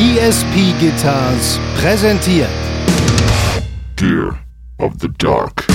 ESP 0.00 0.78
Guitars 0.78 1.58
präsentiert 1.76 2.48
Gear 3.96 4.38
of 4.78 4.92
the 5.00 5.08
Dark. 5.18 5.66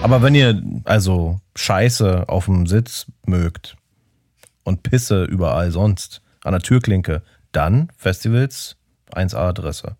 Aber 0.00 0.22
wenn 0.22 0.36
ihr 0.36 0.62
also 0.84 1.40
Scheiße 1.56 2.28
auf 2.28 2.44
dem 2.44 2.68
Sitz 2.68 3.06
mögt 3.26 3.76
und 4.62 4.84
Pisse 4.84 5.24
überall 5.24 5.72
sonst 5.72 6.22
an 6.44 6.52
der 6.52 6.62
Türklinke, 6.62 7.22
dann 7.50 7.90
Festivals 7.96 8.76
1A 9.12 9.48
Adresse. 9.48 9.96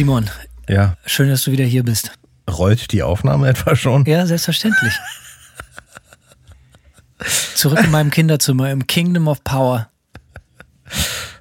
Simon, 0.00 0.30
Ja, 0.66 0.96
schön, 1.04 1.28
dass 1.28 1.44
du 1.44 1.52
wieder 1.52 1.66
hier 1.66 1.82
bist. 1.82 2.12
rollt 2.50 2.90
die 2.92 3.02
Aufnahme 3.02 3.48
etwa 3.50 3.76
schon? 3.76 4.06
Ja, 4.06 4.24
selbstverständlich. 4.24 4.94
Zurück 7.54 7.80
in 7.84 7.90
meinem 7.90 8.10
Kinderzimmer 8.10 8.70
im 8.70 8.86
Kingdom 8.86 9.28
of 9.28 9.44
Power. 9.44 9.90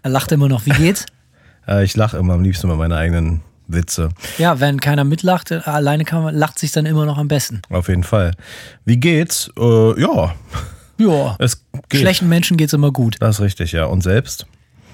Er 0.04 0.10
lacht 0.12 0.34
immer 0.34 0.50
noch. 0.50 0.66
Wie 0.66 0.72
geht's? 0.72 1.06
Äh, 1.70 1.86
ich 1.86 1.96
lache 1.96 2.18
immer 2.18 2.34
am 2.34 2.44
liebsten 2.44 2.68
über 2.68 2.76
meine 2.76 2.98
eigenen 2.98 3.40
Witze. 3.70 4.10
Ja, 4.38 4.60
wenn 4.60 4.82
keiner 4.82 5.06
mitlacht, 5.06 5.52
äh, 5.52 5.62
alleine 5.64 6.04
kann 6.04 6.22
man, 6.22 6.36
lacht 6.36 6.60
sich 6.60 6.74
dann 6.74 6.86
immer 6.86 7.06
noch 7.06 7.18
am 7.18 7.30
besten. 7.30 7.62
Auf 7.70 7.88
jeden 7.88 8.04
Fall. 8.04 8.34
Wie 8.84 8.98
geht's? 8.98 9.50
Äh, 9.58 10.02
ja, 10.02 10.36
Ja, 10.98 11.38
es 11.40 11.64
geht. 11.88 12.02
schlechten 12.02 12.28
Menschen 12.28 12.58
geht's 12.58 12.74
immer 12.74 12.92
gut. 12.92 13.16
Das 13.22 13.38
ist 13.38 13.42
richtig, 13.42 13.72
ja. 13.72 13.86
Und 13.86 14.02
selbst? 14.04 14.48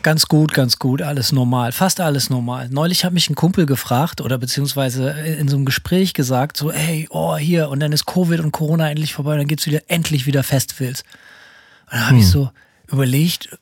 Ganz 0.05 0.27
gut, 0.27 0.53
ganz 0.53 0.77
gut, 0.77 1.01
alles 1.01 1.31
normal, 1.31 1.71
fast 1.71 1.99
alles 1.99 2.29
normal. 2.29 2.69
Neulich 2.69 3.03
hat 3.03 3.11
mich 3.11 3.27
ein 3.27 3.33
Kumpel 3.33 3.65
gefragt 3.65 4.21
oder 4.21 4.37
beziehungsweise 4.37 5.09
in 5.09 5.47
so 5.47 5.55
einem 5.55 5.65
Gespräch 5.65 6.13
gesagt, 6.13 6.57
so, 6.57 6.71
hey, 6.71 7.07
oh, 7.09 7.37
hier, 7.37 7.69
und 7.69 7.79
dann 7.79 7.91
ist 7.91 8.05
Covid 8.05 8.39
und 8.41 8.51
Corona 8.51 8.87
endlich 8.87 9.15
vorbei, 9.15 9.31
und 9.31 9.39
dann 9.39 9.47
gibt's 9.47 9.65
wieder, 9.65 9.81
endlich 9.87 10.27
wieder 10.27 10.43
Festivals. 10.43 11.01
Und 11.85 11.93
dann 11.93 12.05
habe 12.05 12.17
ich 12.19 12.29
so 12.29 12.51
überlegt, 12.87 13.57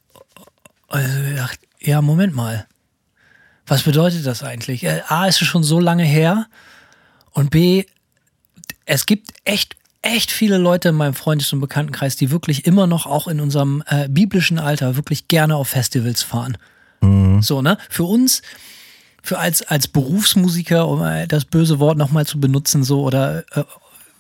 also 0.90 1.22
gedacht, 1.30 1.62
ja, 1.80 2.02
Moment 2.02 2.36
mal, 2.36 2.68
was 3.66 3.84
bedeutet 3.84 4.26
das 4.26 4.44
eigentlich? 4.44 4.84
Äh, 4.84 5.00
A, 5.08 5.28
ist 5.28 5.42
es 5.42 5.48
schon 5.48 5.64
so 5.64 5.80
lange 5.80 6.04
her 6.04 6.48
und 7.32 7.52
B, 7.52 7.86
es 8.84 9.06
gibt 9.06 9.30
echt, 9.46 9.78
echt 10.04 10.32
viele 10.32 10.58
Leute 10.58 10.90
in 10.90 10.96
meinem 10.96 11.16
Freundes- 11.16 11.52
und 11.54 11.60
Bekanntenkreis, 11.60 12.16
die 12.16 12.30
wirklich 12.30 12.68
immer 12.68 12.86
noch 12.86 13.08
auch 13.08 13.28
in 13.28 13.40
unserem 13.40 13.84
äh, 13.88 14.08
biblischen 14.08 14.60
Alter 14.60 14.96
wirklich 14.96 15.28
gerne 15.28 15.56
auf 15.56 15.70
Festivals 15.70 16.22
fahren. 16.22 16.58
So, 17.42 17.62
ne? 17.62 17.78
Für 17.90 18.04
uns, 18.04 18.42
für 19.22 19.40
als, 19.40 19.62
als 19.64 19.88
Berufsmusiker, 19.88 20.88
um 20.88 21.04
äh, 21.04 21.28
das 21.28 21.46
böse 21.46 21.80
Wort 21.80 21.98
nochmal 21.98 22.26
zu 22.26 22.40
benutzen, 22.40 22.84
so 22.84 23.02
oder 23.02 23.44
äh, 23.52 23.64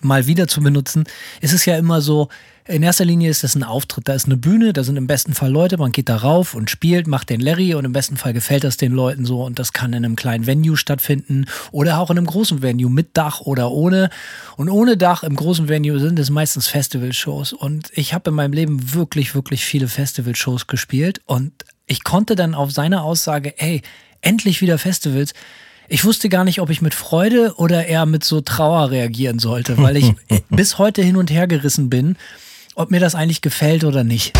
mal 0.03 0.27
wieder 0.27 0.47
zu 0.47 0.61
benutzen, 0.61 1.05
ist 1.41 1.53
es 1.53 1.65
ja 1.65 1.77
immer 1.77 2.01
so, 2.01 2.29
in 2.65 2.81
erster 2.81 3.03
Linie 3.03 3.29
ist 3.29 3.43
das 3.43 3.55
ein 3.55 3.63
Auftritt. 3.63 4.07
Da 4.07 4.13
ist 4.13 4.25
eine 4.25 4.37
Bühne, 4.37 4.71
da 4.71 4.85
sind 4.85 4.95
im 4.95 5.05
besten 5.05 5.33
Fall 5.33 5.51
Leute, 5.51 5.77
man 5.77 5.91
geht 5.91 6.07
da 6.07 6.15
rauf 6.15 6.53
und 6.53 6.69
spielt, 6.69 7.07
macht 7.07 7.29
den 7.29 7.41
Larry 7.41 7.75
und 7.75 7.83
im 7.83 7.91
besten 7.91 8.15
Fall 8.15 8.31
gefällt 8.31 8.63
das 8.63 8.77
den 8.77 8.93
Leuten 8.93 9.25
so 9.25 9.43
und 9.43 9.59
das 9.59 9.73
kann 9.73 9.91
in 9.91 10.05
einem 10.05 10.15
kleinen 10.15 10.47
Venue 10.47 10.77
stattfinden 10.77 11.45
oder 11.71 11.99
auch 11.99 12.09
in 12.09 12.17
einem 12.17 12.27
großen 12.27 12.61
Venue 12.61 12.89
mit 12.89 13.17
Dach 13.17 13.41
oder 13.41 13.71
ohne. 13.71 14.09
Und 14.55 14.69
ohne 14.69 14.95
Dach 14.95 15.23
im 15.23 15.35
großen 15.35 15.67
Venue 15.67 15.99
sind 15.99 16.17
es 16.19 16.29
meistens 16.29 16.67
Festivalshows 16.67 17.51
und 17.51 17.89
ich 17.93 18.13
habe 18.13 18.29
in 18.29 18.35
meinem 18.35 18.53
Leben 18.53 18.93
wirklich, 18.93 19.35
wirklich 19.35 19.65
viele 19.65 19.89
Festivalshows 19.89 20.67
gespielt 20.67 21.19
und 21.25 21.51
ich 21.85 22.05
konnte 22.05 22.35
dann 22.35 22.55
auf 22.55 22.71
seine 22.71 23.01
Aussage, 23.01 23.59
ey, 23.59 23.81
endlich 24.21 24.61
wieder 24.61 24.77
Festivals, 24.77 25.33
ich 25.87 26.05
wusste 26.05 26.29
gar 26.29 26.43
nicht, 26.43 26.61
ob 26.61 26.69
ich 26.69 26.81
mit 26.81 26.93
Freude 26.93 27.53
oder 27.57 27.85
eher 27.85 28.05
mit 28.05 28.23
so 28.23 28.41
Trauer 28.41 28.91
reagieren 28.91 29.39
sollte, 29.39 29.77
weil 29.77 29.97
ich 29.97 30.13
bis 30.49 30.77
heute 30.77 31.01
hin 31.03 31.17
und 31.17 31.29
her 31.29 31.47
gerissen 31.47 31.89
bin, 31.89 32.15
ob 32.75 32.91
mir 32.91 32.99
das 32.99 33.15
eigentlich 33.15 33.41
gefällt 33.41 33.83
oder 33.83 34.03
nicht. 34.03 34.33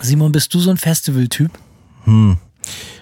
Simon, 0.00 0.32
bist 0.32 0.52
du 0.52 0.60
so 0.60 0.70
ein 0.70 0.76
Festivaltyp? 0.76 1.50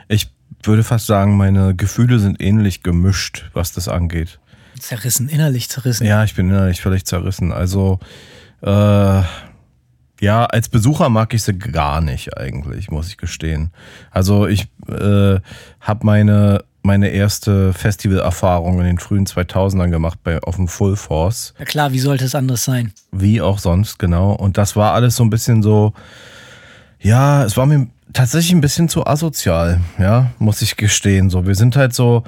Ich 0.08 0.30
würde 0.62 0.84
fast 0.84 1.06
sagen, 1.06 1.36
meine 1.36 1.74
Gefühle 1.74 2.18
sind 2.18 2.40
ähnlich 2.40 2.82
gemischt, 2.82 3.50
was 3.52 3.72
das 3.72 3.88
angeht. 3.88 4.38
Zerrissen, 4.78 5.28
innerlich 5.28 5.68
zerrissen. 5.68 6.06
Ja, 6.06 6.24
ich 6.24 6.34
bin 6.34 6.48
innerlich 6.48 6.80
völlig 6.80 7.04
zerrissen. 7.04 7.52
Also, 7.52 7.98
äh, 8.62 9.22
ja, 10.22 10.44
als 10.44 10.68
Besucher 10.68 11.08
mag 11.08 11.34
ich 11.34 11.42
sie 11.42 11.58
gar 11.58 12.00
nicht 12.00 12.38
eigentlich, 12.38 12.92
muss 12.92 13.08
ich 13.08 13.16
gestehen. 13.16 13.72
Also 14.12 14.46
ich 14.46 14.68
äh, 14.88 15.40
habe 15.80 16.06
meine, 16.06 16.62
meine 16.82 17.08
erste 17.08 17.72
Festivalerfahrung 17.72 18.78
in 18.78 18.84
den 18.84 18.98
frühen 19.00 19.26
2000ern 19.26 19.90
gemacht 19.90 20.20
bei, 20.22 20.38
auf 20.38 20.54
dem 20.54 20.68
Full 20.68 20.94
Force. 20.94 21.54
Ja 21.58 21.64
klar, 21.64 21.92
wie 21.92 21.98
sollte 21.98 22.24
es 22.24 22.36
anders 22.36 22.62
sein? 22.62 22.92
Wie 23.10 23.40
auch 23.40 23.58
sonst, 23.58 23.98
genau. 23.98 24.30
Und 24.32 24.58
das 24.58 24.76
war 24.76 24.94
alles 24.94 25.16
so 25.16 25.24
ein 25.24 25.30
bisschen 25.30 25.60
so, 25.60 25.92
ja, 27.00 27.42
es 27.42 27.56
war 27.56 27.66
mir 27.66 27.88
tatsächlich 28.12 28.52
ein 28.52 28.60
bisschen 28.60 28.88
zu 28.88 29.04
asozial, 29.04 29.80
ja, 29.98 30.30
muss 30.38 30.62
ich 30.62 30.76
gestehen. 30.76 31.30
So, 31.30 31.48
wir 31.48 31.56
sind 31.56 31.74
halt 31.74 31.94
so, 31.94 32.22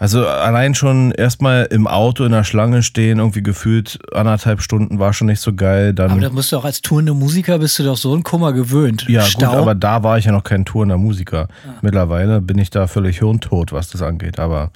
also 0.00 0.26
allein 0.26 0.74
schon 0.74 1.12
erstmal 1.12 1.66
im 1.66 1.86
Auto 1.86 2.24
in 2.24 2.32
der 2.32 2.42
Schlange 2.42 2.82
stehen, 2.82 3.18
irgendwie 3.18 3.42
gefühlt 3.42 3.98
anderthalb 4.14 4.62
Stunden 4.62 4.98
war 4.98 5.12
schon 5.12 5.26
nicht 5.26 5.42
so 5.42 5.52
geil. 5.52 5.92
Dann, 5.92 6.12
Aber 6.12 6.20
da 6.22 6.30
musst 6.30 6.52
du 6.52 6.56
auch 6.56 6.64
als 6.64 6.80
tourende 6.80 7.12
Musiker 7.12 7.58
bist 7.58 7.78
du 7.78 7.82
doch 7.82 7.98
so 7.98 8.14
ein 8.14 8.22
Kummer 8.22 8.54
gewöhnt. 8.54 9.04
ja, 9.08 9.20
Stau. 9.20 9.50
gut, 9.50 9.58
aber 9.58 9.74
da 9.74 10.02
war 10.02 10.16
ich 10.16 10.24
ja 10.24 10.32
noch 10.32 10.42
kein 10.42 10.64
tourender 10.64 10.96
Musiker. 10.96 11.48
Mittlerweile 11.82 12.40
bin 12.40 12.56
ich 12.56 12.70
da 12.70 12.86
völlig 12.86 13.18
hirntot, 13.18 13.72
was 13.72 13.90
das 13.90 14.00
angeht. 14.00 14.38
Aber 14.38 14.70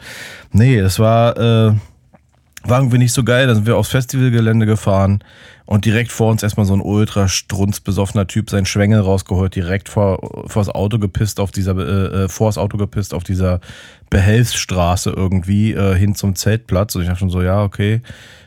nee, 0.52 0.76
es 0.76 0.98
war, 0.98 1.38
äh, 1.38 1.72
war 2.64 2.78
irgendwie 2.80 2.98
nicht 2.98 3.12
so 3.12 3.24
geil. 3.24 3.46
Da 3.46 3.54
sind 3.54 3.66
wir 3.66 3.76
aufs 3.76 3.90
Festivalgelände 3.90 4.66
gefahren 4.66 5.22
und 5.66 5.84
direkt 5.84 6.12
vor 6.12 6.30
uns 6.30 6.42
erstmal 6.42 6.66
so 6.66 6.74
ein 6.74 6.80
ultra 6.80 7.28
strunzbesoffener 7.28 8.26
Typ 8.26 8.50
seinen 8.50 8.66
Schwengel 8.66 9.00
rausgeholt, 9.00 9.54
direkt 9.54 9.88
vor 9.88 10.46
vors 10.46 10.68
Auto 10.68 10.98
gepisst 10.98 11.40
auf 11.40 11.50
dieser 11.50 11.76
äh, 11.76 12.24
äh, 12.24 12.28
vors 12.28 12.58
Auto 12.58 12.76
gepisst 12.76 13.14
auf 13.14 13.24
dieser 13.24 13.60
Behelfsstraße 14.10 15.10
irgendwie 15.10 15.72
äh, 15.72 15.94
hin 15.96 16.14
zum 16.14 16.34
Zeltplatz 16.34 16.94
und 16.94 17.02
ich 17.02 17.08
dachte 17.08 17.20
schon 17.20 17.30
so 17.30 17.42
ja 17.42 17.62
okay 17.62 18.02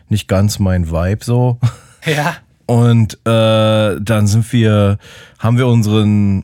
nicht 0.10 0.28
ganz 0.28 0.60
mein 0.60 0.90
Vibe 0.90 1.24
so 1.24 1.60
ja. 2.06 2.36
und 2.66 3.16
äh, 3.26 4.00
dann 4.00 4.28
sind 4.28 4.52
wir, 4.54 4.98
haben 5.40 5.58
wir 5.58 5.68
unseren, 5.68 6.44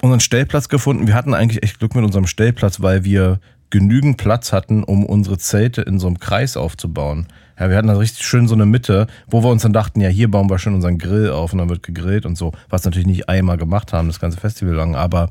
unseren 0.00 0.20
Stellplatz 0.20 0.68
gefunden. 0.68 1.06
Wir 1.06 1.14
hatten 1.14 1.34
eigentlich 1.34 1.62
echt 1.62 1.78
Glück 1.78 1.94
mit 1.94 2.04
unserem 2.04 2.26
Stellplatz, 2.26 2.80
weil 2.80 3.04
wir 3.04 3.40
genügend 3.72 4.18
Platz 4.18 4.52
hatten, 4.52 4.84
um 4.84 5.04
unsere 5.04 5.38
Zelte 5.38 5.82
in 5.82 5.98
so 5.98 6.06
einem 6.06 6.20
Kreis 6.20 6.56
aufzubauen. 6.56 7.26
Ja, 7.58 7.70
wir 7.70 7.76
hatten 7.76 7.88
da 7.88 7.96
richtig 7.96 8.24
schön 8.26 8.46
so 8.46 8.54
eine 8.54 8.66
Mitte, 8.66 9.06
wo 9.28 9.42
wir 9.42 9.50
uns 9.50 9.62
dann 9.62 9.72
dachten, 9.72 10.00
ja, 10.00 10.08
hier 10.08 10.30
bauen 10.30 10.48
wir 10.50 10.58
schön 10.58 10.74
unseren 10.74 10.98
Grill 10.98 11.30
auf 11.30 11.52
und 11.52 11.58
dann 11.58 11.68
wird 11.68 11.82
gegrillt 11.82 12.26
und 12.26 12.36
so, 12.36 12.52
was 12.68 12.84
natürlich 12.84 13.06
nicht 13.06 13.28
einmal 13.28 13.56
gemacht 13.56 13.92
haben, 13.92 14.08
das 14.08 14.20
ganze 14.20 14.38
Festival 14.38 14.74
lang, 14.74 14.94
aber 14.94 15.30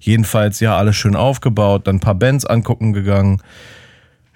jedenfalls, 0.00 0.58
ja, 0.60 0.76
alles 0.76 0.96
schön 0.96 1.14
aufgebaut, 1.14 1.86
dann 1.86 1.96
ein 1.96 2.00
paar 2.00 2.14
Bands 2.14 2.46
angucken 2.46 2.92
gegangen. 2.92 3.40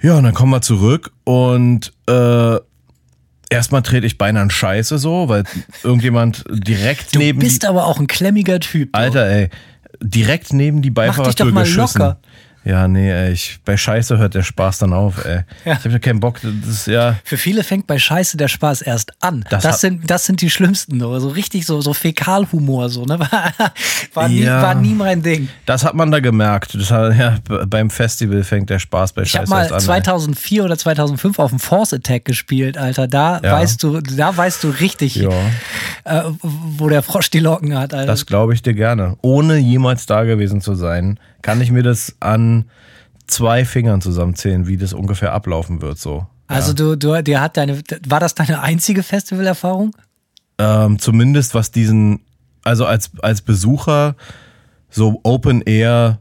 Ja, 0.00 0.18
und 0.18 0.24
dann 0.24 0.34
kommen 0.34 0.52
wir 0.52 0.60
zurück 0.60 1.12
und 1.24 1.92
äh, 2.08 2.56
erstmal 3.48 3.82
trete 3.82 4.06
ich 4.06 4.18
beinahe 4.18 4.42
in 4.44 4.50
Scheiße 4.50 4.98
so, 4.98 5.28
weil 5.30 5.44
irgendjemand 5.82 6.44
direkt 6.50 7.14
Du 7.14 7.20
neben 7.20 7.38
bist 7.38 7.62
die, 7.62 7.66
aber 7.66 7.86
auch 7.86 7.98
ein 7.98 8.06
klemmiger 8.06 8.60
Typ. 8.60 8.92
du. 8.92 8.98
Alter, 8.98 9.26
ey, 9.26 9.48
direkt 10.02 10.52
neben 10.52 10.82
die 10.82 10.90
Mach 10.90 11.04
dich 11.04 11.14
Beifahrertür 11.14 11.46
doch 11.46 11.52
mal 11.52 11.64
geschissen. 11.64 12.00
locker. 12.02 12.18
Ja, 12.68 12.88
nee, 12.88 13.10
ey, 13.12 13.30
ich, 13.30 13.60
bei 13.64 13.76
Scheiße 13.76 14.18
hört 14.18 14.34
der 14.34 14.42
Spaß 14.42 14.78
dann 14.78 14.92
auf, 14.92 15.24
ey. 15.24 15.42
Ja. 15.64 15.74
Ich 15.74 15.84
hab 15.84 15.92
ja 15.92 15.98
keinen 16.00 16.18
Bock, 16.18 16.40
das 16.42 16.68
ist 16.68 16.86
ja. 16.88 17.14
Für 17.22 17.36
viele 17.36 17.62
fängt 17.62 17.86
bei 17.86 17.96
Scheiße 17.98 18.36
der 18.36 18.48
Spaß 18.48 18.82
erst 18.82 19.12
an. 19.22 19.44
Das 19.50 19.62
Das, 19.62 19.80
sind, 19.80 20.10
das 20.10 20.24
sind 20.24 20.40
die 20.40 20.50
schlimmsten, 20.50 20.98
so 20.98 21.16
so 21.20 21.28
richtig 21.28 21.64
so, 21.64 21.80
so 21.80 21.94
Fäkalhumor, 21.94 22.88
so, 22.88 23.04
ne? 23.04 23.20
War, 23.30 23.52
war, 24.14 24.28
nie, 24.28 24.40
Ja. 24.42 24.62
war 24.62 24.74
nie 24.74 24.94
mein 24.94 25.22
Ding. 25.22 25.48
Das 25.64 25.84
hat 25.84 25.94
man 25.94 26.10
da 26.10 26.18
gemerkt. 26.18 26.74
Das 26.74 26.90
hat, 26.90 27.16
ja, 27.16 27.38
beim 27.66 27.88
Festival 27.88 28.42
fängt 28.42 28.68
der 28.68 28.80
Spaß 28.80 29.12
bei 29.12 29.22
Ich 29.22 29.36
habe 29.36 29.44
Scheiße 29.46 29.50
mal 29.50 29.60
erst 29.62 29.72
an. 29.72 29.78
ey. 29.78 29.84
2004 30.02 30.64
oder 30.64 30.76
2005 30.76 31.38
auf 31.38 31.50
dem 31.50 31.60
Force 31.60 31.92
Attack 31.92 32.24
gespielt, 32.24 32.76
Alter. 32.78 33.06
Da 33.06 33.40
Ja. 33.44 33.52
weißt 33.52 33.80
du, 33.82 34.00
da 34.00 34.36
weißt 34.36 34.64
du 34.64 34.70
richtig, 34.70 35.22
äh, 35.22 35.28
wo 36.42 36.88
der 36.88 37.02
Frosch 37.02 37.30
die 37.30 37.38
Locken 37.40 37.78
hat, 37.78 37.94
Alter. 37.94 38.06
das 38.06 38.26
glaube 38.26 38.54
ich 38.54 38.62
dir 38.62 38.74
gerne. 38.74 39.16
Ohne 39.22 39.56
jemals 39.56 40.06
da 40.06 40.24
gewesen 40.24 40.60
zu 40.60 40.74
sein, 40.74 41.20
kann 41.46 41.60
ich 41.60 41.70
mir 41.70 41.84
das 41.84 42.16
an 42.18 42.64
zwei 43.28 43.64
Fingern 43.64 44.00
zusammenzählen, 44.00 44.66
wie 44.66 44.76
das 44.76 44.92
ungefähr 44.92 45.32
ablaufen 45.32 45.80
wird. 45.80 45.96
So. 45.96 46.26
Also 46.48 46.72
du, 46.72 46.96
du, 46.96 47.22
dir 47.22 47.40
hat 47.40 47.56
deine, 47.56 47.80
war 48.08 48.18
das 48.18 48.34
deine 48.34 48.62
einzige 48.62 49.04
Festivalerfahrung? 49.04 49.94
Ähm, 50.58 50.98
zumindest 50.98 51.54
was 51.54 51.70
diesen, 51.70 52.18
also 52.64 52.84
als, 52.84 53.12
als 53.22 53.42
Besucher, 53.42 54.16
so 54.90 55.20
Open 55.22 55.62
Air 55.62 56.18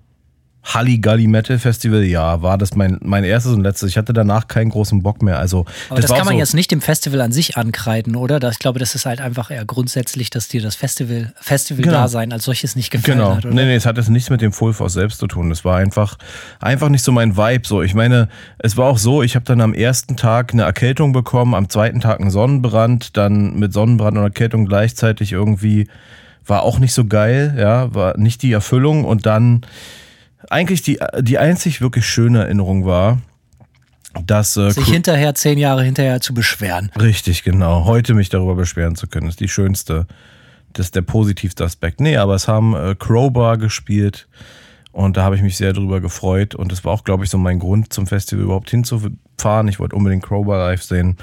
Halligalli 0.65 1.27
Metal 1.27 1.59
Festival, 1.59 2.03
ja, 2.03 2.41
war 2.41 2.57
das 2.57 2.75
mein, 2.75 2.97
mein 3.03 3.23
erstes 3.23 3.53
und 3.53 3.61
letztes. 3.61 3.91
Ich 3.91 3.97
hatte 3.97 4.13
danach 4.13 4.47
keinen 4.47 4.69
großen 4.71 5.03
Bock 5.03 5.21
mehr. 5.21 5.37
Also, 5.37 5.65
Aber 5.89 6.01
das, 6.01 6.09
war 6.09 6.17
kann 6.17 6.25
man 6.25 6.35
so, 6.35 6.39
jetzt 6.39 6.55
nicht 6.55 6.71
dem 6.71 6.81
Festival 6.81 7.21
an 7.21 7.31
sich 7.31 7.55
ankreiden, 7.55 8.15
oder? 8.15 8.39
Das, 8.39 8.53
ich 8.53 8.59
glaube, 8.59 8.79
das 8.79 8.95
ist 8.95 9.05
halt 9.05 9.21
einfach 9.21 9.51
eher 9.51 9.63
grundsätzlich, 9.63 10.31
dass 10.31 10.47
dir 10.47 10.61
das 10.63 10.75
Festival, 10.75 11.33
Festival-Dasein 11.39 12.33
als 12.33 12.45
solches 12.45 12.75
nicht 12.75 12.89
gefallen 12.89 13.19
Genau. 13.19 13.35
hat, 13.35 13.45
oder? 13.45 13.53
Nee, 13.53 13.65
nee, 13.65 13.75
es 13.75 13.85
hat 13.85 13.97
jetzt 13.97 14.09
nichts 14.09 14.31
mit 14.31 14.41
dem 14.41 14.51
Full 14.51 14.73
Force 14.73 14.93
selbst 14.93 15.19
zu 15.19 15.27
tun. 15.27 15.51
Es 15.51 15.63
war 15.63 15.77
einfach, 15.77 16.17
einfach 16.59 16.89
nicht 16.89 17.03
so 17.03 17.11
mein 17.11 17.37
Vibe. 17.37 17.67
So, 17.67 17.83
ich 17.83 17.93
meine, 17.93 18.27
es 18.57 18.75
war 18.75 18.87
auch 18.87 18.97
so, 18.97 19.21
ich 19.21 19.35
habe 19.35 19.45
dann 19.45 19.61
am 19.61 19.73
ersten 19.75 20.17
Tag 20.17 20.51
eine 20.51 20.63
Erkältung 20.63 21.11
bekommen, 21.13 21.53
am 21.53 21.69
zweiten 21.69 22.01
Tag 22.01 22.19
einen 22.19 22.31
Sonnenbrand, 22.31 23.17
dann 23.17 23.55
mit 23.55 23.71
Sonnenbrand 23.71 24.17
und 24.17 24.23
Erkältung 24.23 24.65
gleichzeitig 24.65 25.31
irgendwie 25.31 25.87
war 26.47 26.63
auch 26.63 26.79
nicht 26.79 26.93
so 26.93 27.05
geil, 27.05 27.55
ja, 27.57 27.93
war 27.93 28.17
nicht 28.17 28.41
die 28.41 28.51
Erfüllung 28.51 29.03
und 29.03 29.25
dann 29.25 29.61
eigentlich 30.49 30.81
die, 30.81 30.99
die 31.21 31.37
einzig 31.37 31.81
wirklich 31.81 32.05
schöne 32.05 32.43
Erinnerung 32.43 32.85
war, 32.85 33.19
dass 34.25 34.55
äh, 34.57 34.71
Sich 34.71 34.87
hinterher, 34.87 35.35
zehn 35.35 35.57
Jahre 35.57 35.83
hinterher 35.83 36.21
zu 36.21 36.33
beschweren. 36.33 36.91
Richtig, 36.99 37.43
genau. 37.43 37.85
Heute 37.85 38.13
mich 38.13 38.29
darüber 38.29 38.55
beschweren 38.55 38.95
zu 38.95 39.07
können, 39.07 39.27
ist 39.27 39.39
die 39.39 39.49
schönste, 39.49 40.07
das 40.73 40.87
ist 40.87 40.95
der 40.95 41.01
positivste 41.01 41.63
Aspekt. 41.63 41.99
Nee, 41.99 42.17
aber 42.17 42.35
es 42.35 42.47
haben 42.47 42.75
äh, 42.75 42.95
Crowbar 42.97 43.57
gespielt 43.57 44.27
und 44.91 45.17
da 45.17 45.23
habe 45.23 45.35
ich 45.35 45.41
mich 45.41 45.57
sehr 45.57 45.73
drüber 45.73 45.99
gefreut 45.99 46.55
und 46.55 46.71
das 46.71 46.85
war 46.85 46.93
auch, 46.93 47.03
glaube 47.03 47.25
ich, 47.25 47.29
so 47.29 47.37
mein 47.37 47.59
Grund 47.59 47.91
zum 47.91 48.07
Festival 48.07 48.45
überhaupt 48.45 48.69
hinzufahren. 48.69 49.67
Ich 49.67 49.79
wollte 49.79 49.95
unbedingt 49.95 50.23
Crowbar 50.23 50.57
live 50.59 50.83
sehen. 50.83 51.17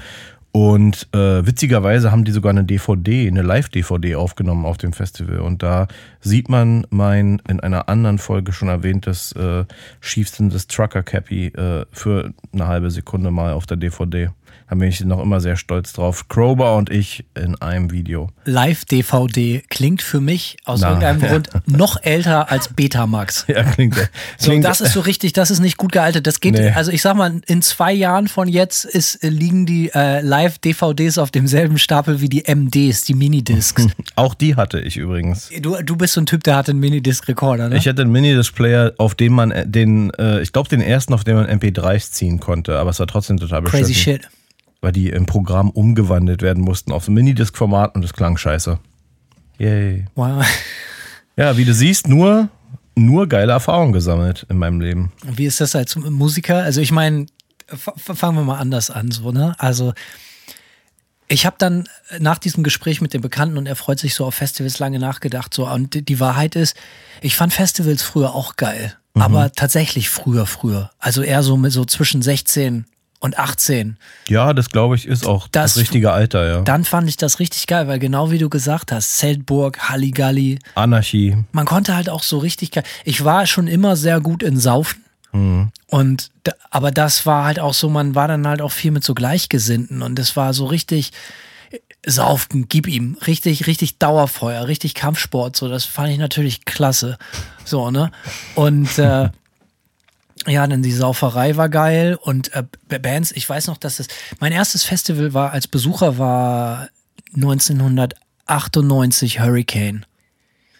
Und 0.55 1.07
äh, 1.13 1.47
witzigerweise 1.47 2.11
haben 2.11 2.25
die 2.25 2.31
sogar 2.31 2.51
eine 2.51 2.63
DVD, 2.63 3.27
eine 3.27 3.41
Live-DVD 3.41 4.15
aufgenommen 4.15 4.65
auf 4.65 4.77
dem 4.77 4.93
Festival. 4.93 5.39
Und 5.39 5.63
da 5.63 5.87
sieht 6.21 6.47
man 6.47 6.85
mein 6.91 7.41
in 7.49 7.59
einer 7.59 7.89
anderen 7.89 8.19
Folge 8.19 8.53
schon 8.53 8.67
erwähntes 8.67 9.31
äh, 9.31 9.65
des 10.51 10.67
Trucker 10.67 11.01
Cappy 11.01 11.47
äh, 11.47 11.87
für 11.91 12.33
eine 12.53 12.67
halbe 12.67 12.91
Sekunde 12.91 13.31
mal 13.31 13.53
auf 13.53 13.65
der 13.65 13.77
DVD. 13.77 14.29
Da 14.69 14.75
bin 14.75 14.87
ich 14.89 15.01
noch 15.01 15.21
immer 15.21 15.39
sehr 15.39 15.55
stolz 15.55 15.93
drauf. 15.93 16.27
Crowbar 16.29 16.75
und 16.77 16.89
ich 16.89 17.25
in 17.35 17.55
einem 17.61 17.91
Video. 17.91 18.29
Live-DVD 18.45 19.63
klingt 19.69 20.01
für 20.01 20.19
mich 20.19 20.57
aus 20.65 20.81
Na, 20.81 20.89
irgendeinem 20.89 21.21
ja. 21.21 21.27
Grund 21.31 21.49
noch 21.67 22.01
älter 22.01 22.51
als 22.51 22.69
Betamax. 22.69 23.45
Ja, 23.47 23.63
klingt. 23.63 23.95
So, 24.37 24.49
klingt 24.49 24.65
das 24.65 24.81
ist 24.81 24.93
so 24.93 25.01
richtig, 25.01 25.33
das 25.33 25.51
ist 25.51 25.59
nicht 25.59 25.77
gut 25.77 25.91
gealtert. 25.91 26.25
Das 26.25 26.39
geht, 26.39 26.53
Nee. 26.55 26.69
also 26.71 26.91
ich 26.91 27.01
sag 27.01 27.15
mal, 27.15 27.41
in 27.45 27.61
zwei 27.61 27.93
Jahren 27.93 28.27
von 28.27 28.47
jetzt 28.47 28.85
ist, 28.85 29.19
liegen 29.21 29.65
die 29.65 29.91
äh, 29.93 30.21
Live-DVDs 30.21 31.17
auf 31.17 31.29
demselben 31.31 31.77
Stapel 31.77 32.21
wie 32.21 32.29
die 32.29 32.43
MDs, 32.47 33.03
die 33.03 33.13
Minidiscs. 33.13 33.87
auch 34.15 34.33
die 34.33 34.55
hatte 34.55 34.79
ich 34.79 34.97
übrigens. 34.97 35.49
du, 35.61 35.75
du 35.83 35.95
bist 35.95 36.13
so 36.13 36.21
ein 36.21 36.25
Typ, 36.25 36.43
der 36.43 36.55
hat 36.55 36.69
einen 36.69 36.79
Minidisc-Rekorder, 36.79 37.69
ne? 37.69 37.77
Ich 37.77 37.87
hatte 37.87 38.01
einen 38.01 38.11
Mini-Displayer, 38.11 38.93
auf 38.97 39.15
dem 39.15 39.33
man 39.33 39.51
äh, 39.51 39.67
den, 39.67 40.11
äh, 40.17 40.41
ich 40.41 40.51
glaube 40.51 40.69
den 40.69 40.81
ersten, 40.81 41.13
auf 41.13 41.23
dem 41.23 41.35
man 41.35 41.47
MP3s 41.47 42.11
ziehen 42.11 42.39
konnte, 42.39 42.79
aber 42.79 42.89
es 42.89 42.99
war 42.99 43.07
trotzdem 43.07 43.37
total 43.37 43.61
beschissen. 43.61 43.85
Crazy 43.85 43.93
shit. 43.99 44.21
Weil 44.83 44.91
die 44.91 45.09
im 45.09 45.25
Programm 45.25 45.69
umgewandelt 45.69 46.41
werden 46.41 46.61
mussten 46.61 46.91
auf 46.91 47.05
so 47.05 47.11
ein 47.11 47.15
Minidisc-Format 47.15 47.95
und 47.95 48.03
es 48.03 48.11
klang 48.13 48.35
scheiße. 48.37 48.77
Yay. 49.57 50.05
Wow. 50.15 50.45
Ja, 51.37 51.55
wie 51.57 51.63
du 51.63 51.73
siehst, 51.73 52.07
nur, 52.09 52.49
nur 52.95 53.27
geile 53.27 53.53
Erfahrungen 53.53 53.93
gesammelt 53.93 54.45
in 54.49 54.57
meinem 54.57 54.81
Leben. 54.81 55.11
Wie 55.23 55.45
ist 55.45 55.61
das 55.61 55.75
als 55.75 55.95
Musiker? 55.95 56.57
Also 56.63 56.81
ich 56.81 56.91
meine, 56.91 57.27
fangen 57.97 58.37
wir 58.37 58.43
mal 58.43 58.57
anders 58.59 58.89
an, 58.89 59.09
so, 59.09 59.31
ne? 59.31 59.55
Also 59.57 59.93
ich 61.29 61.45
habe 61.45 61.55
dann 61.57 61.87
nach 62.19 62.37
diesem 62.37 62.63
Gespräch 62.63 62.99
mit 62.99 63.13
dem 63.13 63.21
Bekannten 63.21 63.57
und 63.57 63.65
er 63.67 63.77
freut 63.77 63.99
sich 63.99 64.13
so 64.15 64.25
auf 64.25 64.35
Festivals 64.35 64.79
lange 64.79 64.99
nachgedacht. 64.99 65.53
So, 65.53 65.67
und 65.67 66.09
die- 66.09 66.19
Wahrheit 66.19 66.55
ist, 66.57 66.75
ich 67.21 67.37
fand 67.37 67.53
Festivals 67.53 68.03
früher 68.03 68.35
auch 68.35 68.57
geil. 68.57 68.97
Aber 69.15 69.51
tatsächlich 69.51 70.09
früher, 70.09 70.45
früher. 70.45 70.89
Also 70.99 71.21
eher 71.21 71.41
so 71.43 71.55
mit 71.55 71.71
so 71.71 71.85
zwischen 71.85 72.21
16 72.21 72.85
und 73.23 73.39
18. 73.39 73.97
Ja, 74.27 74.53
das 74.53 74.69
glaube 74.69 74.95
ich 74.95 75.07
ist 75.07 75.25
auch 75.25 75.47
das, 75.47 75.73
Das- 75.73 75.81
richtige 75.81 76.11
Alter, 76.11 76.45
ja. 76.45 76.61
Dann 76.61 76.83
fand 76.83 77.07
ich 77.07 77.15
das 77.17 77.39
richtig 77.39 77.67
geil, 77.67 77.87
weil 77.87 77.97
genau 77.97 78.31
wie 78.31 78.37
du 78.37 78.49
gesagt 78.49 78.91
hast, 78.91 79.17
Zeltburg, 79.17 79.89
Halligalli, 79.89 80.59
Anarchie. 80.75 81.37
man 81.53 81.65
konnte 81.65 81.95
halt 81.95 82.09
auch 82.09 82.21
so 82.23 82.37
richtig 82.39 82.71
geil. 82.71 82.83
Ich 83.05 83.23
war 83.23 83.45
schon 83.47 83.67
immer 83.67 83.95
sehr 83.95 84.19
gut 84.19 84.43
in 84.43 84.59
Saufen. 84.59 84.99
Und 85.87 86.29
da, 86.43 86.51
aber 86.69 86.91
das 86.91 87.25
war 87.25 87.45
halt 87.45 87.59
auch 87.59 87.73
so, 87.73 87.89
man 87.89 88.13
war 88.13 88.27
dann 88.27 88.45
halt 88.47 88.61
auch 88.61 88.71
viel 88.71 88.91
mit 88.91 89.03
so 89.03 89.15
Gleichgesinnten 89.15 90.03
und 90.03 90.19
es 90.19 90.35
war 90.35 90.53
so 90.53 90.65
richtig 90.67 91.11
Saufen, 92.05 92.67
gib 92.69 92.85
ihm, 92.87 93.17
richtig, 93.25 93.65
richtig 93.65 93.97
Dauerfeuer, 93.97 94.67
richtig 94.67 94.93
Kampfsport, 94.93 95.55
so, 95.55 95.69
das 95.69 95.85
fand 95.85 96.09
ich 96.11 96.17
natürlich 96.19 96.65
klasse. 96.65 97.17
So, 97.65 97.89
ne? 97.89 98.11
Und 98.55 98.99
äh, 98.99 99.29
ja, 100.47 100.65
dann 100.67 100.83
die 100.83 100.91
Sauferei 100.91 101.57
war 101.57 101.69
geil 101.69 102.17
und 102.21 102.53
äh, 102.53 102.63
Bands, 102.99 103.31
ich 103.31 103.47
weiß 103.47 103.67
noch, 103.67 103.77
dass 103.77 103.97
das, 103.97 104.07
mein 104.39 104.51
erstes 104.51 104.83
Festival 104.83 105.33
war, 105.33 105.51
als 105.51 105.67
Besucher 105.67 106.17
war 106.17 106.89
1998 107.35 109.39
Hurricane 109.39 110.05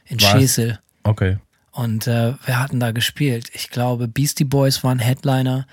in 0.05 0.21
Was? 0.21 0.31
Schesel. 0.31 0.79
Okay. 1.03 1.37
Und 1.71 2.07
äh, 2.07 2.33
wer 2.45 2.59
hatten 2.59 2.79
da 2.79 2.91
gespielt? 2.91 3.49
Ich 3.53 3.69
glaube, 3.69 4.07
Beastie 4.07 4.43
Boys 4.43 4.83
waren 4.83 4.99
Headliner. 4.99 5.65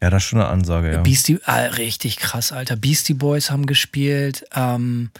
Ja, 0.00 0.10
das 0.10 0.24
ist 0.24 0.30
schon 0.30 0.40
eine 0.40 0.48
Ansage, 0.48 0.92
ja. 0.92 1.00
Beastie, 1.00 1.38
ah, 1.44 1.60
richtig 1.60 2.16
krass, 2.16 2.50
Alter. 2.50 2.74
Beastie 2.74 3.14
Boys 3.14 3.50
haben 3.50 3.66
gespielt. 3.66 4.44
Ähm, 4.52 5.10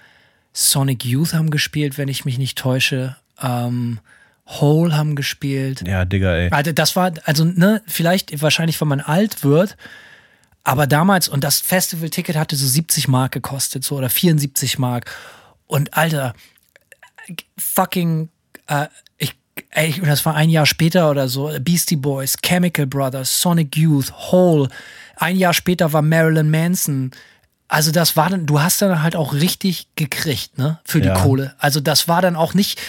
Sonic 0.52 1.04
Youth 1.04 1.34
haben 1.34 1.50
gespielt, 1.50 1.98
wenn 1.98 2.08
ich 2.08 2.24
mich 2.24 2.38
nicht 2.38 2.58
täusche. 2.58 3.16
Ähm, 3.40 4.00
Hole 4.60 4.96
haben 4.96 5.14
gespielt. 5.16 5.86
Ja, 5.86 6.04
Digga, 6.04 6.34
ey. 6.34 6.50
Alter, 6.50 6.72
das 6.72 6.96
war, 6.96 7.12
also, 7.24 7.44
ne, 7.44 7.82
vielleicht, 7.86 8.40
wahrscheinlich, 8.42 8.80
wenn 8.80 8.88
man 8.88 9.00
alt 9.00 9.44
wird, 9.44 9.76
aber 10.64 10.86
damals, 10.86 11.28
und 11.28 11.42
das 11.42 11.60
Festival-Ticket 11.60 12.36
hatte 12.36 12.54
so 12.56 12.66
70 12.66 13.08
Mark 13.08 13.32
gekostet, 13.32 13.82
so, 13.84 13.96
oder 13.96 14.08
74 14.10 14.78
Mark. 14.78 15.10
Und 15.66 15.94
Alter, 15.96 16.34
fucking, 17.58 18.28
äh, 18.66 18.86
ich, 19.18 19.34
ey, 19.70 20.00
das 20.04 20.24
war 20.24 20.34
ein 20.34 20.50
Jahr 20.50 20.66
später 20.66 21.10
oder 21.10 21.28
so, 21.28 21.50
Beastie 21.60 21.96
Boys, 21.96 22.36
Chemical 22.42 22.86
Brothers, 22.86 23.40
Sonic 23.40 23.76
Youth, 23.76 24.12
Hole. 24.32 24.68
Ein 25.16 25.36
Jahr 25.36 25.54
später 25.54 25.92
war 25.92 26.02
Marilyn 26.02 26.50
Manson. 26.50 27.10
Also 27.68 27.90
das 27.90 28.16
war 28.16 28.28
dann, 28.28 28.44
du 28.46 28.60
hast 28.60 28.82
dann 28.82 29.02
halt 29.02 29.16
auch 29.16 29.32
richtig 29.32 29.86
gekriegt, 29.96 30.58
ne, 30.58 30.78
für 30.84 31.00
die 31.00 31.08
Ja. 31.08 31.14
Kohle. 31.14 31.54
Also 31.58 31.80
das 31.80 32.06
war 32.06 32.20
dann 32.22 32.36
auch 32.36 32.54
nicht, 32.54 32.80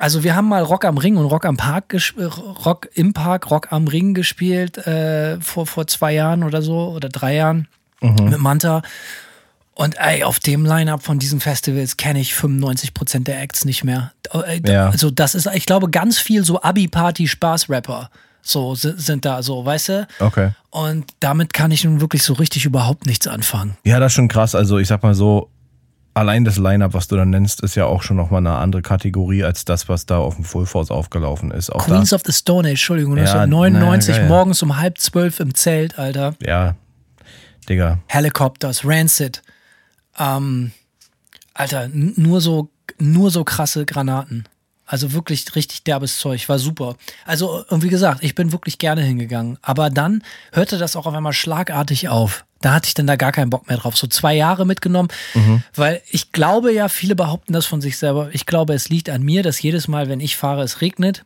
also 0.00 0.24
wir 0.24 0.34
haben 0.34 0.48
mal 0.48 0.62
Rock 0.62 0.84
am 0.84 0.98
Ring 0.98 1.16
und 1.16 1.26
Rock 1.26 1.44
am 1.44 1.56
Park, 1.56 1.94
äh, 1.94 2.22
Rock 2.24 2.88
im 2.94 3.12
Park, 3.12 3.50
Rock 3.50 3.68
am 3.70 3.86
Ring 3.86 4.14
gespielt 4.14 4.78
äh, 4.78 5.40
vor, 5.40 5.66
vor 5.66 5.86
zwei 5.86 6.12
Jahren 6.14 6.42
oder 6.42 6.62
so 6.62 6.88
oder 6.90 7.08
drei 7.08 7.34
Jahren 7.36 7.68
Mhm. 8.02 8.30
mit 8.30 8.38
Manta. 8.38 8.82
Und 9.74 9.94
ey, 9.98 10.24
auf 10.24 10.40
dem 10.40 10.64
Line-Up 10.66 11.02
von 11.02 11.18
diesen 11.18 11.38
Festivals 11.40 11.96
kenne 11.96 12.18
ich 12.20 12.32
95% 12.34 13.24
der 13.24 13.40
Acts 13.42 13.64
nicht 13.64 13.84
mehr. 13.84 14.12
Äh, 14.32 14.60
Ja. 14.66 14.88
Also 14.90 15.10
das 15.10 15.34
ist, 15.34 15.46
ich 15.54 15.64
glaube, 15.66 15.88
ganz 15.90 16.18
viel 16.18 16.44
so 16.44 16.60
Abi-Party-Spaß-Rapper 16.62 18.10
so 18.42 18.74
si- 18.74 18.94
sind 18.96 19.24
da 19.26 19.42
so, 19.42 19.64
weißt 19.64 19.88
du? 19.90 20.08
Okay. 20.18 20.50
Und 20.70 21.12
damit 21.20 21.52
kann 21.52 21.70
ich 21.72 21.84
nun 21.84 22.00
wirklich 22.00 22.22
so 22.22 22.32
richtig 22.34 22.64
überhaupt 22.64 23.04
nichts 23.06 23.26
anfangen. 23.26 23.76
Ja, 23.84 24.00
das 24.00 24.12
ist 24.12 24.16
schon 24.16 24.28
krass. 24.28 24.54
Also 24.54 24.78
ich 24.78 24.88
sag 24.88 25.02
mal 25.02 25.14
so, 25.14 25.50
allein 26.14 26.44
das 26.44 26.56
Line-Up, 26.58 26.94
was 26.94 27.08
du 27.08 27.16
da 27.16 27.24
nennst, 27.24 27.62
ist 27.62 27.74
ja 27.74 27.86
auch 27.86 28.02
schon 28.02 28.16
nochmal 28.16 28.38
eine 28.38 28.56
andere 28.56 28.82
Kategorie 28.82 29.44
als 29.44 29.64
das, 29.64 29.88
was 29.88 30.06
da 30.06 30.18
auf 30.18 30.36
dem 30.36 30.44
Full 30.44 30.66
Force 30.66 30.90
aufgelaufen 30.90 31.50
ist. 31.50 31.70
Auch 31.70 31.84
Queens 31.86 32.12
of 32.12 32.22
the 32.26 32.32
Stone 32.32 32.66
Age, 32.68 32.70
Entschuldigung, 32.72 33.16
Ja, 33.16 33.22
1999, 33.42 34.14
na, 34.14 34.18
geil. 34.20 34.28
morgens 34.28 34.62
um 34.62 34.76
halb 34.76 34.98
zwölf 34.98 35.40
im 35.40 35.54
Zelt, 35.54 35.98
Alter. 35.98 36.34
ja, 36.44 36.74
Digga. 37.68 37.98
Helicopters, 38.06 38.84
Rancid. 38.84 39.42
Ähm, 40.18 40.72
Alter, 41.54 41.88
nur 41.92 42.40
so, 42.40 42.70
nur 42.98 43.30
so 43.30 43.44
krasse 43.44 43.84
Granaten. 43.86 44.44
Also 44.90 45.12
wirklich 45.12 45.54
richtig 45.54 45.84
derbes 45.84 46.18
Zeug, 46.18 46.48
war 46.48 46.58
super. 46.58 46.96
Also, 47.24 47.64
und 47.68 47.84
wie 47.84 47.88
gesagt, 47.88 48.24
ich 48.24 48.34
bin 48.34 48.50
wirklich 48.50 48.76
gerne 48.78 49.02
hingegangen. 49.02 49.56
Aber 49.62 49.88
dann 49.88 50.24
hörte 50.52 50.78
das 50.78 50.96
auch 50.96 51.06
auf 51.06 51.14
einmal 51.14 51.32
schlagartig 51.32 52.08
auf. 52.08 52.44
Da 52.60 52.72
hatte 52.74 52.88
ich 52.88 52.94
dann 52.94 53.06
da 53.06 53.14
gar 53.14 53.30
keinen 53.30 53.50
Bock 53.50 53.68
mehr 53.68 53.76
drauf. 53.76 53.96
So 53.96 54.08
zwei 54.08 54.34
Jahre 54.34 54.66
mitgenommen, 54.66 55.08
weil 55.76 56.02
ich 56.10 56.32
glaube 56.32 56.72
ja, 56.72 56.88
viele 56.88 57.14
behaupten 57.14 57.52
das 57.52 57.66
von 57.66 57.80
sich 57.80 57.98
selber. 57.98 58.30
Ich 58.32 58.46
glaube, 58.46 58.74
es 58.74 58.88
liegt 58.88 59.08
an 59.10 59.22
mir, 59.22 59.44
dass 59.44 59.62
jedes 59.62 59.86
Mal, 59.86 60.08
wenn 60.08 60.18
ich 60.18 60.36
fahre, 60.36 60.64
es 60.64 60.80
regnet. 60.80 61.22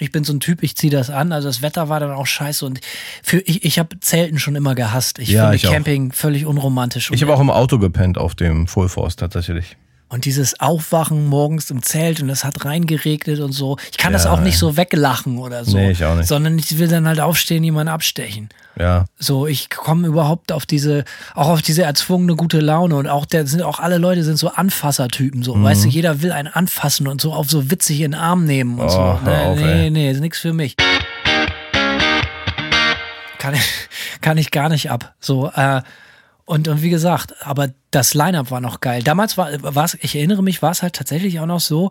Ich 0.00 0.10
bin 0.10 0.24
so 0.24 0.32
ein 0.32 0.40
Typ, 0.40 0.64
ich 0.64 0.76
ziehe 0.76 0.90
das 0.90 1.08
an. 1.08 1.30
Also 1.30 1.46
das 1.48 1.62
Wetter 1.62 1.88
war 1.88 2.00
dann 2.00 2.10
auch 2.10 2.26
scheiße 2.26 2.66
und 2.66 2.80
für 3.22 3.38
ich, 3.38 3.64
ich 3.64 3.78
habe 3.78 4.00
Zelten 4.00 4.40
schon 4.40 4.56
immer 4.56 4.74
gehasst. 4.74 5.20
Ich 5.20 5.28
Ja, 5.28 5.42
finde 5.44 5.56
ich 5.56 5.68
auch. 5.68 5.72
Camping 5.72 6.10
völlig 6.10 6.46
unromantisch. 6.46 7.12
Ich 7.12 7.22
habe 7.22 7.32
auch 7.32 7.40
im 7.40 7.50
Auto 7.50 7.78
gepennt 7.78 8.18
auf 8.18 8.34
dem 8.34 8.66
Full 8.66 8.88
Force 8.88 9.14
tatsächlich. 9.14 9.76
Und 10.14 10.26
dieses 10.26 10.60
Aufwachen 10.60 11.26
morgens 11.26 11.72
im 11.72 11.82
Zelt 11.82 12.22
und 12.22 12.30
es 12.30 12.44
hat 12.44 12.64
reingeregnet 12.64 13.40
und 13.40 13.50
so. 13.50 13.78
Ich 13.90 13.96
kann 13.98 14.12
das 14.12 14.26
Ja, 14.26 14.30
auch 14.32 14.38
nicht 14.38 14.56
so 14.56 14.76
weglachen 14.76 15.38
oder 15.38 15.64
so. 15.64 15.76
Nee, 15.76 15.90
ich 15.90 16.04
auch 16.04 16.14
nicht. 16.14 16.28
Sondern 16.28 16.56
ich 16.56 16.78
will 16.78 16.86
dann 16.86 17.08
halt 17.08 17.18
aufstehen, 17.18 17.64
jemanden 17.64 17.92
abstechen. 17.92 18.48
Ja. 18.78 19.06
So, 19.18 19.48
ich 19.48 19.70
komme 19.70 20.06
überhaupt 20.06 20.52
auf 20.52 20.66
diese, 20.66 21.02
auch 21.34 21.48
auf 21.48 21.62
diese 21.62 21.82
erzwungene 21.82 22.36
gute 22.36 22.60
Laune 22.60 22.94
und 22.94 23.08
auch 23.08 23.26
der 23.26 23.44
sind 23.48 23.62
auch 23.62 23.80
alle 23.80 23.98
Leute 23.98 24.22
sind 24.22 24.36
so 24.36 24.50
Anfassertypen, 24.50 25.42
so, 25.42 25.56
Mhm. 25.56 25.64
weißt 25.64 25.84
du, 25.84 25.88
jeder 25.88 26.22
will 26.22 26.30
einen 26.30 26.46
anfassen 26.46 27.08
und 27.08 27.20
so 27.20 27.32
auf 27.32 27.50
so 27.50 27.72
witzig 27.72 28.00
in 28.00 28.12
den 28.12 28.20
Arm 28.20 28.44
nehmen 28.44 28.78
und 28.78 28.86
Oh, 28.86 28.90
so. 28.90 29.18
Nee, 29.24 29.44
auf, 29.46 29.56
nee, 29.58 29.90
nee, 29.90 30.10
ist 30.12 30.20
nichts 30.20 30.38
für 30.38 30.52
mich. 30.52 30.76
Kann 33.38 33.54
ich, 33.54 33.62
kann 34.20 34.38
ich 34.38 34.52
gar 34.52 34.68
nicht 34.68 34.92
ab. 34.92 35.12
So, 35.18 35.50
äh, 35.56 35.82
und, 36.46 36.68
und 36.68 36.82
wie 36.82 36.90
gesagt, 36.90 37.34
aber 37.46 37.70
das 37.90 38.14
Line-Up 38.14 38.50
war 38.50 38.60
noch 38.60 38.80
geil. 38.80 39.02
Damals 39.02 39.36
war 39.38 39.84
es, 39.84 39.94
ich 40.00 40.14
erinnere 40.16 40.42
mich, 40.42 40.62
war 40.62 40.70
es 40.72 40.82
halt 40.82 40.94
tatsächlich 40.94 41.40
auch 41.40 41.46
noch 41.46 41.60
so, 41.60 41.90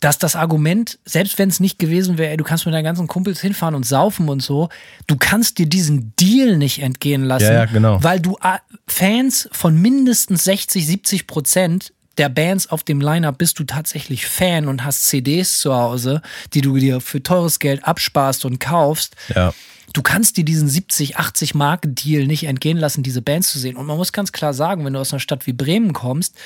dass 0.00 0.18
das 0.18 0.36
Argument, 0.36 0.98
selbst 1.04 1.38
wenn 1.38 1.48
es 1.48 1.58
nicht 1.58 1.78
gewesen 1.78 2.18
wäre, 2.18 2.36
du 2.36 2.44
kannst 2.44 2.66
mit 2.66 2.74
deinen 2.74 2.84
ganzen 2.84 3.06
Kumpels 3.06 3.40
hinfahren 3.40 3.74
und 3.74 3.84
saufen 3.84 4.28
und 4.28 4.42
so, 4.42 4.68
du 5.06 5.16
kannst 5.16 5.58
dir 5.58 5.66
diesen 5.66 6.12
Deal 6.16 6.58
nicht 6.58 6.82
entgehen 6.82 7.24
lassen, 7.24 7.44
Ja, 7.44 7.52
ja, 7.52 7.64
genau. 7.64 8.02
weil 8.02 8.20
du 8.20 8.36
äh, 8.42 8.58
Fans 8.86 9.48
von 9.52 9.80
mindestens 9.80 10.44
60, 10.44 10.86
70 10.86 11.26
Prozent 11.26 11.92
der 12.18 12.28
Bands 12.28 12.68
auf 12.68 12.82
dem 12.82 13.00
Line-Up 13.00 13.36
bist 13.38 13.58
du 13.58 13.64
tatsächlich 13.64 14.26
Fan 14.26 14.68
und 14.68 14.84
hast 14.84 15.06
CDs 15.06 15.58
zu 15.58 15.74
Hause, 15.74 16.22
die 16.54 16.60
du 16.62 16.76
dir 16.76 17.00
für 17.00 17.22
teures 17.22 17.58
Geld 17.58 17.84
absparst 17.84 18.44
und 18.44 18.58
kaufst. 18.58 19.16
Ja. 19.34 19.52
Du 19.96 20.02
kannst 20.02 20.36
dir 20.36 20.44
diesen 20.44 20.68
70, 20.68 21.16
80 21.16 21.54
Mark 21.54 21.80
Deal 21.86 22.26
nicht 22.26 22.44
entgehen 22.44 22.76
lassen, 22.76 23.02
diese 23.02 23.22
Bands 23.22 23.50
zu 23.50 23.58
sehen. 23.58 23.78
Und 23.78 23.86
man 23.86 23.96
muss 23.96 24.12
ganz 24.12 24.30
klar 24.30 24.52
sagen, 24.52 24.84
wenn 24.84 24.92
du 24.92 24.98
aus 24.98 25.10
einer 25.10 25.20
Stadt 25.20 25.46
wie 25.46 25.54
Bremen 25.54 25.94
kommst, 25.94 26.36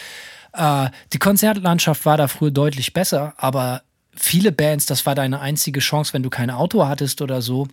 äh, 0.52 0.88
die 1.12 1.19
Konzertlandschaft 1.19 2.07
war 2.07 2.16
da 2.16 2.28
früher 2.28 2.52
deutlich 2.52 2.92
besser, 2.92 3.35
aber 3.38 3.83
viele 4.14 4.52
Bands, 4.52 4.87
das 4.87 5.04
war 5.04 5.16
deine 5.16 5.40
einzige 5.40 5.80
Chance, 5.80 6.12
wenn 6.12 6.23
du 6.23 6.30
kein 6.30 6.49
Auto 6.49 6.87
hattest 6.87 7.23
oder 7.23 7.42
so, 7.42 7.66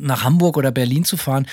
nach 0.00 0.24
Hamburg 0.24 0.56
oder 0.56 0.70
Berlin 0.70 1.04
zu 1.04 1.18
fahren. 1.18 1.46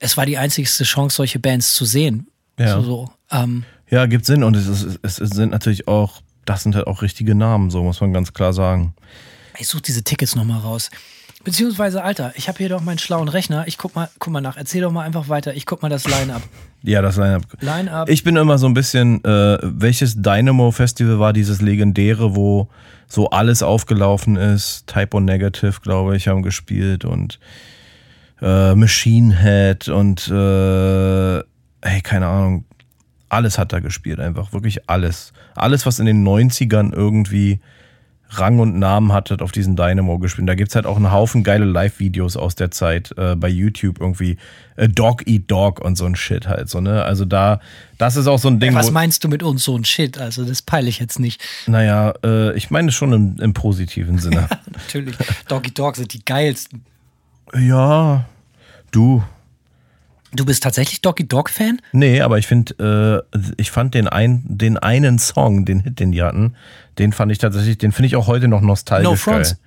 Es 0.00 0.16
war 0.16 0.26
die 0.26 0.36
einzigste 0.36 0.82
Chance, 0.82 1.14
solche 1.14 1.38
Bands 1.38 1.74
zu 1.74 1.84
sehen. 1.84 2.26
Ja. 2.58 2.74
So, 2.74 2.82
so. 2.82 3.10
Ähm, 3.30 3.62
Ja, 3.88 4.06
gibt 4.06 4.26
Sinn 4.26 4.42
und 4.42 4.56
es, 4.56 4.66
ist, 4.66 4.98
es 5.04 5.14
sind 5.14 5.52
natürlich 5.52 5.86
auch, 5.86 6.22
das 6.44 6.64
sind 6.64 6.74
halt 6.74 6.88
auch 6.88 7.02
richtige 7.02 7.36
Namen, 7.36 7.70
so 7.70 7.84
muss 7.84 8.00
man 8.00 8.12
ganz 8.12 8.32
klar 8.32 8.52
sagen. 8.52 8.94
ich 9.56 9.68
suche 9.68 9.82
diese 9.82 10.02
Tickets 10.02 10.34
nochmal 10.34 10.58
raus. 10.58 10.90
Beziehungsweise, 11.42 12.02
Alter, 12.02 12.32
ich 12.36 12.48
habe 12.48 12.58
hier 12.58 12.68
doch 12.68 12.82
meinen 12.82 12.98
schlauen 12.98 13.28
Rechner. 13.28 13.66
Ich 13.66 13.78
guck 13.78 13.94
mal, 13.94 14.10
guck 14.18 14.30
mal 14.32 14.42
nach. 14.42 14.58
Erzähl 14.58 14.82
doch 14.82 14.92
mal 14.92 15.04
einfach 15.04 15.28
weiter. 15.30 15.54
Ich 15.54 15.64
guck 15.64 15.80
mal 15.80 15.88
das 15.88 16.06
Line-Up. 16.06 16.42
Ja, 16.82 17.00
das 17.00 17.16
Line-Up. 17.16 17.42
Line-Up. 17.60 18.10
Ich 18.10 18.24
bin 18.24 18.36
immer 18.36 18.58
so 18.58 18.66
ein 18.66 18.74
bisschen, 18.74 19.24
äh, 19.24 19.58
welches 19.62 20.20
Dynamo-Festival 20.20 21.18
war 21.18 21.32
dieses 21.32 21.62
legendäre, 21.62 22.36
wo 22.36 22.68
so 23.08 23.30
alles 23.30 23.62
aufgelaufen 23.62 24.36
ist? 24.36 24.86
Typo 24.86 25.18
Negative, 25.18 25.80
glaube 25.80 26.16
ich, 26.16 26.28
haben 26.28 26.42
gespielt 26.42 27.06
und 27.06 27.40
äh, 28.42 28.74
Machine 28.74 29.36
Head 29.40 29.88
und 29.88 30.28
äh, 30.28 31.38
hey, 31.82 32.00
keine 32.02 32.26
Ahnung. 32.26 32.64
Alles 33.30 33.58
hat 33.58 33.72
da 33.72 33.80
gespielt, 33.80 34.20
einfach. 34.20 34.52
Wirklich 34.52 34.90
alles. 34.90 35.32
Alles, 35.54 35.86
was 35.86 36.00
in 36.00 36.06
den 36.06 36.26
90ern 36.26 36.92
irgendwie 36.92 37.60
Rang 38.32 38.60
und 38.60 38.78
Namen 38.78 39.12
hatte, 39.12 39.34
hat 39.34 39.42
auf 39.42 39.50
diesen 39.50 39.74
Dynamo 39.74 40.18
gespielt. 40.18 40.48
Da 40.48 40.54
gibt's 40.54 40.76
halt 40.76 40.86
auch 40.86 40.96
einen 40.96 41.10
Haufen 41.10 41.42
geile 41.42 41.64
Live-Videos 41.64 42.36
aus 42.36 42.54
der 42.54 42.70
Zeit 42.70 43.12
äh, 43.16 43.34
bei 43.34 43.48
YouTube 43.48 44.00
irgendwie. 44.00 44.36
Äh, 44.76 44.88
Dog 44.88 45.26
Eat 45.26 45.50
Dog 45.50 45.80
und 45.80 45.96
so 45.96 46.06
ein 46.06 46.14
Shit 46.14 46.46
halt 46.46 46.68
so, 46.68 46.80
ne? 46.80 47.02
Also 47.04 47.24
da, 47.24 47.60
das 47.98 48.16
ist 48.16 48.28
auch 48.28 48.38
so 48.38 48.48
ein 48.48 48.60
Ding, 48.60 48.74
Was 48.74 48.88
wo, 48.88 48.92
meinst 48.92 49.24
du 49.24 49.28
mit 49.28 49.42
uns 49.42 49.64
so 49.64 49.76
ein 49.76 49.84
Shit? 49.84 50.18
Also, 50.18 50.44
das 50.44 50.62
peile 50.62 50.88
ich 50.88 51.00
jetzt 51.00 51.18
nicht. 51.18 51.42
naja, 51.66 52.14
äh, 52.24 52.56
ich 52.56 52.70
meine 52.70 52.92
schon 52.92 53.12
im, 53.12 53.36
im 53.40 53.52
positiven 53.52 54.18
Sinne. 54.18 54.48
Natürlich. 54.72 55.16
Doggy 55.48 55.72
Dog 55.72 55.96
sind 55.96 56.12
die 56.14 56.24
geilsten. 56.24 56.84
ja, 57.54 58.24
du. 58.92 59.24
Du 60.32 60.44
bist 60.44 60.62
tatsächlich 60.62 61.00
Doggy 61.00 61.26
Dog-Fan? 61.26 61.80
Nee, 61.92 62.20
aber 62.20 62.38
ich 62.38 62.46
finde, 62.46 63.24
äh, 63.34 63.38
ich 63.56 63.70
fand 63.70 63.94
den, 63.94 64.06
ein, 64.06 64.42
den 64.44 64.78
einen 64.78 65.18
Song, 65.18 65.64
den 65.64 65.80
Hit, 65.80 65.98
den 65.98 66.12
die 66.12 66.22
hatten, 66.22 66.54
den 66.98 67.12
fand 67.12 67.32
ich 67.32 67.38
tatsächlich, 67.38 67.78
den 67.78 67.92
finde 67.92 68.06
ich 68.08 68.16
auch 68.16 68.26
heute 68.26 68.46
noch 68.46 68.60
nostalgisch 68.60 69.08
No 69.10 69.16
Fronts. 69.16 69.50
geil. 69.50 69.58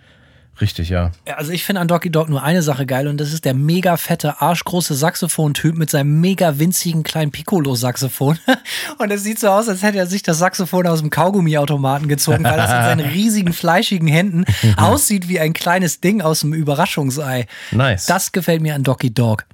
Richtig, 0.62 0.90
ja. 0.90 1.12
Ja, 1.28 1.36
Also 1.38 1.52
ich 1.52 1.64
finde 1.64 1.82
an 1.82 1.88
Doggy 1.88 2.12
Dog 2.12 2.30
nur 2.30 2.44
eine 2.44 2.62
Sache 2.62 2.86
geil 2.86 3.08
und 3.08 3.20
das 3.20 3.34
ist 3.34 3.44
der 3.44 3.56
mega 3.56 3.98
fette, 3.98 4.40
arschgroße 4.40 4.94
Saxophon-Typ 4.94 5.76
mit 5.76 5.90
seinem 5.90 6.22
mega 6.22 6.60
winzigen 6.60 7.02
kleinen 7.02 7.32
Piccolo-Saxophon. 7.32 8.38
Und 9.00 9.12
es 9.12 9.24
sieht 9.24 9.40
so 9.40 9.48
aus, 9.48 9.68
als 9.68 9.82
hätte 9.82 9.98
er 9.98 10.06
sich 10.06 10.22
das 10.22 10.38
Saxophon 10.38 10.86
aus 10.86 11.00
dem 11.00 11.10
Kaugummiautomaten 11.10 12.08
gezogen, 12.08 12.44
weil 12.44 12.58
das 12.58 12.70
in 12.70 13.00
seinen 13.00 13.10
riesigen, 13.14 13.52
fleischigen 13.52 14.08
Händen 14.08 14.46
aussieht 14.78 15.28
wie 15.28 15.40
ein 15.40 15.54
kleines 15.54 16.02
Ding 16.02 16.22
aus 16.22 16.42
dem 16.42 16.54
Überraschungsei. 16.54 17.48
Nice. 17.72 18.06
Das 18.06 18.32
gefällt 18.32 18.62
mir 18.62 18.76
an 18.76 18.84
Doggy 18.84 19.12
Dog. 19.12 19.46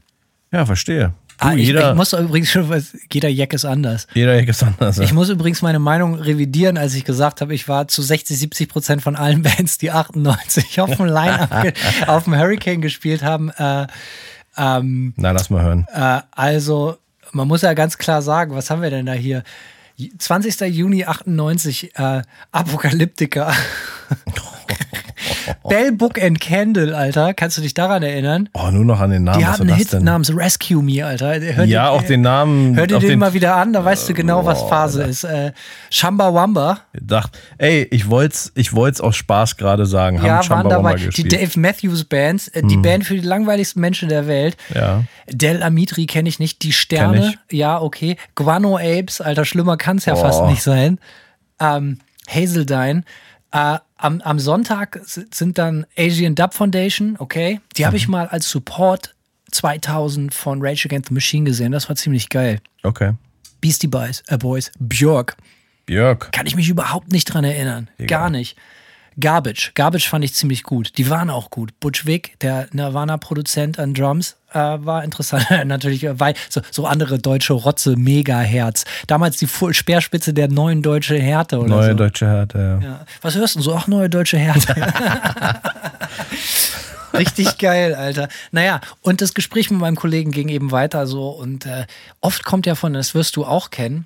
Ja, 0.51 0.65
verstehe. 0.65 1.13
Du, 1.41 1.45
Ah, 1.45 1.53
ich, 1.53 1.67
jeder, 1.67 1.91
ich 1.91 1.95
muss 1.95 2.11
übrigens 2.11 2.49
schon, 2.51 2.67
was- 2.67 2.97
jeder 3.13 3.29
Jack 3.29 3.53
ist 3.53 3.63
anders. 3.63 4.07
jeder 4.13 4.35
Jack 4.35 4.49
ist 4.49 4.61
anders. 4.61 4.97
ja. 4.97 5.03
Ich 5.03 5.13
muss 5.13 5.29
übrigens 5.29 5.61
meine 5.61 5.79
Meinung 5.79 6.15
revidieren, 6.15 6.77
als 6.77 6.95
ich 6.95 7.05
gesagt 7.05 7.39
habe, 7.39 7.53
ich 7.53 7.67
war 7.69 7.87
zu 7.87 8.01
60, 8.01 8.37
70 8.37 8.67
Prozent 8.67 9.01
von 9.01 9.15
allen 9.15 9.41
Bands, 9.43 9.77
die 9.77 9.91
98 9.91 10.81
auf 10.81 10.97
dem 10.97 11.05
Line-Up, 11.05 11.61
ge- 11.61 11.73
auf 12.07 12.25
dem 12.25 12.35
Hurricane 12.37 12.81
gespielt 12.81 13.23
haben. 13.23 13.51
Äh, 13.51 13.87
ähm, 14.57 15.13
Na, 15.15 15.31
lass 15.31 15.49
mal 15.49 15.63
hören. 15.63 15.85
äh, 15.93 16.19
also, 16.31 16.97
man 17.31 17.47
muss 17.47 17.61
ja 17.61 17.73
ganz 17.73 17.97
klar 17.97 18.21
sagen, 18.21 18.53
was 18.53 18.69
haben 18.69 18.81
wir 18.81 18.89
denn 18.89 19.05
da 19.05 19.13
hier? 19.13 19.43
20. 20.17 20.59
Juni 20.75 21.05
98, 21.05 21.95
äh, 21.97 22.21
Apokalyptiker. 22.51 23.53
Bell 25.67 25.91
Book 25.91 26.21
and 26.21 26.39
Candle, 26.39 26.95
Alter. 26.95 27.33
Kannst 27.33 27.57
du 27.57 27.61
dich 27.61 27.73
daran 27.73 28.01
erinnern? 28.03 28.49
Oh, 28.53 28.69
nur 28.71 28.85
noch 28.85 28.99
an 28.99 29.09
den 29.11 29.23
Namen. 29.23 29.39
Die 29.39 29.45
hatten 29.45 29.67
war 29.67 29.73
einen 29.73 29.77
Hit 29.77 29.93
denn? 29.93 30.03
namens 30.03 30.33
Rescue 30.35 30.81
Me, 30.81 31.05
Alter. 31.05 31.39
Hör 31.39 31.65
Ja, 31.65 31.85
dir- 31.85 31.91
auch 31.91 32.01
den 32.03 32.21
Namen. 32.21 32.75
Hör 32.75 32.87
dir 32.87 32.99
den, 32.99 33.09
den 33.09 33.19
mal 33.19 33.33
wieder 33.33 33.55
an, 33.55 33.73
da 33.73 33.83
weißt 33.83 34.07
du 34.09 34.13
genau, 34.13 34.45
was 34.45 34.61
Phase 34.63 35.03
ist. 35.03 35.23
Äh, 35.25 35.51
Shamba 35.89 36.33
Wamba. 36.33 36.79
Dacht, 36.99 37.37
ey, 37.57 37.87
ich 37.91 38.09
wollte 38.09 38.37
ich 38.55 38.73
wollt's 38.73 39.01
aus 39.01 39.15
Spaß 39.17 39.57
gerade 39.57 39.85
sagen. 39.85 40.17
Ja, 40.23 40.37
haben 40.39 40.49
waren 40.49 40.69
dabei. 40.69 40.95
Die 40.95 41.05
gespielt. 41.07 41.33
Hm. 41.33 41.39
Dave 41.41 41.59
Matthews 41.59 42.03
Bands, 42.05 42.47
äh, 42.49 42.61
die 42.63 42.77
Band 42.77 43.05
für 43.05 43.15
die 43.15 43.21
langweiligsten 43.27 43.81
Menschen 43.81 44.09
der 44.09 44.27
Welt. 44.27 44.55
Ja. 44.73 45.03
Del 45.29 45.61
Amitri 45.61 46.05
kenne 46.05 46.29
ich 46.29 46.39
nicht. 46.39 46.63
Die 46.63 46.71
Sterne, 46.73 47.33
ja, 47.51 47.79
okay. 47.81 48.17
Guano 48.35 48.77
Apes, 48.77 49.19
alter, 49.21 49.45
schlimmer 49.45 49.77
kann 49.77 49.97
es 49.97 50.05
ja 50.05 50.13
Oh. 50.13 50.21
fast 50.21 50.45
nicht 50.45 50.63
sein. 50.63 50.99
Ähm, 51.59 51.99
Hazeldine. 52.27 53.03
Äh, 53.51 53.79
am, 53.97 54.21
am 54.21 54.39
Sonntag 54.39 55.01
sind 55.05 55.57
dann 55.57 55.85
Asian 55.97 56.35
Dub 56.35 56.53
Foundation, 56.53 57.15
okay. 57.19 57.59
Die 57.77 57.85
habe 57.85 57.97
ich 57.97 58.07
Mhm. 58.07 58.11
mal 58.11 58.27
als 58.27 58.49
Support 58.49 59.15
2000 59.51 60.33
von 60.33 60.61
Rage 60.61 60.85
Against 60.85 61.09
the 61.09 61.13
Machine 61.13 61.45
gesehen. 61.45 61.71
Das 61.71 61.89
war 61.89 61.95
ziemlich 61.95 62.29
geil. 62.29 62.61
Okay. 62.83 63.13
Beastie 63.61 63.87
Boys, 63.87 64.23
äh 64.27 64.37
Boys, 64.37 64.71
Björk. 64.79 65.35
Björk. 65.85 66.31
Kann 66.31 66.45
ich 66.45 66.55
mich 66.55 66.69
überhaupt 66.69 67.11
nicht 67.11 67.25
dran 67.25 67.43
erinnern. 67.43 67.89
Gar 68.07 68.29
nicht. 68.29 68.55
Garbage. 69.19 69.71
Garbage 69.73 70.07
fand 70.07 70.23
ich 70.23 70.33
ziemlich 70.35 70.63
gut. 70.63 70.97
Die 70.97 71.09
waren 71.09 71.29
auch 71.29 71.49
gut. 71.49 71.77
Butch 71.79 72.05
Vig, 72.05 72.37
der 72.41 72.67
Nirvana-Produzent 72.71 73.79
an 73.79 73.93
Drums, 73.93 74.37
äh, 74.53 74.57
war 74.59 75.03
interessant. 75.03 75.45
Natürlich, 75.65 76.03
äh, 76.03 76.19
weil 76.19 76.33
so, 76.49 76.61
so 76.71 76.85
andere 76.85 77.19
deutsche 77.19 77.53
Rotze, 77.53 77.95
Mega-Herz. 77.95 78.85
Damals 79.07 79.37
die 79.37 79.47
Fu- 79.47 79.73
Speerspitze 79.73 80.33
der 80.33 80.47
neuen 80.47 80.81
deutsche 80.81 81.17
Härte 81.19 81.59
oder 81.59 81.69
Neue 81.69 81.91
so. 81.91 81.93
deutsche 81.97 82.27
Härte, 82.27 82.79
ja. 82.81 82.87
Ja. 82.87 83.05
Was 83.21 83.35
hörst 83.35 83.55
du 83.55 83.61
so? 83.61 83.75
Ach, 83.75 83.87
neue 83.87 84.09
deutsche 84.09 84.37
Härte. 84.37 84.75
Richtig 87.13 87.57
geil, 87.57 87.95
Alter. 87.95 88.27
Naja, 88.51 88.81
und 89.01 89.21
das 89.21 89.33
Gespräch 89.33 89.71
mit 89.71 89.79
meinem 89.79 89.95
Kollegen 89.95 90.31
ging 90.31 90.47
eben 90.49 90.71
weiter 90.71 91.07
so 91.07 91.29
und 91.29 91.65
äh, 91.65 91.85
oft 92.21 92.45
kommt 92.45 92.65
ja 92.65 92.75
von, 92.75 92.93
das 92.93 93.15
wirst 93.15 93.35
du 93.35 93.45
auch 93.45 93.71
kennen, 93.71 94.05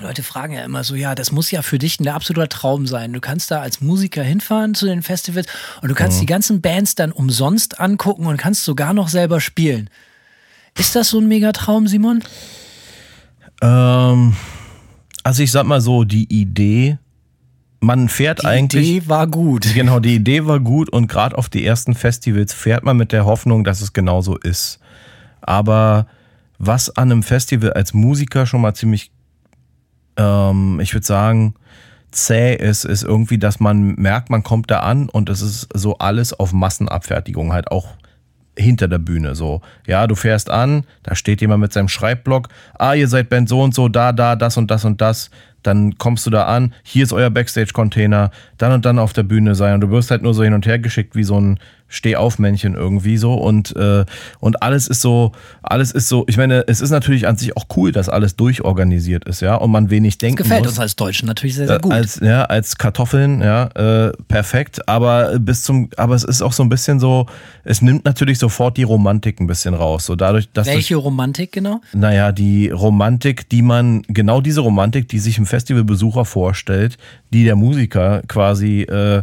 Leute 0.00 0.22
fragen 0.22 0.54
ja 0.54 0.64
immer 0.64 0.84
so, 0.84 0.94
ja, 0.94 1.14
das 1.14 1.32
muss 1.32 1.50
ja 1.50 1.62
für 1.62 1.78
dich 1.78 2.00
ein 2.00 2.08
absoluter 2.08 2.48
Traum 2.48 2.86
sein. 2.86 3.12
Du 3.12 3.20
kannst 3.20 3.50
da 3.50 3.60
als 3.60 3.80
Musiker 3.80 4.22
hinfahren 4.22 4.74
zu 4.74 4.86
den 4.86 5.02
Festivals 5.02 5.46
und 5.82 5.88
du 5.88 5.94
kannst 5.94 6.20
die 6.20 6.26
ganzen 6.26 6.60
Bands 6.60 6.94
dann 6.94 7.12
umsonst 7.12 7.80
angucken 7.80 8.26
und 8.26 8.36
kannst 8.36 8.64
sogar 8.64 8.94
noch 8.94 9.08
selber 9.08 9.40
spielen. 9.40 9.90
Ist 10.78 10.96
das 10.96 11.10
so 11.10 11.18
ein 11.18 11.28
Megatraum, 11.28 11.88
Simon? 11.88 12.22
Ähm, 13.60 14.34
also 15.22 15.42
ich 15.42 15.52
sag 15.52 15.66
mal 15.66 15.80
so, 15.80 16.04
die 16.04 16.32
Idee, 16.32 16.98
man 17.80 18.08
fährt 18.08 18.42
Die 18.42 18.46
eigentlich. 18.46 18.88
Idee 18.88 19.08
war 19.08 19.26
gut. 19.26 19.74
Genau, 19.74 20.00
die 20.00 20.14
Idee 20.14 20.46
war 20.46 20.60
gut 20.60 20.90
und 20.90 21.08
gerade 21.08 21.36
auf 21.36 21.48
die 21.48 21.64
ersten 21.64 21.94
Festivals 21.94 22.52
fährt 22.52 22.84
man 22.84 22.96
mit 22.96 23.12
der 23.12 23.26
Hoffnung, 23.26 23.64
dass 23.64 23.80
es 23.80 23.92
genauso 23.92 24.36
ist. 24.36 24.78
Aber 25.40 26.06
was 26.58 26.94
an 26.96 27.10
einem 27.10 27.22
Festival 27.22 27.72
als 27.72 27.94
Musiker 27.94 28.46
schon 28.46 28.60
mal 28.60 28.74
ziemlich, 28.74 29.10
ähm, 30.20 30.80
ich 30.80 30.92
würde 30.92 31.06
sagen, 31.06 31.54
zäh 32.10 32.54
ist, 32.54 32.84
ist 32.84 33.02
irgendwie, 33.02 33.38
dass 33.38 33.60
man 33.60 33.94
merkt, 33.94 34.30
man 34.30 34.42
kommt 34.42 34.70
da 34.70 34.80
an 34.80 35.08
und 35.08 35.28
es 35.30 35.42
ist 35.42 35.68
so 35.74 35.98
alles 35.98 36.32
auf 36.32 36.52
Massenabfertigung, 36.52 37.52
halt 37.52 37.70
auch 37.70 37.88
hinter 38.58 38.88
der 38.88 38.98
Bühne 38.98 39.34
so. 39.34 39.62
Ja, 39.86 40.06
du 40.06 40.14
fährst 40.14 40.50
an, 40.50 40.84
da 41.02 41.14
steht 41.14 41.40
jemand 41.40 41.62
mit 41.62 41.72
seinem 41.72 41.88
Schreibblock, 41.88 42.48
ah, 42.78 42.94
ihr 42.94 43.08
seid 43.08 43.30
Band 43.30 43.48
so 43.48 43.62
und 43.62 43.74
so, 43.74 43.88
da, 43.88 44.12
da, 44.12 44.36
das 44.36 44.56
und 44.56 44.70
das 44.70 44.84
und 44.84 45.00
das. 45.00 45.30
dann 45.62 45.98
kommst 45.98 46.26
du 46.26 46.30
da 46.30 46.46
an, 46.46 46.74
hier 46.82 47.04
ist 47.04 47.12
euer 47.12 47.30
Backstage-Container, 47.30 48.30
dann 48.58 48.72
und 48.72 48.84
dann 48.84 48.98
auf 48.98 49.12
der 49.12 49.22
Bühne 49.22 49.54
sein 49.54 49.74
und 49.74 49.80
du 49.80 49.90
wirst 49.90 50.10
halt 50.10 50.22
nur 50.22 50.34
so 50.34 50.42
hin 50.42 50.54
und 50.54 50.66
her 50.66 50.78
geschickt 50.78 51.14
wie 51.14 51.24
so 51.24 51.40
ein 51.40 51.58
Stehaufmännchen 51.90 52.74
irgendwie 52.74 53.18
so 53.18 53.34
und 53.34 53.76
äh, 53.76 54.04
und 54.38 54.62
alles 54.62 54.88
ist 54.88 55.02
so 55.02 55.32
alles 55.62 55.90
ist 55.92 56.08
so 56.08 56.24
ich 56.28 56.36
meine 56.38 56.64
es 56.66 56.80
ist 56.80 56.90
natürlich 56.90 57.26
an 57.26 57.36
sich 57.36 57.56
auch 57.56 57.66
cool 57.76 57.92
dass 57.92 58.08
alles 58.08 58.36
durchorganisiert 58.36 59.24
ist 59.28 59.40
ja 59.42 59.56
und 59.56 59.70
man 59.70 59.90
wenig 59.90 60.16
denken 60.18 60.36
Das 60.38 60.44
gefällt 60.46 60.62
muss 60.62 60.70
uns 60.72 60.78
als 60.80 60.96
Deutschen 60.96 61.26
natürlich 61.26 61.56
sehr, 61.56 61.66
sehr 61.66 61.78
gut. 61.80 61.92
als 61.92 62.20
ja 62.20 62.44
als 62.44 62.78
Kartoffeln 62.78 63.42
ja 63.42 63.64
äh, 64.08 64.12
perfekt 64.28 64.88
aber 64.88 65.38
bis 65.38 65.62
zum 65.64 65.90
aber 65.96 66.14
es 66.14 66.24
ist 66.24 66.40
auch 66.42 66.52
so 66.52 66.62
ein 66.62 66.68
bisschen 66.68 67.00
so 67.00 67.26
es 67.64 67.82
nimmt 67.82 68.04
natürlich 68.04 68.38
sofort 68.38 68.76
die 68.76 68.84
Romantik 68.84 69.40
ein 69.40 69.46
bisschen 69.46 69.74
raus 69.74 70.06
so 70.06 70.16
dadurch 70.16 70.48
dass 70.52 70.66
das- 70.66 70.74
Welche 70.76 70.96
Romantik 70.96 71.50
genau? 71.52 71.80
naja, 71.92 72.30
die 72.30 72.70
Romantik, 72.70 73.48
die 73.48 73.62
man, 73.62 74.02
genau 74.08 74.40
diese 74.40 74.60
Romantik, 74.60 75.08
die 75.08 75.18
sich 75.18 75.36
im 75.38 75.46
Festivalbesucher 75.46 76.24
vorstellt, 76.24 76.96
die 77.32 77.42
der 77.44 77.56
Musiker 77.56 78.22
quasi 78.28 78.82
äh, 78.82 79.22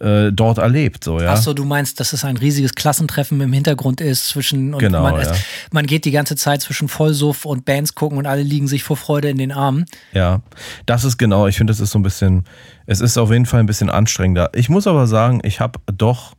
äh, 0.00 0.30
dort 0.32 0.58
erlebt. 0.58 1.04
So, 1.04 1.20
ja. 1.20 1.32
Ach 1.32 1.36
so, 1.36 1.54
du 1.54 1.64
meinst, 1.64 2.00
dass 2.00 2.12
es 2.12 2.24
ein 2.24 2.36
riesiges 2.36 2.74
Klassentreffen 2.74 3.40
im 3.40 3.52
Hintergrund 3.52 4.00
ist 4.00 4.28
zwischen 4.28 4.74
und 4.74 4.80
Genau, 4.80 5.02
man, 5.02 5.14
ja. 5.14 5.20
es, 5.20 5.38
man 5.72 5.86
geht 5.86 6.04
die 6.04 6.10
ganze 6.10 6.36
Zeit 6.36 6.62
zwischen 6.62 6.88
Vollsuff 6.88 7.44
und 7.44 7.64
Bands 7.64 7.94
gucken 7.94 8.18
und 8.18 8.26
alle 8.26 8.42
liegen 8.42 8.68
sich 8.68 8.84
vor 8.84 8.96
Freude 8.96 9.28
in 9.28 9.38
den 9.38 9.52
Armen. 9.52 9.86
Ja, 10.12 10.40
das 10.86 11.04
ist 11.04 11.18
genau, 11.18 11.46
ich 11.46 11.56
finde, 11.56 11.72
das 11.72 11.80
ist 11.80 11.90
so 11.90 11.98
ein 11.98 12.02
bisschen, 12.02 12.44
es 12.86 13.00
ist 13.00 13.18
auf 13.18 13.30
jeden 13.30 13.46
Fall 13.46 13.60
ein 13.60 13.66
bisschen 13.66 13.90
anstrengender. 13.90 14.50
Ich 14.54 14.68
muss 14.68 14.86
aber 14.86 15.06
sagen, 15.06 15.40
ich 15.44 15.60
habe 15.60 15.78
doch, 15.86 16.34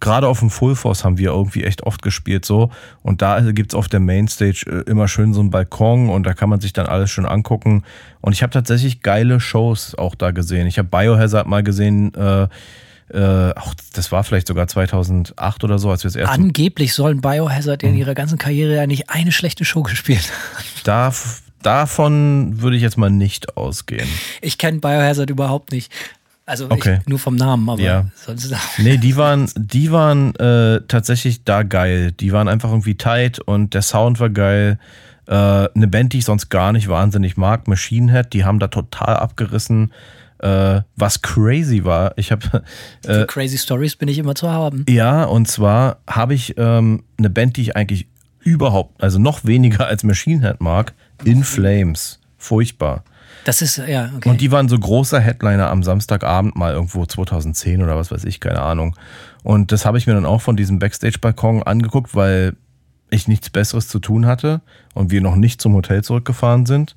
gerade 0.00 0.28
auf 0.28 0.38
dem 0.40 0.50
Full 0.50 0.76
Force 0.76 1.04
haben 1.04 1.18
wir 1.18 1.30
irgendwie 1.30 1.64
echt 1.64 1.82
oft 1.82 2.02
gespielt 2.02 2.44
so 2.44 2.70
und 3.02 3.20
da 3.22 3.40
gibt 3.52 3.72
es 3.72 3.76
auf 3.76 3.88
der 3.88 4.00
Mainstage 4.00 4.64
äh, 4.86 4.90
immer 4.90 5.08
schön 5.08 5.34
so 5.34 5.40
einen 5.40 5.50
Balkon 5.50 6.08
und 6.08 6.24
da 6.24 6.34
kann 6.34 6.48
man 6.48 6.60
sich 6.60 6.72
dann 6.72 6.86
alles 6.86 7.10
schön 7.10 7.26
angucken 7.26 7.82
und 8.20 8.32
ich 8.32 8.42
habe 8.42 8.52
tatsächlich 8.52 9.02
geile 9.02 9.40
Shows 9.40 9.94
auch 9.96 10.14
da 10.14 10.30
gesehen. 10.30 10.66
Ich 10.66 10.78
habe 10.78 10.88
Biohazard 10.88 11.46
mal 11.46 11.62
gesehen, 11.62 12.14
äh, 12.14 12.48
äh, 13.10 13.54
auch 13.54 13.74
das 13.94 14.12
war 14.12 14.22
vielleicht 14.22 14.46
sogar 14.48 14.68
2008 14.68 15.64
oder 15.64 15.78
so, 15.78 15.90
als 15.90 16.04
wir 16.04 16.08
das 16.08 16.16
erste 16.16 16.34
Angeblich 16.34 16.92
sollen 16.92 17.20
Biohazard 17.22 17.82
Mhm. 17.82 17.88
in 17.88 17.94
ihrer 17.96 18.14
ganzen 18.14 18.36
Karriere 18.38 18.74
ja 18.76 18.86
nicht 18.86 19.08
eine 19.08 19.32
schlechte 19.32 19.64
Show 19.64 19.82
gespielt. 19.82 20.30
da, 20.84 21.10
davon 21.62 22.60
würde 22.60 22.76
ich 22.76 22.82
jetzt 22.82 22.98
mal 22.98 23.10
nicht 23.10 23.56
ausgehen. 23.56 24.08
Ich 24.42 24.58
kenne 24.58 24.78
Biohazard 24.80 25.30
überhaupt 25.30 25.72
nicht. 25.72 25.90
Also 26.48 26.70
Okay. 26.70 26.98
ich, 27.02 27.06
nur 27.06 27.18
vom 27.18 27.36
Namen, 27.36 27.68
aber 27.68 27.80
Ja. 27.82 28.06
sonst 28.14 28.52
Nee, 28.78 28.96
die 28.96 29.16
waren, 29.16 29.50
die 29.54 29.92
waren 29.92 30.34
äh, 30.36 30.80
tatsächlich 30.88 31.44
da 31.44 31.62
geil. 31.62 32.12
Die 32.12 32.32
waren 32.32 32.48
einfach 32.48 32.70
irgendwie 32.70 32.94
tight 32.96 33.38
und 33.38 33.74
der 33.74 33.82
Sound 33.82 34.18
war 34.18 34.30
geil. 34.30 34.78
Äh, 35.26 35.34
eine 35.34 35.88
Band, 35.88 36.14
die 36.14 36.18
ich 36.18 36.24
sonst 36.24 36.48
gar 36.48 36.72
nicht 36.72 36.88
wahnsinnig 36.88 37.36
mag, 37.36 37.68
Machine 37.68 38.10
Head, 38.10 38.32
die 38.32 38.44
haben 38.46 38.58
da 38.58 38.68
total 38.68 39.16
abgerissen. 39.16 39.92
Äh, 40.38 40.80
was 40.96 41.20
crazy 41.20 41.84
war, 41.84 42.12
ich 42.16 42.30
habe 42.32 42.62
für 43.04 43.26
Crazy 43.26 43.58
Stories 43.58 43.96
bin 43.96 44.08
ich 44.08 44.18
immer 44.18 44.34
zu 44.36 44.48
haben. 44.48 44.86
ja, 44.88 45.24
und 45.24 45.48
zwar 45.48 45.98
habe 46.08 46.32
ich 46.32 46.54
ähm, 46.56 47.02
eine 47.18 47.28
Band, 47.28 47.56
die 47.56 47.62
ich 47.62 47.76
eigentlich 47.76 48.06
überhaupt, 48.40 49.02
also 49.02 49.18
noch 49.18 49.44
weniger 49.44 49.86
als 49.88 50.04
Machine 50.04 50.40
Head 50.46 50.60
mag, 50.60 50.94
In 51.24 51.42
Flames. 51.44 52.20
Furchtbar. 52.38 53.02
Das 53.44 53.62
ist, 53.62 53.78
ja, 53.78 54.10
okay. 54.16 54.28
Und 54.28 54.40
die 54.40 54.50
waren 54.50 54.68
so 54.68 54.78
großer 54.78 55.20
Headliner 55.20 55.70
am 55.70 55.82
Samstagabend 55.82 56.56
mal 56.56 56.72
irgendwo 56.72 57.06
2010 57.06 57.82
oder 57.82 57.96
was 57.96 58.10
weiß 58.10 58.24
ich, 58.24 58.40
keine 58.40 58.60
Ahnung. 58.60 58.96
Und 59.42 59.72
das 59.72 59.86
habe 59.86 59.98
ich 59.98 60.06
mir 60.06 60.14
dann 60.14 60.26
auch 60.26 60.42
von 60.42 60.56
diesem 60.56 60.78
Backstage-Balkon 60.78 61.62
angeguckt, 61.62 62.14
weil 62.14 62.54
ich 63.10 63.28
nichts 63.28 63.50
Besseres 63.50 63.88
zu 63.88 64.00
tun 64.00 64.26
hatte 64.26 64.60
und 64.94 65.10
wir 65.10 65.20
noch 65.20 65.36
nicht 65.36 65.62
zum 65.62 65.74
Hotel 65.74 66.04
zurückgefahren 66.04 66.66
sind. 66.66 66.94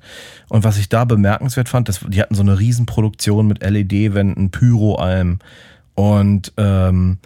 Und 0.48 0.64
was 0.64 0.78
ich 0.78 0.88
da 0.88 1.04
bemerkenswert 1.04 1.68
fand, 1.68 1.88
das, 1.88 2.00
die 2.06 2.20
hatten 2.20 2.34
so 2.34 2.42
eine 2.42 2.58
Riesenproduktion 2.58 3.46
mit 3.46 3.62
LED-Wänden, 3.62 4.50
Pyro-Alm 4.50 5.38
und 5.94 6.52
ähm, 6.56 7.18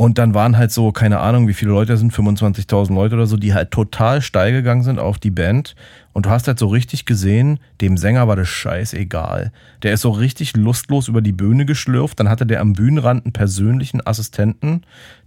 und 0.00 0.18
dann 0.18 0.32
waren 0.32 0.56
halt 0.56 0.70
so, 0.70 0.92
keine 0.92 1.18
Ahnung, 1.18 1.48
wie 1.48 1.54
viele 1.54 1.72
Leute 1.72 1.94
da 1.94 1.96
sind, 1.96 2.12
25.000 2.12 2.94
Leute 2.94 3.16
oder 3.16 3.26
so, 3.26 3.36
die 3.36 3.52
halt 3.52 3.72
total 3.72 4.22
steil 4.22 4.52
gegangen 4.52 4.84
sind 4.84 5.00
auf 5.00 5.18
die 5.18 5.32
Band. 5.32 5.74
Und 6.18 6.26
du 6.26 6.30
hast 6.30 6.48
halt 6.48 6.58
so 6.58 6.66
richtig 6.66 7.04
gesehen, 7.04 7.60
dem 7.80 7.96
Sänger 7.96 8.26
war 8.26 8.34
das 8.34 8.48
scheißegal. 8.48 9.52
Der 9.84 9.92
ist 9.92 10.00
so 10.00 10.10
richtig 10.10 10.56
lustlos 10.56 11.06
über 11.06 11.20
die 11.20 11.30
Bühne 11.30 11.64
geschlürft. 11.64 12.18
Dann 12.18 12.28
hatte 12.28 12.44
der 12.44 12.60
am 12.60 12.72
Bühnenrand 12.72 13.24
einen 13.24 13.32
persönlichen 13.32 14.04
Assistenten, 14.04 14.82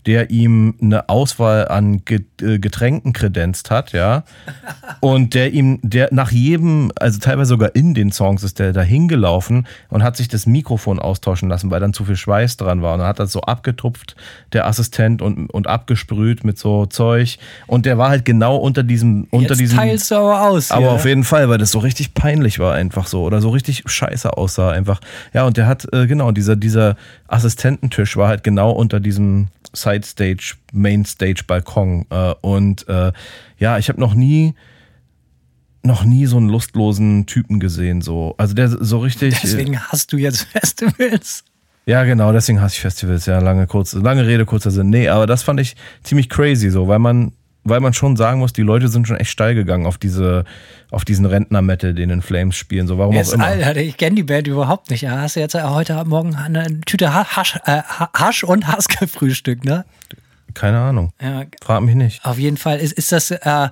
der 0.06 0.32
ihm 0.32 0.76
eine 0.82 1.10
Auswahl 1.10 1.68
an 1.68 2.02
äh, 2.10 2.60
Getränken 2.60 3.14
kredenzt 3.14 3.70
hat, 3.70 3.94
ja. 3.94 4.24
Und 5.00 5.34
der 5.34 5.54
ihm, 5.54 5.80
der 5.84 6.10
nach 6.12 6.32
jedem, 6.32 6.92
also 7.00 7.20
teilweise 7.20 7.50
sogar 7.50 7.76
in 7.76 7.94
den 7.94 8.12
Songs 8.12 8.44
ist 8.44 8.60
der 8.60 8.74
da 8.74 8.82
hingelaufen 8.82 9.68
und 9.90 10.04
hat 10.04 10.18
sich 10.18 10.28
das 10.28 10.46
Mikrofon 10.46 11.00
austauschen 11.00 11.50
lassen, 11.50 11.70
weil 11.72 11.80
dann 11.80 11.94
zu 11.94 12.04
viel 12.04 12.16
Schweiß 12.16 12.58
dran 12.58 12.82
war. 12.82 12.94
Und 12.94 13.00
dann 13.00 13.08
hat 13.08 13.20
das 13.20 13.32
so 13.32 13.42
abgetupft, 13.42 14.16
der 14.54 14.68
Assistent, 14.68 15.22
und, 15.22 15.48
und 15.48 15.68
abgesprüht 15.68 16.44
mit 16.44 16.58
so 16.58 16.86
Zeug. 16.88 17.38
Und 17.68 17.86
der 17.86 17.98
war 17.98 18.10
halt 18.10 18.26
genau 18.26 18.58
unter 18.58 18.84
diesem, 18.84 19.28
unter 19.30 19.50
Jetzt 19.50 19.60
diesem. 19.60 19.78
teilst 19.78 20.10
du 20.12 20.16
aber 20.16 20.50
aus. 20.50 20.72
Aber 20.84 20.94
auf 20.94 21.06
jeden 21.06 21.24
Fall, 21.24 21.50
weil 21.50 21.58
das 21.58 21.72
so 21.72 21.80
richtig 21.80 22.14
peinlich 22.14 22.60
war 22.60 22.74
einfach 22.74 23.08
so 23.08 23.24
oder 23.24 23.42
so 23.42 23.50
richtig 23.50 23.84
scheiße 23.86 24.38
aussah 24.38 24.72
einfach. 24.72 25.02
Ja, 25.34 25.46
und 25.46 25.58
der 25.58 25.68
hat, 25.68 25.88
äh, 25.94 26.08
genau, 26.08 26.32
dieser, 26.32 26.56
dieser 26.56 26.96
Assistententisch 27.28 28.18
war 28.18 28.28
halt 28.28 28.44
genau 28.44 28.72
unter 28.72 29.00
diesem 29.00 29.48
Sidestage, 29.74 30.56
Mainstage 30.72 31.44
Balkon. 31.48 32.06
Äh, 32.10 32.34
und 32.42 32.88
äh, 32.88 33.12
ja, 33.58 33.78
ich 33.78 33.90
habe 33.90 34.00
noch 34.00 34.14
nie 34.14 34.54
noch 35.84 36.04
nie 36.04 36.28
so 36.28 36.38
einen 36.38 36.50
lustlosen 36.50 37.26
Typen 37.26 37.60
gesehen, 37.60 38.02
so. 38.02 38.36
Also 38.38 38.54
der 38.54 38.70
so 38.70 39.00
richtig. 39.00 39.40
Deswegen 39.42 39.80
hast 39.80 40.14
du 40.14 40.18
jetzt 40.18 40.44
Festivals. 40.52 41.44
Ja, 41.86 42.04
genau, 42.04 42.32
deswegen 42.32 42.62
hasse 42.62 42.76
ich 42.76 42.82
Festivals, 42.82 43.26
ja, 43.26 43.40
lange, 43.40 43.66
kurz, 43.66 43.94
lange 43.94 44.28
Rede, 44.28 44.46
kurzer 44.46 44.70
Sinn. 44.70 44.90
Nee, 44.92 45.10
aber 45.10 45.26
das 45.26 45.42
fand 45.42 45.60
ich 45.60 45.76
ziemlich 46.04 46.30
crazy 46.30 46.70
so, 46.70 46.88
weil 46.88 47.00
man, 47.00 47.32
weil 47.64 47.80
man 47.80 47.94
schon 47.94 48.16
sagen 48.16 48.40
muss, 48.40 48.54
die 48.54 48.62
Leute 48.64 48.88
sind 48.88 49.08
schon 49.08 49.18
echt 49.18 49.30
steil 49.32 49.54
gegangen 49.56 49.86
auf 49.86 49.98
diese, 49.98 50.46
auf 50.90 51.06
diesen 51.06 51.26
Rentner-Metal, 51.26 51.94
den 51.94 52.10
in 52.10 52.22
Flames 52.22 52.56
spielen, 52.56 52.88
so, 52.88 52.98
warum 52.98 53.14
auch 53.14 53.18
Jetzt, 53.20 53.34
immer. 53.34 53.46
Alter, 53.46 53.76
ich 53.82 53.98
kenne 53.98 54.16
die 54.16 54.24
Band 54.24 54.48
überhaupt 54.48 54.90
nicht. 54.90 55.02
Ja, 55.02 55.20
hast 55.22 55.36
du 55.36 55.40
jetzt 55.42 55.54
äh, 55.56 55.62
heute 55.62 56.04
Morgen 56.06 56.36
eine 56.36 56.82
Tüte 56.82 57.14
Ha- 57.14 57.36
Hasch, 57.36 57.58
äh, 57.66 57.82
Ha- 57.84 58.10
Hasch 58.16 58.44
und 58.44 58.68
Hass 58.68 58.88
gefrühstückt, 58.88 59.64
ne? 59.66 59.86
Keine 60.54 60.80
Ahnung. 60.80 61.14
Ja, 61.22 61.44
Frag 61.62 61.82
mich 61.84 61.96
nicht. 61.96 62.26
auf 62.26 62.38
jeden 62.38 62.58
Fall. 62.58 62.80
Ist, 62.80 62.94
ist 62.94 63.12
das, 63.12 63.32
äh, 63.32 63.70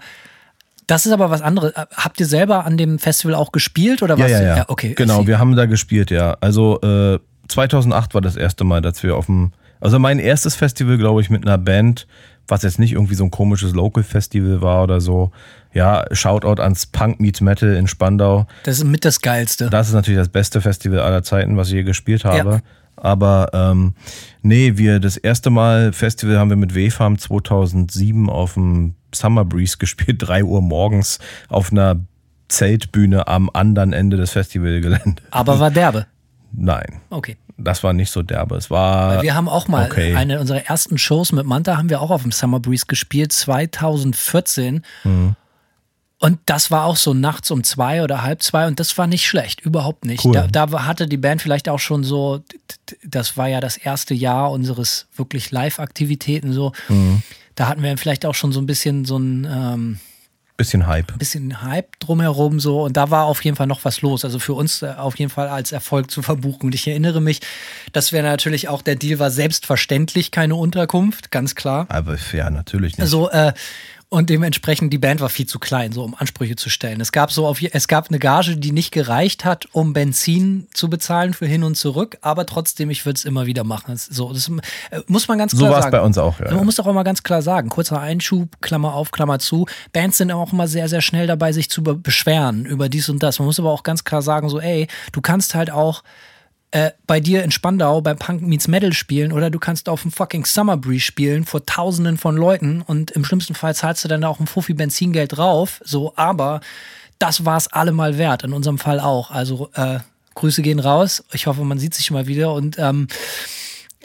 das 0.88 1.06
ist 1.06 1.12
aber 1.12 1.30
was 1.30 1.41
anderes. 1.41 1.71
Äh, 1.73 1.86
Habt 1.95 2.19
ihr 2.19 2.25
selber 2.25 2.65
an 2.65 2.78
dem 2.78 2.99
Festival 2.99 3.36
auch 3.36 3.52
gespielt 3.52 4.02
oder 4.04 4.17
Ja, 4.17 4.23
was? 4.25 4.32
ja, 4.32 4.41
ja. 4.58 4.65
okay. 4.69 4.93
Genau, 4.95 5.28
wir 5.28 5.39
haben 5.39 5.56
da 5.56 5.65
gespielt, 5.65 6.10
ja. 6.12 6.38
Also 6.41 6.80
äh, 6.82 7.19
2008 7.47 8.13
war 8.13 8.21
das 8.21 8.36
erste 8.36 8.63
Mal, 8.63 8.82
dass 8.82 9.02
wir 9.04 9.15
auf 9.17 9.25
dem, 9.25 9.52
also 9.82 9.97
mein 9.99 10.19
erstes 10.19 10.56
Festival, 10.56 10.97
glaube 10.97 11.21
ich, 11.21 11.30
mit 11.30 11.43
einer 11.45 11.58
Band, 11.58 12.08
was 12.49 12.63
jetzt 12.63 12.79
nicht 12.79 12.93
irgendwie 12.93 13.15
so 13.15 13.23
ein 13.23 13.31
komisches 13.31 13.73
Local-Festival 13.73 14.62
war 14.62 14.83
oder 14.83 15.01
so. 15.01 15.31
Ja, 15.73 16.05
Shoutout 16.12 16.62
ans 16.62 16.88
Punk 16.88 17.19
Meets 17.19 17.41
Metal 17.41 17.75
in 17.75 17.88
Spandau. 17.88 18.47
Das 18.63 18.77
ist 18.79 18.85
mit 18.85 19.05
das 19.05 19.21
Geilste. 19.21 19.69
Das 19.69 19.88
ist 19.88 19.93
natürlich 19.93 20.19
das 20.19 20.29
beste 20.29 20.62
Festival 20.62 20.99
aller 20.99 21.23
Zeiten, 21.23 21.57
was 21.57 21.67
ich 21.67 21.75
je 21.75 21.83
gespielt 21.83 22.25
habe. 22.25 22.49
Ja. 22.49 22.59
Aber 22.95 23.49
ähm, 23.53 23.93
nee, 24.41 24.73
wir 24.75 24.99
das 24.99 25.15
erste 25.15 25.49
Mal 25.49 25.93
Festival 25.93 26.38
haben 26.38 26.49
wir 26.49 26.57
mit 26.57 26.75
W-Farm 26.75 27.17
2007 27.17 28.29
auf 28.29 28.55
dem 28.55 28.95
Summer 29.13 29.45
Breeze 29.45 29.77
gespielt, 29.79 30.17
3 30.19 30.43
Uhr 30.43 30.62
morgens 30.62 31.19
auf 31.47 31.71
einer 31.71 32.01
Zeltbühne 32.49 33.27
am 33.27 33.49
anderen 33.53 33.93
Ende 33.93 34.17
des 34.17 34.31
Festivalgeländes. 34.31 35.23
aber 35.31 35.59
war 35.59 35.71
derbe. 35.71 36.07
Nein, 36.51 37.01
Okay. 37.12 37.38
Das 37.60 37.84
war 37.84 37.93
nicht 37.93 38.12
so 38.12 38.22
derbe. 38.22 38.56
Es 38.56 38.69
war 38.69 39.22
Wir 39.22 39.36
haben 39.36 39.50
auch 39.50 39.67
mal 39.67 39.86
okay. 39.86 40.15
eine 40.15 40.39
unserer 40.39 40.65
ersten 40.65 40.98
Shows 40.98 41.32
mit 41.32 41.45
Manta 41.45 41.78
haben 41.78 41.89
wir 41.89 42.02
auch 42.02 42.12
auf 42.12 42.24
dem 42.24 42.32
Summer 42.32 42.60
Breeze 42.60 42.86
gespielt, 42.88 43.32
2014. 43.32 44.84
Mhm. 45.04 45.36
Und 46.22 46.38
das 46.45 46.69
war 46.69 46.84
auch 46.84 46.98
so 46.98 47.13
nachts 47.13 47.50
um 47.50 47.63
zwei 47.63 48.04
oder 48.04 48.24
halb 48.24 48.43
zwei 48.43 48.67
und 48.67 48.80
das 48.80 48.98
war 48.98 49.08
nicht 49.08 49.26
schlecht, 49.26 49.62
überhaupt 49.62 50.04
nicht. 50.04 50.26
Cool. 50.26 50.34
Da, 50.34 50.48
da 50.48 50.86
hatte 50.86 51.08
die 51.08 51.17
Band 51.17 51.41
vielleicht 51.41 51.69
auch 51.69 51.80
schon 51.80 52.04
so, 52.04 52.43
das 53.04 53.38
war 53.38 53.48
ja 53.48 53.62
das 53.62 53.78
erste 53.78 54.13
Jahr 54.13 54.52
unseres 54.52 55.08
wirklich 55.15 55.52
Live-Aktivitäten 55.52 56.52
so. 56.52 56.74
Mhm. 56.89 57.24
Da 57.56 57.67
hatten 57.67 57.84
wir 57.84 57.98
vielleicht 57.98 58.26
auch 58.26 58.36
schon 58.36 58.52
so 58.52 58.60
ein 58.60 58.65
bisschen 58.65 59.06
so 59.06 59.17
ein 59.17 59.48
ähm, 59.50 60.00
bisschen 60.60 60.88
Hype. 60.88 61.17
bisschen 61.17 61.63
Hype 61.63 62.00
drumherum 62.00 62.60
so 62.60 62.84
und 62.84 62.98
da 62.98 63.10
war 63.10 63.26
auf 63.26 63.43
jeden 63.43 63.56
Fall 63.56 63.65
noch 63.65 63.86
was 63.86 64.02
los. 64.02 64.26
Also 64.26 64.39
für 64.39 64.54
uns 64.54 64.82
äh, 64.82 64.93
auf 64.98 65.17
jeden 65.17 65.32
Fall 65.32 65.48
als 65.48 65.72
Erfolg 65.72 66.12
zu 66.12 66.22
verbuchen. 66.22 66.67
Und 66.67 66.76
ich 66.76 66.88
erinnere 66.88 67.22
mich, 67.22 67.39
dass 67.93 68.12
wir 68.12 68.22
natürlich 68.22 68.67
auch 68.67 68.82
der 68.82 68.95
Deal 68.95 69.19
war 69.19 69.32
selbstverständlich 69.32 70.32
keine 70.32 70.56
Unterkunft, 70.56 71.32
ganz 71.32 71.56
klar. 71.56 71.88
Aber 71.89 72.17
ja, 72.34 72.50
natürlich 72.50 72.98
nicht. 72.98 73.08
So, 73.08 73.30
äh, 73.32 73.54
Und 74.12 74.32
dementsprechend, 74.32 74.91
die 74.91 74.98
Band 74.98 75.22
war 75.22 75.30
viel 75.30 75.45
zu 75.45 75.60
klein, 75.60 75.91
so 75.91 76.04
um 76.04 76.15
Ansprüche 76.15 76.56
zu 76.56 76.72
stellen. 76.72 77.00
Es 77.00 77.12
gab 77.12 77.32
so 77.32 77.45
auf, 77.45 77.62
es 77.62 77.88
gab 77.88 78.10
eine 78.10 78.17
Gage, 78.17 78.58
die 78.58 78.72
nicht 78.72 78.89
gereicht 78.89 79.45
hat, 79.45 79.67
um 79.72 79.93
Benzin 79.93 80.67
zu 80.74 80.89
bezahlen 80.89 81.36
für 81.36 81.45
hin 81.45 81.63
und 81.63 81.76
zurück, 81.76 82.17
aber 82.22 82.48
trotzdem, 82.48 82.89
ich 82.89 83.06
würde 83.06 83.17
es 83.17 83.26
immer 83.26 83.45
wieder 83.45 83.63
machen. 83.63 83.91
Das, 83.91 84.08
so, 84.08 84.34
das 84.34 84.50
äh, 84.89 85.02
muss 85.06 85.28
man 85.28 85.38
ganz 85.38 85.52
klar 85.52 85.60
so 85.60 85.65
sagen. 85.65 85.74
war 85.76 85.86
es 85.86 85.91
bei 85.91 86.02
uns 86.02 86.17
auch, 86.17 86.39
ja. 86.39 86.52
Man 86.52 86.65
muss 86.65 86.78
doch 86.78 86.88
auch 86.88 86.93
mal 86.93 87.04
ganz 87.04 87.22
klar 87.22 87.43
sagen, 87.43 87.69
kurzer 87.69 88.02
Einschub, 88.02 88.60
Klammer 88.62 88.95
auf, 88.95 89.12
Klammer 89.12 89.38
zu. 89.38 89.67
Bands 89.93 90.17
sind 90.17 90.32
auch 90.32 90.54
immer 90.54 90.67
sehr, 90.67 90.89
sehr 90.89 91.02
schnell 91.02 91.28
dabei, 91.28 91.52
sich 91.52 91.69
zu 91.69 91.84
be- 91.84 91.93
beschweren 91.93 92.65
über 92.65 92.89
dies 92.89 93.10
und 93.10 93.22
das. 93.22 93.38
Man 93.38 93.45
muss 93.45 93.60
aber 93.60 93.69
auch 93.69 93.84
ganz 93.84 94.06
klar 94.06 94.24
sagen, 94.24 94.50
so, 94.50 94.60
ey, 94.60 94.88
du 95.12 95.22
kannst 95.22 95.54
halt 95.54 95.69
auch 95.69 96.02
äh, 96.71 96.91
bei 97.08 97.19
dir 97.19 97.43
in 97.43 97.51
Spandau 97.51 98.01
beim 98.01 98.17
Punk 98.17 98.41
Meets 98.41 98.67
Metal 98.67 98.93
spielen 98.93 99.32
oder 99.32 99.49
du 99.49 99.58
kannst 99.58 99.89
auf 99.89 100.03
dem 100.03 100.12
fucking 100.12 100.45
Summer 100.45 100.77
Breeze 100.77 101.03
spielen 101.03 101.45
vor 101.45 101.65
tausenden 101.65 102.17
von 102.17 102.38
Leuten 102.38 102.82
und 102.82 103.12
im 103.12 103.25
schlimmsten 103.25 103.55
Fall 103.55 103.73
zahlst 103.75 104.03
du 104.03 104.08
dann 104.08 104.23
auch 104.23 104.39
ein 104.39 104.47
Fuffi 104.47 104.73
Benzingeld 104.73 105.38
drauf. 105.38 105.82
So, 105.84 106.13
aber 106.15 106.62
das 107.17 107.43
war 107.43 107.58
es 107.58 107.67
allemal 107.67 108.17
wert, 108.17 108.43
in 108.43 108.53
unserem 108.53 108.77
Fall 108.77 108.99
auch. 108.99 109.32
Also 109.32 109.69
äh, 109.73 109.99
Grüße 110.36 110.62
gehen 110.62 110.79
raus. 110.79 111.23
Ich 111.34 111.47
hoffe, 111.47 111.63
man 111.63 111.79
sieht 111.79 111.95
sich 111.95 112.12
mal 112.12 112.27
wieder 112.27 112.53
und 112.53 112.77
ähm, 112.77 113.08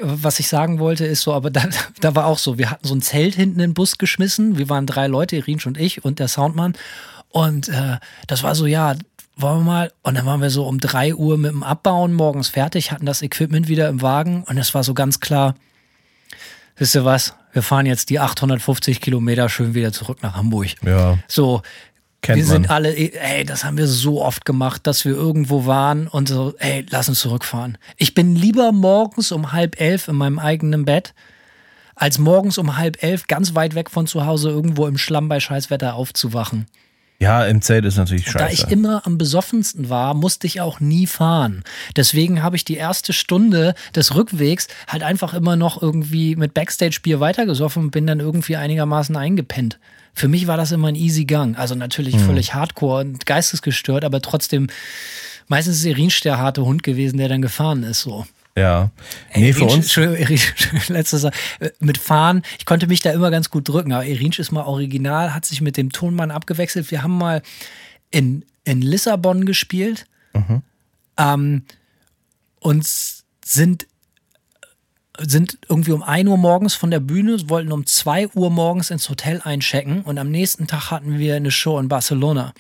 was 0.01 0.41
ich 0.41 0.49
sagen 0.49 0.79
wollte, 0.79 1.05
ist 1.05 1.23
so, 1.23 1.33
aber 1.33 1.51
da, 1.53 1.65
da 2.01 2.15
war 2.15 2.27
auch 2.27 2.39
so, 2.39 2.59
wir 2.59 2.71
hatten 2.71 2.87
so 2.87 2.95
ein 2.95 3.03
Zelt 3.03 3.35
hinten 3.35 3.61
in 3.61 3.71
den 3.71 3.75
Bus 3.75 3.99
geschmissen. 3.99 4.59
Wir 4.59 4.69
waren 4.69 4.87
drei 4.87 5.07
Leute, 5.07 5.37
Irinsch 5.37 5.67
und 5.67 5.79
ich 5.79 6.05
und 6.05 6.19
der 6.19 6.29
Soundmann. 6.29 6.75
Und 7.29 7.69
äh, 7.69 7.99
das 8.27 8.43
war 8.43 8.55
so, 8.55 8.65
ja, 8.67 8.95
wollen 9.37 9.61
wir 9.61 9.65
mal. 9.65 9.93
Und 10.03 10.17
dann 10.17 10.27
waren 10.27 10.41
wir 10.41 10.51
so 10.51 10.67
um 10.67 10.79
drei 10.79 11.15
Uhr 11.15 11.37
mit 11.39 11.51
dem 11.51 11.63
Abbauen 11.63 12.13
morgens 12.13 12.49
fertig, 12.49 12.93
hatten 12.93 13.07
das 13.07 13.23
Equipment 13.23 13.69
wieder 13.69 13.89
im 13.89 14.03
Wagen 14.03 14.45
und 14.45 14.59
es 14.59 14.75
war 14.75 14.85
so 14.85 14.95
ganz 14.95 15.21
klar, 15.21 15.55
wisst 16.77 16.95
ihr 16.95 17.05
was, 17.05 17.35
wir 17.53 17.63
fahren 17.63 17.87
jetzt 17.87 18.11
die 18.11 18.19
850 18.21 19.01
Kilometer 19.01 19.49
schön 19.49 19.75
wieder 19.75 19.93
zurück 19.93 20.19
nach 20.23 20.35
Hamburg. 20.35 20.71
Ja, 20.85 21.19
So, 21.29 21.63
kennt 22.21 22.39
wir 22.39 22.45
man. 22.45 22.53
sind 22.53 22.71
alle, 22.71 22.97
ey, 22.97 23.45
das 23.45 23.65
haben 23.65 23.77
wir 23.77 23.87
so 23.87 24.23
oft 24.23 24.45
gemacht, 24.45 24.87
dass 24.87 25.05
wir 25.05 25.13
irgendwo 25.13 25.67
waren 25.67 26.09
und 26.09 26.29
so, 26.29 26.55
ey, 26.59 26.85
lass 26.91 27.09
uns 27.09 27.21
zurückfahren. 27.21 27.79
Ich 27.97 28.15
bin 28.15 28.35
lieber 28.35 28.73
morgens 28.73 29.31
um 29.31 29.53
halb 29.53 29.81
elf 29.81 30.09
in 30.09 30.17
meinem 30.17 30.39
eigenen 30.39 30.85
Bett, 30.85 31.15
als 31.95 32.19
morgens 32.19 32.59
um 32.59 32.77
halb 32.77 33.03
elf 33.05 33.29
ganz 33.29 33.55
weit 33.55 33.77
weg 33.77 33.89
von 33.89 34.09
zu 34.09 34.27
Hause 34.27 34.51
irgendwo 34.51 34.87
im 34.89 34.99
Schlamm 34.99 35.29
bei 35.29 35.39
Scheißwetter 35.39 35.95
aufzuwachen. 35.95 36.67
Ja, 37.21 37.45
im 37.47 37.63
Zelt 37.63 37.85
ist 37.85 37.97
natürlich 37.97 38.25
Da 38.25 38.41
scheiße. 38.41 38.53
ich 38.53 38.71
immer 38.71 39.07
am 39.07 39.19
besoffensten 39.19 39.89
war, 39.89 40.15
musste 40.15 40.47
ich 40.47 40.61
auch 40.61 40.81
nie 40.81 41.07
fahren. 41.07 41.63
Deswegen 41.97 42.43
habe 42.43 42.57
ich 42.57 42.65
die 42.65 42.77
erste 42.77 43.13
Stunde 43.13 43.75
des 43.95 44.15
Rückwegs 44.15 44.69
halt 44.89 45.03
einfach 45.03 45.33
immer 45.33 45.57
noch 45.57 45.81
irgendwie 45.81 46.37
mit 46.37 46.55
Backstage-Bier 46.55 47.21
weitergesoffen 47.21 47.85
und 47.85 47.91
bin 47.93 48.07
dann 48.07 48.21
irgendwie 48.21 48.57
einigermaßen 48.57 49.17
eingepennt. 49.17 49.79
Für 50.13 50.29
mich 50.29 50.47
war 50.47 50.57
das 50.57 50.73
immer 50.73 50.89
ein 50.89 50.95
easy 50.95 51.25
Gang. 51.25 51.59
Also 51.59 51.75
natürlich 51.75 52.19
völlig 52.19 52.55
hardcore 52.55 53.01
und 53.01 53.27
geistesgestört, 53.27 54.05
aber 54.05 54.21
trotzdem, 54.21 54.69
meistens 55.49 55.79
ist 55.79 55.85
Irinsch 55.85 56.21
der 56.21 56.39
harte 56.39 56.65
Hund 56.65 56.83
gewesen, 56.83 57.19
der 57.19 57.29
dann 57.29 57.43
gefahren 57.43 57.83
ist 57.83 58.03
so. 58.03 58.27
Ja. 58.57 58.91
Nee, 59.35 59.53
für 59.53 59.61
Irinsch- 59.61 59.75
uns. 59.75 59.85
Entschuldigung, 59.87 60.19
Irinsch, 60.23 60.55
letztes 60.89 61.23
Sa- 61.23 61.31
äh, 61.61 61.71
mit 61.81 61.99
Fahren, 61.99 62.43
ich 62.59 62.67
konnte 62.67 62.87
mich 62.87 63.01
da 63.01 63.11
immer 63.13 63.31
ganz 63.31 63.51
gut 63.51 63.69
drücken, 63.69 63.93
aber 63.93 64.07
Irinsch 64.07 64.39
ist 64.39 64.53
mal 64.53 64.65
original, 64.65 65.35
hat 65.35 65.45
sich 65.45 65.61
mit 65.61 65.77
dem 65.77 65.91
Tonmann 65.93 66.31
abgewechselt. 66.31 66.91
Wir 66.91 67.03
haben 67.03 67.17
mal 67.19 67.43
in, 68.11 68.45
in 68.65 68.81
Lissabon 68.81 69.45
gespielt 69.45 70.07
ähm, 71.17 71.65
und 72.61 72.87
sind, 73.45 73.87
sind 75.19 75.59
irgendwie 75.69 75.93
um 75.93 76.03
1 76.03 76.29
Uhr 76.29 76.39
morgens 76.39 76.75
von 76.75 76.91
der 76.91 77.01
Bühne, 77.01 77.49
wollten 77.49 77.73
um 77.73 77.87
2 77.87 78.29
Uhr 78.35 78.51
morgens 78.51 78.91
ins 78.91 79.09
Hotel 79.09 79.41
einchecken 79.45 80.03
und 80.03 80.19
am 80.19 80.31
nächsten 80.31 80.67
Tag 80.67 80.91
hatten 80.91 81.19
wir 81.19 81.37
eine 81.37 81.51
Show 81.51 81.79
in 81.79 81.89
Barcelona. 81.89 82.53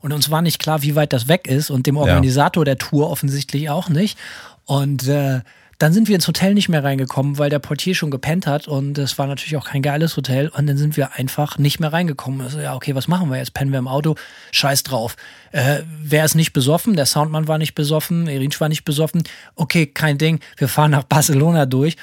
Und 0.00 0.12
uns 0.12 0.30
war 0.30 0.42
nicht 0.42 0.58
klar, 0.58 0.82
wie 0.82 0.96
weit 0.96 1.12
das 1.12 1.28
weg 1.28 1.46
ist 1.46 1.70
und 1.70 1.86
dem 1.86 1.96
Organisator 1.96 2.64
der 2.64 2.76
Tour 2.76 3.08
offensichtlich 3.08 3.70
auch 3.70 3.88
nicht. 3.88 4.18
Und 4.64 5.08
äh, 5.08 5.40
dann 5.82 5.92
sind 5.92 6.06
wir 6.06 6.14
ins 6.14 6.28
Hotel 6.28 6.54
nicht 6.54 6.68
mehr 6.68 6.84
reingekommen, 6.84 7.38
weil 7.38 7.50
der 7.50 7.58
Portier 7.58 7.96
schon 7.96 8.12
gepennt 8.12 8.46
hat 8.46 8.68
und 8.68 8.98
es 8.98 9.18
war 9.18 9.26
natürlich 9.26 9.56
auch 9.56 9.64
kein 9.64 9.82
geiles 9.82 10.16
Hotel 10.16 10.48
und 10.48 10.68
dann 10.68 10.76
sind 10.76 10.96
wir 10.96 11.14
einfach 11.14 11.58
nicht 11.58 11.80
mehr 11.80 11.92
reingekommen. 11.92 12.40
Also 12.40 12.60
ja, 12.60 12.76
okay, 12.76 12.94
was 12.94 13.08
machen 13.08 13.30
wir 13.30 13.38
jetzt? 13.38 13.52
Pennen 13.52 13.72
wir 13.72 13.80
im 13.80 13.88
Auto? 13.88 14.14
Scheiß 14.52 14.84
drauf. 14.84 15.16
Äh, 15.50 15.80
wer 16.00 16.24
ist 16.24 16.36
nicht 16.36 16.52
besoffen? 16.52 16.94
Der 16.94 17.06
Soundmann 17.06 17.48
war 17.48 17.58
nicht 17.58 17.74
besoffen, 17.74 18.28
Erinsch 18.28 18.60
war 18.60 18.68
nicht 18.68 18.84
besoffen. 18.84 19.24
Okay, 19.56 19.86
kein 19.86 20.18
Ding. 20.18 20.38
Wir 20.56 20.68
fahren 20.68 20.92
nach 20.92 21.02
Barcelona 21.02 21.66
durch 21.66 21.96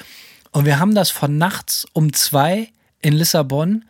und 0.52 0.66
wir 0.66 0.78
haben 0.78 0.94
das 0.94 1.08
von 1.08 1.38
nachts 1.38 1.86
um 1.94 2.12
zwei 2.12 2.68
in 3.00 3.14
Lissabon 3.14 3.86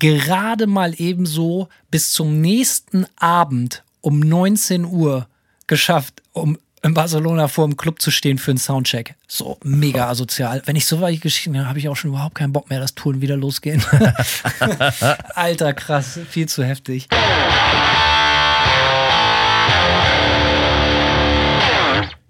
gerade 0.00 0.66
mal 0.66 0.94
ebenso 0.96 1.68
bis 1.92 2.10
zum 2.10 2.40
nächsten 2.40 3.06
Abend 3.14 3.84
um 4.00 4.18
19 4.18 4.84
Uhr 4.84 5.28
geschafft, 5.68 6.22
um 6.32 6.58
in 6.82 6.94
Barcelona 6.94 7.46
vor 7.46 7.66
dem 7.66 7.76
Club 7.76 8.02
zu 8.02 8.10
stehen 8.10 8.38
für 8.38 8.50
einen 8.50 8.58
Soundcheck. 8.58 9.14
So 9.28 9.56
mega 9.62 10.08
asozial. 10.08 10.62
Wenn 10.66 10.76
ich 10.76 10.86
so 10.86 11.00
weit 11.00 11.20
Geschichten 11.20 11.56
habe, 11.56 11.68
habe 11.68 11.78
ich 11.78 11.88
auch 11.88 11.94
schon 11.96 12.10
überhaupt 12.10 12.34
keinen 12.34 12.52
Bock 12.52 12.70
mehr, 12.70 12.80
dass 12.80 12.94
Touren 12.94 13.20
wieder 13.20 13.36
losgehen. 13.36 13.82
Alter, 15.34 15.72
krass, 15.74 16.18
viel 16.28 16.48
zu 16.48 16.64
heftig. 16.64 17.08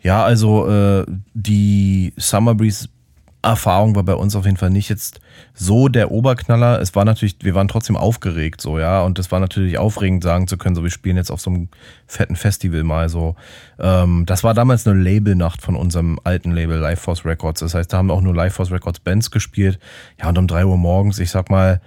Ja, 0.02 0.24
also 0.24 0.68
äh, 0.68 1.06
die 1.32 2.12
Summer 2.16 2.54
Breeze 2.54 2.88
Erfahrung 3.42 3.96
war 3.96 4.04
bei 4.04 4.14
uns 4.14 4.36
auf 4.36 4.44
jeden 4.44 4.56
Fall 4.56 4.70
nicht 4.70 4.88
jetzt 4.88 5.20
so 5.52 5.88
der 5.88 6.10
Oberknaller. 6.10 6.80
Es 6.80 6.94
war 6.94 7.04
natürlich, 7.04 7.36
wir 7.40 7.54
waren 7.54 7.68
trotzdem 7.68 7.96
aufgeregt 7.96 8.60
so, 8.60 8.78
ja. 8.78 9.02
Und 9.02 9.18
es 9.18 9.32
war 9.32 9.40
natürlich 9.40 9.78
aufregend, 9.78 10.22
sagen 10.22 10.46
zu 10.46 10.56
können, 10.56 10.76
so 10.76 10.82
wir 10.82 10.90
spielen 10.90 11.16
jetzt 11.16 11.30
auf 11.30 11.40
so 11.40 11.50
einem 11.50 11.68
fetten 12.06 12.36
Festival 12.36 12.84
mal 12.84 13.08
so. 13.08 13.34
Ähm, 13.80 14.24
das 14.26 14.44
war 14.44 14.54
damals 14.54 14.86
eine 14.86 15.00
Labelnacht 15.00 15.60
von 15.60 15.74
unserem 15.74 16.20
alten 16.22 16.52
Label 16.52 16.78
Life 16.78 17.02
Force 17.02 17.24
Records. 17.24 17.60
Das 17.60 17.74
heißt, 17.74 17.92
da 17.92 17.98
haben 17.98 18.10
auch 18.10 18.20
nur 18.20 18.34
Life 18.34 18.56
Force 18.56 18.70
Records 18.70 19.00
Bands 19.00 19.30
gespielt. 19.30 19.78
Ja, 20.20 20.28
und 20.28 20.38
um 20.38 20.46
drei 20.46 20.64
Uhr 20.64 20.76
morgens, 20.76 21.18
ich 21.18 21.30
sag 21.30 21.50
mal, 21.50 21.80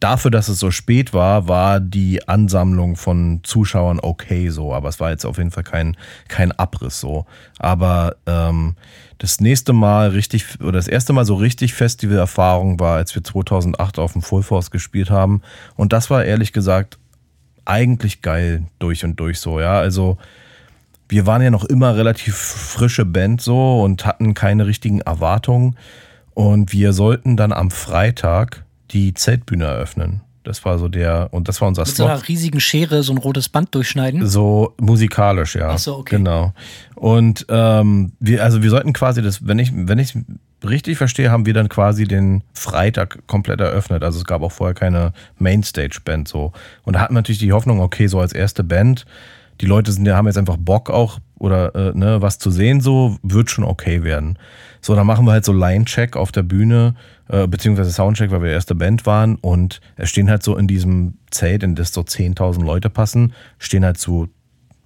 dafür, 0.00 0.30
dass 0.30 0.48
es 0.48 0.58
so 0.58 0.70
spät 0.70 1.12
war, 1.12 1.48
war 1.48 1.80
die 1.80 2.26
Ansammlung 2.28 2.96
von 2.96 3.40
Zuschauern 3.42 3.98
okay 4.00 4.48
so, 4.48 4.72
aber 4.72 4.88
es 4.88 5.00
war 5.00 5.10
jetzt 5.10 5.24
auf 5.24 5.38
jeden 5.38 5.50
Fall 5.50 5.64
kein, 5.64 5.96
kein 6.28 6.52
Abriss 6.52 7.00
so. 7.00 7.26
Aber 7.58 8.16
ähm, 8.26 8.76
das 9.18 9.40
nächste 9.40 9.72
Mal 9.72 10.10
richtig, 10.10 10.60
oder 10.60 10.72
das 10.72 10.88
erste 10.88 11.12
Mal 11.12 11.24
so 11.24 11.34
richtig 11.34 11.74
Festivalerfahrung 11.74 12.78
war, 12.78 12.96
als 12.96 13.14
wir 13.14 13.24
2008 13.24 13.98
auf 13.98 14.12
dem 14.12 14.22
Full 14.22 14.42
Force 14.42 14.70
gespielt 14.70 15.10
haben. 15.10 15.42
Und 15.74 15.92
das 15.92 16.10
war 16.10 16.24
ehrlich 16.24 16.52
gesagt 16.52 16.98
eigentlich 17.64 18.22
geil 18.22 18.64
durch 18.78 19.04
und 19.04 19.18
durch 19.20 19.40
so, 19.40 19.60
ja. 19.60 19.78
Also 19.78 20.18
wir 21.08 21.26
waren 21.26 21.42
ja 21.42 21.50
noch 21.50 21.64
immer 21.64 21.96
relativ 21.96 22.36
frische 22.36 23.04
Band 23.04 23.40
so 23.40 23.82
und 23.82 24.06
hatten 24.06 24.34
keine 24.34 24.66
richtigen 24.66 25.00
Erwartungen. 25.00 25.76
Und 26.34 26.72
wir 26.72 26.92
sollten 26.92 27.36
dann 27.36 27.52
am 27.52 27.70
Freitag 27.72 28.64
die 28.90 29.14
Zeltbühne 29.14 29.64
eröffnen. 29.64 30.22
Das 30.44 30.64
war 30.64 30.78
so 30.78 30.88
der, 30.88 31.28
und 31.32 31.46
das 31.46 31.60
war 31.60 31.68
unser 31.68 31.82
Mit 31.82 31.88
so 31.88 31.94
Slot. 31.94 32.08
einer 32.08 32.28
riesigen 32.28 32.58
Schere 32.60 33.02
so 33.02 33.12
ein 33.12 33.18
rotes 33.18 33.50
Band 33.50 33.74
durchschneiden. 33.74 34.26
So 34.26 34.74
musikalisch, 34.80 35.56
ja. 35.56 35.70
Ach 35.72 35.78
so, 35.78 35.96
okay. 35.96 36.16
Genau. 36.16 36.54
Und 36.94 37.44
ähm, 37.50 38.12
wir, 38.18 38.42
also 38.42 38.62
wir 38.62 38.70
sollten 38.70 38.94
quasi 38.94 39.20
das, 39.20 39.46
wenn 39.46 39.58
ich, 39.58 39.72
wenn 39.74 39.98
ich 39.98 40.16
richtig 40.66 40.96
verstehe, 40.96 41.30
haben 41.30 41.44
wir 41.44 41.52
dann 41.52 41.68
quasi 41.68 42.04
den 42.04 42.42
Freitag 42.54 43.26
komplett 43.26 43.60
eröffnet. 43.60 44.02
Also 44.02 44.18
es 44.18 44.24
gab 44.24 44.40
auch 44.40 44.52
vorher 44.52 44.74
keine 44.74 45.12
Mainstage-Band 45.38 46.28
so. 46.28 46.52
Und 46.84 46.94
da 46.94 47.00
hatten 47.00 47.12
wir 47.12 47.18
natürlich 47.18 47.40
die 47.40 47.52
Hoffnung, 47.52 47.80
okay, 47.80 48.06
so 48.06 48.18
als 48.18 48.32
erste 48.32 48.64
Band, 48.64 49.04
die 49.60 49.66
Leute 49.66 49.92
sind, 49.92 50.08
haben 50.08 50.26
jetzt 50.26 50.38
einfach 50.38 50.56
Bock 50.56 50.88
auch 50.88 51.18
oder 51.38 51.74
äh, 51.74 51.92
ne, 51.96 52.22
was 52.22 52.38
zu 52.38 52.50
sehen, 52.50 52.80
so 52.80 53.18
wird 53.22 53.50
schon 53.50 53.64
okay 53.64 54.02
werden. 54.02 54.38
So, 54.88 54.94
dann 54.94 55.06
machen 55.06 55.26
wir 55.26 55.32
halt 55.32 55.44
so 55.44 55.52
Line-Check 55.52 56.16
auf 56.16 56.32
der 56.32 56.42
Bühne, 56.42 56.94
äh, 57.28 57.46
beziehungsweise 57.46 57.90
Soundcheck, 57.90 58.30
weil 58.30 58.40
wir 58.40 58.52
erste 58.52 58.74
Band 58.74 59.04
waren 59.04 59.34
und 59.34 59.82
es 59.96 60.08
stehen 60.08 60.30
halt 60.30 60.42
so 60.42 60.56
in 60.56 60.66
diesem 60.66 61.18
Zelt, 61.30 61.62
in 61.62 61.74
das 61.74 61.92
so 61.92 62.00
10.000 62.00 62.64
Leute 62.64 62.88
passen, 62.88 63.34
stehen 63.58 63.84
halt 63.84 63.98
so 63.98 64.28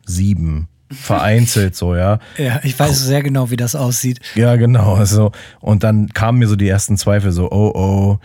sieben 0.04 0.66
vereinzelt 0.90 1.76
so, 1.76 1.94
ja. 1.94 2.18
Ja, 2.36 2.58
ich 2.64 2.76
weiß 2.76 2.98
sehr 2.98 3.22
genau, 3.22 3.50
wie 3.50 3.56
das 3.56 3.76
aussieht. 3.76 4.18
Ja, 4.34 4.56
genau. 4.56 4.96
Also, 4.96 5.30
und 5.60 5.84
dann 5.84 6.08
kamen 6.08 6.40
mir 6.40 6.48
so 6.48 6.56
die 6.56 6.68
ersten 6.68 6.96
Zweifel, 6.96 7.30
so, 7.30 7.52
oh, 7.52 7.70
oh, 7.72 8.18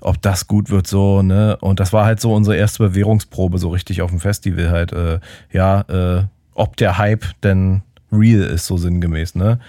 ob 0.00 0.20
das 0.20 0.46
gut 0.46 0.68
wird, 0.68 0.86
so, 0.86 1.22
ne? 1.22 1.56
Und 1.62 1.80
das 1.80 1.94
war 1.94 2.04
halt 2.04 2.20
so 2.20 2.34
unsere 2.34 2.58
erste 2.58 2.82
Bewährungsprobe, 2.82 3.56
so 3.56 3.70
richtig 3.70 4.02
auf 4.02 4.10
dem 4.10 4.20
Festival 4.20 4.70
halt, 4.70 4.92
äh, 4.92 5.18
ja, 5.50 5.80
äh, 5.88 6.24
ob 6.52 6.76
der 6.76 6.98
Hype 6.98 7.24
denn 7.42 7.80
real 8.12 8.42
ist, 8.42 8.66
so 8.66 8.76
sinngemäß, 8.76 9.34
ne? 9.34 9.60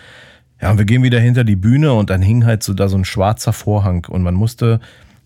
Ja, 0.63 0.71
und 0.71 0.78
wir 0.78 0.86
gehen 0.86 1.04
wieder 1.04 1.19
hinter 1.19 1.43
die 1.43 1.58
Bühne 1.58 1.91
und 1.91 2.10
dann 2.10 2.21
hing 2.21 2.45
halt 2.45 2.63
so 2.63 2.73
da 2.73 2.88
so 2.88 2.95
ein 2.95 3.04
schwarzer 3.04 3.52
Vorhang 3.52 4.08
und 4.10 4.23
man 4.23 4.34
musste, 4.34 4.80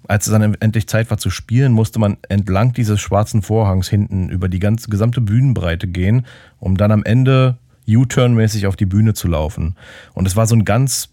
als 0.08 0.26
es 0.26 0.32
dann 0.32 0.56
endlich 0.56 0.88
Zeit 0.88 1.12
war 1.12 1.20
zu 1.20 1.30
spielen, 1.30 1.74
musste 1.74 2.00
man 2.00 2.18
entlang 2.28 2.74
dieses 2.74 3.00
schwarzen 3.00 3.44
Vorhangs 3.44 3.88
hinten 3.88 4.30
über 4.30 4.50
die 4.50 4.58
ganze 4.58 4.90
gesamte 4.90 5.22
Bühnenbreite 5.22 5.86
gehen, 5.86 6.26
um 6.58 6.76
dann 6.76 6.92
am 6.92 7.04
Ende 7.04 7.60
U-Turn-mäßig 7.88 8.66
auf 8.66 8.76
die 8.76 8.88
Bühne 8.88 9.14
zu 9.14 9.28
laufen. 9.28 9.76
Und 10.16 10.26
es 10.26 10.36
war 10.36 10.48
so 10.48 10.56
ein 10.56 10.66
ganz 10.66 11.10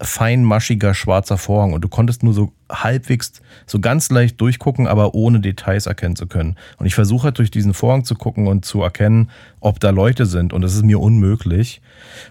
feinmaschiger 0.00 0.94
schwarzer 0.94 1.38
Vorhang 1.38 1.72
und 1.72 1.82
du 1.82 1.88
konntest 1.88 2.22
nur 2.22 2.34
so 2.34 2.52
halbwegs, 2.70 3.32
so 3.66 3.80
ganz 3.80 4.10
leicht 4.10 4.40
durchgucken, 4.40 4.86
aber 4.86 5.14
ohne 5.14 5.40
Details 5.40 5.86
erkennen 5.86 6.16
zu 6.16 6.26
können. 6.26 6.56
Und 6.78 6.86
ich 6.86 6.94
versuche 6.94 7.24
halt 7.24 7.38
durch 7.38 7.50
diesen 7.50 7.72
Vorhang 7.72 8.04
zu 8.04 8.14
gucken 8.14 8.46
und 8.46 8.64
zu 8.64 8.82
erkennen, 8.82 9.30
ob 9.60 9.80
da 9.80 9.90
Leute 9.90 10.26
sind 10.26 10.52
und 10.52 10.60
das 10.60 10.74
ist 10.74 10.84
mir 10.84 11.00
unmöglich. 11.00 11.80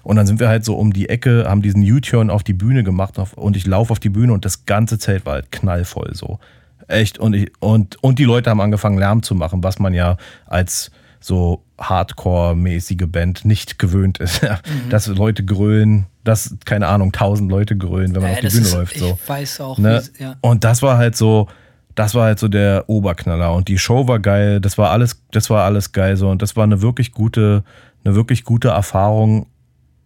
Und 0.04 0.18
dann 0.18 0.28
sind 0.28 0.40
wir 0.40 0.48
halt 0.48 0.64
so 0.64 0.76
um 0.76 0.94
die 0.94 1.10
Ecke, 1.10 1.46
haben 1.48 1.62
diesen 1.62 1.82
U-Turn 1.82 2.30
auf 2.30 2.44
die 2.44 2.54
Bühne 2.54 2.84
gemacht 2.84 3.16
und 3.36 3.58
ich 3.58 3.66
laufe 3.66 3.92
auf 3.92 4.00
die 4.00 4.10
Bühne 4.10 4.34
und 4.34 4.46
das 4.46 4.66
ganze 4.66 5.00
Zelt 5.00 5.26
war 5.26 5.34
halt 5.34 5.52
knallvoll 5.52 6.12
so. 6.14 6.40
Echt 6.88 7.18
und 7.18 7.34
ich, 7.34 7.52
und, 7.60 8.02
und 8.04 8.20
die 8.20 8.26
Leute 8.26 8.52
haben 8.52 8.62
angefangen 8.62 9.00
Lärm 9.00 9.24
zu 9.24 9.34
machen, 9.34 9.64
was 9.64 9.80
man 9.80 9.94
ja 9.94 10.18
als 10.46 10.92
so 11.26 11.64
Hardcore-mäßige 11.80 13.08
Band 13.08 13.46
nicht 13.46 13.80
gewöhnt 13.80 14.18
ist. 14.20 14.42
Mhm. 14.66 14.90
Dass 14.90 15.08
Leute 15.08 15.44
grölen, 15.44 16.06
dass, 16.24 16.56
keine 16.66 16.88
Ahnung, 16.88 17.12
tausend 17.12 17.52
Leute 17.52 17.76
grölen, 17.78 18.16
wenn 18.16 18.22
man 18.22 18.32
Ja, 18.32 18.38
auf 18.38 18.42
die 18.42 18.48
Bühne 18.48 18.62
ist- 18.68 18.74
läuft. 18.74 18.98
So. 18.98 19.18
Ich 19.22 19.30
weiß 19.30 19.60
auch. 19.62 19.78
Ne? 19.78 20.04
wie- 20.18 20.24
ja. 20.24 20.36
Und 20.42 20.64
das 20.64 20.82
war 20.82 20.98
halt 20.98 21.16
so, 21.16 21.48
das 21.96 22.14
war 22.16 22.26
halt 22.26 22.40
so 22.40 22.48
der 22.48 22.86
Oberknaller. 22.88 23.54
Und 23.54 23.68
die 23.68 23.78
Show 23.78 24.08
war 24.08 24.20
geil, 24.20 24.60
das 24.62 24.78
war 24.78 24.90
alles, 24.92 25.22
das 25.32 25.50
war 25.50 25.64
alles 25.66 25.92
geil 25.92 26.16
so. 26.18 26.30
Und 26.30 26.42
das 26.42 26.56
war 26.56 26.64
eine 26.64 26.82
wirklich 26.82 27.12
gute, 27.12 27.64
eine 28.04 28.16
wirklich 28.16 28.44
gute 28.44 28.70
Erfahrung. 28.70 29.46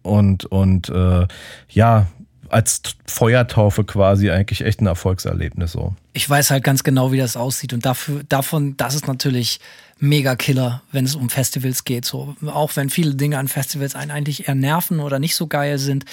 Und, 0.02 0.44
und 0.46 0.88
äh, 0.90 1.26
ja, 1.70 2.06
als 2.48 2.82
Feuertaufe 3.06 3.84
quasi 3.84 4.30
eigentlich 4.30 4.64
echt 4.64 4.80
ein 4.80 4.86
Erfolgserlebnis 4.86 5.72
so. 5.72 5.94
Ich 6.12 6.28
weiß 6.28 6.50
halt 6.50 6.64
ganz 6.64 6.82
genau, 6.82 7.12
wie 7.12 7.18
das 7.18 7.36
aussieht. 7.36 7.72
Und 7.72 7.86
dafür, 7.86 8.22
davon, 8.28 8.76
das 8.76 8.94
ist 8.94 9.06
natürlich 9.06 9.60
mega 10.00 10.34
Killer, 10.36 10.82
wenn 10.92 11.04
es 11.04 11.14
um 11.14 11.30
Festivals 11.30 11.84
geht. 11.84 12.04
So, 12.04 12.34
auch 12.46 12.74
wenn 12.76 12.90
viele 12.90 13.14
Dinge 13.14 13.38
an 13.38 13.48
Festivals 13.48 13.94
einen 13.94 14.10
eigentlich 14.10 14.48
eher 14.48 14.54
nerven 14.54 15.00
oder 15.00 15.18
nicht 15.18 15.36
so 15.36 15.46
geil 15.46 15.78
sind. 15.78 16.04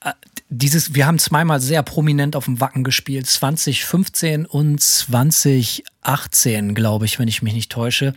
Äh, 0.00 0.12
Dieses, 0.50 0.94
wir 0.94 1.06
haben 1.06 1.18
zweimal 1.18 1.60
sehr 1.60 1.82
prominent 1.82 2.36
auf 2.36 2.44
dem 2.44 2.60
Wacken 2.60 2.84
gespielt, 2.84 3.26
2015 3.26 4.46
und 4.46 4.80
2018, 4.80 6.74
glaube 6.74 7.06
ich, 7.06 7.18
wenn 7.18 7.28
ich 7.28 7.42
mich 7.42 7.54
nicht 7.54 7.72
täusche. 7.72 8.14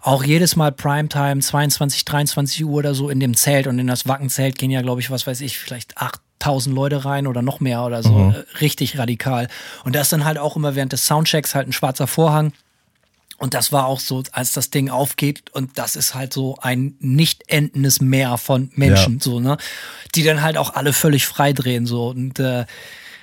Auch 0.00 0.22
jedes 0.22 0.54
Mal 0.54 0.70
Primetime, 0.70 1.40
22, 1.40 2.04
23 2.04 2.64
Uhr 2.64 2.74
oder 2.74 2.94
so 2.94 3.10
in 3.10 3.18
dem 3.18 3.34
Zelt 3.34 3.66
und 3.66 3.78
in 3.80 3.88
das 3.88 4.06
Wackenzelt 4.06 4.56
gehen 4.56 4.70
ja, 4.70 4.82
glaube 4.82 5.00
ich, 5.00 5.10
was 5.10 5.26
weiß 5.26 5.40
ich, 5.40 5.58
vielleicht 5.58 5.96
8000 5.98 6.72
Leute 6.74 7.04
rein 7.04 7.26
oder 7.26 7.42
noch 7.42 7.58
mehr 7.58 7.82
oder 7.82 8.04
so. 8.04 8.32
Äh, 8.32 8.44
Richtig 8.60 8.98
radikal. 8.98 9.48
Und 9.84 9.96
da 9.96 10.02
ist 10.02 10.12
dann 10.12 10.24
halt 10.24 10.38
auch 10.38 10.54
immer 10.54 10.76
während 10.76 10.92
des 10.92 11.06
Soundchecks 11.06 11.56
halt 11.56 11.66
ein 11.66 11.72
schwarzer 11.72 12.06
Vorhang. 12.06 12.52
Und 13.38 13.52
das 13.52 13.70
war 13.70 13.86
auch 13.86 14.00
so, 14.00 14.22
als 14.32 14.52
das 14.52 14.70
Ding 14.70 14.88
aufgeht 14.88 15.50
und 15.52 15.78
das 15.78 15.94
ist 15.94 16.14
halt 16.14 16.32
so 16.32 16.56
ein 16.62 16.94
nicht 17.00 17.44
endendes 17.48 18.00
Meer 18.00 18.38
von 18.38 18.70
Menschen, 18.74 19.14
Ja. 19.14 19.20
so, 19.20 19.40
ne? 19.40 19.58
Die 20.14 20.22
dann 20.22 20.40
halt 20.42 20.56
auch 20.56 20.74
alle 20.74 20.92
völlig 20.94 21.26
frei 21.26 21.52
drehen, 21.52 21.84
so. 21.86 22.08
Und 22.08 22.38
äh, 22.38 22.64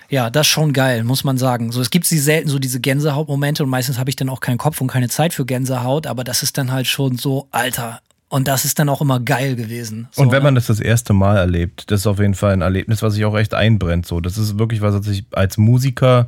ja, 0.10 0.30
das 0.30 0.46
ist 0.46 0.52
schon 0.52 0.74
geil, 0.74 1.04
muss 1.04 1.24
man 1.24 1.40
sagen. 1.40 1.72
So, 1.72 1.82
es 1.82 1.90
gibt 1.90 2.06
sie 2.06 2.20
selten 2.20 2.48
so 2.50 2.60
diese 2.60 2.80
Gänsehautmomente 2.80 3.64
und 3.64 3.70
meistens 3.70 3.98
habe 3.98 4.12
ich 4.12 4.16
dann 4.16 4.30
auch 4.30 4.40
keinen 4.40 4.60
Kopf 4.60 4.80
und 4.82 4.88
keine 4.88 5.10
Zeit 5.10 5.34
für 5.34 5.46
Gänsehaut, 5.46 6.06
aber 6.06 6.24
das 6.24 6.44
ist 6.44 6.58
dann 6.60 6.72
halt 6.72 6.86
schon 6.86 7.18
so, 7.18 7.48
Alter. 7.50 8.00
Und 8.30 8.48
das 8.48 8.66
ist 8.66 8.80
dann 8.80 8.90
auch 8.90 9.02
immer 9.02 9.20
geil 9.20 9.56
gewesen. 9.56 10.08
So, 10.12 10.22
Und 10.24 10.32
wenn 10.32 10.40
ne? 10.40 10.46
man 10.46 10.56
das 10.56 10.66
das 10.68 10.80
erste 10.80 11.14
Mal 11.14 11.38
erlebt, 11.38 11.90
das 11.92 12.02
ist 12.02 12.08
auf 12.08 12.20
jeden 12.20 12.34
Fall 12.34 12.54
ein 12.54 12.62
Erlebnis, 12.62 13.02
was 13.04 13.14
sich 13.14 13.26
auch 13.26 13.38
echt 13.38 13.54
einbrennt. 13.54 14.08
So, 14.08 14.22
das 14.22 14.38
ist 14.40 14.58
wirklich 14.58 14.82
was, 14.82 14.96
was 14.96 15.08
ich 15.08 15.26
als 15.32 15.58
Musiker 15.60 16.28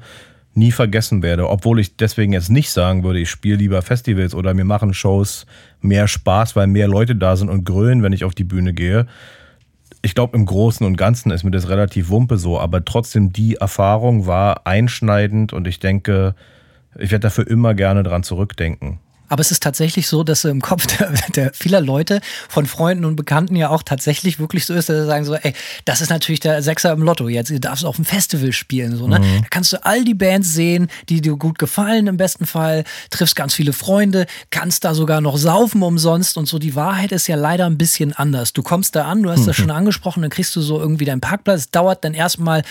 nie 0.56 0.72
vergessen 0.72 1.22
werde. 1.22 1.50
Obwohl 1.50 1.80
ich 1.80 1.98
deswegen 1.98 2.34
jetzt 2.34 2.50
nicht 2.50 2.72
sagen 2.72 3.04
würde, 3.04 3.20
ich 3.20 3.30
spiele 3.30 3.58
lieber 3.58 3.82
Festivals 3.82 4.34
oder 4.34 4.54
mir 4.54 4.66
machen 4.66 4.94
Shows 4.94 5.46
mehr 5.82 6.08
Spaß, 6.08 6.56
weil 6.56 6.68
mehr 6.68 6.88
Leute 6.88 7.16
da 7.16 7.36
sind 7.36 7.50
und 7.50 7.66
grölen, 7.66 8.04
wenn 8.04 8.14
ich 8.14 8.24
auf 8.24 8.34
die 8.34 8.44
Bühne 8.44 8.74
gehe. 8.74 9.06
Ich 10.02 10.16
glaube, 10.16 10.38
im 10.38 10.46
Großen 10.46 10.86
und 10.86 10.98
Ganzen 10.98 11.32
ist 11.32 11.44
mir 11.44 11.52
das 11.52 11.70
relativ 11.70 12.10
wumpe 12.10 12.38
so, 12.38 12.60
aber 12.60 12.86
trotzdem 12.86 13.34
die 13.34 13.56
Erfahrung 13.56 14.28
war 14.28 14.66
einschneidend 14.68 15.52
und 15.52 15.68
ich 15.68 15.80
denke, 15.80 16.36
ich 16.98 17.12
werde 17.12 17.24
dafür 17.24 17.48
immer 17.48 17.74
gerne 17.74 18.04
dran 18.04 18.24
zurückdenken. 18.24 19.00
Aber 19.28 19.42
es 19.42 19.52
ist 19.52 19.64
tatsächlich 19.64 20.08
so, 20.08 20.24
dass 20.24 20.42
so 20.42 20.50
im 20.50 20.62
Kopf 20.62 20.86
der, 20.98 21.14
der 21.36 21.54
vieler 21.54 21.82
Leute, 21.82 22.22
von 22.50 22.66
Freunden 22.66 23.06
und 23.06 23.16
Bekannten 23.16 23.56
ja 23.56 23.70
auch 23.70 23.84
tatsächlich 23.84 24.40
wirklich 24.40 24.66
so 24.66 24.74
ist, 24.74 24.90
dass 24.90 24.98
sie 24.98 25.06
sagen 25.06 25.26
so, 25.26 25.36
ey, 25.36 25.54
das 25.86 26.02
ist 26.02 26.10
natürlich 26.10 26.40
der 26.40 26.62
Sechser 26.62 26.92
im 26.92 27.02
Lotto 27.02 27.28
jetzt, 27.28 27.50
du 27.50 27.60
darfst 27.60 27.86
auf 27.86 27.96
dem 27.96 28.06
Festival 28.06 28.52
spielen, 28.52 28.96
so, 28.96 29.08
ne? 29.08 29.20
Da 29.20 29.48
kannst 29.50 29.74
du 29.74 29.84
all 29.84 30.04
die 30.04 30.14
Bands 30.14 30.54
sehen, 30.54 30.88
die 31.10 31.22
dir 31.22 31.36
gut 31.36 31.60
gefallen 31.60 32.08
im 32.08 32.18
besten 32.18 32.46
Fall, 32.46 32.84
triffst 33.10 33.36
ganz 33.36 33.54
viele 33.54 33.74
Freunde, 33.74 34.26
kannst 34.50 34.84
da 34.84 34.94
sogar 34.94 35.22
noch 35.22 35.38
saufen 35.38 35.82
umsonst 35.82 36.38
und 36.38 36.48
so. 36.48 36.60
Die 36.60 36.76
Wahrheit 36.76 37.12
ist 37.12 37.28
ja 37.28 37.36
leider 37.36 37.66
ein 37.66 37.78
bisschen 37.78 38.14
anders. 38.14 38.54
Du 38.54 38.64
kommst 38.64 38.96
da 38.96 39.06
an, 39.06 39.24
du 39.24 39.30
hast 39.30 39.48
das 39.48 39.56
schon 39.56 39.72
angesprochen, 39.72 40.22
dann 40.22 40.32
kriegst 40.32 40.56
du 40.56 40.62
so 40.62 40.80
irgendwie 40.80 41.06
deinen 41.06 41.22
Parkplatz, 41.22 41.62
Es 41.62 41.72
dauert 41.72 42.04
dann 42.04 42.14
erstmal 42.14 42.64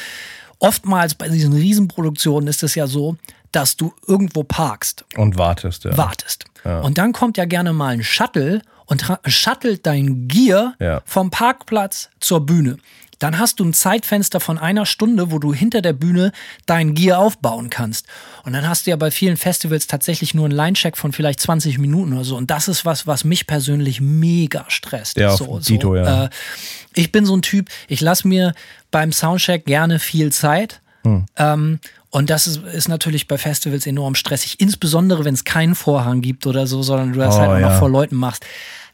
Oftmals 0.58 1.14
bei 1.14 1.28
diesen 1.28 1.52
Riesenproduktionen 1.52 2.48
ist 2.48 2.62
es 2.62 2.74
ja 2.74 2.86
so, 2.86 3.16
dass 3.54 3.76
du 3.76 3.92
irgendwo 4.06 4.42
parkst 4.44 5.04
Und 5.16 5.36
wartest, 5.38 5.84
ja. 5.84 5.96
wartest. 5.96 6.44
Und 6.82 6.96
dann 6.96 7.12
kommt 7.12 7.36
ja 7.36 7.44
gerne 7.44 7.72
mal 7.74 7.88
ein 7.92 8.02
Shuttle 8.02 8.62
und 8.86 9.04
shuttelt 9.26 9.84
dein 9.86 10.28
Gear 10.28 10.74
Ja. 10.80 11.02
vom 11.04 11.30
Parkplatz 11.30 12.08
zur 12.20 12.44
Bühne. 12.46 12.78
Dann 13.18 13.38
hast 13.38 13.60
du 13.60 13.64
ein 13.64 13.72
Zeitfenster 13.72 14.40
von 14.40 14.58
einer 14.58 14.86
Stunde, 14.86 15.30
wo 15.30 15.38
du 15.38 15.54
hinter 15.54 15.82
der 15.82 15.92
Bühne 15.92 16.32
dein 16.66 16.94
Gear 16.94 17.18
aufbauen 17.18 17.70
kannst. 17.70 18.06
Und 18.44 18.54
dann 18.54 18.68
hast 18.68 18.86
du 18.86 18.90
ja 18.90 18.96
bei 18.96 19.10
vielen 19.10 19.36
Festivals 19.36 19.86
tatsächlich 19.86 20.34
nur 20.34 20.46
einen 20.46 20.56
Line-Check 20.56 20.96
von 20.96 21.12
vielleicht 21.12 21.40
20 21.40 21.78
Minuten 21.78 22.12
oder 22.12 22.24
so. 22.24 22.36
Und 22.36 22.50
das 22.50 22.66
ist 22.68 22.84
was, 22.84 23.06
was 23.06 23.24
mich 23.24 23.46
persönlich 23.46 24.00
mega 24.00 24.64
stresst. 24.68 25.16
Ja, 25.16 25.36
so, 25.36 25.58
Dito, 25.58 25.96
ja. 25.96 26.24
Äh, 26.24 26.30
ich 26.94 27.12
bin 27.12 27.24
so 27.24 27.36
ein 27.36 27.42
Typ, 27.42 27.68
ich 27.88 28.00
lasse 28.00 28.26
mir 28.26 28.52
beim 28.90 29.12
Soundcheck 29.12 29.64
gerne 29.64 29.98
viel 30.00 30.32
Zeit. 30.32 30.80
Hm. 31.04 31.26
Ähm, 31.36 31.78
und 32.10 32.30
das 32.30 32.46
ist, 32.46 32.62
ist 32.64 32.88
natürlich 32.88 33.26
bei 33.28 33.38
Festivals 33.38 33.86
enorm 33.86 34.14
stressig, 34.14 34.60
insbesondere 34.60 35.24
wenn 35.24 35.34
es 35.34 35.44
keinen 35.44 35.74
Vorhang 35.74 36.20
gibt 36.20 36.46
oder 36.46 36.66
so, 36.66 36.82
sondern 36.82 37.12
du 37.12 37.18
das 37.18 37.34
Oh, 37.36 37.38
halt 37.40 37.50
auch 37.50 37.60
noch 37.60 37.70
ja. 37.72 37.78
vor 37.78 37.90
Leuten 37.90 38.16
machst. 38.16 38.44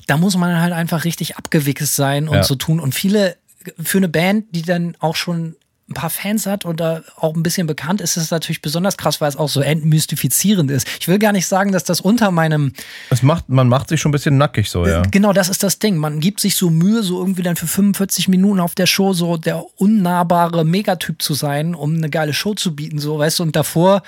Da 0.07 0.17
muss 0.17 0.37
man 0.37 0.61
halt 0.61 0.73
einfach 0.73 1.05
richtig 1.05 1.37
abgewichst 1.37 1.95
sein 1.95 2.29
und 2.29 2.37
Ja. 2.37 2.43
so 2.43 2.55
tun. 2.55 2.81
Und 2.81 2.95
viele, 2.95 3.37
für 3.83 3.99
eine 3.99 4.09
Band, 4.09 4.47
die 4.53 4.63
dann 4.63 4.97
auch 5.01 5.17
schon 5.17 5.55
ein 5.91 5.95
paar 5.95 6.11
Fans 6.11 6.47
hat 6.47 6.65
und 6.65 6.79
da 6.79 7.03
auch 7.17 7.35
ein 7.35 7.43
bisschen 7.43 7.67
bekannt 7.67 8.01
ist, 8.01 8.17
ist 8.17 8.25
es 8.25 8.31
natürlich 8.31 8.63
besonders 8.63 8.97
krass, 8.97 9.21
weil 9.21 9.29
es 9.29 9.37
auch 9.37 9.49
so 9.49 9.61
entmystifizierend 9.61 10.71
ist. 10.71 10.87
Ich 11.01 11.09
will 11.09 11.19
gar 11.19 11.33
nicht 11.33 11.47
sagen, 11.47 11.73
dass 11.73 11.83
das 11.83 12.01
unter 12.01 12.31
meinem 12.31 12.73
Es 13.11 13.23
macht, 13.23 13.49
man 13.49 13.69
macht 13.69 13.89
sich 13.89 14.01
schon 14.01 14.11
ein 14.11 14.13
bisschen 14.13 14.39
nackig 14.39 14.71
so, 14.71 14.87
ja. 14.87 15.03
Genau, 15.11 15.33
das 15.33 15.49
ist 15.49 15.65
das 15.65 15.81
Ding. 15.81 15.97
Man 15.97 16.21
gibt 16.21 16.41
sich 16.41 16.55
so 16.55 16.71
Mühe, 16.71 17.03
so 17.03 17.19
irgendwie 17.19 17.43
dann 17.43 17.57
für 17.57 17.67
45 17.67 18.29
Minuten 18.29 18.61
auf 18.61 18.77
der 18.77 18.87
Show 18.87 19.13
so 19.13 19.37
der 19.37 19.65
unnahbare 19.81 20.65
Megatyp 20.65 21.21
zu 21.21 21.35
sein, 21.35 21.75
um 21.75 21.97
eine 21.97 22.09
geile 22.09 22.33
Show 22.33 22.55
zu 22.55 22.77
bieten, 22.77 22.99
so, 23.01 23.19
weißt 23.19 23.41
du, 23.41 23.43
und 23.43 23.57
davor, 23.57 24.03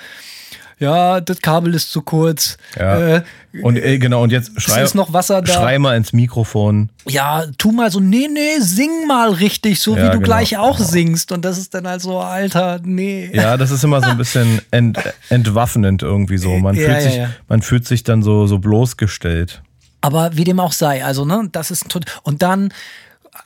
ja, 0.79 1.21
das 1.21 1.41
Kabel 1.41 1.73
ist 1.75 1.91
zu 1.91 2.01
kurz. 2.01 2.57
Ja. 2.77 3.17
Äh, 3.17 3.23
Und 3.61 3.77
äh, 3.77 3.97
genau, 3.99 4.23
und 4.23 4.31
jetzt 4.31 4.59
schrei, 4.61 4.81
ist 4.83 4.95
noch 4.95 5.13
Wasser 5.13 5.41
da? 5.41 5.53
schrei 5.53 5.77
mal 5.79 5.95
ins 5.95 6.11
Mikrofon. 6.13 6.89
ja, 7.07 7.45
tu 7.57 7.71
mal 7.71 7.91
so, 7.91 7.99
nee, 7.99 8.27
nee, 8.31 8.59
sing 8.59 9.07
mal 9.07 9.31
richtig, 9.31 9.79
so 9.79 9.91
Ja, 9.95 9.97
wie 10.03 10.07
du 10.07 10.11
genau. 10.13 10.23
gleich 10.23 10.57
auch 10.57 10.79
singst. 10.79 11.31
Und 11.31 11.45
das 11.45 11.57
ist 11.57 11.73
dann 11.73 11.87
halt 11.87 12.01
so, 12.01 12.19
Alter, 12.19 12.79
nee. 12.83 13.29
Ja, 13.33 13.57
das 13.57 13.71
ist 13.71 13.83
immer 13.83 14.01
so 14.01 14.09
ein 14.09 14.17
bisschen 14.17 14.59
ent, 14.71 14.97
entwaffnend 15.29 16.01
irgendwie 16.03 16.37
so. 16.37 16.49
Man, 16.57 16.75
Ja, 16.75 16.85
fühlt, 16.87 17.01
sich, 17.01 17.19
man 17.47 17.61
fühlt 17.61 17.87
sich 17.87 18.03
dann 18.03 18.23
so, 18.23 18.47
so 18.47 18.57
bloßgestellt. 18.59 19.61
Aber 20.01 20.35
wie 20.35 20.43
dem 20.43 20.59
auch 20.59 20.73
sei, 20.73 21.05
also, 21.05 21.23
ne, 21.23 21.47
das 21.51 21.71
ist 21.71 21.87
tot. 21.87 22.03
Und 22.23 22.41
dann 22.41 22.73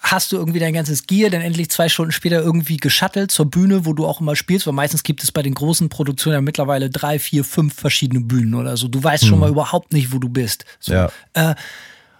hast 0.01 0.31
du 0.31 0.37
irgendwie 0.37 0.59
dein 0.59 0.73
ganzes 0.73 1.07
Gear 1.07 1.29
dann 1.29 1.41
endlich 1.41 1.69
zwei 1.69 1.89
Stunden 1.89 2.11
später 2.11 2.41
irgendwie 2.41 2.77
geschattelt 2.77 3.31
zur 3.31 3.45
Bühne, 3.45 3.85
wo 3.85 3.93
du 3.93 4.05
auch 4.05 4.21
immer 4.21 4.35
spielst, 4.35 4.67
weil 4.67 4.73
meistens 4.73 5.03
gibt 5.03 5.23
es 5.23 5.31
bei 5.31 5.41
den 5.41 5.53
großen 5.53 5.89
Produktionen 5.89 6.35
ja 6.35 6.41
mittlerweile 6.41 6.89
drei, 6.89 7.19
vier, 7.19 7.43
fünf 7.43 7.73
verschiedene 7.73 8.21
Bühnen 8.21 8.53
oder 8.53 8.77
so. 8.77 8.87
Du 8.87 9.03
weißt 9.03 9.25
schon 9.25 9.39
mal 9.39 9.49
überhaupt 9.49 9.93
nicht, 9.93 10.11
wo 10.11 10.19
du 10.19 10.29
bist. 10.29 10.65
So. 10.79 10.93
Ja. 10.93 11.11
Äh, 11.33 11.55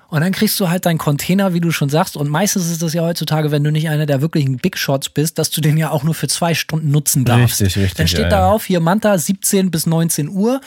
und 0.10 0.22
dann 0.22 0.32
kriegst 0.32 0.58
du 0.60 0.70
halt 0.70 0.86
deinen 0.86 0.98
Container, 0.98 1.54
wie 1.54 1.60
du 1.60 1.72
schon 1.72 1.90
sagst. 1.90 2.16
Und 2.16 2.30
meistens 2.30 2.70
ist 2.70 2.82
das 2.82 2.94
ja 2.94 3.02
heutzutage, 3.02 3.52
wenn 3.52 3.64
du 3.64 3.72
nicht 3.72 3.90
einer 3.90 4.06
der 4.06 4.22
wirklichen 4.22 4.58
Big 4.58 4.78
Shots 4.78 5.10
bist, 5.10 5.38
dass 5.38 5.50
du 5.50 5.60
den 5.60 5.78
ja 5.78 5.92
auch 5.92 6.04
nur 6.04 6.14
für 6.14 6.30
zwei 6.30 6.54
Stunden 6.54 6.92
nutzen 6.92 7.26
darfst. 7.26 7.62
Richtig, 7.62 7.84
richtig, 7.84 7.98
Dann 7.98 8.08
steht 8.08 8.20
ja. 8.22 8.30
darauf 8.30 8.66
hier 8.66 8.80
Manta 8.80 9.18
17 9.18 9.70
bis 9.70 9.86
19 9.86 10.30
Uhr. 10.30 10.62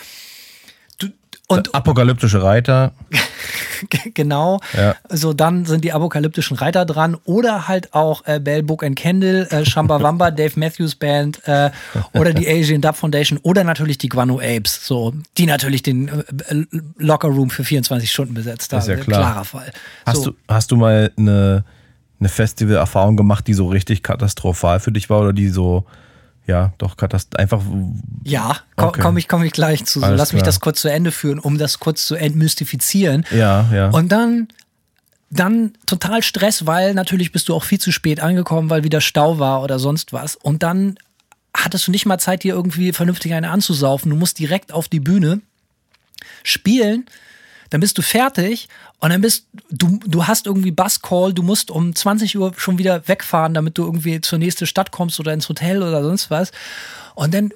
Und 1.50 1.74
Apokalyptische 1.74 2.42
Reiter. 2.44 2.92
genau. 4.14 4.60
Ja. 4.76 4.94
So, 5.08 5.32
dann 5.32 5.64
sind 5.64 5.82
die 5.84 5.92
apokalyptischen 5.92 6.56
Reiter 6.56 6.84
dran 6.84 7.16
oder 7.24 7.66
halt 7.66 7.92
auch 7.92 8.24
äh, 8.26 8.38
Bell 8.38 8.62
Book 8.62 8.84
and 8.84 8.96
Candle, 8.96 9.50
äh, 9.50 9.64
Shambawamba, 9.64 10.30
Dave 10.30 10.52
Matthews 10.54 10.94
Band 10.94 11.40
äh, 11.48 11.70
oder 12.14 12.32
die 12.32 12.48
Asian 12.48 12.80
Dub 12.80 12.94
Foundation 12.94 13.38
oder 13.42 13.64
natürlich 13.64 13.98
die 13.98 14.08
Guano 14.08 14.38
Apes, 14.38 14.86
so, 14.86 15.12
die 15.38 15.46
natürlich 15.46 15.82
den 15.82 16.08
äh, 16.08 16.54
äh, 16.54 16.66
Locker 16.98 17.28
Room 17.28 17.50
für 17.50 17.64
24 17.64 18.10
Stunden 18.10 18.34
besetzt 18.34 18.72
haben. 18.72 18.80
Ist 18.80 18.86
ja 18.86 18.96
klar. 18.96 19.20
Klarer 19.20 19.44
Fall. 19.44 19.72
Hast, 20.06 20.22
so. 20.22 20.30
du, 20.30 20.36
hast 20.46 20.70
du 20.70 20.76
mal 20.76 21.10
eine, 21.16 21.64
eine 22.20 22.28
Festival-Erfahrung 22.28 23.16
gemacht, 23.16 23.48
die 23.48 23.54
so 23.54 23.66
richtig 23.66 24.04
katastrophal 24.04 24.78
für 24.78 24.92
dich 24.92 25.10
war 25.10 25.20
oder 25.20 25.32
die 25.32 25.48
so, 25.48 25.84
ja, 26.50 26.72
doch 26.78 26.96
katast 26.96 27.38
einfach. 27.38 27.62
Ja, 28.24 28.58
ko 28.76 28.88
Okay. 28.88 29.00
komme 29.00 29.18
ich, 29.20 29.28
komm 29.28 29.44
ich 29.44 29.52
gleich 29.52 29.84
zu. 29.86 30.00
So, 30.00 30.06
lass 30.06 30.32
mich 30.32 30.42
klar. 30.42 30.48
das 30.48 30.60
kurz 30.60 30.80
zu 30.80 30.88
Ende 30.88 31.12
führen, 31.12 31.38
um 31.38 31.56
das 31.58 31.78
kurz 31.78 32.06
zu 32.06 32.16
entmystifizieren. 32.16 33.24
Ja, 33.30 33.66
ja. 33.72 33.90
Und 33.90 34.10
dann 34.10 34.48
dann 35.30 35.74
total 35.86 36.24
Stress, 36.24 36.66
weil 36.66 36.92
natürlich 36.92 37.30
bist 37.30 37.48
du 37.48 37.54
auch 37.54 37.62
viel 37.62 37.78
zu 37.78 37.92
spät 37.92 38.18
angekommen, 38.18 38.68
weil 38.68 38.82
wieder 38.82 39.00
Stau 39.00 39.38
war 39.38 39.62
oder 39.62 39.78
sonst 39.78 40.12
was. 40.12 40.34
Und 40.34 40.64
dann 40.64 40.96
hattest 41.54 41.86
du 41.86 41.92
nicht 41.92 42.04
mal 42.04 42.18
Zeit, 42.18 42.42
dir 42.42 42.54
irgendwie 42.54 42.92
vernünftig 42.92 43.32
eine 43.32 43.50
anzusaufen. 43.50 44.10
Du 44.10 44.16
musst 44.16 44.40
direkt 44.40 44.72
auf 44.72 44.88
die 44.88 44.98
Bühne 44.98 45.40
spielen, 46.42 47.06
dann 47.70 47.80
bist 47.80 47.96
du 47.98 48.02
fertig 48.02 48.68
und 48.98 49.10
dann 49.10 49.20
bist 49.20 49.46
du, 49.70 49.98
du 50.04 50.26
hast 50.26 50.46
irgendwie 50.46 50.72
Buscall, 50.72 51.32
du 51.32 51.42
musst 51.42 51.70
um 51.70 51.94
20 51.94 52.36
Uhr 52.36 52.52
schon 52.56 52.78
wieder 52.78 53.06
wegfahren, 53.08 53.54
damit 53.54 53.78
du 53.78 53.84
irgendwie 53.84 54.20
zur 54.20 54.38
nächsten 54.38 54.66
Stadt 54.66 54.90
kommst 54.90 55.18
oder 55.20 55.32
ins 55.32 55.48
Hotel 55.48 55.82
oder 55.82 56.02
sonst 56.02 56.30
was. 56.30 56.50
Und 57.14 57.32
dann 57.32 57.52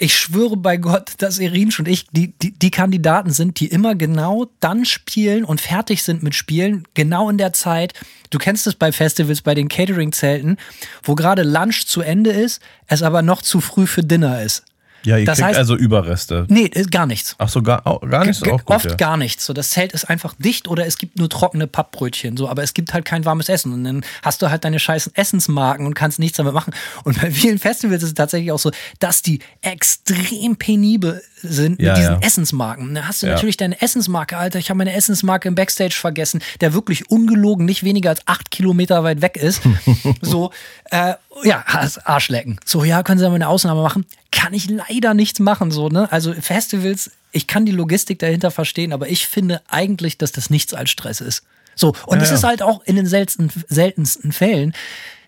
ich 0.00 0.16
schwöre 0.16 0.56
bei 0.56 0.76
Gott, 0.76 1.14
dass 1.18 1.40
Irinsch 1.40 1.80
und 1.80 1.88
ich 1.88 2.06
die, 2.12 2.32
die, 2.40 2.52
die 2.52 2.70
Kandidaten 2.70 3.30
sind, 3.30 3.58
die 3.58 3.66
immer 3.66 3.96
genau 3.96 4.46
dann 4.60 4.84
spielen 4.84 5.44
und 5.44 5.60
fertig 5.60 6.04
sind 6.04 6.22
mit 6.22 6.36
Spielen, 6.36 6.86
genau 6.94 7.28
in 7.28 7.36
der 7.36 7.52
Zeit. 7.52 7.94
Du 8.30 8.38
kennst 8.38 8.68
es 8.68 8.76
bei 8.76 8.92
Festivals, 8.92 9.42
bei 9.42 9.56
den 9.56 9.68
Catering-Zelten, 9.68 10.56
wo 11.02 11.16
gerade 11.16 11.42
Lunch 11.42 11.86
zu 11.86 12.00
Ende 12.00 12.30
ist, 12.30 12.62
es 12.86 13.02
aber 13.02 13.22
noch 13.22 13.42
zu 13.42 13.60
früh 13.60 13.88
für 13.88 14.04
Dinner 14.04 14.40
ist. 14.40 14.62
Ja, 15.04 15.16
ihr 15.16 15.24
Das 15.26 15.38
kriegt 15.38 15.50
heißt- 15.54 15.58
also 15.58 15.76
Überreste. 15.76 16.46
Nee, 16.48 16.62
ist 16.66 16.90
gar 16.90 17.06
nichts. 17.06 17.34
Ach 17.38 17.48
so, 17.48 17.62
gar, 17.62 17.86
au- 17.86 18.00
gar 18.00 18.24
nicht 18.24 18.36
so 18.38 18.44
Ge- 18.44 18.52
auch 18.54 18.64
gut, 18.64 18.76
Oft 18.76 18.84
ja. 18.86 18.94
gar 18.96 19.16
nichts. 19.16 19.46
So, 19.46 19.52
das 19.52 19.70
Zelt 19.70 19.92
ist 19.92 20.04
einfach 20.10 20.34
dicht 20.38 20.68
oder 20.68 20.86
es 20.86 20.98
gibt 20.98 21.18
nur 21.18 21.28
trockene 21.28 21.66
Pappbrötchen. 21.66 22.36
So, 22.36 22.48
aber 22.48 22.62
es 22.62 22.74
gibt 22.74 22.92
halt 22.94 23.04
kein 23.04 23.24
warmes 23.24 23.48
Essen. 23.48 23.72
Und 23.72 23.84
dann 23.84 24.04
hast 24.22 24.42
du 24.42 24.50
halt 24.50 24.64
deine 24.64 24.78
scheißen 24.78 25.14
Essensmarken 25.14 25.86
und 25.86 25.94
kannst 25.94 26.18
nichts 26.18 26.36
damit 26.36 26.52
machen. 26.54 26.74
Und 27.04 27.20
bei 27.20 27.30
vielen 27.30 27.58
Festivals 27.58 28.02
ist 28.02 28.08
es 28.10 28.14
tatsächlich 28.14 28.50
auch 28.52 28.58
so, 28.58 28.70
dass 28.98 29.22
die 29.22 29.38
extrem 29.62 30.56
penibel 30.56 31.22
sind 31.42 31.80
Ja, 31.80 31.90
mit 31.92 31.98
diesen 31.98 32.14
ja. 32.14 32.20
Essensmarken. 32.26 32.94
Da 32.94 33.06
hast 33.06 33.22
du 33.22 33.26
natürlich 33.28 33.56
deine 33.56 33.80
Essensmarke, 33.80 34.36
Alter. 34.36 34.58
Ich 34.58 34.70
habe 34.70 34.78
meine 34.78 34.92
Essensmarke 34.94 35.46
im 35.48 35.54
Backstage 35.54 35.94
vergessen, 35.94 36.42
der 36.60 36.74
wirklich 36.74 37.10
ungelogen 37.10 37.64
nicht 37.64 37.84
weniger 37.84 38.10
als 38.10 38.22
acht 38.26 38.50
Kilometer 38.50 39.04
weit 39.04 39.22
weg 39.22 39.36
ist. 39.36 39.62
so, 40.20 40.50
äh, 40.90 41.14
ja, 41.44 41.64
Arschlecken. 42.04 42.58
So, 42.64 42.82
ja, 42.82 43.02
können 43.04 43.18
Sie 43.18 43.24
da 43.24 43.28
mal 43.30 43.36
eine 43.36 43.48
Ausnahme 43.48 43.82
machen? 43.82 44.04
Kann 44.30 44.52
ich 44.54 44.68
leider 44.68 45.14
nichts 45.14 45.40
machen, 45.40 45.70
so, 45.70 45.88
ne? 45.88 46.10
Also 46.12 46.32
Festivals, 46.34 47.10
ich 47.32 47.46
kann 47.46 47.64
die 47.66 47.72
Logistik 47.72 48.18
dahinter 48.18 48.50
verstehen, 48.50 48.92
aber 48.92 49.08
ich 49.08 49.26
finde 49.26 49.62
eigentlich, 49.68 50.18
dass 50.18 50.32
das 50.32 50.50
nichts 50.50 50.74
als 50.74 50.90
Stress 50.90 51.20
ist. 51.20 51.42
So, 51.74 51.94
und 52.06 52.18
Ja, 52.18 52.24
es 52.24 52.30
ja. 52.30 52.34
ist 52.36 52.44
halt 52.44 52.62
auch 52.62 52.82
in 52.84 52.96
den 52.96 53.06
seltensten, 53.06 53.50
seltensten 53.68 54.32
Fällen, 54.32 54.74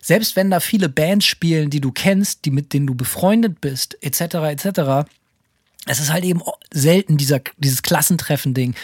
selbst 0.01 0.35
wenn 0.35 0.49
da 0.51 0.59
viele 0.59 0.89
Bands 0.89 1.25
spielen, 1.25 1.69
die 1.69 1.81
du 1.81 1.91
kennst, 1.91 2.45
die 2.45 2.51
mit 2.51 2.73
denen 2.73 2.87
du 2.87 2.95
befreundet 2.95 3.61
bist, 3.61 3.97
etc., 4.01 4.21
etc., 4.51 5.07
es 5.87 5.99
ist 5.99 6.11
halt 6.11 6.23
eben 6.25 6.41
selten 6.71 7.17
dieser, 7.17 7.39
dieses 7.57 7.81
Klassentreffen-Ding. 7.81 8.75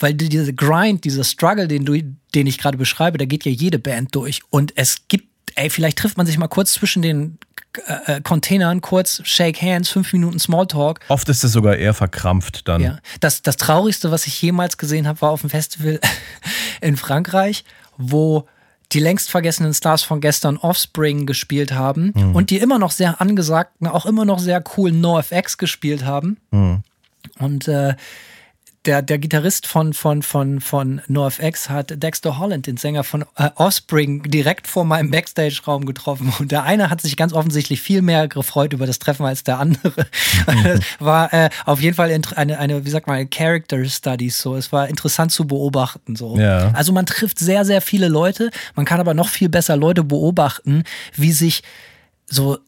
Weil 0.00 0.14
die- 0.14 0.28
dieser 0.28 0.52
Grind, 0.52 1.04
dieser 1.04 1.22
Struggle, 1.24 1.68
den, 1.68 1.84
du, 1.84 2.02
den 2.34 2.46
ich 2.46 2.58
gerade 2.58 2.78
beschreibe, 2.78 3.18
da 3.18 3.24
geht 3.24 3.44
ja 3.44 3.52
jede 3.52 3.78
Band 3.78 4.14
durch. 4.14 4.40
Und 4.50 4.72
es 4.76 5.02
gibt, 5.08 5.28
ey, 5.56 5.70
vielleicht 5.70 5.98
trifft 5.98 6.16
man 6.16 6.26
sich 6.26 6.38
mal 6.38 6.48
kurz 6.48 6.72
zwischen 6.72 7.02
den 7.02 7.38
äh, 7.86 8.16
äh, 8.16 8.20
Containern, 8.20 8.80
kurz 8.80 9.22
Shake 9.24 9.62
Hands, 9.62 9.88
fünf 9.88 10.12
Minuten 10.12 10.38
Smalltalk. 10.38 11.00
Oft 11.08 11.28
ist 11.28 11.44
es 11.44 11.52
sogar 11.52 11.76
eher 11.76 11.94
verkrampft 11.94 12.66
dann. 12.66 12.82
Ja. 12.82 12.98
Das, 13.20 13.42
das 13.42 13.56
Traurigste, 13.56 14.10
was 14.10 14.26
ich 14.26 14.40
jemals 14.42 14.76
gesehen 14.76 15.06
habe, 15.06 15.20
war 15.20 15.30
auf 15.30 15.42
dem 15.42 15.50
Festival 15.50 16.00
in 16.80 16.96
Frankreich, 16.96 17.64
wo 17.96 18.48
die 18.92 18.98
längst 18.98 19.30
vergessenen 19.30 19.72
Stars 19.72 20.02
von 20.02 20.20
gestern 20.20 20.56
Offspring 20.56 21.24
gespielt 21.24 21.72
haben 21.72 22.10
und 22.34 22.50
die 22.50 22.56
immer 22.56 22.80
noch 22.80 22.90
sehr 22.90 23.20
angesagten, 23.20 23.86
auch 23.86 24.04
immer 24.04 24.24
noch 24.24 24.40
sehr 24.40 24.60
coolen 24.60 25.00
NoFX 25.00 25.58
gespielt 25.58 26.04
haben. 26.04 26.38
Und 27.38 27.68
äh, 27.68 27.94
der, 28.86 29.02
der 29.02 29.18
Gitarrist 29.18 29.66
von, 29.66 29.92
von, 29.92 30.22
von, 30.22 30.60
von 30.60 31.02
NoFX 31.06 31.68
hat 31.68 32.02
Dexter 32.02 32.38
Holland, 32.38 32.66
den 32.66 32.78
Sänger 32.78 33.04
von 33.04 33.26
äh, 33.36 33.50
Offspring, 33.56 34.22
direkt 34.22 34.66
vor 34.66 34.84
meinem 34.84 35.10
Backstage-Raum 35.10 35.84
getroffen. 35.84 36.32
Und 36.38 36.50
der 36.50 36.62
eine 36.62 36.88
hat 36.88 37.02
sich 37.02 37.16
ganz 37.16 37.34
offensichtlich 37.34 37.82
viel 37.82 38.00
mehr 38.00 38.26
gefreut 38.26 38.72
über 38.72 38.86
das 38.86 38.98
Treffen 38.98 39.26
als 39.26 39.44
der 39.44 39.58
andere. 39.58 40.06
das 40.46 40.80
war 40.98 41.32
äh, 41.34 41.50
auf 41.66 41.80
jeden 41.82 41.94
Fall 41.94 42.10
eine, 42.36 42.58
eine, 42.58 42.86
wie 42.86 42.90
sagt 42.90 43.06
man, 43.06 43.28
Character 43.28 43.84
Studies. 43.84 44.40
So. 44.40 44.56
Es 44.56 44.72
war 44.72 44.88
interessant 44.88 45.30
zu 45.30 45.46
beobachten. 45.46 46.16
So. 46.16 46.38
Ja. 46.38 46.70
Also 46.72 46.92
man 46.92 47.04
trifft 47.04 47.38
sehr, 47.38 47.66
sehr 47.66 47.82
viele 47.82 48.08
Leute. 48.08 48.50
Man 48.76 48.86
kann 48.86 49.00
aber 49.00 49.12
noch 49.12 49.28
viel 49.28 49.50
besser 49.50 49.76
Leute 49.76 50.04
beobachten, 50.04 50.84
wie 51.14 51.32
sich 51.32 51.62
so 52.26 52.58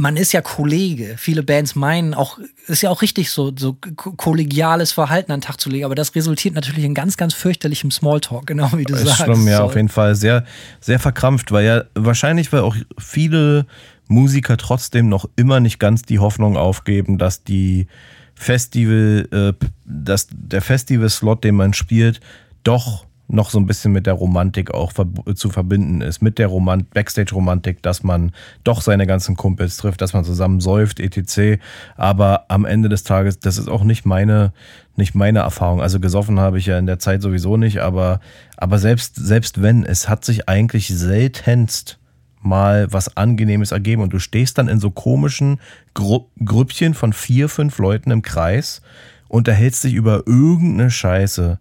man 0.00 0.16
ist 0.16 0.32
ja 0.32 0.40
Kollege. 0.40 1.16
Viele 1.18 1.42
Bands 1.42 1.74
meinen 1.74 2.14
auch, 2.14 2.38
ist 2.66 2.82
ja 2.82 2.88
auch 2.90 3.02
richtig 3.02 3.30
so, 3.30 3.52
so 3.54 3.74
ko- 3.74 4.12
kollegiales 4.12 4.92
Verhalten 4.92 5.30
an 5.32 5.40
den 5.40 5.44
Tag 5.44 5.60
zu 5.60 5.68
legen, 5.68 5.84
aber 5.84 5.94
das 5.94 6.14
resultiert 6.14 6.54
natürlich 6.54 6.84
in 6.84 6.94
ganz, 6.94 7.16
ganz 7.18 7.34
fürchterlichem 7.34 7.90
Smalltalk, 7.90 8.46
genau 8.46 8.70
wie 8.76 8.84
du 8.84 8.94
ist 8.94 9.04
sagst. 9.06 9.24
schlimm, 9.24 9.46
ja, 9.46 9.58
So. 9.58 9.64
auf 9.64 9.76
jeden 9.76 9.90
Fall. 9.90 10.14
Sehr, 10.14 10.44
sehr 10.80 10.98
verkrampft, 10.98 11.52
weil 11.52 11.66
ja 11.66 11.84
wahrscheinlich, 11.94 12.50
weil 12.52 12.60
auch 12.60 12.76
viele 12.98 13.66
Musiker 14.08 14.56
trotzdem 14.56 15.08
noch 15.08 15.28
immer 15.36 15.60
nicht 15.60 15.78
ganz 15.78 16.02
die 16.02 16.18
Hoffnung 16.18 16.56
aufgeben, 16.56 17.18
dass 17.18 17.44
die 17.44 17.86
Festival, 18.34 19.28
äh, 19.60 19.66
dass 19.84 20.28
der 20.32 20.62
Festival-Slot, 20.62 21.44
den 21.44 21.56
man 21.56 21.74
spielt, 21.74 22.20
doch 22.64 23.04
noch 23.32 23.50
so 23.50 23.58
ein 23.58 23.66
bisschen 23.66 23.92
mit 23.92 24.06
der 24.06 24.14
Romantik 24.14 24.72
auch 24.72 24.92
zu 25.34 25.50
verbinden 25.50 26.00
ist. 26.00 26.20
Mit 26.22 26.38
der 26.38 26.48
Romant 26.48 26.90
Backstage-Romantik, 26.90 27.82
dass 27.82 28.02
man 28.02 28.32
doch 28.64 28.80
seine 28.80 29.06
ganzen 29.06 29.36
Kumpels 29.36 29.76
trifft, 29.76 30.00
dass 30.00 30.12
man 30.12 30.24
zusammen 30.24 30.60
säuft, 30.60 31.00
etc. 31.00 31.60
Aber 31.96 32.46
am 32.48 32.64
Ende 32.64 32.88
des 32.88 33.04
Tages, 33.04 33.38
das 33.38 33.58
ist 33.58 33.68
auch 33.68 33.84
nicht 33.84 34.04
meine, 34.04 34.52
nicht 34.96 35.14
meine 35.14 35.40
Erfahrung. 35.40 35.80
Also 35.80 36.00
gesoffen 36.00 36.40
habe 36.40 36.58
ich 36.58 36.66
ja 36.66 36.78
in 36.78 36.86
der 36.86 36.98
Zeit 36.98 37.22
sowieso 37.22 37.56
nicht, 37.56 37.78
aber, 37.78 38.20
aber 38.56 38.78
selbst, 38.78 39.16
selbst 39.16 39.62
wenn, 39.62 39.84
es 39.84 40.08
hat 40.08 40.24
sich 40.24 40.48
eigentlich 40.48 40.88
seltenst 40.88 41.98
mal 42.42 42.90
was 42.90 43.16
Angenehmes 43.16 43.70
ergeben 43.70 44.02
und 44.02 44.12
du 44.12 44.18
stehst 44.18 44.58
dann 44.58 44.68
in 44.68 44.80
so 44.80 44.90
komischen 44.90 45.60
Gru 45.94 46.26
Grüppchen 46.42 46.94
von 46.94 47.12
vier, 47.12 47.48
fünf 47.48 47.78
Leuten 47.78 48.10
im 48.10 48.22
Kreis, 48.22 48.80
unterhältst 49.28 49.84
dich 49.84 49.94
über 49.94 50.26
irgendeine 50.26 50.90
Scheiße, 50.90 51.58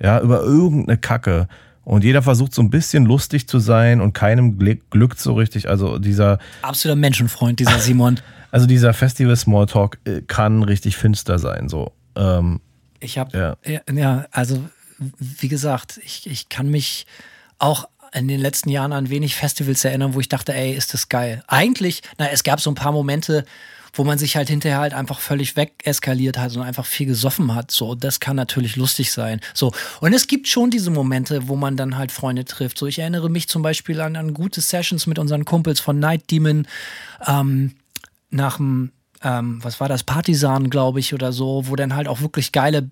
ja, 0.00 0.20
über 0.20 0.42
irgendeine 0.42 0.98
Kacke 0.98 1.48
und 1.84 2.02
jeder 2.04 2.22
versucht 2.22 2.54
so 2.54 2.62
ein 2.62 2.70
bisschen 2.70 3.04
lustig 3.04 3.46
zu 3.48 3.58
sein 3.58 4.00
und 4.00 4.12
keinem 4.14 4.58
glück- 4.58 4.82
glückt 4.90 5.18
so 5.20 5.34
richtig. 5.34 5.68
Also 5.68 5.98
dieser, 5.98 6.38
Absoluter 6.62 6.96
Menschenfreund, 6.98 7.60
dieser 7.60 7.78
Simon. 7.78 8.20
also 8.50 8.66
dieser 8.66 8.92
Festival 8.94 9.36
Smalltalk 9.36 9.98
äh, 10.04 10.22
kann 10.22 10.62
richtig 10.62 10.96
finster 10.96 11.38
sein, 11.38 11.68
so. 11.68 11.92
Ähm, 12.16 12.60
Ich 13.00 13.18
habe, 13.18 13.36
Ja. 13.36 13.56
ja. 13.70 13.80
ja, 13.94 14.26
also 14.30 14.64
wie 15.18 15.48
gesagt, 15.48 16.00
ich, 16.04 16.26
ich 16.30 16.48
kann 16.48 16.68
mich 16.70 17.06
auch 17.58 17.88
in 18.14 18.28
den 18.28 18.38
letzten 18.40 18.68
Jahren 18.70 18.92
an 18.92 19.10
wenig 19.10 19.34
Festivals 19.34 19.84
erinnern, 19.84 20.14
wo 20.14 20.20
ich 20.20 20.28
dachte, 20.28 20.54
ey, 20.54 20.72
ist 20.72 20.94
das 20.94 21.08
geil. 21.08 21.42
Eigentlich, 21.48 22.02
na, 22.16 22.28
es 22.30 22.44
gab 22.44 22.60
so 22.60 22.70
ein 22.70 22.76
paar 22.76 22.92
Momente, 22.92 23.44
wo 23.94 24.04
man 24.04 24.18
sich 24.18 24.36
halt 24.36 24.48
hinterher 24.48 24.80
halt 24.80 24.92
einfach 24.92 25.20
völlig 25.20 25.56
wegeskaliert 25.56 26.36
hat 26.36 26.54
und 26.56 26.62
einfach 26.62 26.84
viel 26.84 27.06
gesoffen 27.06 27.54
hat. 27.54 27.70
So, 27.70 27.94
das 27.94 28.20
kann 28.20 28.36
natürlich 28.36 28.76
lustig 28.76 29.12
sein. 29.12 29.40
So, 29.54 29.72
und 30.00 30.12
es 30.12 30.26
gibt 30.26 30.48
schon 30.48 30.70
diese 30.70 30.90
Momente, 30.90 31.48
wo 31.48 31.56
man 31.56 31.76
dann 31.76 31.96
halt 31.96 32.12
Freunde 32.12 32.44
trifft. 32.44 32.78
So, 32.78 32.86
ich 32.86 32.98
erinnere 32.98 33.30
mich 33.30 33.48
zum 33.48 33.62
Beispiel 33.62 34.00
an, 34.00 34.16
an 34.16 34.34
gute 34.34 34.60
Sessions 34.60 35.06
mit 35.06 35.18
unseren 35.18 35.44
Kumpels 35.44 35.80
von 35.80 35.98
Night 35.98 36.30
Demon 36.30 36.66
ähm, 37.26 37.76
nach 38.30 38.56
dem, 38.56 38.92
ähm, 39.22 39.62
was 39.62 39.80
war 39.80 39.88
das, 39.88 40.02
Partisan, 40.02 40.70
glaube 40.70 41.00
ich, 41.00 41.14
oder 41.14 41.32
so, 41.32 41.68
wo 41.68 41.76
dann 41.76 41.94
halt 41.94 42.08
auch 42.08 42.20
wirklich 42.20 42.52
geile 42.52 42.90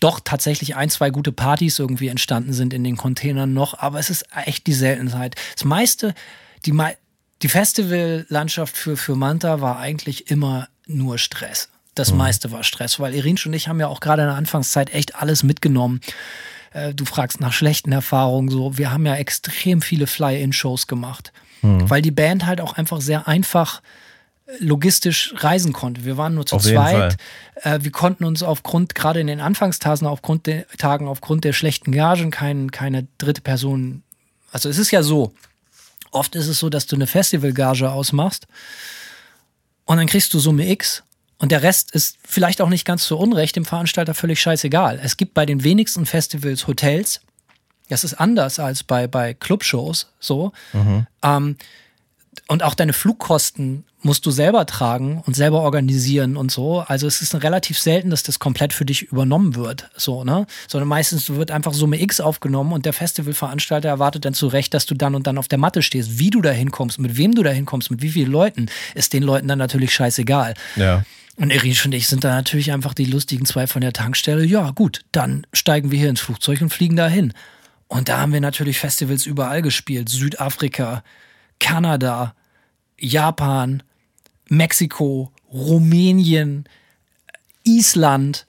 doch 0.00 0.20
tatsächlich 0.22 0.76
ein, 0.76 0.90
zwei 0.90 1.10
gute 1.10 1.32
Partys 1.32 1.78
irgendwie 1.78 2.08
entstanden 2.08 2.52
sind 2.52 2.74
in 2.74 2.84
den 2.84 2.96
Containern 2.96 3.54
noch, 3.54 3.78
aber 3.78 3.98
es 3.98 4.10
ist 4.10 4.26
echt 4.44 4.66
die 4.66 4.74
Seltenheit. 4.74 5.36
Das 5.54 5.64
meiste, 5.64 6.14
die, 6.66 6.72
die 7.42 7.48
Festivallandschaft 7.48 8.76
für, 8.76 8.96
für 8.96 9.14
Manta 9.14 9.60
war 9.60 9.78
eigentlich 9.78 10.30
immer 10.30 10.68
nur 10.86 11.18
Stress. 11.18 11.68
Das 11.94 12.12
meiste 12.12 12.52
war 12.52 12.62
Stress, 12.62 13.00
weil 13.00 13.14
Irinsch 13.14 13.46
und 13.46 13.54
ich 13.54 13.68
haben 13.68 13.80
ja 13.80 13.88
auch 13.88 14.00
gerade 14.00 14.22
in 14.22 14.28
der 14.28 14.36
Anfangszeit 14.36 14.92
echt 14.92 15.16
alles 15.16 15.42
mitgenommen. 15.42 16.00
Äh, 16.72 16.92
Du 16.94 17.06
fragst 17.06 17.40
nach 17.40 17.52
schlechten 17.54 17.90
Erfahrungen, 17.92 18.50
so. 18.50 18.76
Wir 18.76 18.92
haben 18.92 19.06
ja 19.06 19.14
extrem 19.16 19.80
viele 19.80 20.06
Fly-In-Shows 20.06 20.86
gemacht, 20.88 21.32
weil 21.62 22.02
die 22.02 22.10
Band 22.10 22.44
halt 22.46 22.60
auch 22.60 22.74
einfach 22.74 23.00
sehr 23.00 23.26
einfach 23.26 23.80
äh, 24.46 24.52
logistisch 24.60 25.32
reisen 25.38 25.72
konnte. 25.72 26.04
Wir 26.04 26.16
waren 26.18 26.34
nur 26.34 26.44
zu 26.44 26.56
Auf 26.56 26.62
zweit. 26.62 27.16
Äh, 27.62 27.78
wir 27.82 27.92
konnten 27.92 28.24
uns 28.24 28.42
aufgrund, 28.42 28.94
gerade 28.94 29.20
in 29.20 29.26
den 29.26 29.40
Anfangstagen, 29.40 30.06
aufgrund 30.06 30.46
der 30.46 30.68
Tagen, 30.76 31.08
aufgrund 31.08 31.44
der 31.44 31.54
schlechten 31.54 31.92
Gagen, 31.92 32.30
kein, 32.30 32.70
keine 32.70 33.06
dritte 33.18 33.40
Person. 33.40 34.02
Also 34.52 34.68
es 34.68 34.78
ist 34.78 34.90
ja 34.90 35.02
so. 35.02 35.32
Oft 36.16 36.34
ist 36.34 36.48
es 36.48 36.58
so, 36.58 36.70
dass 36.70 36.86
du 36.86 36.96
eine 36.96 37.06
Festivalgage 37.06 37.90
ausmachst 37.90 38.46
und 39.84 39.98
dann 39.98 40.06
kriegst 40.06 40.32
du 40.32 40.38
Summe 40.38 40.66
X 40.70 41.02
und 41.38 41.52
der 41.52 41.62
Rest 41.62 41.90
ist 41.90 42.16
vielleicht 42.26 42.62
auch 42.62 42.70
nicht 42.70 42.86
ganz 42.86 43.04
so 43.04 43.18
unrecht, 43.18 43.54
dem 43.56 43.66
Veranstalter 43.66 44.14
völlig 44.14 44.40
scheißegal. 44.40 44.98
Es 45.02 45.18
gibt 45.18 45.34
bei 45.34 45.44
den 45.44 45.62
wenigsten 45.62 46.06
Festivals 46.06 46.66
Hotels. 46.66 47.20
Das 47.90 48.02
ist 48.02 48.14
anders 48.14 48.58
als 48.58 48.82
bei, 48.82 49.06
bei 49.06 49.34
Clubshows 49.34 50.08
so. 50.18 50.52
Ähm, 51.22 51.56
und 52.48 52.62
auch 52.62 52.74
deine 52.74 52.94
Flugkosten 52.94 53.84
musst 54.02 54.26
du 54.26 54.30
selber 54.30 54.66
tragen 54.66 55.22
und 55.26 55.34
selber 55.34 55.62
organisieren 55.62 56.36
und 56.36 56.50
so. 56.50 56.80
Also 56.80 57.06
es 57.06 57.22
ist 57.22 57.34
relativ 57.42 57.78
selten, 57.78 58.10
dass 58.10 58.22
das 58.22 58.38
komplett 58.38 58.72
für 58.72 58.84
dich 58.84 59.02
übernommen 59.02 59.54
wird, 59.56 59.90
so, 59.96 60.22
ne? 60.22 60.46
Sondern 60.68 60.88
meistens 60.88 61.28
wird 61.30 61.50
einfach 61.50 61.72
Summe 61.72 62.00
X 62.00 62.20
aufgenommen 62.20 62.72
und 62.72 62.86
der 62.86 62.92
Festivalveranstalter 62.92 63.88
erwartet 63.88 64.24
dann 64.24 64.34
zu 64.34 64.46
Recht, 64.46 64.74
dass 64.74 64.86
du 64.86 64.94
dann 64.94 65.14
und 65.14 65.26
dann 65.26 65.38
auf 65.38 65.48
der 65.48 65.58
Matte 65.58 65.82
stehst. 65.82 66.18
Wie 66.18 66.30
du 66.30 66.42
da 66.42 66.50
hinkommst, 66.50 66.98
mit 66.98 67.16
wem 67.16 67.34
du 67.34 67.42
da 67.42 67.50
hinkommst, 67.50 67.90
mit 67.90 68.02
wie 68.02 68.10
vielen 68.10 68.30
Leuten, 68.30 68.66
ist 68.94 69.12
den 69.12 69.22
Leuten 69.22 69.48
dann 69.48 69.58
natürlich 69.58 69.92
scheißegal. 69.92 70.54
Ja. 70.76 71.04
Und 71.36 71.50
Erich 71.50 71.84
und 71.84 71.92
ich 71.92 72.08
sind 72.08 72.24
da 72.24 72.34
natürlich 72.34 72.72
einfach 72.72 72.94
die 72.94 73.04
lustigen 73.04 73.44
zwei 73.44 73.66
von 73.66 73.82
der 73.82 73.92
Tankstelle. 73.92 74.44
Ja, 74.44 74.70
gut, 74.70 75.02
dann 75.12 75.46
steigen 75.52 75.90
wir 75.90 75.98
hier 75.98 76.08
ins 76.08 76.20
Flugzeug 76.20 76.62
und 76.62 76.72
fliegen 76.72 76.96
dahin. 76.96 77.34
Und 77.88 78.08
da 78.08 78.18
haben 78.18 78.32
wir 78.32 78.40
natürlich 78.40 78.78
Festivals 78.78 79.26
überall 79.26 79.62
gespielt. 79.62 80.08
Südafrika, 80.08 81.02
Kanada, 81.60 82.34
Japan, 82.98 83.82
Mexiko, 84.48 85.32
Rumänien, 85.52 86.64
Island, 87.64 88.46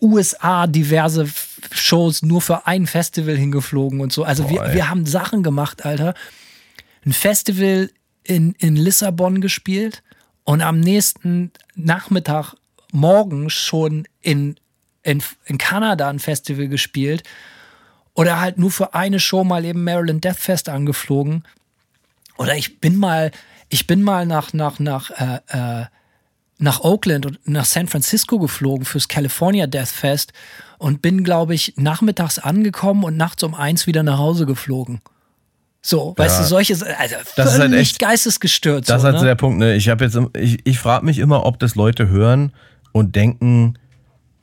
USA, 0.00 0.66
diverse 0.66 1.26
Shows 1.72 2.22
nur 2.22 2.40
für 2.40 2.66
ein 2.66 2.86
Festival 2.86 3.36
hingeflogen 3.36 4.00
und 4.00 4.12
so. 4.12 4.24
Also 4.24 4.44
Boah, 4.44 4.66
wir, 4.66 4.74
wir 4.74 4.90
haben 4.90 5.06
Sachen 5.06 5.42
gemacht, 5.42 5.84
Alter. 5.84 6.14
Ein 7.04 7.12
Festival 7.12 7.90
in, 8.22 8.52
in 8.58 8.76
Lissabon 8.76 9.40
gespielt 9.40 10.02
und 10.44 10.62
am 10.62 10.80
nächsten 10.80 11.52
Nachmittag, 11.74 12.54
morgen 12.92 13.50
schon 13.50 14.06
in, 14.20 14.56
in, 15.02 15.22
in 15.46 15.58
Kanada 15.58 16.08
ein 16.08 16.20
Festival 16.20 16.68
gespielt. 16.68 17.24
Oder 18.14 18.40
halt 18.40 18.58
nur 18.58 18.70
für 18.70 18.94
eine 18.94 19.18
Show 19.18 19.42
mal 19.42 19.64
eben 19.64 19.82
Maryland 19.82 20.22
Death 20.22 20.36
Fest 20.36 20.68
angeflogen. 20.68 21.44
Oder 22.36 22.56
ich 22.56 22.80
bin 22.80 22.96
mal, 22.96 23.30
ich 23.68 23.86
bin 23.86 24.02
mal 24.02 24.26
nach, 24.26 24.52
nach, 24.52 24.78
nach, 24.78 25.10
äh, 25.10 25.38
äh, 25.48 25.84
nach 26.58 26.80
Oakland 26.80 27.26
und 27.26 27.48
nach 27.48 27.64
San 27.64 27.88
Francisco 27.88 28.38
geflogen 28.38 28.84
fürs 28.84 29.08
California 29.08 29.66
Death 29.66 29.88
Fest 29.88 30.32
und 30.78 31.02
bin, 31.02 31.24
glaube 31.24 31.54
ich, 31.54 31.74
nachmittags 31.76 32.38
angekommen 32.38 33.04
und 33.04 33.16
nachts 33.16 33.42
um 33.42 33.54
eins 33.54 33.86
wieder 33.86 34.02
nach 34.02 34.18
Hause 34.18 34.46
geflogen. 34.46 35.00
So, 35.82 36.14
weißt 36.16 36.36
Ja. 36.36 36.42
du, 36.42 36.48
solche, 36.48 36.74
also 36.98 37.16
Das 37.36 37.52
ist 37.54 37.58
halt 37.60 37.70
völlig 37.70 37.80
echt- 37.90 37.98
geistesgestört. 37.98 38.88
Das 38.88 38.96
ist 38.96 39.02
so, 39.02 39.08
halt 39.08 39.16
ne? 39.20 39.24
der 39.26 39.34
Punkt, 39.34 39.58
ne? 39.58 39.74
Ich 39.74 39.88
habe 39.88 40.04
jetzt, 40.04 40.18
ich, 40.38 40.58
ich 40.66 40.78
frage 40.78 41.04
mich 41.04 41.18
immer, 41.18 41.44
ob 41.44 41.58
das 41.58 41.74
Leute 41.74 42.08
hören 42.08 42.52
und 42.92 43.14
denken, 43.16 43.78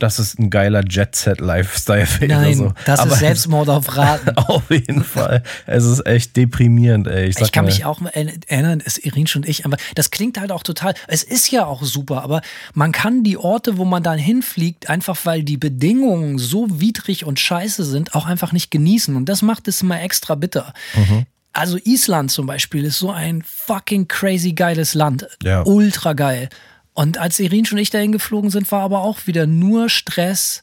dass 0.02 0.18
es 0.18 0.38
ein 0.38 0.50
geiler 0.50 0.82
Jet-Set-Lifestyle 0.88 2.06
wäre. 2.18 2.40
Nein, 2.40 2.56
so. 2.56 2.72
das 2.84 3.00
Aber 3.00 3.12
ist 3.12 3.20
Selbstmord 3.20 3.68
auf 3.68 3.96
Raten. 3.96 4.30
Auf 4.36 4.70
jeden 4.70 5.04
Fall. 5.04 5.42
Es 5.66 5.84
ist 5.84 6.04
echt 6.06 6.36
deprimierend, 6.36 7.06
ey. 7.06 7.28
Ich, 7.28 7.38
Ich 7.38 7.52
kann 7.52 7.64
mal, 7.64 7.70
mich 7.70 7.84
auch 7.84 8.00
erinnern, 8.02 8.82
es 8.84 8.98
Irin 8.98 9.26
und 9.34 9.48
ich, 9.48 9.64
aber 9.64 9.76
das 9.94 10.10
klingt 10.10 10.40
halt 10.40 10.50
auch 10.50 10.62
total, 10.62 10.94
es 11.06 11.22
ist 11.22 11.50
ja 11.50 11.66
auch 11.66 11.82
super, 11.82 12.22
aber 12.22 12.42
man 12.74 12.92
kann 12.92 13.22
die 13.22 13.36
Orte, 13.36 13.78
wo 13.78 13.84
man 13.84 14.02
dann 14.02 14.18
hinfliegt, 14.18 14.90
einfach 14.90 15.18
weil 15.24 15.44
die 15.44 15.56
Bedingungen 15.56 16.38
so 16.38 16.80
widrig 16.80 17.24
und 17.24 17.38
scheiße 17.38 17.84
sind, 17.84 18.14
auch 18.14 18.26
einfach 18.26 18.52
nicht 18.52 18.70
genießen 18.70 19.14
und 19.14 19.28
das 19.28 19.42
macht 19.42 19.68
es 19.68 19.82
immer 19.82 20.00
extra 20.02 20.34
bitter. 20.34 20.72
Mhm. 20.94 21.26
Also 21.52 21.78
Island 21.84 22.30
zum 22.30 22.46
Beispiel 22.46 22.84
ist 22.84 22.98
so 22.98 23.10
ein 23.10 23.42
fucking 23.46 24.08
crazy 24.08 24.52
geiles 24.52 24.94
Land. 24.94 25.28
Ja. 25.42 25.62
Ultra 25.62 26.14
geil. 26.14 26.48
Und 26.94 27.18
als 27.18 27.38
Irin 27.40 27.66
und 27.72 27.78
ich 27.78 27.90
dahin 27.90 28.12
geflogen 28.12 28.50
sind, 28.50 28.70
war 28.70 28.82
aber 28.82 29.00
auch 29.02 29.26
wieder 29.26 29.46
nur 29.46 29.88
Stress. 29.88 30.62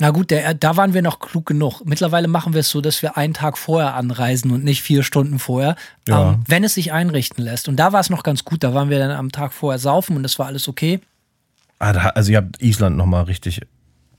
Na 0.00 0.10
gut, 0.10 0.30
der, 0.32 0.54
da 0.54 0.76
waren 0.76 0.92
wir 0.94 1.02
noch 1.02 1.20
klug 1.20 1.46
genug. 1.46 1.82
Mittlerweile 1.84 2.26
machen 2.26 2.52
wir 2.52 2.60
es 2.60 2.70
so, 2.70 2.80
dass 2.80 3.00
wir 3.02 3.16
einen 3.16 3.32
Tag 3.34 3.56
vorher 3.56 3.94
anreisen 3.94 4.50
und 4.50 4.64
nicht 4.64 4.82
vier 4.82 5.04
Stunden 5.04 5.38
vorher, 5.38 5.76
Ja. 6.08 6.32
ähm, 6.32 6.42
wenn 6.48 6.64
es 6.64 6.74
sich 6.74 6.92
einrichten 6.92 7.44
lässt. 7.44 7.68
Und 7.68 7.76
da 7.76 7.92
war 7.92 8.00
es 8.00 8.10
noch 8.10 8.24
ganz 8.24 8.44
gut. 8.44 8.64
Da 8.64 8.74
waren 8.74 8.90
wir 8.90 8.98
dann 8.98 9.12
am 9.12 9.30
Tag 9.30 9.52
vorher 9.52 9.78
saufen 9.78 10.16
und 10.16 10.24
das 10.24 10.36
war 10.40 10.46
alles 10.46 10.66
okay. 10.66 11.00
Ah, 11.78 11.92
also 11.92 12.32
ihr 12.32 12.38
habt 12.38 12.60
Island 12.60 12.96
nochmal 12.96 13.24
richtig 13.24 13.60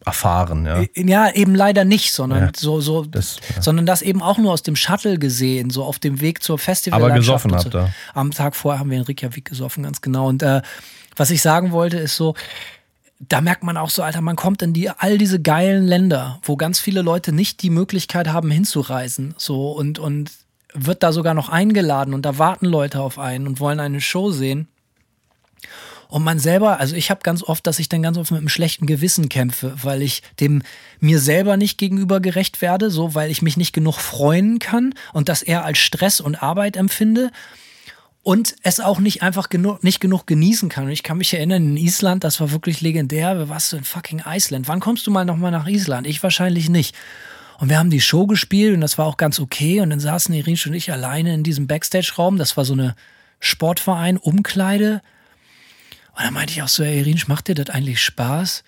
erfahren, 0.05 0.65
ja. 0.65 0.83
Ja, 0.95 1.31
eben 1.33 1.55
leider 1.55 1.83
nicht, 1.83 2.13
sondern 2.13 2.43
Ja. 2.43 2.51
so, 2.55 2.79
so, 2.79 3.03
Das- 3.05 3.37
ja. 3.55 3.61
sondern 3.61 3.85
das 3.85 4.01
eben 4.03 4.21
auch 4.21 4.37
nur 4.37 4.53
aus 4.53 4.61
dem 4.63 4.75
Shuttle 4.75 5.17
gesehen, 5.17 5.71
so 5.71 5.83
auf 5.83 5.97
dem 5.99 6.21
Weg 6.21 6.43
zur 6.43 6.59
Festival. 6.59 7.01
Aber 7.03 7.13
gesoffen 7.15 7.53
habt 7.55 7.73
ihr. 7.73 7.91
Am 8.13 8.31
Tag 8.31 8.55
vorher 8.55 8.79
haben 8.79 8.91
wir 8.91 8.97
in 8.97 9.03
Reykjavik 9.03 9.45
gesoffen, 9.45 9.83
ganz 9.83 10.01
genau. 10.01 10.27
Und 10.27 10.43
äh, 10.43 10.61
was 11.15 11.29
ich 11.29 11.41
sagen 11.41 11.71
wollte, 11.71 11.97
ist 11.97 12.15
so, 12.15 12.35
da 13.19 13.41
merkt 13.41 13.63
man 13.63 13.77
auch 13.77 13.89
so, 13.89 14.03
Alter, 14.03 14.21
man 14.21 14.35
kommt 14.35 14.61
in 14.61 14.73
die, 14.73 14.89
all 14.89 15.17
diese 15.17 15.41
geilen 15.41 15.85
Länder, 15.85 16.39
wo 16.43 16.57
ganz 16.57 16.79
viele 16.79 17.01
Leute 17.01 17.31
nicht 17.31 17.61
die 17.61 17.69
Möglichkeit 17.69 18.27
haben, 18.27 18.51
hinzureisen, 18.51 19.33
so 19.37 19.71
und, 19.71 19.99
und 19.99 20.31
wird 20.73 21.03
da 21.03 21.13
sogar 21.13 21.33
noch 21.33 21.49
eingeladen 21.49 22.13
und 22.13 22.23
da 22.23 22.37
warten 22.37 22.65
Leute 22.65 23.01
auf 23.01 23.17
einen 23.17 23.47
und 23.47 23.59
wollen 23.59 23.79
eine 23.79 24.01
Show 24.01 24.31
sehen. 24.31 24.67
Und 26.07 26.23
man 26.23 26.37
selber, 26.37 26.79
also 26.79 26.95
ich 26.95 27.09
habe 27.09 27.21
ganz 27.23 27.41
oft, 27.41 27.65
dass 27.65 27.79
ich 27.79 27.89
dann 27.89 28.03
ganz 28.03 28.17
oft 28.17 28.31
mit 28.31 28.39
einem 28.39 28.49
schlechten 28.49 28.85
Gewissen 28.85 29.27
kämpfe, 29.27 29.73
weil 29.81 30.01
ich 30.01 30.21
dem 30.39 30.61
mir 30.99 31.19
selber 31.19 31.57
nicht 31.57 31.77
gegenüber 31.77 32.19
gerecht 32.19 32.61
werde, 32.61 32.91
so 32.91 33.15
weil 33.15 33.31
ich 33.31 33.41
mich 33.41 33.57
nicht 33.57 33.73
genug 33.73 33.95
freuen 33.95 34.59
kann 34.59 34.93
und 35.13 35.29
das 35.29 35.41
eher 35.41 35.65
als 35.65 35.79
Stress 35.79 36.19
und 36.19 36.43
Arbeit 36.43 36.77
empfinde 36.77 37.31
und 38.25 38.55
es 38.63 38.79
auch 38.79 38.99
nicht 38.99 39.21
einfach 39.21 39.49
genug, 39.49 39.83
nicht 39.83 39.99
genug 39.99 40.25
genießen 40.25 40.67
kann. 40.67 40.85
Und 40.85 40.89
ich 40.89 41.03
kann 41.03 41.19
mich 41.19 41.31
erinnern, 41.31 41.63
in 41.63 41.77
Island, 41.77 42.23
das 42.23 42.39
war 42.39 42.49
wirklich 42.49 42.81
legendär. 42.81 43.37
Wer 43.37 43.49
warst 43.49 43.71
du 43.71 43.77
in 43.77 43.83
fucking 43.83 44.23
Island? 44.25 44.67
Wann 44.67 44.79
kommst 44.79 45.05
du 45.05 45.11
mal 45.11 45.25
nochmal 45.25 45.51
nach 45.51 45.67
Island? 45.67 46.07
Ich 46.07 46.23
wahrscheinlich 46.23 46.67
nicht. 46.67 46.95
Und 47.59 47.69
wir 47.69 47.77
haben 47.77 47.91
die 47.91 48.01
Show 48.01 48.25
gespielt 48.25 48.73
und 48.73 48.81
das 48.81 48.97
war 48.97 49.05
auch 49.05 49.17
ganz 49.17 49.39
okay. 49.39 49.79
Und 49.79 49.91
dann 49.91 49.99
saßen 49.99 50.33
Irin 50.33 50.57
und 50.65 50.73
ich 50.73 50.91
alleine 50.91 51.35
in 51.35 51.43
diesem 51.43 51.67
Backstage-Raum. 51.67 52.39
Das 52.39 52.57
war 52.57 52.65
so 52.65 52.73
eine 52.73 52.95
Sportverein, 53.39 54.17
Umkleide. 54.17 55.03
Und 56.17 56.23
dann 56.23 56.33
meinte 56.33 56.51
ich 56.51 56.63
auch 56.63 56.67
so, 56.67 56.81
ey, 56.81 57.01
Irin, 57.01 57.21
macht 57.27 57.47
dir 57.47 57.53
das 57.53 57.69
eigentlich 57.69 58.01
Spaß? 58.01 58.63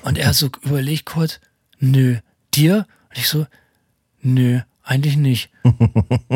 Und 0.00 0.16
er 0.16 0.32
so 0.32 0.48
überlegt 0.62 1.04
kurz, 1.04 1.40
nö, 1.78 2.20
dir? 2.54 2.86
Und 3.10 3.18
ich 3.18 3.28
so, 3.28 3.46
nö, 4.22 4.60
eigentlich 4.84 5.16
nicht. 5.16 5.50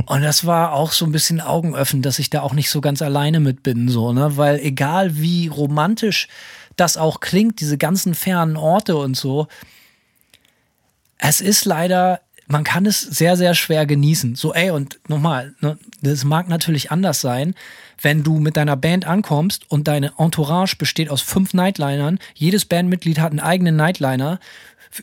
Und 0.06 0.22
das 0.22 0.46
war 0.46 0.72
auch 0.72 0.92
so 0.92 1.04
ein 1.04 1.12
bisschen 1.12 1.40
Augenöffnen, 1.40 2.02
dass 2.02 2.18
ich 2.18 2.30
da 2.30 2.40
auch 2.40 2.54
nicht 2.54 2.70
so 2.70 2.80
ganz 2.80 3.02
alleine 3.02 3.40
mit 3.40 3.62
bin, 3.62 3.88
so, 3.88 4.12
ne? 4.12 4.36
Weil 4.36 4.58
egal 4.60 5.16
wie 5.16 5.48
romantisch 5.48 6.28
das 6.76 6.96
auch 6.96 7.20
klingt, 7.20 7.60
diese 7.60 7.76
ganzen 7.76 8.14
fernen 8.14 8.56
Orte 8.56 8.96
und 8.96 9.16
so, 9.16 9.48
es 11.18 11.40
ist 11.40 11.64
leider, 11.64 12.20
man 12.46 12.64
kann 12.64 12.86
es 12.86 13.00
sehr, 13.00 13.36
sehr 13.36 13.54
schwer 13.54 13.84
genießen. 13.84 14.36
So, 14.36 14.54
ey, 14.54 14.70
und 14.70 14.98
nochmal, 15.08 15.54
ne, 15.60 15.76
das 16.00 16.24
mag 16.24 16.48
natürlich 16.48 16.90
anders 16.90 17.20
sein, 17.20 17.54
wenn 18.00 18.22
du 18.22 18.38
mit 18.38 18.56
deiner 18.56 18.76
Band 18.76 19.06
ankommst 19.06 19.70
und 19.70 19.88
deine 19.88 20.12
Entourage 20.18 20.76
besteht 20.76 21.10
aus 21.10 21.20
fünf 21.20 21.52
Nightlinern. 21.52 22.18
Jedes 22.34 22.64
Bandmitglied 22.64 23.18
hat 23.18 23.32
einen 23.32 23.40
eigenen 23.40 23.76
Nightliner. 23.76 24.38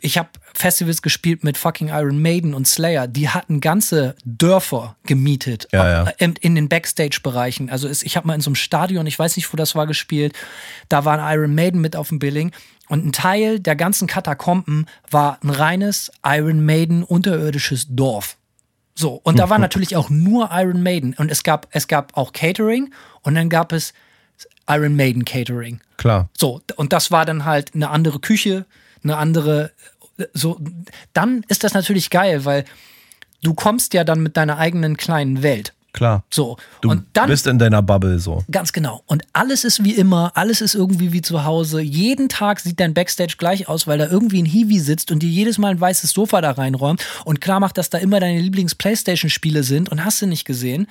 Ich 0.02 0.18
habe 0.18 0.30
Festivals 0.58 1.02
gespielt 1.02 1.44
mit 1.44 1.58
fucking 1.58 1.90
Iron 1.90 2.22
Maiden 2.22 2.54
und 2.54 2.68
Slayer. 2.68 3.08
Die 3.08 3.30
hatten 3.30 3.62
ganze 3.62 4.16
Dörfer 4.24 4.96
gemietet 5.06 5.68
Ja, 5.72 6.04
ja. 6.06 6.12
in, 6.18 6.36
in 6.40 6.56
den 6.56 6.70
Backstage-Bereichen. 6.70 7.70
Also 7.70 7.88
es, 7.88 8.04
ich 8.04 8.18
habe 8.18 8.28
mal 8.28 8.36
in 8.36 8.42
so 8.42 8.50
einem 8.50 8.56
Stadion, 8.56 9.06
ich 9.08 9.20
weiß 9.20 9.36
nicht, 9.36 9.52
wo 9.52 9.58
das 9.58 9.76
war, 9.76 9.88
gespielt. 9.88 10.34
Da 10.90 11.06
war 11.06 11.20
ein 11.20 11.38
Iron 11.38 11.56
Maiden 11.56 11.82
mit 11.82 11.96
auf 11.96 12.10
dem 12.10 12.20
Billing. 12.20 12.52
Und 12.88 13.06
ein 13.06 13.12
Teil 13.12 13.60
der 13.60 13.76
ganzen 13.76 14.08
Katakomben 14.08 14.88
war 15.10 15.40
ein 15.44 15.50
reines 15.50 16.12
Iron 16.24 16.66
Maiden 16.66 17.04
unterirdisches 17.04 17.88
Dorf. 17.90 18.38
So, 18.98 19.20
und 19.24 19.40
da 19.40 19.50
war 19.50 19.60
natürlich 19.60 19.98
auch 19.98 20.10
nur 20.10 20.50
Iron 20.54 20.82
Maiden. 20.82 21.16
Und 21.18 21.30
es 21.30 21.44
gab, 21.44 21.68
es 21.72 21.88
gab 21.88 22.16
auch 22.16 22.32
Catering 22.32 22.94
und 23.24 23.36
dann 23.36 23.50
gab 23.50 23.74
es 23.74 23.94
Iron 24.70 24.96
Maiden 24.96 25.26
Catering. 25.26 25.82
Klar. 25.98 26.30
So, 26.38 26.62
und 26.78 26.94
das 26.94 27.12
war 27.12 27.26
dann 27.26 27.44
halt 27.46 27.76
eine 27.76 27.90
andere 27.90 28.20
Küche, 28.20 28.66
eine 29.04 29.18
andere, 29.18 29.72
so, 30.34 30.60
dann 31.14 31.44
ist 31.48 31.64
das 31.64 31.74
natürlich 31.74 32.10
geil, 32.10 32.46
weil 32.46 32.66
du 33.44 33.54
kommst 33.54 33.94
ja 33.94 34.04
dann 34.04 34.22
mit 34.22 34.38
deiner 34.38 34.58
eigenen 34.58 34.98
kleinen 34.98 35.44
Welt. 35.44 35.74
Klar. 35.96 36.26
So, 36.30 36.58
Du 36.82 36.90
und 36.90 37.06
dann 37.14 37.30
bist 37.30 37.48
in 37.48 37.58
deiner 37.58 37.82
Bubble 37.82 38.20
so. 38.20 38.44
Ganz 38.52 38.74
genau. 38.74 39.02
Und 39.06 39.24
alles 39.32 39.64
ist 39.64 39.86
wie 39.86 39.94
immer, 39.94 40.34
alles 40.36 40.60
ist 40.60 40.76
irgendwie 40.76 41.14
wie 41.14 41.22
zu 41.22 41.46
Hause. 41.46 41.80
Jeden 41.80 42.28
Tag 42.28 42.60
sieht 42.60 42.82
dein 42.82 42.94
Backstage 42.94 43.36
gleich 43.38 43.70
aus, 43.70 43.88
weil 43.88 43.98
da 43.98 44.08
irgendwie 44.08 44.42
ein 44.42 44.46
Hiwi 44.46 44.80
sitzt 44.80 45.10
und 45.10 45.20
dir 45.20 45.30
jedes 45.30 45.58
Mal 45.58 45.70
ein 45.70 45.80
weißes 45.80 46.12
Sofa 46.12 46.42
da 46.42 46.52
reinräumt 46.52 47.06
und 47.24 47.40
klar 47.40 47.62
macht, 47.62 47.78
dass 47.78 47.90
da 47.90 47.98
immer 47.98 48.20
deine 48.20 48.42
Lieblings-Playstation-Spiele 48.42 49.64
sind 49.64 49.88
und 49.88 50.04
hast 50.04 50.22
du 50.22 50.28
nicht 50.28 50.44
gesehen. 50.44 50.88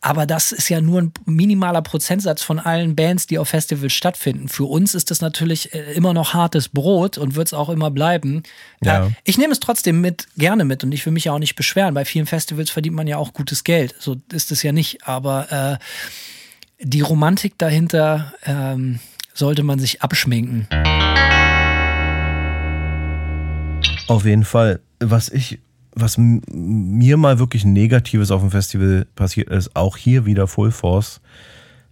Aber 0.00 0.26
das 0.26 0.52
ist 0.52 0.68
ja 0.68 0.80
nur 0.80 1.02
ein 1.02 1.12
minimaler 1.24 1.82
Prozentsatz 1.82 2.40
von 2.42 2.60
allen 2.60 2.94
Bands, 2.94 3.26
die 3.26 3.36
auf 3.36 3.48
Festivals 3.48 3.92
stattfinden. 3.92 4.48
Für 4.48 4.64
uns 4.64 4.94
ist 4.94 5.10
das 5.10 5.20
natürlich 5.20 5.74
äh, 5.74 5.92
immer 5.92 6.14
noch 6.14 6.34
hartes 6.34 6.68
Brot 6.68 7.18
und 7.18 7.34
wird 7.34 7.48
es 7.48 7.54
auch 7.54 7.68
immer 7.68 7.90
bleiben. 7.90 8.44
Ja. 8.80 9.06
Äh, 9.06 9.10
Ich 9.24 9.38
nehme 9.38 9.52
es 9.52 9.58
trotzdem 9.58 10.00
mit, 10.00 10.28
gerne 10.36 10.64
mit 10.64 10.84
und 10.84 10.92
ich 10.92 11.04
will 11.04 11.12
mich 11.12 11.24
ja 11.24 11.32
auch 11.32 11.40
nicht 11.40 11.56
beschweren. 11.56 11.94
Bei 11.94 12.04
vielen 12.04 12.26
Festivals 12.26 12.70
verdient 12.70 12.94
man 12.94 13.08
ja 13.08 13.16
auch 13.16 13.32
gutes 13.32 13.64
Geld. 13.64 13.96
So 13.98 14.16
ist 14.32 14.52
es 14.52 14.62
ja 14.62 14.70
nicht. 14.70 15.04
Aber 15.08 15.78
äh, 15.80 16.84
die 16.84 17.00
Romantik 17.00 17.58
dahinter 17.58 18.34
ähm, 18.44 19.00
sollte 19.34 19.64
man 19.64 19.80
sich 19.80 20.00
abschminken. 20.00 20.68
Auf 24.06 24.24
jeden 24.24 24.44
Fall. 24.44 24.78
Was 25.00 25.28
ich 25.28 25.58
was 26.00 26.16
mir 26.18 27.16
mal 27.16 27.38
wirklich 27.38 27.64
Negatives 27.64 28.30
auf 28.30 28.40
dem 28.40 28.50
Festival 28.50 29.06
passiert 29.14 29.48
ist, 29.50 29.74
auch 29.76 29.96
hier 29.96 30.26
wieder 30.26 30.46
Full 30.46 30.70
Force. 30.70 31.20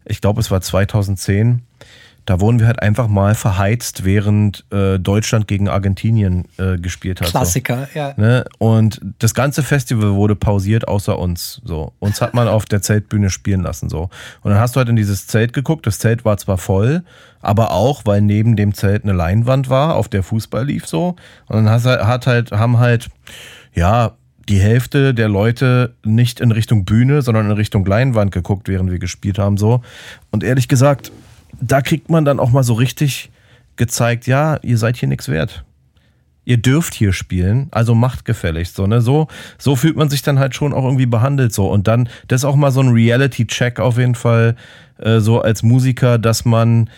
Ich 0.05 0.21
glaube, 0.21 0.41
es 0.41 0.51
war 0.51 0.61
2010. 0.61 1.63
Da 2.27 2.41
wurden 2.41 2.59
wir 2.59 2.67
halt 2.67 2.83
einfach 2.83 3.07
mal 3.07 3.37
verheizt, 3.37 4.05
während 4.05 4.65
äh, 4.73 4.99
Deutschland 4.99 5.47
gegen 5.47 5.69
Argentinien 5.69 6.47
äh, 6.59 6.77
gespielt 6.77 7.21
hat. 7.21 7.29
So. 7.29 7.31
Klassiker, 7.31 7.89
ja. 7.95 8.15
Ne? 8.17 8.45
Und 8.59 9.01
das 9.21 9.33
ganze 9.33 9.63
Festival 9.63 10.15
wurde 10.15 10.35
pausiert, 10.35 10.89
außer 10.89 11.17
uns. 11.17 11.63
So. 11.65 11.93
Uns 12.01 12.21
hat 12.21 12.35
man 12.35 12.49
auf 12.49 12.65
der 12.65 12.83
Zeltbühne 12.83 13.31
spielen 13.31 13.61
lassen. 13.63 13.89
So. 13.89 14.11
Und 14.43 14.51
dann 14.51 14.59
hast 14.59 14.75
du 14.75 14.79
halt 14.79 14.89
in 14.89 14.97
dieses 14.97 15.29
Zelt 15.29 15.53
geguckt. 15.53 15.87
Das 15.87 16.01
Zelt 16.01 16.25
war 16.25 16.37
zwar 16.37 16.59
voll, 16.59 17.05
aber 17.43 17.71
auch, 17.71 18.03
weil 18.07 18.23
neben 18.23 18.57
dem 18.57 18.75
Zelt 18.75 19.05
eine 19.05 19.13
Leinwand 19.13 19.71
war, 19.71 19.95
auf 19.95 20.09
der 20.09 20.25
Fußball 20.25 20.67
lief 20.67 20.85
so. 20.89 21.15
Und 21.47 21.55
dann 21.57 21.71
hast, 21.71 21.87
halt- 21.87 22.05
hat 22.05 22.27
halt, 22.27 22.51
haben 22.51 22.79
halt, 22.79 23.09
ja, 23.77 24.16
die 24.49 24.59
Hälfte 24.59 25.14
der 25.14 25.29
Leute 25.29 25.95
nicht 26.05 26.41
in 26.41 26.51
Richtung 26.51 26.85
Bühne, 26.85 27.22
sondern 27.22 27.47
in 27.47 27.53
Richtung 27.53 27.85
Leinwand 27.85 28.33
geguckt, 28.33 28.68
während 28.68 28.91
wir 28.91 28.99
gespielt 28.99 29.39
haben. 29.39 29.57
So. 29.57 29.83
Und 30.31 30.43
ehrlich 30.43 30.68
gesagt, 30.68 31.12
da 31.61 31.81
kriegt 31.83 32.11
man 32.11 32.24
dann 32.24 32.41
auch 32.41 32.51
mal 32.51 32.62
so 32.62 32.74
richtig 32.74 33.31
gezeigt, 33.77 34.27
ja, 34.27 34.59
ihr 34.62 34.79
seid 34.79 34.97
hier 34.97 35.09
nichts 35.09 35.29
wert 35.29 35.64
ihr 36.47 36.57
dürft 36.57 36.95
hier 36.95 37.12
spielen, 37.12 37.66
also 37.72 37.95
macht 37.95 38.24
gefälligst 38.24 38.77
so, 38.77 38.87
ne? 38.87 39.03
So, 39.03 39.27
so 39.59 39.77
fühlt 39.77 39.97
man 39.97 40.09
sich 40.09 40.22
dann 40.22 40.39
halt 40.39 40.55
schon 40.55 40.72
auch 40.72 40.85
irgendwie 40.85 41.07
behandelt 41.07 41.53
so. 41.53 41.68
Und 41.68 41.89
dann, 41.89 42.09
das 42.29 42.41
ist 42.41 42.45
auch 42.45 42.55
mal 42.55 42.70
so 42.70 42.81
ein 42.81 42.89
Reality-Check 42.89 43.81
auf 43.81 43.99
jeden 43.99 44.14
Fall, 44.14 44.55
äh, 44.99 45.18
so 45.18 45.41
als 45.41 45.62
Musiker, 45.64 46.18
dass 46.18 46.45
man 46.45 46.89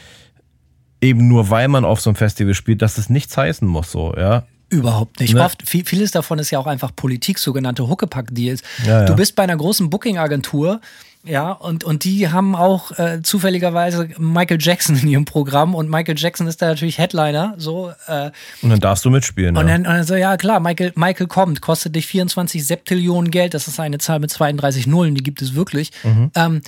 eben 1.01 1.29
nur 1.29 1.51
weil 1.51 1.69
man 1.69 1.85
auf 1.85 2.01
so 2.01 2.11
einem 2.11 2.17
Festival 2.17 2.55
spielt, 2.55 2.83
dass 2.83 2.95
das 2.95 3.09
nichts 3.09 3.37
heißen 3.37 3.67
muss, 3.67 3.91
so, 3.91 4.15
ja. 4.17 4.45
Überhaupt 4.71 5.21
nicht. 5.21 5.35
Ne? 5.35 5.43
Oft, 5.43 5.69
viel, 5.69 5.85
vieles 5.85 6.11
davon 6.11 6.39
ist 6.39 6.51
ja 6.51 6.59
auch 6.59 6.67
einfach 6.67 6.95
Politik, 6.95 7.39
sogenannte 7.39 7.89
Huckepack-Deals. 7.89 8.63
Ja, 8.85 9.01
ja. 9.01 9.05
Du 9.07 9.17
bist 9.17 9.35
bei 9.35 9.43
einer 9.43 9.57
großen 9.57 9.89
Booking-Agentur, 9.91 10.81
ja, 11.25 11.51
und, 11.53 11.85
und 11.85 12.05
die 12.05 12.29
haben 12.31 12.55
auch 12.55 12.97
äh, 12.99 13.21
zufälligerweise 13.23 14.09
Michael 14.19 14.59
Jackson 14.61 14.97
in 14.97 15.09
ihrem 15.09 15.25
Programm 15.25 15.75
und 15.75 15.91
Michael 15.91 16.17
Jackson 16.17 16.47
ist 16.47 16.63
da 16.63 16.67
natürlich 16.69 16.99
Headliner, 16.99 17.55
so. 17.59 17.93
Äh, 18.07 18.31
Und 18.63 18.71
dann 18.71 18.81
darfst 18.81 19.05
du 19.05 19.11
mitspielen. 19.11 19.57
und, 19.57 19.67
ja. 19.67 19.73
dann, 19.73 19.87
und 19.87 19.93
dann 19.95 20.05
so, 20.05 20.15
ja 20.15 20.37
klar, 20.37 20.61
Michael, 20.61 20.93
Michael 20.95 21.27
kommt, 21.27 21.61
kostet 21.61 21.97
dich 21.97 22.07
24 22.07 22.65
Septillionen 22.65 23.31
Geld, 23.31 23.55
das 23.55 23.69
ist 23.69 23.81
eine 23.81 23.99
Zahl 23.99 24.21
mit 24.21 24.31
32 24.31 24.87
Nullen, 24.87 25.15
die 25.15 25.23
gibt 25.23 25.43
es 25.43 25.55
wirklich. 25.55 25.91
Mhm. 26.05 26.31
Ähm, 26.35 26.61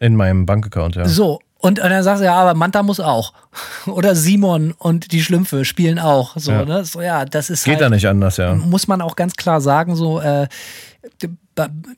In 0.00 0.16
meinem 0.16 0.46
Bankaccount, 0.46 0.96
ja. 0.96 1.06
so, 1.06 1.40
und, 1.60 1.78
und 1.80 1.90
dann 1.90 2.02
sagst 2.04 2.20
du, 2.20 2.24
ja, 2.26 2.34
aber 2.36 2.54
Manta 2.54 2.82
muss 2.82 3.00
auch. 3.00 3.32
Oder 3.86 4.14
Simon 4.14 4.72
und 4.78 5.12
die 5.12 5.22
Schlümpfe 5.22 5.64
spielen 5.64 5.98
auch. 5.98 6.36
So, 6.36 6.52
Ja. 6.52 6.64
ne? 6.64 6.84
So, 6.84 7.00
ja, 7.02 7.24
das 7.24 7.50
ist 7.50 7.64
Geht 7.64 7.74
halt, 7.74 7.82
da 7.82 7.90
nicht 7.90 8.06
anders, 8.06 8.36
ja. 8.36 8.54
muss 8.54 8.86
man 8.86 9.00
auch 9.02 9.16
ganz 9.16 9.34
klar 9.34 9.60
sagen, 9.60 9.96
so, 9.96 10.20
äh, 10.20 10.46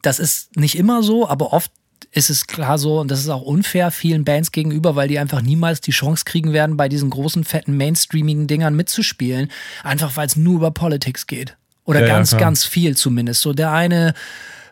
das 0.02 0.18
ist 0.18 0.56
nicht 0.56 0.76
immer 0.78 1.02
so, 1.02 1.28
aber 1.28 1.52
oft 1.52 1.70
ist 2.12 2.30
es 2.30 2.46
klar 2.46 2.78
so, 2.78 2.98
und 3.00 3.10
das 3.10 3.20
ist 3.20 3.28
auch 3.28 3.42
unfair 3.42 3.90
vielen 3.90 4.24
Bands 4.24 4.50
gegenüber, 4.50 4.96
weil 4.96 5.06
die 5.08 5.18
einfach 5.18 5.42
niemals 5.42 5.80
die 5.80 5.92
Chance 5.92 6.24
kriegen 6.24 6.52
werden, 6.52 6.76
bei 6.76 6.88
diesen 6.88 7.10
großen, 7.10 7.44
fetten, 7.44 7.76
mainstreamigen 7.76 8.46
Dingern 8.46 8.74
mitzuspielen, 8.74 9.50
einfach 9.84 10.16
weil 10.16 10.26
es 10.26 10.34
nur 10.36 10.56
über 10.56 10.70
Politics 10.72 11.26
geht. 11.26 11.56
Oder 11.84 12.00
Ja, 12.00 12.06
ja, 12.06 12.14
ganz, 12.14 12.30
klar. 12.30 12.40
ganz 12.40 12.64
viel 12.64 12.96
zumindest. 12.96 13.42
So 13.42 13.52
der 13.52 13.70
eine 13.72 14.14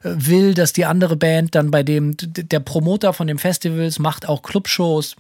will, 0.02 0.54
dass 0.54 0.72
die 0.72 0.84
andere 0.84 1.16
Band 1.16 1.54
dann 1.54 1.70
bei 1.70 1.82
dem, 1.82 2.16
der 2.18 2.60
Promoter 2.60 3.12
von 3.12 3.26
dem 3.26 3.38
Festivals 3.38 3.98
macht 3.98 4.28
auch 4.28 4.42
Clubshows. 4.42 5.16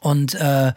Und 0.00 0.34
äh, 0.34 0.72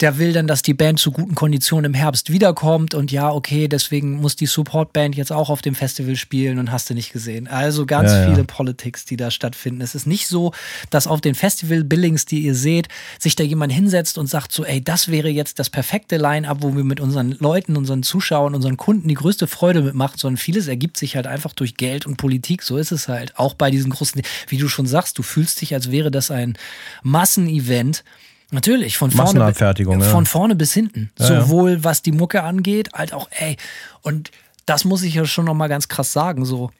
der 0.00 0.18
will 0.18 0.32
dann, 0.32 0.46
dass 0.46 0.62
die 0.62 0.74
Band 0.74 1.00
zu 1.00 1.10
guten 1.10 1.34
Konditionen 1.34 1.86
im 1.86 1.94
Herbst 1.94 2.30
wiederkommt 2.30 2.94
und 2.94 3.10
ja, 3.10 3.30
okay, 3.32 3.66
deswegen 3.66 4.20
muss 4.20 4.36
die 4.36 4.46
Supportband 4.46 5.16
jetzt 5.16 5.32
auch 5.32 5.50
auf 5.50 5.60
dem 5.60 5.74
Festival 5.74 6.14
spielen 6.14 6.60
und 6.60 6.70
hast 6.70 6.88
du 6.88 6.94
nicht 6.94 7.12
gesehen. 7.12 7.48
Also 7.48 7.84
ganz 7.84 8.12
Ja, 8.12 8.20
ja. 8.20 8.30
viele 8.30 8.44
Politics, 8.44 9.04
die 9.04 9.16
da 9.16 9.32
stattfinden. 9.32 9.80
Es 9.80 9.96
ist 9.96 10.06
nicht 10.06 10.28
so, 10.28 10.52
dass 10.90 11.08
auf 11.08 11.20
den 11.20 11.34
Festival-Billings, 11.34 12.26
die 12.26 12.40
ihr 12.40 12.54
seht, 12.54 12.88
sich 13.18 13.34
da 13.34 13.42
jemand 13.42 13.72
hinsetzt 13.72 14.18
und 14.18 14.28
sagt 14.28 14.52
so, 14.52 14.64
ey, 14.64 14.82
das 14.82 15.08
wäre 15.08 15.28
jetzt 15.28 15.58
das 15.58 15.68
perfekte 15.68 16.16
Line-Up, 16.16 16.58
wo 16.60 16.76
wir 16.76 16.84
mit 16.84 17.00
unseren 17.00 17.32
Leuten, 17.32 17.76
unseren 17.76 18.04
Zuschauern, 18.04 18.54
unseren 18.54 18.76
Kunden 18.76 19.08
die 19.08 19.14
größte 19.14 19.48
Freude 19.48 19.82
mitmachen, 19.82 20.18
sondern 20.18 20.36
vieles 20.36 20.68
ergibt 20.68 20.96
sich 20.96 21.16
halt 21.16 21.26
einfach 21.26 21.52
durch 21.54 21.76
Geld 21.76 22.06
und 22.06 22.16
Politik. 22.16 22.62
So 22.62 22.76
ist 22.76 22.92
es 22.92 23.08
halt. 23.08 23.36
Auch 23.36 23.54
bei 23.54 23.72
diesen 23.72 23.90
großen, 23.90 24.22
wie 24.46 24.58
du 24.58 24.68
schon 24.68 24.86
sagst, 24.86 25.18
du 25.18 25.24
fühlst 25.24 25.60
dich, 25.60 25.74
als 25.74 25.90
wäre 25.90 26.12
das 26.12 26.30
ein 26.30 26.56
Massenevent. 27.02 28.04
Natürlich, 28.50 28.96
von 28.96 29.10
vorne, 29.10 29.40
ja. 29.40 30.00
von 30.00 30.24
vorne 30.24 30.54
bis 30.54 30.72
hinten. 30.72 31.10
Ja, 31.18 31.30
ja. 31.30 31.40
Sowohl 31.42 31.84
was 31.84 32.02
die 32.02 32.12
Mucke 32.12 32.42
angeht, 32.42 32.94
als 32.94 33.12
auch, 33.12 33.28
ey, 33.30 33.56
und 34.00 34.30
das 34.64 34.84
muss 34.84 35.02
ich 35.02 35.14
ja 35.14 35.26
schon 35.26 35.44
nochmal 35.44 35.68
ganz 35.68 35.88
krass 35.88 36.12
sagen, 36.12 36.44
so, 36.46 36.70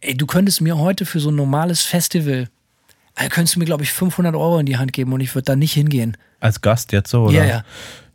ey, 0.00 0.16
du 0.16 0.26
könntest 0.26 0.60
mir 0.62 0.78
heute 0.78 1.04
für 1.04 1.20
so 1.20 1.30
ein 1.30 1.36
normales 1.36 1.82
Festival, 1.82 2.48
äh, 3.16 3.28
könntest 3.28 3.56
du 3.56 3.58
mir, 3.58 3.66
glaube 3.66 3.82
ich, 3.82 3.92
500 3.92 4.34
Euro 4.34 4.58
in 4.58 4.66
die 4.66 4.78
Hand 4.78 4.92
geben 4.94 5.12
und 5.12 5.20
ich 5.20 5.34
würde 5.34 5.44
da 5.44 5.56
nicht 5.56 5.74
hingehen. 5.74 6.16
Als 6.40 6.62
Gast 6.62 6.92
jetzt 6.92 7.10
so, 7.10 7.24
oder? 7.24 7.34
Ja, 7.34 7.44
ja. 7.44 7.64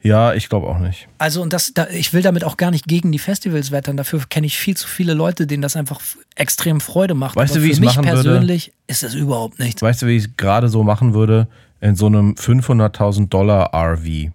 Ja, 0.02 0.34
ich 0.34 0.48
glaube 0.48 0.68
auch 0.68 0.80
nicht. 0.80 1.10
Also, 1.18 1.42
und 1.42 1.52
das, 1.52 1.74
da, 1.74 1.88
ich 1.90 2.14
will 2.14 2.22
damit 2.22 2.46
auch 2.46 2.56
gar 2.56 2.72
nicht 2.72 2.88
gegen 2.88 3.12
die 3.12 3.20
Festivals 3.20 3.72
wettern. 3.72 3.98
Dafür 3.98 4.22
kenne 4.30 4.48
ich 4.48 4.58
viel 4.58 4.78
zu 4.78 4.88
viele 4.88 5.14
Leute, 5.14 5.46
denen 5.46 5.62
das 5.62 5.76
einfach 5.76 6.00
extrem 6.36 6.80
Freude 6.80 7.16
macht. 7.16 7.36
Weißt 7.36 7.52
Aber 7.52 7.60
du, 7.60 7.64
wie 7.66 7.68
für 7.68 7.72
ich's 7.74 7.80
mich 7.82 7.96
machen 7.98 8.08
würde? 8.08 8.30
persönlich 8.30 8.72
ist 8.88 9.04
das 9.04 9.14
überhaupt 9.14 9.60
nichts. 9.60 9.82
Weißt 9.82 10.02
du, 10.02 10.08
wie 10.08 10.16
ich 10.16 10.24
es 10.24 10.38
gerade 10.38 10.70
so 10.70 10.84
machen 10.84 11.14
würde? 11.14 11.50
In 11.82 11.96
so 11.96 12.08
einem 12.08 12.34
500.000 12.34 13.30
Dollar 13.30 13.74
RV. 13.74 14.32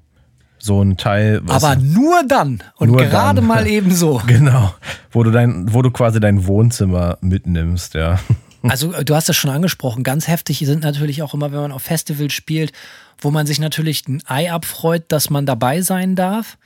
So 0.59 0.81
ein 0.83 0.97
Teil. 0.97 1.41
was- 1.45 1.63
Aber 1.63 1.77
nur 1.81 2.23
dann 2.27 2.63
und 2.77 2.89
Nur 2.89 2.99
gerade 3.05 3.37
dann. 3.41 3.47
mal 3.47 3.67
eben 3.77 3.95
so. 3.95 4.23
Genau. 4.27 4.75
Wo 5.11 5.23
du 5.23 5.31
dein, 5.31 5.73
wo 5.75 5.83
du 5.83 5.91
quasi 5.91 6.21
dein 6.21 6.47
Wohnzimmer 6.47 7.19
mitnimmst, 7.21 7.95
ja. 7.95 8.19
Also 8.67 8.95
äh, 8.95 9.05
du 9.05 9.15
hast 9.15 9.29
das 9.29 9.37
schon 9.37 9.51
angesprochen, 9.51 10.05
ganz 10.05 10.27
heftig 10.27 10.61
sind 10.61 10.83
natürlich 10.83 11.23
auch 11.23 11.35
immer, 11.35 11.53
wenn 11.53 11.61
man 11.61 11.71
auf 11.73 11.83
Festivals 11.83 12.33
spielt, 12.33 12.73
wo 13.19 13.31
man 13.31 13.45
sich 13.47 13.59
natürlich 13.61 14.09
ein 14.09 14.23
Ei 14.27 14.51
abfreut, 14.51 15.03
dass 15.09 15.29
man 15.29 15.45
dabei 15.45 15.83
sein 15.83 16.17
darf, 16.17 16.57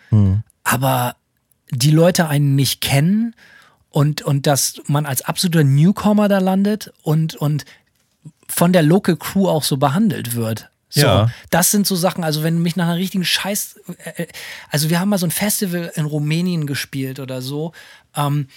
aber 0.63 1.17
die 1.73 1.91
Leute 1.91 2.29
einen 2.29 2.55
nicht 2.55 2.81
kennen 2.83 3.35
und, 3.91 4.23
und 4.23 4.47
dass 4.47 4.81
man 4.87 5.07
als 5.07 5.23
absoluter 5.23 5.65
Newcomer 5.65 6.29
da 6.29 6.39
landet 6.39 6.93
und, 7.03 7.35
und 7.35 7.65
von 8.49 8.73
der 8.73 8.83
Local 8.83 9.17
Crew 9.17 9.49
auch 9.49 9.63
so 9.63 9.77
behandelt 9.77 10.35
wird. 10.35 10.71
So, 10.91 11.03
Ja. 11.03 11.31
das 11.51 11.71
sind 11.71 11.87
so 11.87 11.97
Sachen, 11.97 12.25
also 12.25 12.43
wenn 12.43 12.63
mich 12.63 12.75
nach 12.77 12.87
einer 12.87 12.97
richtigen 12.97 13.25
Scheiß, 13.25 13.79
äh, 14.05 14.23
äh, 14.23 14.27
also 14.71 14.89
wir 14.89 15.01
haben 15.01 15.11
mal 15.11 15.19
so 15.19 15.27
ein 15.27 15.31
Festival 15.31 15.93
in 15.95 16.07
Rumänien 16.07 16.67
gespielt 16.67 17.21
oder 17.21 17.43
so, 17.43 17.73
ähm, 18.17 18.49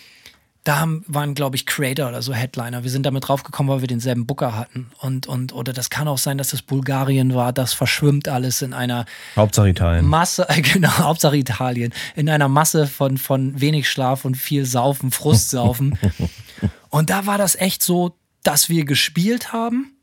da 0.63 0.79
haben, 0.79 1.03
waren, 1.07 1.33
glaube 1.33 1.55
ich, 1.55 1.65
Creator 1.65 2.07
oder 2.07 2.21
so 2.21 2.33
Headliner. 2.33 2.83
Wir 2.83 2.91
sind 2.91 3.03
damit 3.03 3.27
draufgekommen, 3.27 3.73
weil 3.73 3.81
wir 3.81 3.87
denselben 3.87 4.27
Booker 4.27 4.55
hatten. 4.55 4.91
Und, 4.99 5.25
und, 5.25 5.53
oder 5.53 5.73
das 5.73 5.89
kann 5.89 6.07
auch 6.07 6.19
sein, 6.19 6.37
dass 6.37 6.49
das 6.51 6.61
Bulgarien 6.61 7.33
war. 7.33 7.51
Das 7.51 7.73
verschwimmt 7.73 8.27
alles 8.27 8.61
in 8.61 8.73
einer 8.73 9.05
Hauptsache 9.35 9.69
Italien. 9.69 10.05
Masse, 10.05 10.47
äh, 10.49 10.61
genau, 10.61 10.91
Hauptsache 10.99 11.35
Italien, 11.35 11.91
in 12.15 12.29
einer 12.29 12.47
Masse 12.47 12.85
von, 12.85 13.17
von 13.17 13.59
wenig 13.59 13.89
Schlaf 13.89 14.23
und 14.23 14.35
viel 14.35 14.65
Saufen, 14.65 15.09
Frustsaufen. 15.09 15.97
und 16.89 17.09
da 17.09 17.25
war 17.25 17.39
das 17.39 17.55
echt 17.55 17.81
so, 17.81 18.15
dass 18.43 18.69
wir 18.69 18.85
gespielt 18.85 19.53
haben 19.53 19.93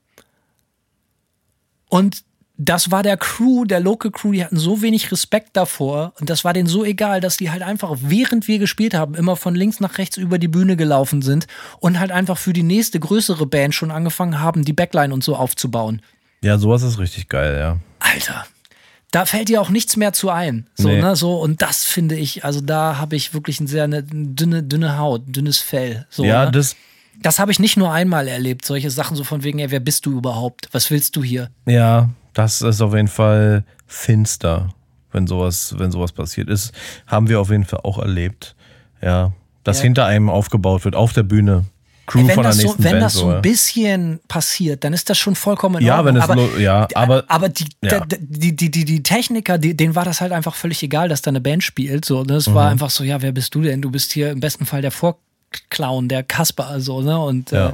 und 1.88 2.24
das 2.60 2.90
war 2.90 3.04
der 3.04 3.16
Crew, 3.16 3.64
der 3.64 3.78
Local 3.78 4.10
Crew, 4.10 4.32
die 4.32 4.44
hatten 4.44 4.56
so 4.56 4.82
wenig 4.82 5.12
Respekt 5.12 5.50
davor 5.56 6.12
und 6.18 6.28
das 6.28 6.44
war 6.44 6.52
denen 6.52 6.66
so 6.66 6.84
egal, 6.84 7.20
dass 7.20 7.36
die 7.36 7.52
halt 7.52 7.62
einfach, 7.62 7.96
während 8.00 8.48
wir 8.48 8.58
gespielt 8.58 8.94
haben, 8.94 9.14
immer 9.14 9.36
von 9.36 9.54
links 9.54 9.78
nach 9.78 9.96
rechts 9.98 10.16
über 10.16 10.38
die 10.38 10.48
Bühne 10.48 10.76
gelaufen 10.76 11.22
sind 11.22 11.46
und 11.78 12.00
halt 12.00 12.10
einfach 12.10 12.36
für 12.36 12.52
die 12.52 12.64
nächste 12.64 12.98
größere 12.98 13.46
Band 13.46 13.76
schon 13.76 13.92
angefangen 13.92 14.40
haben, 14.40 14.64
die 14.64 14.72
Backline 14.72 15.14
und 15.14 15.22
so 15.22 15.36
aufzubauen. 15.36 16.02
Ja, 16.42 16.58
sowas 16.58 16.82
ist 16.82 16.98
richtig 16.98 17.28
geil, 17.28 17.56
ja. 17.58 17.78
Alter, 18.00 18.44
da 19.12 19.24
fällt 19.24 19.48
dir 19.48 19.60
auch 19.60 19.70
nichts 19.70 19.96
mehr 19.96 20.12
zu 20.12 20.28
ein. 20.28 20.66
So, 20.74 20.88
Nee. 20.88 21.00
ne, 21.00 21.14
so, 21.14 21.40
und 21.40 21.62
das 21.62 21.84
finde 21.84 22.16
ich, 22.16 22.44
also 22.44 22.60
da 22.60 22.98
habe 22.98 23.14
ich 23.14 23.34
wirklich 23.34 23.60
eine 23.60 23.68
sehr 23.68 23.84
eine 23.84 24.02
dünne, 24.02 24.64
dünne 24.64 24.98
Haut, 24.98 25.22
dünnes 25.26 25.58
Fell. 25.58 26.06
So, 26.10 26.24
ja, 26.24 26.46
ne? 26.46 26.50
das, 26.50 26.74
das 27.20 27.38
habe 27.38 27.50
ich 27.52 27.58
nicht 27.58 27.76
nur 27.76 27.92
einmal 27.92 28.28
erlebt. 28.28 28.64
Solche 28.64 28.90
Sachen 28.90 29.16
so 29.16 29.24
von 29.24 29.42
wegen, 29.44 29.58
ey, 29.58 29.70
wer 29.70 29.80
bist 29.80 30.06
du 30.06 30.16
überhaupt? 30.18 30.68
Was 30.72 30.90
willst 30.90 31.16
du 31.16 31.22
hier? 31.24 31.50
ja, 31.66 32.08
das 32.34 32.62
ist 32.62 32.80
auf 32.80 32.94
jeden 32.94 33.08
Fall 33.08 33.64
finster, 33.86 34.68
wenn 35.12 35.26
sowas, 35.26 35.74
wenn 35.76 35.90
sowas 35.90 36.12
passiert 36.12 36.48
ist. 36.48 36.72
Haben 37.06 37.28
wir 37.28 37.40
auf 37.40 37.50
jeden 37.50 37.64
Fall 37.64 37.80
auch 37.82 37.98
erlebt. 37.98 38.54
Ja, 39.02 39.32
dass 39.64 39.78
Ja. 39.78 39.84
hinter 39.84 40.06
einem 40.06 40.28
aufgebaut 40.30 40.84
wird, 40.84 40.94
auf 40.94 41.12
der 41.12 41.24
Bühne. 41.24 41.64
Crew 42.06 42.20
Ey, 42.20 42.28
wenn 42.28 42.34
von 42.36 42.42
der 42.44 42.50
das, 42.52 42.58
so, 42.58 42.62
nächsten 42.68 42.84
wenn 42.84 42.90
Band. 42.92 43.02
das 43.02 43.12
so 43.14 43.28
ein 43.28 43.42
bisschen 43.42 44.20
passiert, 44.28 44.82
dann 44.84 44.92
ist 44.94 45.10
das 45.10 45.18
schon 45.18 45.34
vollkommen 45.34 45.80
in 45.80 45.86
Ja, 45.86 45.96
Ordnung. 45.98 46.14
wenn 46.14 46.22
es 46.22 46.28
aber, 46.30 46.58
ja, 46.58 46.88
aber- 46.94 47.24
aber 47.28 47.48
die, 47.50 47.66
ja. 47.82 48.00
die, 48.08 48.56
die, 48.56 48.70
die, 48.70 48.84
die 48.86 49.02
Techniker, 49.02 49.58
die, 49.58 49.76
denen 49.76 49.94
war 49.94 50.04
das 50.06 50.20
halt 50.22 50.32
einfach 50.32 50.54
völlig 50.54 50.82
egal, 50.82 51.08
dass 51.10 51.20
da 51.20 51.30
eine 51.30 51.40
Band 51.42 51.62
spielt. 51.64 52.04
So, 52.06 52.22
ne? 52.22 52.34
Es 52.36 52.48
Mhm. 52.48 52.54
war 52.54 52.70
einfach 52.70 52.88
so, 52.90 53.04
ja, 53.04 53.20
wer 53.20 53.32
bist 53.32 53.54
du 53.54 53.60
denn? 53.62 53.82
Du 53.82 53.90
bist 53.90 54.12
hier 54.12 54.30
im 54.30 54.40
besten 54.40 54.64
Fall 54.64 54.80
der 54.80 54.90
Vorclown, 55.50 56.08
der 56.08 56.22
Kasper, 56.22 56.80
so, 56.80 57.00
ne? 57.02 57.18
Und 57.18 57.50
Ja. 57.50 57.70
äh, 57.70 57.72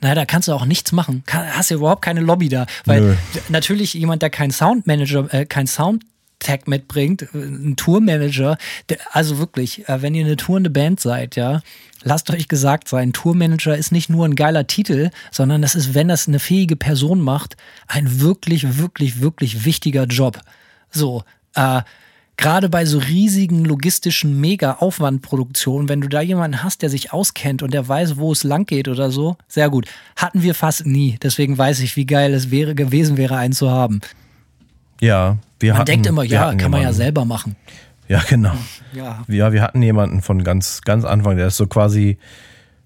naja, 0.00 0.14
da 0.14 0.24
kannst 0.24 0.48
du 0.48 0.52
auch 0.52 0.64
nichts 0.64 0.92
machen. 0.92 1.22
Kann, 1.26 1.46
hast 1.54 1.70
ja 1.70 1.76
überhaupt 1.76 2.02
keine 2.02 2.20
Lobby 2.20 2.48
da. 2.48 2.66
Weil 2.84 3.00
Nö. 3.00 3.14
natürlich 3.48 3.94
jemand, 3.94 4.22
der 4.22 4.30
kein 4.30 4.50
Soundmanager, 4.50 5.32
äh, 5.32 5.46
kein 5.46 5.66
Sound 5.66 6.04
Tag 6.38 6.66
mitbringt, 6.66 7.28
ein 7.34 7.76
Tourmanager, 7.76 8.58
der, 8.88 8.98
also 9.12 9.38
wirklich, 9.38 9.88
äh, 9.88 10.02
wenn 10.02 10.12
ihr 10.14 10.24
eine 10.24 10.36
tourende 10.36 10.70
Band 10.70 10.98
seid, 10.98 11.36
ja, 11.36 11.62
lasst 12.02 12.30
euch 12.30 12.48
gesagt 12.48 12.88
sein, 12.88 13.12
Tourmanager 13.12 13.76
ist 13.76 13.92
nicht 13.92 14.10
nur 14.10 14.24
ein 14.26 14.34
geiler 14.34 14.66
Titel, 14.66 15.10
sondern 15.30 15.62
das 15.62 15.76
ist, 15.76 15.94
wenn 15.94 16.08
das 16.08 16.26
eine 16.26 16.40
fähige 16.40 16.74
Person 16.74 17.20
macht, 17.20 17.56
ein 17.86 18.20
wirklich, 18.20 18.76
wirklich, 18.78 19.20
wirklich 19.20 19.64
wichtiger 19.64 20.06
Job. 20.06 20.40
So, 20.90 21.22
äh, 21.54 21.82
gerade 22.42 22.68
bei 22.68 22.84
so 22.84 22.98
riesigen 22.98 23.64
logistischen 23.64 24.38
Mega-Aufwandproduktionen, 24.40 25.88
wenn 25.88 26.00
du 26.02 26.08
da 26.08 26.20
jemanden 26.20 26.62
hast, 26.62 26.82
der 26.82 26.90
sich 26.90 27.12
auskennt 27.12 27.62
und 27.62 27.72
der 27.72 27.88
weiß, 27.88 28.18
wo 28.18 28.32
es 28.32 28.44
lang 28.44 28.66
geht 28.66 28.88
oder 28.88 29.10
so, 29.10 29.36
sehr 29.48 29.70
gut. 29.70 29.86
Hatten 30.16 30.42
wir 30.42 30.54
fast 30.54 30.84
nie. 30.84 31.18
Deswegen 31.22 31.56
weiß 31.56 31.80
ich, 31.80 31.96
wie 31.96 32.04
geil 32.04 32.34
es 32.34 32.50
wäre 32.50 32.74
gewesen 32.74 33.16
wäre, 33.16 33.36
einen 33.36 33.54
zu 33.54 33.70
haben. 33.70 34.00
Ja, 35.00 35.38
wir 35.60 35.72
Man 35.72 35.78
hatten, 35.80 35.86
denkt 35.86 36.06
immer, 36.06 36.24
ja, 36.24 36.54
kann 36.54 36.70
man 36.70 36.80
ja 36.80 36.88
jemanden. 36.88 36.96
selber 36.96 37.24
machen. 37.24 37.56
Ja, 38.08 38.22
genau. 38.28 38.52
Ja. 38.94 39.24
Ja, 39.26 39.54
wir 39.54 39.62
hatten 39.62 39.80
jemanden 39.80 40.20
von 40.20 40.44
ganz, 40.44 40.82
ganz 40.82 41.06
Anfang, 41.06 41.38
der 41.38 41.46
ist 41.46 41.56
so 41.56 41.66
quasi 41.66 42.18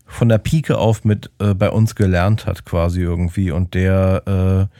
von 0.07 0.29
der 0.29 0.39
Pike 0.39 0.79
auf 0.79 1.03
mit 1.05 1.31
äh, 1.41 1.53
bei 1.53 1.69
uns 1.69 1.97
gelernt 1.97 2.47
hat, 2.47 2.65
quasi 2.65 3.01
irgendwie. 3.01 3.51
Und 3.51 3.75
der, 3.75 4.69
äh, 4.71 4.77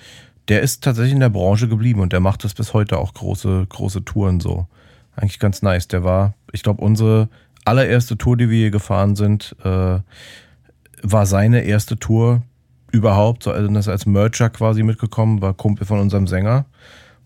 der 0.49 0.63
ist 0.63 0.85
tatsächlich 0.85 1.15
in 1.15 1.21
der 1.21 1.29
Branche 1.29 1.69
geblieben 1.69 2.01
und 2.01 2.13
der 2.13 2.21
macht 2.21 2.45
das 2.45 2.55
bis 2.55 2.73
heute 2.73 2.99
auch 2.99 3.15
große, 3.15 3.67
große 3.69 4.05
Touren 4.05 4.41
so. 4.41 4.67
Eigentlich 5.17 5.39
ganz 5.39 5.63
nice. 5.63 5.89
Der 5.89 6.05
war, 6.05 6.35
ich 6.53 6.63
glaube, 6.63 6.83
unsere 6.83 7.29
allererste 7.65 8.17
Tour, 8.17 8.37
die 8.37 8.51
wir 8.51 8.59
hier 8.59 8.71
gefahren 8.71 9.17
sind, 9.17 9.57
äh, 9.65 9.99
war 11.03 11.27
seine 11.27 11.63
erste 11.63 11.99
Tour 11.99 12.43
überhaupt. 12.93 13.43
So, 13.43 13.51
also 13.51 13.69
das 13.73 13.89
als 13.89 14.07
Mercher 14.07 14.51
quasi 14.51 14.83
mitgekommen, 14.83 15.43
war 15.43 15.55
Kumpel 15.55 15.87
von 15.87 16.01
unserem 16.01 16.27
Sänger. 16.27 16.67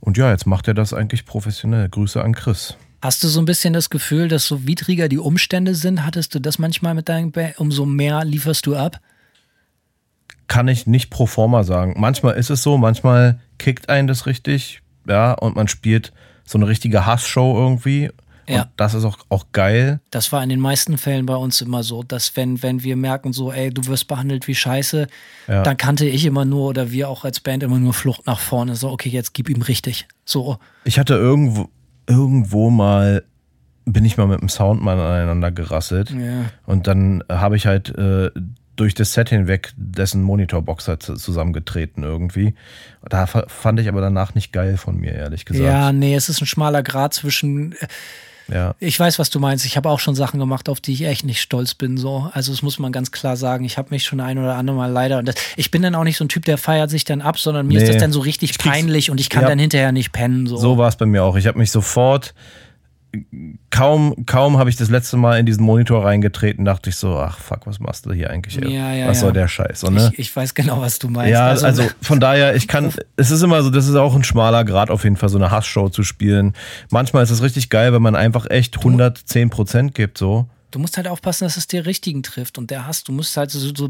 Und 0.00 0.16
ja, 0.16 0.30
jetzt 0.30 0.46
macht 0.46 0.66
er 0.68 0.74
das 0.74 0.94
eigentlich 0.94 1.26
professionell. 1.26 1.88
Grüße 1.88 2.22
an 2.22 2.34
Chris. 2.34 2.76
Hast 3.02 3.22
du 3.22 3.28
so 3.28 3.40
ein 3.40 3.46
bisschen 3.46 3.72
das 3.72 3.90
Gefühl, 3.90 4.28
dass 4.28 4.46
so 4.46 4.66
widriger 4.66 5.08
die 5.08 5.18
Umstände 5.18 5.74
sind? 5.74 6.04
Hattest 6.04 6.34
du 6.34 6.38
das 6.38 6.58
manchmal 6.58 6.94
mit 6.94 7.08
deinem 7.08 7.32
Band? 7.32 7.58
Umso 7.58 7.86
mehr 7.86 8.24
lieferst 8.24 8.66
du 8.66 8.76
ab? 8.76 9.00
Kann 10.50 10.66
ich 10.66 10.88
nicht 10.88 11.10
pro 11.10 11.26
forma 11.26 11.62
sagen. 11.62 11.94
Manchmal 11.96 12.34
ist 12.34 12.50
es 12.50 12.64
so, 12.64 12.76
manchmal 12.76 13.38
kickt 13.58 13.88
einen 13.88 14.08
das 14.08 14.26
richtig, 14.26 14.82
ja, 15.08 15.32
und 15.32 15.54
man 15.54 15.68
spielt 15.68 16.12
so 16.44 16.58
eine 16.58 16.66
richtige 16.66 17.06
Hassshow 17.06 17.56
irgendwie. 17.56 18.10
Ja. 18.48 18.62
Und 18.62 18.70
das 18.76 18.94
ist 18.94 19.04
auch, 19.04 19.16
auch 19.28 19.46
geil. 19.52 20.00
Das 20.10 20.32
war 20.32 20.42
in 20.42 20.48
den 20.48 20.58
meisten 20.58 20.98
Fällen 20.98 21.24
bei 21.24 21.36
uns 21.36 21.60
immer 21.60 21.84
so, 21.84 22.02
dass 22.02 22.34
wenn, 22.36 22.64
wenn 22.64 22.82
wir 22.82 22.96
merken, 22.96 23.32
so, 23.32 23.52
ey, 23.52 23.70
du 23.70 23.86
wirst 23.86 24.08
behandelt 24.08 24.48
wie 24.48 24.56
Scheiße, 24.56 25.06
Ja. 25.46 25.62
dann 25.62 25.76
kannte 25.76 26.04
ich 26.06 26.24
immer 26.26 26.44
nur 26.44 26.70
oder 26.70 26.90
wir 26.90 27.08
auch 27.08 27.22
als 27.24 27.38
Band 27.38 27.62
immer 27.62 27.78
nur 27.78 27.92
Flucht 27.92 28.26
nach 28.26 28.40
vorne. 28.40 28.74
So, 28.74 28.90
okay, 28.90 29.08
jetzt 29.08 29.34
gib 29.34 29.48
ihm 29.50 29.62
richtig. 29.62 30.08
So, 30.24 30.58
Ich 30.82 30.98
hatte 30.98 31.14
irgendwo, 31.14 31.68
irgendwo 32.08 32.70
mal, 32.70 33.22
bin 33.84 34.04
ich 34.04 34.16
mal 34.16 34.26
mit 34.26 34.40
dem 34.40 34.48
Soundmann 34.48 34.98
aneinander 34.98 35.52
gerasselt. 35.52 36.10
ja. 36.10 36.46
Und 36.66 36.88
dann 36.88 37.22
habe 37.30 37.54
ich 37.56 37.66
halt 37.66 37.96
äh, 37.96 38.30
durch 38.80 38.94
das 38.94 39.12
Set 39.12 39.28
hinweg 39.28 39.72
dessen 39.76 40.22
Monitorbox 40.22 40.84
zu- 40.98 41.14
zusammengetreten 41.14 42.02
irgendwie. 42.02 42.54
Da 43.08 43.26
fa- 43.26 43.44
fand 43.48 43.78
ich 43.80 43.88
aber 43.88 44.00
danach 44.00 44.34
nicht 44.34 44.52
geil 44.52 44.76
von 44.76 44.96
mir, 44.96 45.12
ehrlich 45.12 45.44
gesagt. 45.44 45.64
Ja, 45.66 45.92
nee, 45.92 46.14
es 46.14 46.28
ist 46.28 46.40
ein 46.40 46.46
schmaler 46.46 46.82
Grad 46.82 47.14
zwischen. 47.14 47.74
ja. 48.48 48.74
Ich 48.80 48.98
weiß, 48.98 49.18
was 49.18 49.30
du 49.30 49.38
meinst. 49.38 49.64
Ich 49.66 49.76
habe 49.76 49.88
auch 49.90 50.00
schon 50.00 50.14
Sachen 50.14 50.40
gemacht, 50.40 50.68
auf 50.68 50.80
die 50.80 50.92
ich 50.92 51.04
echt 51.04 51.24
nicht 51.24 51.40
stolz 51.40 51.74
bin. 51.74 51.96
So, 51.98 52.30
also 52.32 52.50
das 52.52 52.62
muss 52.62 52.78
man 52.78 52.90
ganz 52.90 53.12
klar 53.12 53.36
sagen. 53.36 53.64
Ich 53.64 53.78
habe 53.78 53.90
mich 53.90 54.02
schon 54.04 54.20
ein 54.20 54.38
oder 54.38 54.56
andere 54.56 54.76
Mal 54.76 54.90
leider. 54.90 55.18
Und 55.18 55.26
das, 55.28 55.34
ich 55.56 55.70
bin 55.70 55.82
dann 55.82 55.94
auch 55.94 56.04
nicht 56.04 56.16
so 56.16 56.24
ein 56.24 56.28
Typ, 56.28 56.44
der 56.46 56.58
feiert 56.58 56.90
sich 56.90 57.04
dann 57.04 57.20
ab, 57.20 57.38
sondern 57.38 57.66
mir 57.68 57.76
ist 57.78 57.82
Nee. 57.86 57.92
das 57.92 58.00
dann 58.02 58.12
so 58.12 58.20
richtig 58.20 58.58
peinlich 58.58 59.10
und 59.10 59.20
ich 59.20 59.28
kann 59.30 59.42
Ja. 59.42 59.48
dann 59.50 59.58
hinterher 59.58 59.92
nicht 59.92 60.12
pennen. 60.12 60.46
So, 60.46 60.56
So 60.56 60.78
war 60.78 60.88
es 60.88 60.96
bei 60.96 61.06
mir 61.06 61.22
auch. 61.22 61.36
Ich 61.36 61.46
habe 61.46 61.58
mich 61.58 61.70
sofort, 61.70 62.34
kaum, 63.70 64.26
kaum 64.26 64.58
habe 64.58 64.70
ich 64.70 64.76
das 64.76 64.88
letzte 64.90 65.16
Mal 65.16 65.38
in 65.38 65.46
diesen 65.46 65.64
Monitor 65.64 66.04
reingetreten, 66.04 66.64
dachte 66.64 66.90
ich 66.90 66.96
so, 66.96 67.16
ach 67.16 67.38
fuck, 67.38 67.66
was 67.66 67.80
machst 67.80 68.06
du 68.06 68.12
hier 68.12 68.30
eigentlich? 68.30 68.56
Ja, 68.56 68.92
ja, 68.92 69.08
was 69.08 69.18
ja. 69.18 69.20
soll 69.22 69.32
der 69.32 69.48
Scheiß? 69.48 69.80
So, 69.80 69.90
ne? 69.90 70.10
ich, 70.12 70.18
ich 70.18 70.36
weiß 70.36 70.54
genau, 70.54 70.80
was 70.80 70.98
du 70.98 71.08
meinst. 71.08 71.32
ja, 71.32 71.48
also, 71.48 71.84
von 72.00 72.20
daher, 72.20 72.54
ich 72.54 72.68
kann, 72.68 72.92
es 73.16 73.30
ist 73.30 73.42
immer 73.42 73.62
so, 73.62 73.70
das 73.70 73.88
ist 73.88 73.96
auch 73.96 74.14
ein 74.14 74.24
schmaler 74.24 74.64
Grad 74.64 74.90
auf 74.90 75.04
jeden 75.04 75.16
Fall, 75.16 75.28
so 75.28 75.38
eine 75.38 75.50
Hassshow 75.50 75.88
zu 75.88 76.02
spielen. 76.02 76.54
Manchmal 76.90 77.22
ist 77.22 77.30
es 77.30 77.42
richtig 77.42 77.70
geil, 77.70 77.92
wenn 77.92 78.02
man 78.02 78.14
einfach 78.14 78.48
echt 78.48 78.78
110 78.78 79.50
Prozent 79.50 79.94
gibt, 79.94 80.18
so. 80.18 80.46
Du 80.70 80.78
musst 80.78 80.96
halt 80.96 81.08
aufpassen, 81.08 81.44
dass 81.44 81.56
es 81.56 81.66
dir 81.66 81.86
richtigen 81.86 82.22
trifft. 82.22 82.58
Und 82.58 82.70
der 82.70 82.86
Hass, 82.86 83.02
du 83.04 83.12
musst 83.12 83.36
halt 83.36 83.50
so, 83.50 83.58
so, 83.58 83.88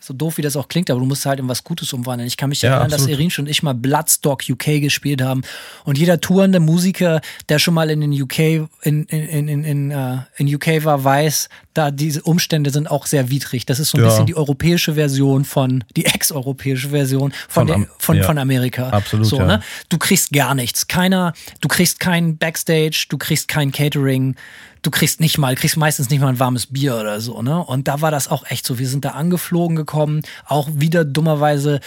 so 0.00 0.14
doof 0.14 0.36
wie 0.38 0.42
das 0.42 0.56
auch 0.56 0.68
klingt, 0.68 0.90
aber 0.90 1.00
du 1.00 1.06
musst 1.06 1.26
halt 1.26 1.40
in 1.40 1.48
was 1.48 1.64
Gutes 1.64 1.92
umwandeln. 1.92 2.26
Ich 2.26 2.36
kann 2.36 2.48
mich 2.48 2.62
Ja, 2.62 2.70
erinnern, 2.70 2.90
dass 2.90 3.02
absolut. 3.02 3.18
Irin 3.20 3.32
und 3.38 3.48
ich 3.48 3.62
mal 3.62 3.74
Bloodstock 3.74 4.42
UK 4.48 4.80
gespielt 4.80 5.22
haben. 5.22 5.42
Und 5.84 5.98
jeder 5.98 6.20
tourende 6.20 6.60
Musiker, 6.60 7.20
der 7.48 7.58
schon 7.58 7.74
mal 7.74 7.90
in 7.90 8.00
den 8.00 8.12
UK, 8.22 8.38
in, 8.38 8.68
in, 8.82 9.04
in, 9.08 9.48
in, 9.48 9.64
in, 9.64 9.90
äh, 9.90 10.18
in 10.36 10.54
UK 10.54 10.84
war, 10.84 11.02
weiß, 11.02 11.48
da 11.74 11.90
diese 11.90 12.22
Umstände 12.22 12.70
sind 12.70 12.88
auch 12.90 13.06
sehr 13.06 13.30
widrig. 13.30 13.66
Das 13.66 13.80
ist 13.80 13.90
so 13.90 13.98
ein 13.98 14.02
Ja. 14.02 14.08
bisschen 14.10 14.26
die 14.26 14.36
europäische 14.36 14.94
Version 14.94 15.44
von, 15.44 15.82
die 15.96 16.04
ex-europäische 16.06 16.90
Version 16.90 17.32
von, 17.48 17.66
Von 17.66 17.74
Am- 17.74 17.86
von, 17.98 18.16
ja. 18.18 18.22
von 18.24 18.38
Amerika. 18.38 18.90
Absolut, 18.90 19.26
So, 19.26 19.38
ja. 19.38 19.46
ne? 19.46 19.60
Du 19.88 19.98
kriegst 19.98 20.32
gar 20.32 20.54
nichts. 20.54 20.86
Keiner, 20.86 21.32
du 21.60 21.68
kriegst 21.68 21.98
kein 22.00 22.36
Backstage, 22.38 23.06
du 23.08 23.18
kriegst 23.18 23.48
kein 23.48 23.72
Catering, 23.72 24.36
du 24.84 24.90
kriegst 24.90 25.18
nicht 25.18 25.38
mal, 25.38 25.56
kriegst 25.56 25.76
meistens 25.76 26.10
nicht 26.10 26.20
mal 26.20 26.28
ein 26.28 26.38
warmes 26.38 26.66
Bier 26.66 26.96
oder 26.96 27.20
so, 27.20 27.42
ne? 27.42 27.58
Und 27.64 27.88
da 27.88 28.00
war 28.00 28.12
das 28.12 28.28
auch 28.28 28.44
echt 28.48 28.64
so. 28.66 28.78
Wir 28.78 28.86
sind 28.86 29.04
da 29.04 29.10
angeflogen 29.10 29.76
gekommen, 29.76 30.22
auch 30.46 30.68
wieder 30.72 31.04
dummerweise, 31.04 31.80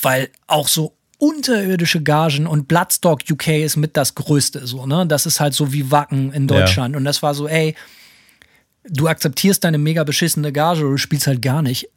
weil 0.00 0.30
auch 0.46 0.68
so 0.68 0.96
unterirdische 1.18 2.02
Gagen 2.02 2.46
und 2.46 2.68
Bloodstock 2.68 3.20
UK 3.30 3.48
ist 3.48 3.76
mit 3.76 3.96
das 3.96 4.14
Größte, 4.14 4.66
so, 4.66 4.86
ne? 4.86 5.06
Das 5.06 5.26
ist 5.26 5.40
halt 5.40 5.54
so 5.54 5.72
wie 5.72 5.90
Wacken 5.90 6.32
in 6.32 6.48
Ja. 6.48 6.60
Deutschland. 6.60 6.96
Und 6.96 7.04
das 7.04 7.22
war 7.22 7.34
so, 7.34 7.48
ey, 7.48 7.74
du 8.88 9.08
akzeptierst 9.08 9.64
deine 9.64 9.78
mega 9.78 10.04
beschissene 10.04 10.52
Gage 10.52 10.82
oder 10.82 10.90
du 10.92 10.98
spielst 10.98 11.26
halt 11.26 11.42
gar 11.42 11.62
nicht. 11.62 11.88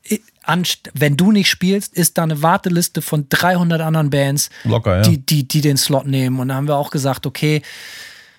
Wenn 0.94 1.18
du 1.18 1.32
nicht 1.32 1.50
spielst, 1.50 1.94
ist 1.94 2.18
da 2.18 2.24
eine 2.24 2.42
Warteliste 2.42 3.02
von 3.02 3.28
300 3.30 3.82
anderen 3.82 4.10
Bands, 4.10 4.50
Locker, 4.64 4.98
ja. 4.98 5.02
die, 5.02 5.18
die, 5.18 5.48
die 5.48 5.62
den 5.62 5.78
Slot 5.78 6.08
nehmen. 6.08 6.40
Und 6.40 6.48
da 6.48 6.56
haben 6.56 6.68
wir 6.68 6.78
auch 6.78 6.90
gesagt, 6.90 7.26
okay, 7.26 7.62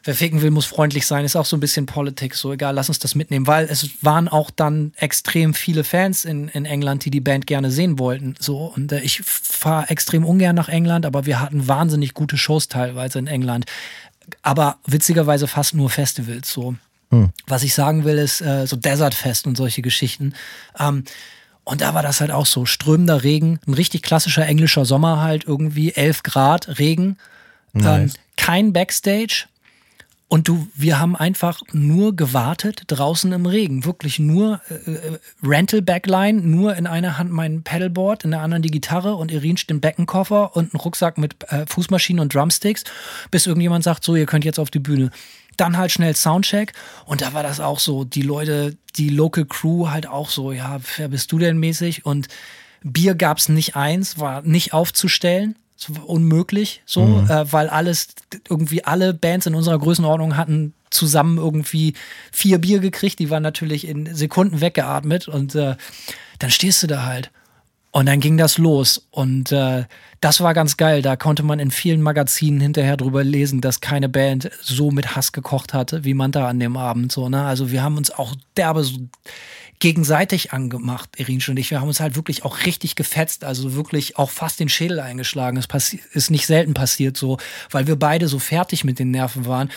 wer 0.09 0.15
ficken 0.15 0.41
will, 0.41 0.51
muss 0.51 0.65
freundlich 0.65 1.07
sein. 1.07 1.27
Ist 1.27 1.37
auch 1.37 1.45
so 1.45 1.55
ein 1.55 1.61
bisschen 1.61 1.85
Politik, 1.85 2.35
so 2.35 2.51
egal, 2.51 2.75
lass 2.75 2.89
uns 2.89 2.99
das 2.99 3.15
mitnehmen. 3.15 3.47
Weil 3.47 3.67
es 3.67 3.91
waren 4.01 4.27
auch 4.27 4.51
dann 4.51 4.95
extrem 4.97 5.53
viele 5.53 5.85
Fans 5.85 6.25
in, 6.25 6.49
in 6.49 6.65
England, 6.65 7.05
die 7.05 7.11
die 7.11 7.21
Band 7.21 7.47
gerne 7.47 7.71
sehen 7.71 7.99
wollten. 7.99 8.35
So, 8.41 8.73
und 8.75 8.91
äh, 8.91 9.01
ich 9.01 9.21
fahre 9.23 9.91
extrem 9.91 10.25
ungern 10.25 10.57
nach 10.57 10.71
England, 10.71 11.05
aber 11.05 11.27
wir 11.27 11.41
hatten 11.41 11.69
wahnsinnig 11.69 12.15
gute 12.15 12.39
Shows 12.39 12.69
teilweise 12.69 13.19
in 13.19 13.27
England. 13.27 13.67
Aber 14.41 14.79
witzigerweise 14.87 15.47
fast 15.47 15.75
nur 15.75 15.91
Festivals, 15.91 16.51
so. 16.51 16.75
Was 17.47 17.63
ich 17.63 17.75
sagen 17.75 18.05
will, 18.05 18.17
ist 18.17 18.41
äh, 18.41 18.67
so 18.67 18.77
Desert 18.77 19.13
Fest 19.13 19.47
und 19.47 19.59
solche 19.59 19.83
Geschichten. 19.83 20.33
Ähm, 20.79 21.05
und 21.65 21.83
da 21.83 21.93
war 21.93 22.03
das 22.03 22.23
halt 22.23 22.31
auch 22.31 22.47
so. 22.47 22.65
Strömender 22.65 23.25
Regen, 23.25 23.61
ein 23.67 23.75
richtig 23.75 24.01
klassischer 24.01 24.47
englischer 24.47 24.87
Sommer 24.87 25.21
halt 25.21 25.45
irgendwie, 25.45 25.93
11 25.93 26.23
Grad, 26.23 26.79
Regen, 26.79 27.19
ähm, 27.75 27.83
Nice. 27.83 28.15
kein 28.39 28.73
Backstage. 28.73 29.49
Und 30.29 30.47
du, 30.47 30.69
wir 30.75 31.01
haben 31.01 31.17
einfach 31.17 31.63
nur 31.73 32.15
gewartet 32.15 32.83
draußen 32.89 33.33
im 33.33 33.47
Regen. 33.47 33.87
Wirklich 33.87 34.19
nur 34.19 34.61
äh, 34.69 34.75
äh, 34.75 35.19
Rental 35.43 35.81
Backline, 35.81 36.43
nur 36.43 36.77
in 36.77 36.87
einer 36.87 37.17
Hand 37.17 37.33
mein 37.33 37.63
Pedalboard, 37.63 38.25
in 38.25 38.33
der 38.33 38.43
anderen 38.43 38.63
die 38.63 38.71
Gitarre 38.71 39.15
und 39.15 39.33
Irin 39.33 39.57
den 39.69 39.81
Beckenkoffer 39.81 40.55
und 40.55 40.75
einen 40.75 40.81
Rucksack 40.81 41.17
mit 41.17 41.51
äh, 41.51 41.65
Fußmaschinen 41.67 42.21
und 42.21 42.35
Drumsticks, 42.35 42.85
bis 43.31 43.47
irgendjemand 43.47 43.85
sagt, 43.85 44.05
so, 44.05 44.15
ihr 44.17 44.27
könnt 44.27 44.45
jetzt 44.45 44.59
auf 44.59 44.71
die 44.71 44.79
Bühne. 44.79 45.11
Dann 45.57 45.79
halt 45.79 45.91
schnell 45.91 46.15
Soundcheck 46.15 46.75
und 47.07 47.23
da 47.23 47.33
war 47.33 47.43
das 47.43 47.59
auch 47.59 47.81
so, 47.81 48.05
die 48.05 48.23
Leute, 48.23 48.77
die 48.97 49.09
Local 49.09 49.47
Crew 49.47 49.89
halt 49.89 50.07
auch 50.07 50.29
so, 50.29 50.53
ja, 50.53 50.79
wer 50.99 51.09
bist 51.09 51.33
du 51.33 51.39
denn 51.39 51.59
mäßig? 51.59 52.05
Und 52.05 52.29
Bier 52.83 53.15
gab's 53.15 53.49
nicht 53.49 53.77
eins, 53.77 54.19
war 54.19 54.43
nicht 54.43 54.75
aufzustellen. 54.75 55.57
Unmöglich, 56.07 56.83
so, 56.87 57.25
äh, 57.29 57.53
weil 57.53 57.69
alles, 57.69 58.09
irgendwie 58.49 58.85
alle 58.85 59.15
Bands 59.15 59.47
in 59.47 59.55
unserer 59.55 59.79
Größenordnung 59.79 60.37
hatten 60.37 60.75
zusammen 60.91 61.39
irgendwie 61.39 61.95
vier 62.33 62.59
Bier 62.59 62.81
gekriegt, 62.81 63.19
die 63.19 63.31
waren 63.31 63.43
natürlich 63.43 63.87
in 63.87 64.13
Sekunden 64.15 64.61
weggeatmet 64.61 65.29
und 65.29 65.55
äh, 65.55 65.77
dann 66.39 66.51
stehst 66.51 66.83
du 66.83 66.87
da 66.87 67.05
halt. 67.05 67.31
Und 67.91 68.07
dann 68.07 68.21
ging 68.21 68.37
das 68.37 68.59
los. 68.59 69.09
Und 69.11 69.51
äh, 69.51 69.85
das 70.21 70.41
war 70.41 70.53
ganz 70.53 70.77
geil. 70.77 71.01
Da 71.01 71.17
konnte 71.17 71.43
man 71.43 71.59
in 71.59 71.71
vielen 71.71 72.03
Magazinen 72.03 72.61
hinterher 72.61 72.99
drüber 72.99 73.25
lesen, 73.25 73.61
dass 73.61 73.81
keine 73.81 74.11
Band 74.11 74.51
so 74.61 74.91
mit 74.91 75.17
Hass 75.17 75.33
gekocht 75.33 75.73
hatte, 75.73 76.05
wie 76.05 76.15
man 76.15 76.31
da 76.31 76.49
an 76.49 76.61
dem 76.61 76.77
Abend. 76.77 77.11
So, 77.13 77.29
ne? 77.29 77.45
Also 77.45 77.71
wir 77.71 77.83
haben 77.83 77.97
uns 77.97 78.11
auch 78.11 78.35
derbe 78.57 78.85
so 78.85 78.99
gegenseitig 79.81 80.53
angemacht, 80.53 81.11
Irinsch 81.17 81.49
und 81.49 81.57
ich. 81.59 81.71
Wir 81.71 81.81
haben 81.81 81.89
uns 81.89 82.01
halt 82.01 82.17
wirklich 82.17 82.45
auch 82.45 82.67
richtig 82.67 82.97
gefetzt, 82.97 83.45
also 83.45 83.75
wirklich 83.75 84.17
auch 84.17 84.31
fast 84.31 84.61
den 84.61 84.69
Schädel 84.69 85.01
eingeschlagen. 85.01 85.57
Es 85.59 85.93
ist 86.13 86.31
nicht 86.31 86.47
selten 86.47 86.75
passiert 86.75 87.17
so, 87.17 87.39
weil 87.71 87.87
wir 87.87 87.97
beide 87.97 88.29
so 88.29 88.39
fertig 88.39 88.85
mit 88.85 88.99
den 88.99 89.11
Nerven 89.11 89.47
waren. 89.47 89.71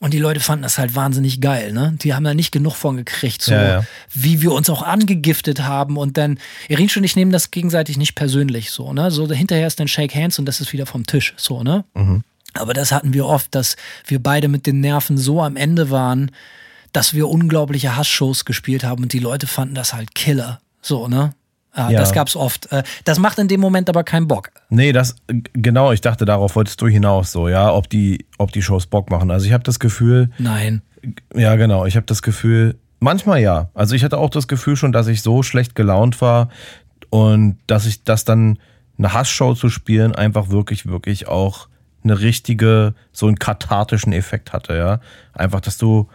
Und 0.00 0.12
die 0.12 0.18
Leute 0.18 0.40
fanden 0.40 0.64
das 0.64 0.78
halt 0.78 0.96
wahnsinnig 0.96 1.40
geil, 1.40 1.72
ne? 1.72 1.94
Die 2.02 2.12
haben 2.12 2.24
da 2.24 2.34
nicht 2.34 2.50
genug 2.50 2.74
von 2.74 2.96
gekriegt, 2.96 3.40
so 3.40 3.52
Ja, 3.52 3.68
ja. 3.68 3.86
wie 4.12 4.42
wir 4.42 4.50
uns 4.50 4.68
auch 4.68 4.82
angegiftet 4.82 5.60
haben. 5.62 5.96
Und 5.96 6.16
dann, 6.16 6.40
Irinsch 6.68 6.96
und 6.96 7.04
ich 7.04 7.14
nehmen 7.14 7.30
das 7.30 7.52
gegenseitig 7.52 7.96
nicht 7.98 8.16
persönlich 8.16 8.72
so, 8.72 8.92
ne? 8.92 9.12
So 9.12 9.30
hinterher 9.30 9.68
ist 9.68 9.78
dann 9.78 9.86
Shake 9.86 10.12
Hands 10.16 10.36
und 10.40 10.46
das 10.46 10.60
ist 10.60 10.72
wieder 10.72 10.86
vom 10.86 11.06
Tisch, 11.06 11.34
so, 11.36 11.62
ne? 11.62 11.84
Mhm. 11.94 12.24
Aber 12.54 12.74
das 12.74 12.90
hatten 12.90 13.14
wir 13.14 13.26
oft, 13.26 13.54
dass 13.54 13.76
wir 14.04 14.20
beide 14.20 14.48
mit 14.48 14.66
den 14.66 14.80
Nerven 14.80 15.18
so 15.18 15.40
am 15.40 15.56
Ende 15.56 15.90
waren, 15.90 16.32
dass 16.92 17.14
wir 17.14 17.28
unglaubliche 17.28 17.96
Hassshows 17.96 18.44
gespielt 18.44 18.84
haben 18.84 19.02
und 19.02 19.12
die 19.12 19.18
Leute 19.18 19.46
fanden 19.46 19.74
das 19.74 19.94
halt 19.94 20.14
Killer. 20.14 20.60
So, 20.80 21.08
ne? 21.08 21.34
Ja, 21.76 21.90
Ja. 21.90 22.00
Das 22.00 22.12
gab's 22.12 22.36
oft. 22.36 22.70
Äh, 22.70 22.82
Das 23.04 23.18
macht 23.18 23.38
in 23.38 23.48
dem 23.48 23.60
Moment 23.60 23.88
aber 23.88 24.04
keinen 24.04 24.28
Bock. 24.28 24.50
Nee, 24.68 24.92
das 24.92 25.16
genau, 25.54 25.92
ich 25.92 26.02
dachte, 26.02 26.24
darauf 26.24 26.54
wolltest 26.54 26.80
du 26.80 26.88
hinaus, 26.88 27.32
so, 27.32 27.48
ja, 27.48 27.72
ob 27.72 27.88
die, 27.88 28.26
ob 28.38 28.52
die 28.52 28.62
Shows 28.62 28.86
Bock 28.86 29.10
machen. 29.10 29.30
Also 29.30 29.46
ich 29.46 29.52
habe 29.52 29.64
das 29.64 29.78
Gefühl, 29.78 30.30
Nein. 30.38 30.82
ja, 31.34 31.56
genau, 31.56 31.86
ich 31.86 31.96
habe 31.96 32.06
das 32.06 32.20
Gefühl, 32.20 32.76
manchmal 33.00 33.40
ja. 33.40 33.70
Also 33.74 33.94
ich 33.94 34.04
hatte 34.04 34.18
auch 34.18 34.30
das 34.30 34.48
Gefühl 34.48 34.76
schon, 34.76 34.92
dass 34.92 35.06
ich 35.06 35.22
so 35.22 35.42
schlecht 35.42 35.74
gelaunt 35.74 36.20
war 36.20 36.48
und 37.08 37.58
dass 37.66 37.86
ich 37.86 38.04
das 38.04 38.24
dann 38.24 38.58
eine 38.98 39.14
Hassshow 39.14 39.54
zu 39.54 39.70
spielen 39.70 40.14
einfach 40.14 40.50
wirklich, 40.50 40.86
wirklich 40.86 41.26
auch 41.26 41.68
eine 42.04 42.20
richtige, 42.20 42.94
so 43.12 43.26
einen 43.26 43.38
kathartischen 43.38 44.12
Effekt 44.12 44.52
hatte, 44.52 44.76
ja. 44.76 45.00
Einfach, 45.32 45.60
dass 45.60 45.78
du, 45.78 46.08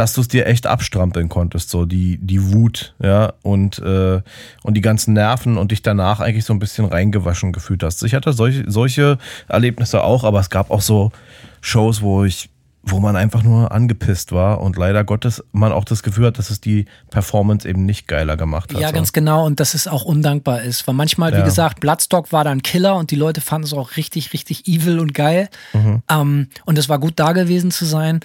dass 0.00 0.14
du 0.14 0.22
es 0.22 0.28
dir 0.28 0.46
echt 0.46 0.66
abstrampeln 0.66 1.28
konntest, 1.28 1.68
so 1.68 1.84
die, 1.84 2.16
die 2.22 2.54
Wut, 2.54 2.94
ja, 3.02 3.34
und, 3.42 3.78
äh, 3.80 4.22
und 4.62 4.74
die 4.74 4.80
ganzen 4.80 5.12
Nerven 5.12 5.58
und 5.58 5.72
dich 5.72 5.82
danach 5.82 6.20
eigentlich 6.20 6.46
so 6.46 6.54
ein 6.54 6.58
bisschen 6.58 6.86
reingewaschen 6.86 7.52
gefühlt 7.52 7.82
hast. 7.82 8.02
Ich 8.04 8.14
hatte 8.14 8.32
solche, 8.32 8.64
solche 8.66 9.18
Erlebnisse 9.46 10.02
auch, 10.02 10.24
aber 10.24 10.40
es 10.40 10.48
gab 10.48 10.70
auch 10.70 10.80
so 10.80 11.12
Shows, 11.60 12.00
wo 12.00 12.24
ich, 12.24 12.48
wo 12.82 12.98
man 12.98 13.14
einfach 13.14 13.42
nur 13.42 13.72
angepisst 13.72 14.32
war 14.32 14.62
und 14.62 14.78
leider 14.78 15.04
Gottes 15.04 15.44
man 15.52 15.70
auch 15.70 15.84
das 15.84 16.02
Gefühl 16.02 16.28
hat, 16.28 16.38
dass 16.38 16.48
es 16.48 16.62
die 16.62 16.86
Performance 17.10 17.68
eben 17.68 17.84
nicht 17.84 18.08
geiler 18.08 18.38
gemacht 18.38 18.72
hat. 18.72 18.80
Ja, 18.80 18.88
so. 18.88 18.94
ganz 18.94 19.12
genau. 19.12 19.44
Und 19.44 19.60
dass 19.60 19.74
es 19.74 19.86
auch 19.86 20.06
undankbar 20.06 20.62
ist. 20.62 20.86
Weil 20.86 20.94
manchmal, 20.94 21.32
wie 21.34 21.40
Ja. 21.40 21.44
gesagt, 21.44 21.80
Bloodstock 21.80 22.32
war 22.32 22.44
dann 22.44 22.62
Killer 22.62 22.96
und 22.96 23.10
die 23.10 23.16
Leute 23.16 23.42
fanden 23.42 23.66
es 23.66 23.74
auch 23.74 23.98
richtig, 23.98 24.32
richtig 24.32 24.66
evil 24.66 24.98
und 24.98 25.12
geil. 25.12 25.50
Mhm. 25.74 26.02
Ähm, 26.10 26.48
und 26.64 26.78
es 26.78 26.88
war 26.88 26.98
gut 26.98 27.12
da 27.16 27.32
gewesen 27.32 27.70
zu 27.70 27.84
sein. 27.84 28.20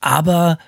Aber 0.00 0.58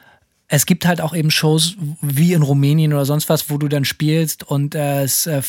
es 0.49 0.67
gibt 0.67 0.87
halt 0.87 1.01
auch 1.01 1.15
eben 1.15 1.31
Shows 1.31 1.77
wie 2.01 2.33
in 2.33 2.43
Rumänien 2.43 2.93
oder 2.93 3.07
sonst 3.07 3.29
was, 3.29 3.51
wo 3.51 3.59
du 3.59 3.69
dann 3.69 3.85
spielst 3.85 4.43
und 4.43 4.75
es, 4.75 5.27
äh, 5.27 5.43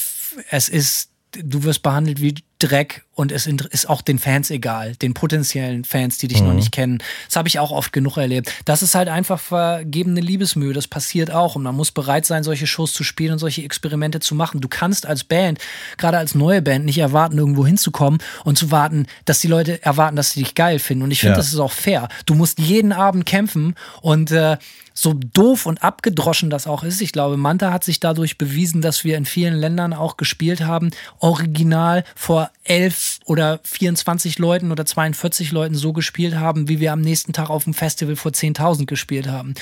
es 0.49 0.69
ist, 0.69 1.09
du 1.31 1.63
wirst 1.63 1.83
behandelt 1.83 2.21
wie 2.21 2.35
Dreck 2.59 3.03
und 3.13 3.31
es 3.31 3.47
ist 3.47 3.89
auch 3.89 4.01
den 4.01 4.17
Fans 4.19 4.49
egal, 4.49 4.95
den 4.95 5.13
potenziellen 5.13 5.83
Fans, 5.83 6.17
die 6.17 6.27
dich 6.27 6.41
noch 6.41 6.53
nicht 6.53 6.71
kennen. 6.71 6.99
Das 7.27 7.35
habe 7.35 7.47
ich 7.47 7.59
auch 7.59 7.71
oft 7.71 7.91
genug 7.93 8.17
erlebt. 8.17 8.51
Das 8.65 8.81
ist 8.81 8.95
halt 8.95 9.09
einfach 9.09 9.39
vergebene 9.39 10.21
Liebesmühe, 10.21 10.73
das 10.73 10.87
passiert 10.87 11.31
auch 11.31 11.55
und 11.55 11.63
man 11.63 11.75
muss 11.75 11.91
bereit 11.91 12.25
sein, 12.25 12.43
solche 12.43 12.67
Shows 12.67 12.93
zu 12.93 13.03
spielen 13.03 13.33
und 13.33 13.39
solche 13.39 13.63
Experimente 13.63 14.19
zu 14.19 14.35
machen. 14.35 14.61
Du 14.61 14.67
kannst 14.69 15.05
als 15.05 15.23
Band, 15.23 15.59
gerade 15.97 16.17
als 16.17 16.33
neue 16.35 16.61
Band, 16.61 16.85
nicht 16.85 16.97
erwarten, 16.97 17.37
irgendwo 17.37 17.65
hinzukommen 17.65 18.21
und 18.43 18.57
zu 18.57 18.71
warten, 18.71 19.05
dass 19.25 19.39
die 19.41 19.47
Leute 19.47 19.83
erwarten, 19.83 20.15
dass 20.15 20.31
sie 20.31 20.43
dich 20.43 20.55
geil 20.55 20.79
finden. 20.79 21.03
Und 21.03 21.11
ich 21.11 21.19
finde, 21.19 21.33
Ja. 21.33 21.37
das 21.37 21.47
ist 21.47 21.59
auch 21.59 21.71
fair. 21.73 22.07
Du 22.25 22.35
musst 22.35 22.59
jeden 22.59 22.91
Abend 22.93 23.25
kämpfen 23.25 23.75
und 24.01 24.31
äh, 24.31 24.57
so 24.97 25.13
doof 25.13 25.65
und 25.65 25.83
abgedroschen 25.83 26.49
das 26.49 26.67
auch 26.67 26.83
ist. 26.83 27.01
Ich 27.01 27.11
glaube, 27.11 27.35
Manta 27.35 27.73
hat 27.73 27.83
sich 27.83 27.99
dadurch 27.99 28.37
bewiesen, 28.37 28.81
dass 28.81 29.03
wir 29.03 29.17
in 29.17 29.25
vielen 29.25 29.55
Ländern 29.55 29.91
auch 29.93 30.15
gespielt 30.15 30.61
haben, 30.61 30.89
original 31.19 32.05
vor 32.15 32.44
elf 32.63 33.19
oder 33.25 33.59
24 33.63 34.39
Leuten 34.39 34.71
oder 34.71 34.85
42 34.85 35.51
Leuten 35.51 35.75
so 35.75 35.93
gespielt 35.93 36.35
haben, 36.35 36.67
wie 36.67 36.79
wir 36.79 36.93
am 36.93 37.01
nächsten 37.01 37.33
Tag 37.33 37.49
auf 37.49 37.65
dem 37.65 37.73
Festival 37.73 38.15
vor 38.15 38.31
10.000 38.31 38.85
gespielt 38.85 39.27
haben. 39.27 39.55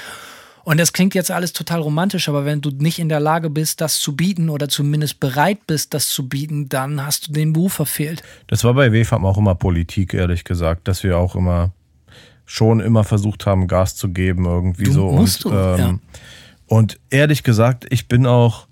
Und 0.65 0.79
das 0.79 0.93
klingt 0.93 1.13
jetzt 1.13 1.29
alles 1.29 1.51
total 1.51 1.81
romantisch, 1.81 2.29
aber 2.29 2.45
wenn 2.45 2.61
du 2.61 2.69
nicht 2.69 2.97
in 2.99 3.09
der 3.09 3.19
Lage 3.19 3.49
bist, 3.49 3.81
das 3.81 3.99
zu 3.99 4.15
bieten 4.15 4.49
oder 4.49 4.69
zumindest 4.69 5.19
bereit 5.19 5.67
bist, 5.67 5.93
das 5.93 6.07
zu 6.09 6.29
bieten, 6.29 6.69
dann 6.69 7.05
hast 7.05 7.27
du 7.27 7.33
den 7.33 7.51
Beruf 7.51 7.73
verfehlt. 7.73 8.23
Das 8.47 8.63
war 8.63 8.73
bei 8.73 8.93
WFAM 8.93 9.25
auch 9.25 9.37
immer 9.37 9.55
Politik, 9.55 10.13
ehrlich 10.13 10.45
gesagt, 10.45 10.87
dass 10.87 11.03
wir 11.03 11.17
auch 11.17 11.35
immer 11.35 11.73
schon 12.45 12.79
immer 12.79 13.03
versucht 13.03 13.45
haben, 13.45 13.67
Gas 13.67 13.95
zu 13.95 14.09
geben, 14.09 14.45
irgendwie 14.45 14.83
Du 14.83 14.93
so. 14.93 15.11
musst 15.11 15.45
und, 15.45 15.53
du, 15.53 15.57
ähm, 15.57 15.77
ja. 15.79 15.99
und 16.67 16.99
ehrlich 17.09 17.43
gesagt, 17.43 17.85
ich 17.89 18.07
bin 18.07 18.25
auch, 18.25 18.67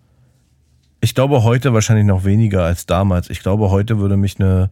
ich 1.01 1.15
glaube 1.15 1.43
heute 1.43 1.73
wahrscheinlich 1.73 2.05
noch 2.05 2.23
weniger 2.25 2.63
als 2.63 2.85
damals. 2.85 3.29
Ich 3.29 3.41
glaube, 3.41 3.69
heute 3.71 3.99
würde 3.99 4.17
mich 4.17 4.39
eine, 4.39 4.69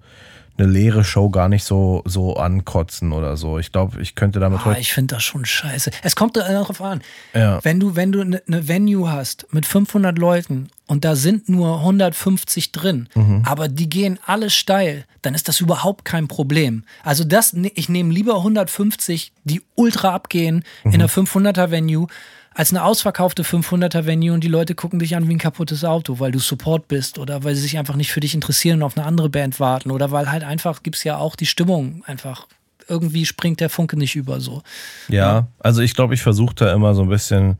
eine 0.57 0.67
leere 0.67 1.03
Show 1.03 1.29
gar 1.29 1.49
nicht 1.49 1.63
so, 1.63 2.01
so 2.05 2.35
ankotzen 2.35 3.11
oder 3.11 3.35
so. 3.37 3.59
Ich 3.59 3.71
glaube, 3.71 4.01
ich 4.01 4.15
könnte 4.15 4.39
damit 4.39 4.59
Ah, 4.61 4.65
heute. 4.65 4.79
ich 4.79 4.93
finde 4.93 5.15
das 5.15 5.23
schon 5.23 5.45
scheiße. 5.45 5.91
Es 6.03 6.15
kommt 6.15 6.37
darauf 6.37 6.81
an. 6.81 7.01
Ja. 7.33 7.59
Wenn 7.63 7.79
du, 7.79 7.95
wenn 7.95 8.11
du 8.11 8.21
eine 8.21 8.41
ne 8.45 8.67
Venue 8.67 9.11
hast 9.11 9.47
mit 9.51 9.65
500 9.65 10.17
Leuten 10.17 10.69
und 10.89 11.05
da 11.05 11.15
sind 11.15 11.47
nur 11.49 11.79
150 11.81 12.71
drin, 12.71 13.07
Mhm. 13.15 13.43
aber 13.45 13.67
die 13.67 13.87
gehen 13.89 14.17
alle 14.25 14.49
steil, 14.49 15.05
dann 15.21 15.35
ist 15.35 15.47
das 15.47 15.61
überhaupt 15.61 16.03
kein 16.03 16.27
Problem. 16.27 16.83
Also 17.03 17.23
das, 17.23 17.53
ne- 17.53 17.71
ich 17.75 17.89
nehme 17.89 18.11
lieber 18.11 18.43
150, 18.43 19.31
die 19.43 19.61
ultra 19.75 20.13
abgehen 20.15 20.63
Mhm. 20.83 20.91
in 20.91 20.93
einer 21.01 21.07
500er 21.09 21.69
Venue, 21.71 22.07
als 22.55 22.71
eine 22.73 22.83
ausverkaufte 22.83 23.43
500er 23.43 24.05
Venue 24.07 24.33
und 24.33 24.43
die 24.43 24.47
Leute 24.49 24.73
gucken 24.73 24.97
dich 24.99 25.15
an 25.15 25.27
wie 25.29 25.35
ein 25.35 25.37
kaputtes 25.37 25.85
Auto, 25.85 26.19
weil 26.19 26.31
du 26.31 26.39
Support 26.39 26.87
bist 26.87 27.19
oder 27.19 27.43
weil 27.43 27.53
sie 27.55 27.61
sich 27.61 27.77
einfach 27.77 27.95
nicht 27.95 28.11
für 28.11 28.19
dich 28.19 28.33
interessieren 28.33 28.79
und 28.79 28.83
auf 28.83 28.97
eine 28.97 29.05
andere 29.05 29.29
Band 29.29 29.59
warten 29.59 29.91
oder 29.91 30.11
weil 30.11 30.29
halt 30.31 30.43
einfach 30.43 30.81
gibt's 30.83 31.03
ja 31.03 31.17
auch 31.17 31.35
die 31.35 31.45
Stimmung 31.45 32.03
einfach 32.07 32.47
irgendwie 32.87 33.27
springt 33.27 33.59
der 33.59 33.69
Funke 33.69 33.95
nicht 33.95 34.15
über 34.15 34.39
so. 34.41 34.63
Ja, 35.07 35.45
also 35.59 35.81
ich 35.83 35.93
glaube, 35.93 36.15
ich 36.15 36.23
versuche 36.23 36.55
da 36.55 36.73
immer 36.73 36.95
so 36.95 37.03
ein 37.03 37.09
bisschen 37.09 37.59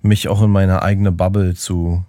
mich 0.00 0.28
auch 0.28 0.40
in 0.42 0.50
meine 0.50 0.82
eigene 0.82 1.12
Bubble 1.12 1.54
zu, 1.54 2.02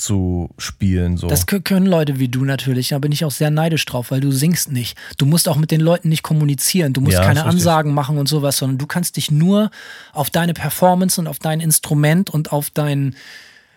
zu 0.00 0.50
spielen. 0.58 1.16
So. 1.16 1.28
Das 1.28 1.46
kö- 1.46 1.60
können 1.62 1.86
Leute 1.86 2.18
wie 2.18 2.28
du 2.28 2.44
natürlich, 2.44 2.88
da 2.88 2.98
bin 2.98 3.12
ich 3.12 3.24
auch 3.24 3.30
sehr 3.30 3.50
neidisch 3.50 3.84
drauf, 3.84 4.10
weil 4.10 4.20
du 4.20 4.32
singst 4.32 4.72
nicht. 4.72 4.96
Du 5.18 5.26
musst 5.26 5.48
auch 5.48 5.56
mit 5.56 5.70
den 5.70 5.80
Leuten 5.80 6.08
nicht 6.08 6.22
kommunizieren, 6.22 6.92
du 6.92 7.00
musst 7.00 7.16
Ja, 7.18 7.24
keine. 7.24 7.44
Ansagen 7.44 7.94
machen 7.94 8.18
und 8.18 8.28
sowas, 8.28 8.56
sondern 8.56 8.78
du 8.78 8.86
kannst 8.86 9.16
dich 9.16 9.30
nur 9.30 9.70
auf 10.12 10.30
deine 10.30 10.54
Performance 10.54 11.20
und 11.20 11.26
auf 11.28 11.38
dein 11.38 11.60
Instrument 11.60 12.30
und 12.30 12.52
auf 12.52 12.70
deinen 12.70 13.14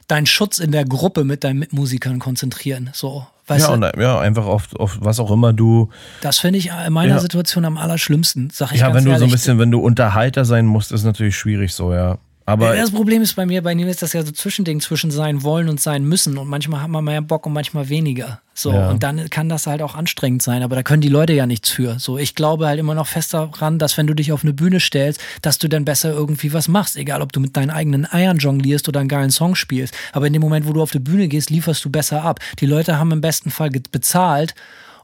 deinen 0.07 0.26
Schutz 0.26 0.59
in 0.59 0.71
der 0.71 0.84
Gruppe 0.84 1.24
mit 1.24 1.43
deinen 1.45 1.59
Mitmusikern 1.59 2.19
konzentrieren. 2.19 2.89
So, 2.93 3.26
weißt 3.47 3.61
ja, 3.69 3.76
du, 3.78 3.86
und, 3.88 4.01
ja, 4.01 4.19
einfach 4.19 4.45
auf, 4.45 4.76
auf 4.76 4.97
was 4.99 5.17
auch 5.21 5.32
immer 5.32 5.53
du. 5.53 5.89
das 6.21 6.39
finde 6.39 6.59
ich 6.59 6.71
in 6.86 6.91
meiner 6.93 7.15
Ja. 7.15 7.19
Situation 7.19 7.63
am 7.63 7.78
allerschlimmsten, 7.78 8.49
sag 8.51 8.74
ich 8.74 8.82
Ja, 8.82 8.93
wenn 8.93 9.05
du 9.05 9.11
so 9.11 9.15
ein 9.15 9.21
ehrlich. 9.21 9.32
bisschen, 9.32 9.59
wenn 9.59 9.71
du 9.71 9.80
Unterhalter 9.80 10.43
sein 10.43 10.65
musst, 10.65 10.91
ist 10.91 11.05
natürlich 11.05 11.38
schwierig 11.38 11.74
so, 11.74 11.93
ja. 11.93 12.17
Aber 12.46 12.76
das 12.76 12.91
Problem 12.91 13.22
ist 13.22 13.36
bei 13.36 13.46
mir, 13.46 13.62
bei 13.62 13.74
mir 13.74 13.88
ist 13.88 14.02
das 14.02 14.12
ja 14.14 14.24
so 14.24 14.32
Zwischending 14.32 14.82
zwischen 14.82 15.12
sein 15.12 15.44
wollen 15.44 15.70
und 15.70 15.80
sein 15.80 16.04
müssen. 16.04 16.38
Und 16.38 16.50
manchmal 16.50 16.82
hat 16.82 16.89
man 16.89 17.04
mehr 17.06 17.22
Bock 17.22 17.46
und 17.46 17.54
manchmal 17.54 17.88
weniger. 17.89 18.41
So, 18.54 18.72
Ja. 18.72 18.89
und 18.89 19.02
dann 19.02 19.30
kann 19.30 19.50
das 19.50 19.66
halt 19.66 19.82
auch 19.82 19.96
anstrengend 19.96 20.44
sein, 20.44 20.62
aber 20.62 20.76
da 20.76 20.84
können 20.84 21.02
die 21.02 21.10
Leute 21.10 21.34
ja 21.34 21.48
nichts 21.48 21.70
für. 21.70 21.98
So, 22.00 22.18
ich 22.18 22.36
glaube 22.36 22.68
halt 22.68 22.80
immer 22.80 22.94
noch 22.94 23.08
fest 23.08 23.34
daran, 23.34 23.80
dass 23.80 23.98
wenn 23.98 24.06
du 24.08 24.14
dich 24.14 24.32
auf 24.32 24.44
eine 24.44 24.54
Bühne 24.54 24.80
stellst, 24.80 25.20
dass 25.41 25.58
du 25.58 25.68
dann 25.70 25.86
besser 25.86 26.12
irgendwie 26.12 26.54
was 26.54 26.68
machst. 26.68 26.98
Egal, 26.98 27.22
ob 27.22 27.32
du 27.32 27.39
mit 27.39 27.56
deinen 27.58 27.72
eigenen 27.72 28.06
Eiern 28.12 28.38
jonglierst 28.38 28.88
oder 28.89 29.00
einen 29.00 29.10
geilen 29.10 29.32
Song 29.32 29.56
spielst. 29.56 29.96
Aber 30.12 30.28
in 30.28 30.34
dem 30.34 30.41
Moment, 30.41 30.68
wo 30.68 30.74
du 30.74 30.82
auf 30.82 30.91
die 30.91 31.00
Bühne 31.00 31.28
gehst, 31.30 31.50
lieferst 31.50 31.84
du 31.86 31.89
besser 31.89 32.24
ab. 32.24 32.39
Die 32.60 32.66
Leute 32.66 33.00
haben 33.00 33.12
im 33.12 33.22
besten 33.22 33.50
Fall 33.52 33.70
bezahlt. 33.70 34.54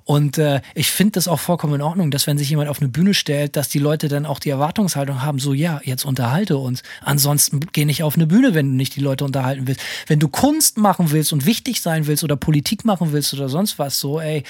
Und 0.10 0.39
äh, 0.39 0.62
ich 0.74 0.89
finde 0.89 1.12
das 1.12 1.28
auch 1.28 1.39
vollkommen 1.39 1.76
in 1.76 1.82
Ordnung, 1.84 2.10
dass 2.10 2.26
wenn 2.26 2.39
sich 2.39 2.49
jemand 2.49 2.68
auf 2.68 2.82
eine 2.82 2.89
Bühne 2.89 3.14
stellt, 3.14 3.55
dass 3.55 3.70
die 3.70 3.78
Leute 3.78 4.07
dann 4.07 4.26
auch 4.26 4.39
die 4.39 4.49
Erwartungshaltung 4.49 5.22
haben, 5.22 5.38
so 5.38 5.53
ja, 5.53 5.82
jetzt 5.84 6.03
unterhalte 6.03 6.57
uns. 6.57 6.82
Ansonsten 7.03 7.60
geh 7.74 7.86
nicht 7.86 8.01
auf 8.01 8.16
eine 8.16 8.26
Bühne, 8.26 8.55
wenn 8.55 8.72
du 8.72 8.76
nicht 8.76 8.95
die 8.95 9.01
Leute 9.01 9.24
unterhalten 9.24 9.68
willst. 9.68 9.82
Wenn 10.07 10.18
du 10.18 10.28
Kunst 10.28 10.80
machen 10.80 11.12
willst 11.12 11.32
und 11.32 11.45
wichtig 11.45 11.82
sein 11.82 12.07
willst 12.07 12.24
oder 12.24 12.38
Politik 12.38 12.86
machen 12.86 13.12
willst 13.12 13.36
oder 13.36 13.49
sonst 13.49 13.78
was, 13.78 13.99
so 13.99 14.20
ey, 14.20 14.41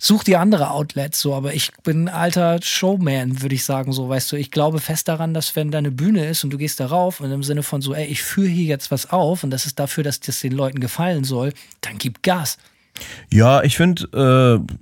such 0.00 0.24
dir 0.24 0.40
andere 0.40 0.72
Outlets 0.72 1.20
so. 1.20 1.36
Aber 1.36 1.54
ich 1.54 1.70
bin 1.84 2.08
ein 2.08 2.12
alter 2.12 2.58
Showman, 2.60 3.42
würde 3.42 3.54
ich 3.54 3.64
sagen, 3.64 3.92
so, 3.92 4.08
weißt 4.08 4.32
du. 4.32 4.36
Ich 4.36 4.50
glaube 4.50 4.80
fest 4.80 5.06
daran, 5.06 5.34
dass 5.34 5.54
wenn 5.54 5.70
da 5.70 5.78
eine 5.78 5.92
Bühne 5.92 6.26
ist 6.26 6.42
und 6.42 6.50
du 6.50 6.58
gehst 6.58 6.80
da 6.80 6.86
rauf 6.86 7.20
und 7.20 7.30
im 7.30 7.44
Sinne 7.44 7.62
von 7.62 7.80
so, 7.80 7.94
ey, 7.94 8.06
ich 8.06 8.24
führe 8.24 8.48
hier 8.48 8.64
jetzt 8.64 8.90
was 8.90 9.08
auf 9.10 9.44
und 9.44 9.50
das 9.50 9.66
ist 9.66 9.78
dafür, 9.78 10.02
dass 10.02 10.18
das 10.18 10.40
den 10.40 10.50
Leuten 10.50 10.80
gefallen 10.80 11.22
soll, 11.22 11.52
dann 11.80 11.96
gib 11.98 12.24
Gas. 12.24 12.58
Ja, 13.32 13.62
ich 13.62 13.76
finde, 13.76 14.60
äh, 14.66 14.72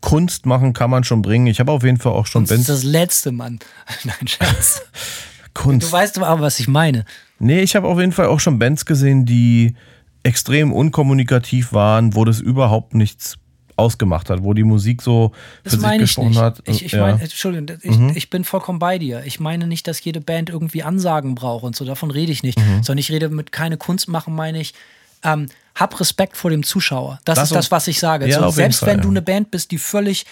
Kunst 0.00 0.46
machen 0.46 0.72
kann 0.72 0.90
man 0.90 1.04
schon 1.04 1.22
bringen. 1.22 1.46
Ich 1.46 1.58
habe 1.60 1.72
auf 1.72 1.82
jeden 1.82 1.96
Fall 1.98 2.12
auch 2.12 2.26
schon 2.26 2.44
Das 2.44 2.58
ist 2.58 2.68
das 2.68 2.84
letzte, 2.84 3.32
Mann. 3.32 3.58
Nein, 4.04 4.26
Schatz. 4.28 4.82
Du 5.54 5.62
Kunst. 5.62 5.90
weißt 5.90 6.18
aber, 6.18 6.42
was 6.42 6.60
ich 6.60 6.68
meine. 6.68 7.06
Nee, 7.38 7.60
ich 7.62 7.76
habe 7.76 7.88
auf 7.88 7.98
jeden 7.98 8.12
Fall 8.12 8.26
auch 8.26 8.40
schon 8.40 8.58
Bands 8.58 8.84
gesehen, 8.84 9.24
die 9.24 9.74
extrem 10.22 10.70
unkommunikativ 10.70 11.72
waren, 11.72 12.14
wo 12.14 12.26
das 12.26 12.40
überhaupt 12.40 12.92
nichts 12.94 13.38
ausgemacht 13.76 14.28
hat, 14.28 14.42
wo 14.42 14.52
die 14.52 14.64
Musik 14.64 15.00
so 15.00 15.32
Das 15.64 15.74
für 15.76 15.80
sich 15.80 15.98
gesprochen 15.98 16.28
nicht. 16.30 16.40
hat. 16.40 16.62
Ich, 16.66 16.84
ich 16.84 16.92
ja. 16.92 16.98
Mhm. 17.06 17.10
meine, 17.12 17.22
Entschuldigung, 17.22 17.78
ich, 17.82 18.16
ich 18.16 18.28
bin 18.30 18.44
vollkommen 18.44 18.78
bei 18.78 18.98
dir. 18.98 19.22
Ich 19.24 19.40
meine 19.40 19.66
nicht, 19.66 19.88
dass 19.88 20.02
jede 20.04 20.20
Band 20.20 20.50
irgendwie 20.50 20.82
Ansagen 20.82 21.34
braucht 21.34 21.64
und 21.64 21.74
so, 21.74 21.86
davon 21.86 22.10
rede 22.10 22.32
ich 22.32 22.42
nicht. 22.42 22.58
Mhm. 22.58 22.82
Sondern 22.82 22.98
ich 22.98 23.10
rede 23.10 23.30
mit 23.30 23.50
keine 23.50 23.78
Kunst 23.78 24.08
machen, 24.08 24.34
meine 24.34 24.60
ich, 24.60 24.74
ähm, 25.24 25.46
hab 25.76 26.00
Respekt 26.00 26.36
vor 26.36 26.50
dem 26.50 26.64
Zuschauer. 26.64 27.20
Das, 27.24 27.36
Das 27.36 27.50
ist 27.50 27.54
das, 27.54 27.70
was 27.70 27.86
ich 27.86 28.00
sage. 28.00 28.26
Ja, 28.26 28.40
so, 28.40 28.50
selbst 28.50 28.80
Fall, 28.80 28.88
wenn 28.88 28.98
ja. 28.98 29.02
du 29.02 29.10
eine 29.10 29.22
Band 29.22 29.50
bist, 29.50 29.70
die 29.70 29.78
völlig 29.78 30.26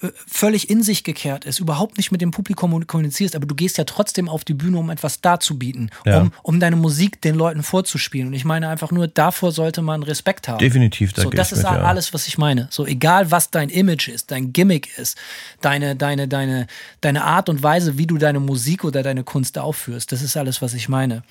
äh, 0.00 0.08
völlig 0.26 0.70
in 0.70 0.82
sich 0.82 1.02
gekehrt 1.02 1.44
ist, 1.44 1.58
überhaupt 1.58 1.96
nicht 1.96 2.12
mit 2.12 2.20
dem 2.20 2.30
Publikum 2.30 2.86
kommunizierst, 2.86 3.34
aber 3.34 3.46
du 3.46 3.54
gehst 3.54 3.78
ja 3.78 3.84
trotzdem 3.84 4.28
auf 4.28 4.44
die 4.44 4.54
Bühne, 4.54 4.78
um 4.78 4.90
etwas 4.90 5.20
darzubieten, 5.20 5.90
Ja. 6.04 6.20
um, 6.20 6.32
um 6.42 6.60
deine 6.60 6.76
Musik 6.76 7.20
den 7.20 7.34
Leuten 7.34 7.62
vorzuspielen. 7.62 8.28
Und 8.28 8.34
ich 8.34 8.44
meine 8.44 8.68
einfach 8.68 8.92
nur, 8.92 9.08
davor 9.08 9.50
sollte 9.50 9.82
man 9.82 10.02
Respekt 10.02 10.48
haben. 10.48 10.58
Definitiv, 10.58 11.12
da 11.12 11.22
So, 11.22 11.30
das 11.30 11.52
ist 11.52 11.64
mit, 11.64 11.66
alles, 11.66 12.14
was 12.14 12.28
ich 12.28 12.38
meine. 12.38 12.68
So, 12.70 12.86
egal 12.86 13.30
was 13.30 13.50
dein 13.50 13.70
Image 13.70 14.08
ist, 14.08 14.30
dein 14.30 14.52
Gimmick 14.52 14.96
ist, 14.98 15.18
deine, 15.60 15.96
deine, 15.96 16.28
deine, 16.28 16.66
deine 17.00 17.24
Art 17.24 17.48
und 17.48 17.62
Weise, 17.62 17.98
wie 17.98 18.06
du 18.06 18.18
deine 18.18 18.40
Musik 18.40 18.84
oder 18.84 19.02
deine 19.02 19.24
Kunst 19.24 19.58
aufführst, 19.58 20.12
das 20.12 20.22
ist 20.22 20.36
alles, 20.36 20.62
was 20.62 20.74
ich 20.74 20.88
meine. 20.88 21.24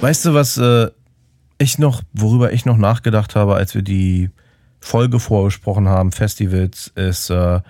Weißt 0.00 0.24
du, 0.24 0.34
was 0.34 0.56
äh, 0.58 0.90
ich 1.58 1.78
noch, 1.78 2.02
worüber 2.12 2.52
ich 2.52 2.64
noch 2.64 2.76
nachgedacht 2.76 3.34
habe, 3.34 3.56
als 3.56 3.74
wir 3.74 3.82
die 3.82 4.30
Folge 4.80 5.18
vorbesprochen 5.18 5.88
haben, 5.88 6.12
Festivals, 6.12 6.92
ist, 6.94 7.30
äh, 7.30 7.60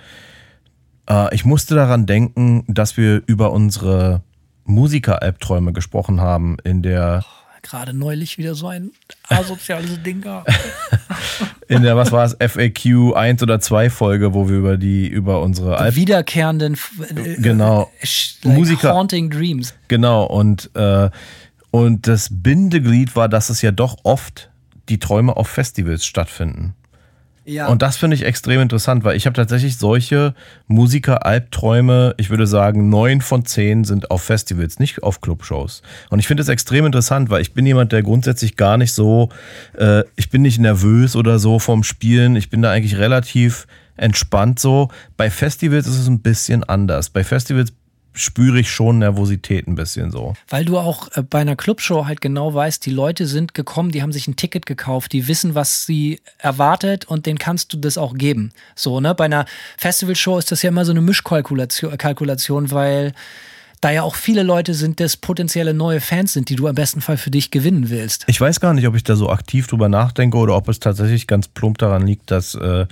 äh, 1.09 1.35
ich 1.35 1.45
musste 1.45 1.75
daran 1.75 2.07
denken, 2.07 2.65
dass 2.69 2.97
wir 2.97 3.23
über 3.27 3.53
unsere 3.53 4.23
Musiker-Albträume 4.65 5.73
gesprochen 5.73 6.21
haben 6.21 6.59
in 6.65 6.83
der, 6.83 7.25
Gerade 7.63 7.93
neulich 7.93 8.39
wieder 8.39 8.55
so 8.55 8.69
ein 8.69 8.93
asoziales 9.29 10.03
Ding. 10.03 10.25
in 11.69 11.83
der, 11.83 11.97
was 11.97 12.13
war 12.13 12.25
es, 12.25 12.37
FAQ 12.41 13.15
1 13.15 13.43
oder 13.43 13.61
2 13.61 13.91
Folge, 13.91 14.35
wo 14.35 14.49
wir 14.49 14.57
über 14.57 14.77
die, 14.77 15.07
über 15.07 15.43
unsere 15.43 15.77
Alb 15.79 15.95
Wiederkehrenden 15.97 16.75
äh, 17.15 17.35
Genau. 17.41 17.91
äh, 18.01 18.07
like 18.49 18.57
Musiker- 18.59 18.93
Haunting 18.95 19.31
Dreams. 19.31 19.75
Genau, 19.89 20.25
und, 20.25 20.71
äh, 20.75 21.11
und 21.71 22.07
das 22.09 22.29
Bindeglied 22.31 23.15
war, 23.17 23.29
dass 23.29 23.51
es 23.51 23.61
ja 23.63 23.71
doch 23.71 23.99
oft 24.03 24.51
die 24.89 24.99
Träume 24.99 25.37
auf 25.37 25.49
Festivals 25.49 26.07
stattfinden. 26.07 26.75
Ja. 27.49 27.69
Und 27.69 27.81
das 27.81 27.97
finde 27.97 28.15
ich 28.15 28.27
extrem 28.27 28.61
interessant, 28.61 29.05
weil 29.05 29.17
ich 29.17 29.25
habe 29.25 29.33
tatsächlich 29.33 29.79
solche 29.79 30.35
Musiker-Albträume, 30.67 32.15
ich 32.19 32.29
würde 32.29 32.47
sagen, 32.47 32.91
neun 32.91 33.23
von 33.23 33.47
zehn 33.47 33.85
sind 33.85 34.11
auf 34.11 34.23
Festivals, 34.23 34.79
nicht 34.79 35.03
auf 35.03 35.23
Clubshows. 35.23 35.81
Und 36.11 36.19
ich 36.19 36.27
finde 36.27 36.43
es 36.43 36.51
extrem 36.51 36.85
interessant, 36.85 37.31
weil 37.31 37.41
ich 37.41 37.55
bin 37.55 37.65
jemand, 37.65 37.93
der 37.93 38.03
grundsätzlich 38.03 38.57
gar 38.57 38.77
nicht 38.77 38.93
so, 38.93 39.31
äh, 39.79 40.03
ich 40.17 40.29
bin 40.29 40.43
nicht 40.43 40.59
nervös 40.59 41.17
oder 41.17 41.39
so 41.39 41.59
vom 41.59 41.85
Spielen. 41.85 42.37
Ich 42.37 42.51
bin 42.51 42.61
da 42.61 42.71
eigentlich 42.71 42.99
relativ 42.99 43.67
entspannt 43.97 44.61
so. 44.61 44.91
Bei 45.17 45.31
Festivals 45.31 45.87
ist 45.87 45.99
es 46.01 46.07
ein 46.07 46.21
bisschen 46.21 46.65
anders. 46.65 47.09
Bei 47.09 47.25
Festivals 47.25 47.73
spüre 48.19 48.61
ich 48.61 48.71
schon 48.71 48.99
Nervosität 48.99 49.67
ein 49.67 49.75
bisschen 49.75 50.11
so. 50.11 50.35
Weil 50.49 50.65
du 50.65 50.79
auch 50.79 51.09
äh, 51.17 51.23
bei 51.23 51.41
einer 51.41 51.57
Clubshow 51.57 52.07
halt 52.07 52.21
genau 52.21 52.53
weißt, 52.53 52.85
die 52.85 52.91
Leute 52.91 53.27
sind 53.27 53.55
gekommen, 53.55 53.91
die 53.91 54.03
haben 54.03 54.13
sich 54.13 54.29
ein 54.29 54.37
Ticket 54.37 54.67
gekauft, 54.67 55.13
die 55.13 55.29
wissen, 55.29 55.55
was 55.55 55.87
sie 55.87 56.21
erwartet 56.39 57.05
und 57.07 57.27
denen 57.27 57.39
kannst 57.39 57.73
du 57.73 57.77
das 57.79 57.99
auch 57.99 58.15
geben. 58.15 58.53
So, 58.75 59.01
ne? 59.01 59.15
Bei 59.15 59.25
einer 59.25 59.47
Festivalshow 59.77 60.39
ist 60.39 60.53
das 60.53 60.63
ja 60.63 60.69
immer 60.69 60.85
so 60.85 60.93
eine 60.93 61.01
Mischkalkulation, 61.01 61.97
Kalkulation, 61.97 62.71
weil 62.71 63.13
da 63.81 63.91
ja 63.91 64.03
auch 64.03 64.15
viele 64.15 64.43
Leute 64.43 64.75
sind, 64.75 65.01
das 65.01 65.17
potenzielle 65.17 65.75
neue 65.75 66.01
Fans 66.01 66.33
sind, 66.33 66.49
die 66.49 66.57
du 66.57 66.67
am 66.67 66.75
besten 66.75 67.01
Fall 67.01 67.17
für 67.17 67.31
dich 67.31 67.51
gewinnen 67.51 67.91
willst. 67.91 68.25
Ich 68.27 68.41
weiß 68.41 68.61
gar 68.61 68.75
nicht, 68.75 68.87
ob 68.87 68.95
ich 68.95 69.05
da 69.05 69.17
so 69.17 69.31
aktiv 69.31 69.67
drüber 69.67 69.89
nachdenke 69.89 70.37
oder 70.37 70.57
ob 70.57 70.69
es 70.69 70.81
tatsächlich 70.81 71.27
ganz 71.27 71.49
plump 71.49 71.79
daran 71.79 72.07
liegt, 72.07 72.31
dass 72.31 72.55
äh, 72.55 72.87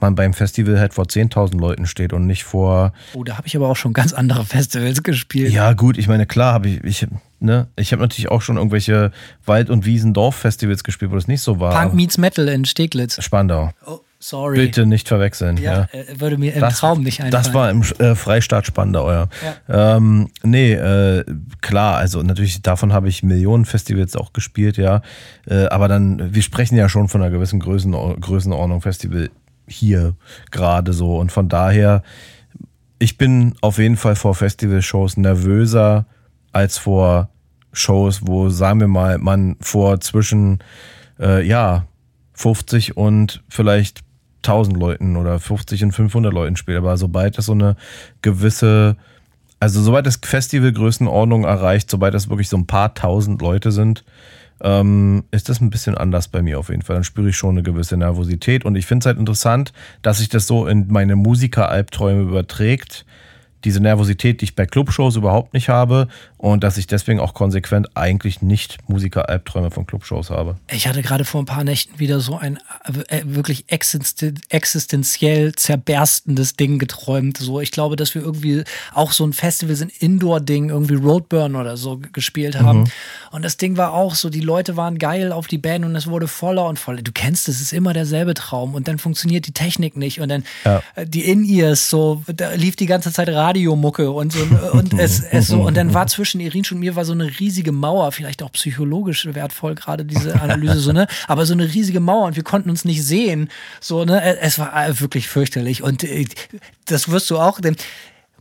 man 0.00 0.14
beim 0.14 0.34
Festival 0.34 0.78
halt 0.78 0.94
vor 0.94 1.04
10.000 1.04 1.58
Leuten 1.58 1.86
steht 1.86 2.12
und 2.12 2.26
nicht 2.26 2.44
vor. 2.44 2.92
Oh, 3.14 3.24
da 3.24 3.36
habe 3.36 3.46
ich 3.46 3.56
aber 3.56 3.68
auch 3.68 3.76
schon 3.76 3.92
ganz 3.92 4.12
andere 4.12 4.44
Festivals 4.44 5.02
gespielt. 5.02 5.52
Ja, 5.52 5.72
gut, 5.72 5.98
ich 5.98 6.08
meine, 6.08 6.26
klar 6.26 6.52
habe 6.54 6.68
ich, 6.68 6.84
ich, 6.84 7.06
ne, 7.40 7.68
ich 7.76 7.92
habe 7.92 8.02
natürlich 8.02 8.30
auch 8.30 8.42
schon 8.42 8.56
irgendwelche 8.56 9.12
Wald- 9.44 9.70
und 9.70 9.84
Wiesendorf-Festivals 9.84 10.84
gespielt, 10.84 11.10
wo 11.10 11.14
das 11.14 11.28
nicht 11.28 11.42
so 11.42 11.60
war. 11.60 11.72
Punk 11.72 11.94
Meets 11.94 12.18
Metal 12.18 12.48
in 12.48 12.64
Steglitz. 12.64 13.22
Spandau. 13.22 13.70
Oh, 13.86 14.00
sorry. 14.22 14.56
Bitte 14.56 14.86
nicht 14.86 15.08
verwechseln. 15.08 15.56
Ja, 15.56 15.88
Ja. 15.92 16.00
äh, 16.00 16.20
würde 16.20 16.38
mir 16.38 16.54
im 16.54 16.60
Das, 16.60 16.78
Traum 16.78 17.02
nicht 17.02 17.20
einfallen. 17.20 17.32
das 17.44 17.52
war 17.54 17.70
im 17.70 17.82
äh, 17.98 18.14
Freistaat 18.14 18.66
Spandau, 18.66 19.10
ja. 19.10 19.28
Ähm, 19.68 20.28
nee, 20.42 20.72
äh, 20.74 21.24
klar, 21.60 21.96
also 21.96 22.22
natürlich 22.22 22.62
davon 22.62 22.92
habe 22.92 23.08
ich 23.08 23.22
Millionen 23.22 23.64
Festivals 23.64 24.14
auch 24.16 24.32
gespielt, 24.32 24.76
ja. 24.76 25.02
Äh, 25.46 25.66
aber 25.66 25.88
dann, 25.88 26.34
wir 26.34 26.42
sprechen 26.42 26.76
ja 26.76 26.88
schon 26.88 27.08
von 27.08 27.20
einer 27.22 27.30
gewissen 27.30 27.58
Größen, 27.60 27.92
Größenordnung 28.20 28.80
Festival 28.80 29.30
hier 29.66 30.14
gerade 30.50 30.92
so. 30.92 31.16
Und 31.18 31.32
von 31.32 31.48
daher, 31.48 32.02
ich 32.98 33.18
bin 33.18 33.54
auf 33.60 33.78
jeden 33.78 33.96
Fall 33.96 34.14
vor 34.16 34.34
Festivalshows 34.34 35.16
nervöser 35.16 36.06
als 36.52 36.78
vor 36.78 37.30
Shows, 37.72 38.20
wo, 38.22 38.50
sagen 38.50 38.80
wir 38.80 38.86
mal, 38.88 39.18
man 39.18 39.56
vor 39.60 40.00
zwischen, 40.00 40.58
äh, 41.18 41.44
ja, 41.46 41.86
50 42.34 42.96
und 42.96 43.42
vielleicht 43.48 44.00
1000 44.44 44.76
Leuten 44.76 45.16
oder 45.16 45.38
50 45.38 45.84
und 45.84 45.92
500 45.92 46.32
Leuten 46.32 46.56
spielt. 46.56 46.78
Aber 46.78 46.96
sobald 46.96 47.38
das 47.38 47.46
so 47.46 47.52
eine 47.52 47.76
gewisse, 48.22 48.96
also 49.60 49.82
sobald 49.82 50.06
das 50.06 50.18
Festival 50.22 50.72
Größenordnung 50.72 51.44
erreicht, 51.44 51.90
sobald 51.90 52.14
das 52.14 52.28
wirklich 52.28 52.48
so 52.48 52.56
ein 52.56 52.66
paar 52.66 52.94
tausend 52.94 53.40
Leute 53.40 53.72
sind, 53.72 54.04
ähm, 54.62 55.24
ist 55.30 55.48
das 55.48 55.60
ein 55.60 55.70
bisschen 55.70 55.96
anders 55.96 56.28
bei 56.28 56.40
mir 56.40 56.58
auf 56.58 56.68
jeden 56.68 56.82
Fall. 56.82 56.94
Dann 56.94 57.04
spüre 57.04 57.28
ich 57.28 57.36
schon 57.36 57.50
eine 57.50 57.62
gewisse 57.62 57.96
Nervosität 57.96 58.64
und 58.64 58.76
ich 58.76 58.86
finde 58.86 59.02
es 59.02 59.06
halt 59.06 59.18
interessant, 59.18 59.72
dass 60.02 60.18
sich 60.18 60.28
das 60.28 60.46
so 60.46 60.66
in 60.66 60.86
meine 60.88 61.16
Musiker-Albträume 61.16 62.22
überträgt. 62.22 63.04
Diese 63.64 63.80
Nervosität, 63.80 64.40
die 64.40 64.44
ich 64.46 64.54
bei 64.54 64.66
Clubshows 64.66 65.16
überhaupt 65.16 65.54
nicht 65.54 65.68
habe 65.68 66.08
und 66.36 66.64
dass 66.64 66.76
ich 66.78 66.86
deswegen 66.86 67.20
auch 67.20 67.34
konsequent 67.34 67.88
eigentlich 67.96 68.42
nicht 68.42 68.78
Musiker-Albträume 68.88 69.70
von 69.70 69.86
Clubshows 69.86 70.30
habe. 70.30 70.56
Ich 70.70 70.88
hatte 70.88 71.02
gerade 71.02 71.24
vor 71.24 71.40
ein 71.42 71.46
paar 71.46 71.64
Nächten 71.64 71.98
wieder 71.98 72.20
so 72.20 72.36
ein 72.36 72.58
äh, 73.08 73.22
wirklich 73.24 73.66
existen- 73.68 74.40
existenziell 74.48 75.54
zerberstendes 75.54 76.56
Ding 76.56 76.78
geträumt. 76.78 77.38
So, 77.38 77.60
ich 77.60 77.70
glaube, 77.70 77.96
dass 77.96 78.14
wir 78.14 78.22
irgendwie 78.22 78.64
auch 78.94 79.12
so 79.12 79.24
ein 79.24 79.32
Festival, 79.32 79.76
so 79.76 79.84
ein 79.84 79.92
Indoor-Ding, 79.98 80.70
irgendwie 80.70 80.94
Roadburn 80.94 81.54
oder 81.56 81.76
so 81.76 82.00
gespielt 82.12 82.60
haben. 82.60 82.90
Und 83.30 83.42
das 83.44 83.56
Ding 83.56 83.76
war 83.76 83.92
auch 83.92 84.14
so, 84.14 84.28
die 84.30 84.40
Leute 84.40 84.76
waren 84.76 84.98
geil 84.98 85.32
auf 85.32 85.46
die 85.46 85.58
Band 85.58 85.84
und 85.84 85.94
es 85.96 86.06
wurde 86.06 86.26
voller 86.28 86.66
und 86.66 86.78
voller. 86.78 87.02
Du 87.02 87.12
kennst 87.12 87.48
es, 87.48 87.56
es 87.56 87.62
ist 87.62 87.72
immer 87.72 87.92
derselbe 87.92 88.34
Traum 88.34 88.74
und 88.74 88.88
dann 88.88 88.98
funktioniert 88.98 89.46
die 89.46 89.52
Technik 89.52 89.96
nicht 89.96 90.20
und 90.20 90.28
dann 90.28 90.44
Ja. 90.64 90.82
äh, 90.94 91.06
die 91.06 91.24
In-Ears 91.30 91.88
so, 91.90 92.22
da 92.26 92.52
lief 92.52 92.76
die 92.76 92.86
ganze 92.86 93.12
Zeit 93.12 93.28
Radiomucke 93.52 94.10
und 94.10 94.32
so 94.32 94.40
und 94.72 94.94
es, 94.98 95.20
es 95.20 95.48
so 95.48 95.62
und 95.62 95.76
dann 95.76 95.94
war 95.94 96.06
zwischen 96.06 96.40
Irinsch 96.40 96.72
und 96.72 96.78
mir 96.78 96.96
war 96.96 97.04
so 97.04 97.12
eine 97.12 97.38
riesige 97.38 97.72
Mauer, 97.72 98.12
vielleicht 98.12 98.42
auch 98.42 98.52
psychologisch 98.52 99.26
wertvoll 99.32 99.74
gerade 99.74 100.04
diese 100.04 100.40
Analyse 100.40 100.80
so 100.80 100.92
ne, 100.92 101.06
aber 101.28 101.46
so 101.46 101.52
eine 101.52 101.72
riesige 101.72 102.00
Mauer 102.00 102.26
und 102.26 102.36
wir 102.36 102.42
konnten 102.42 102.70
uns 102.70 102.84
nicht 102.84 103.04
sehen, 103.04 103.48
so 103.80 104.04
ne, 104.04 104.38
es 104.40 104.58
war 104.58 104.72
wirklich 105.00 105.28
fürchterlich 105.28 105.82
und 105.82 106.02
äh, 106.04 106.26
das 106.86 107.10
wirst 107.10 107.30
du 107.30 107.38
auch, 107.38 107.60
denn 107.60 107.76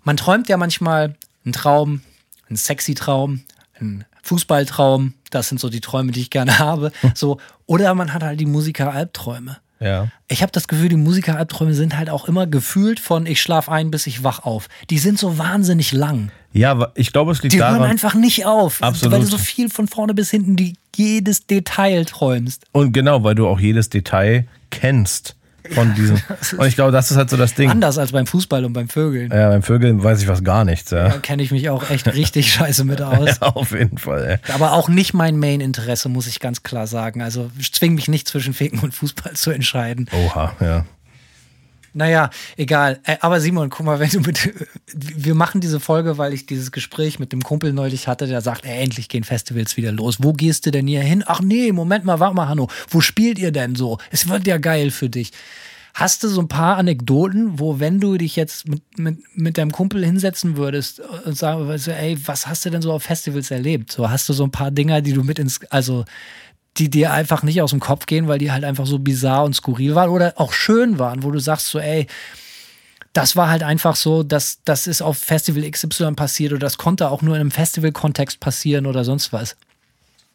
man 0.03 0.18
träumt 0.18 0.49
ja 0.49 0.57
manchmal 0.57 1.16
einen 1.45 1.53
Traum, 1.53 2.01
einen 2.49 2.57
sexy 2.57 2.95
Traum, 2.95 3.41
einen 3.80 4.05
Fußballtraum, 4.24 5.14
das 5.30 5.49
sind 5.49 5.59
so 5.59 5.70
die 5.70 5.82
Träume, 5.82 6.12
die 6.12 6.22
ich 6.22 6.30
gerne 6.30 6.59
habe, 6.59 6.91
so. 7.16 7.39
Oder 7.66 7.93
man 7.95 8.14
hat 8.14 8.24
halt 8.24 8.39
die 8.39 8.45
Musiker-Albträume. 8.45 9.57
Ja. 9.82 10.07
Ich 10.27 10.41
habe 10.41 10.51
das 10.51 10.67
Gefühl, 10.67 10.89
die 10.89 10.95
Musiker-Albträume 10.95 11.73
sind 11.73 11.97
halt 11.97 12.09
auch 12.09 12.27
immer 12.27 12.47
gefühlt 12.47 12.99
von 12.99 13.25
ich 13.25 13.41
schlaf 13.41 13.67
ein, 13.67 13.91
bis 13.91 14.07
ich 14.07 14.23
wach 14.23 14.43
auf. 14.43 14.69
Die 14.89 14.99
sind 14.99 15.17
so 15.19 15.38
wahnsinnig 15.38 15.91
lang. 15.91 16.32
Ja, 16.53 16.91
ich 16.95 17.11
glaube, 17.11 17.32
es 17.32 17.41
liegt 17.41 17.53
Die 17.53 17.57
daran. 17.57 17.79
hören 17.79 17.89
einfach 17.89 18.13
nicht 18.13 18.45
auf. 18.45 18.82
Absolut. 18.84 19.13
Weil 19.13 19.21
du 19.21 19.27
so 19.27 19.38
viel 19.38 19.69
von 19.69 19.88
vorne 19.88 20.13
bis 20.13 20.29
hinten 20.29 20.55
die 20.55 20.75
jedes 20.95 21.47
Detail 21.47 22.05
träumst. 22.05 22.65
Und 22.73 22.91
genau, 22.93 23.23
weil 23.23 23.36
du 23.36 23.47
auch 23.47 23.59
jedes 23.59 23.89
Detail 23.89 24.45
kennst 24.69 25.36
von 25.74 25.93
diesem. 25.95 26.18
Und 26.57 26.68
ich 26.68 26.76
glaube, 26.76 26.91
das 26.91 27.12
ist 27.12 27.18
halt 27.18 27.30
so 27.30 27.38
das 27.38 27.53
Ding. 27.53 27.70
Anders 27.70 27.97
als 27.97 28.12
beim 28.12 28.26
Fußball 28.28 28.66
und 28.66 28.74
beim 28.74 28.89
Vögeln. 28.89 29.32
Ja, 29.32 29.49
beim 29.49 29.64
Vögeln 29.64 30.03
weiß 30.03 30.22
ich 30.22 30.28
was 30.28 30.43
gar 30.43 30.66
nichts. 30.66 30.89
Da 30.89 31.07
Ja, 31.07 31.18
kenne 31.20 31.43
ich 31.43 31.51
mich 31.51 31.70
auch 31.70 31.89
echt 31.89 32.07
richtig 32.14 32.51
scheiße 32.53 32.84
mit 32.84 33.01
aus. 33.01 33.39
ja 33.41 33.47
auf 33.47 33.72
jeden 33.72 33.97
Fall. 33.97 34.39
Ja. 34.47 34.55
Aber 34.55 34.74
auch 34.74 34.89
nicht 34.89 35.14
mein 35.14 35.38
Main-Interesse, 35.38 36.09
muss 36.09 36.28
ich 36.28 36.39
ganz 36.39 36.64
klar 36.64 36.88
sagen. 36.88 37.22
Also 37.22 37.51
ich 37.57 37.74
zwing 37.74 37.95
mich 37.95 38.07
nicht 38.07 38.28
zwischen 38.28 38.53
Ficken 38.53 38.80
und 38.80 38.93
Fußball 38.93 39.34
zu 39.34 39.51
entscheiden. 39.51 40.07
Oha, 40.26 40.53
ja. 40.59 40.86
Naja, 41.93 42.29
egal. 42.57 42.99
Äh, 43.03 43.17
Aber 43.21 43.41
Simon, 43.41 43.69
guck 43.69 43.85
mal, 43.85 43.99
wenn 43.99 44.09
du 44.09 44.21
mit. 44.21 44.53
Wir 44.93 45.35
machen 45.35 45.61
diese 45.61 45.79
Folge, 45.79 46.17
weil 46.17 46.33
ich 46.33 46.45
dieses 46.45 46.71
Gespräch 46.71 47.19
mit 47.19 47.31
dem 47.33 47.41
Kumpel 47.41 47.73
neulich 47.73 48.07
hatte, 48.07 48.27
der 48.27 48.41
sagt, 48.41 48.65
ey, 48.65 48.83
endlich 48.83 49.09
gehen 49.09 49.23
Festivals 49.23 49.77
wieder 49.77 49.91
los. 49.91 50.17
Wo 50.19 50.33
gehst 50.33 50.65
du 50.65 50.71
denn 50.71 50.87
hier 50.87 51.01
hin? 51.01 51.23
Ach 51.25 51.41
nee, 51.41 51.71
Moment 51.71 52.05
mal, 52.05 52.19
warte 52.19 52.35
mal, 52.35 52.47
Hanno. 52.47 52.69
Wo 52.89 53.01
spielt 53.01 53.39
ihr 53.39 53.51
denn 53.51 53.75
so? 53.75 53.97
Es 54.09 54.29
wird 54.29 54.47
ja 54.47 54.57
geil 54.57 54.91
für 54.91 55.09
dich. 55.09 55.31
Hast 55.93 56.23
du 56.23 56.29
so 56.29 56.39
ein 56.39 56.47
paar 56.47 56.77
Anekdoten, 56.77 57.59
wo, 57.59 57.79
wenn 57.81 57.99
du 57.99 58.17
dich 58.17 58.37
jetzt 58.37 58.67
mit, 58.67 58.81
mit, 58.97 59.19
mit 59.35 59.57
deinem 59.57 59.71
Kumpel 59.71 60.05
hinsetzen 60.05 60.55
würdest 60.55 61.01
und 61.25 61.37
sagen 61.37 61.67
würdest, 61.67 61.89
ey, 61.89 62.17
was 62.25 62.47
hast 62.47 62.65
du 62.65 62.69
denn 62.69 62.81
so 62.81 62.93
auf 62.93 63.03
Festivals 63.03 63.51
erlebt? 63.51 63.91
So 63.91 64.09
hast 64.09 64.29
du 64.29 64.33
so 64.33 64.45
ein 64.45 64.51
paar 64.51 64.71
Dinger, 64.71 65.01
die 65.01 65.11
du 65.11 65.23
mit 65.23 65.37
ins, 65.37 65.59
also 65.69 66.05
die 66.78 66.89
dir 66.89 67.11
einfach 67.11 67.43
nicht 67.43 67.61
aus 67.61 67.72
dem 67.72 67.80
Kopf 67.80 68.05
gehen, 68.05 68.28
weil 68.28 68.39
die 68.39 68.51
halt 68.51 68.63
einfach 68.63 68.86
so 68.86 68.99
bizarr 68.99 69.43
und 69.43 69.53
skurril 69.53 69.95
waren 69.95 70.09
oder 70.09 70.34
auch 70.38 70.53
schön 70.53 70.99
waren, 70.99 71.24
wo 71.24 71.32
du 71.32 71.39
sagst 71.39 71.67
so, 71.67 71.80
ey, 71.80 72.07
das 73.13 73.36
war 73.36 73.49
halt 73.49 73.63
einfach 73.63 73.95
so, 73.95 74.24
dass 74.24 74.59
das 74.63 74.88
ist 74.88 75.01
auf 75.01 75.17
Festival 75.17 75.69
XY 75.69 76.13
passiert 76.13 76.53
oder 76.53 76.61
das 76.61 76.78
konnte 76.78 77.09
auch 77.09 77.22
nur 77.22 77.36
in 77.36 77.41
einem 77.41 77.51
Festival-Kontext 77.51 78.39
passieren 78.39 78.86
oder 78.86 79.03
sonst 79.03 79.34
was. 79.34 79.57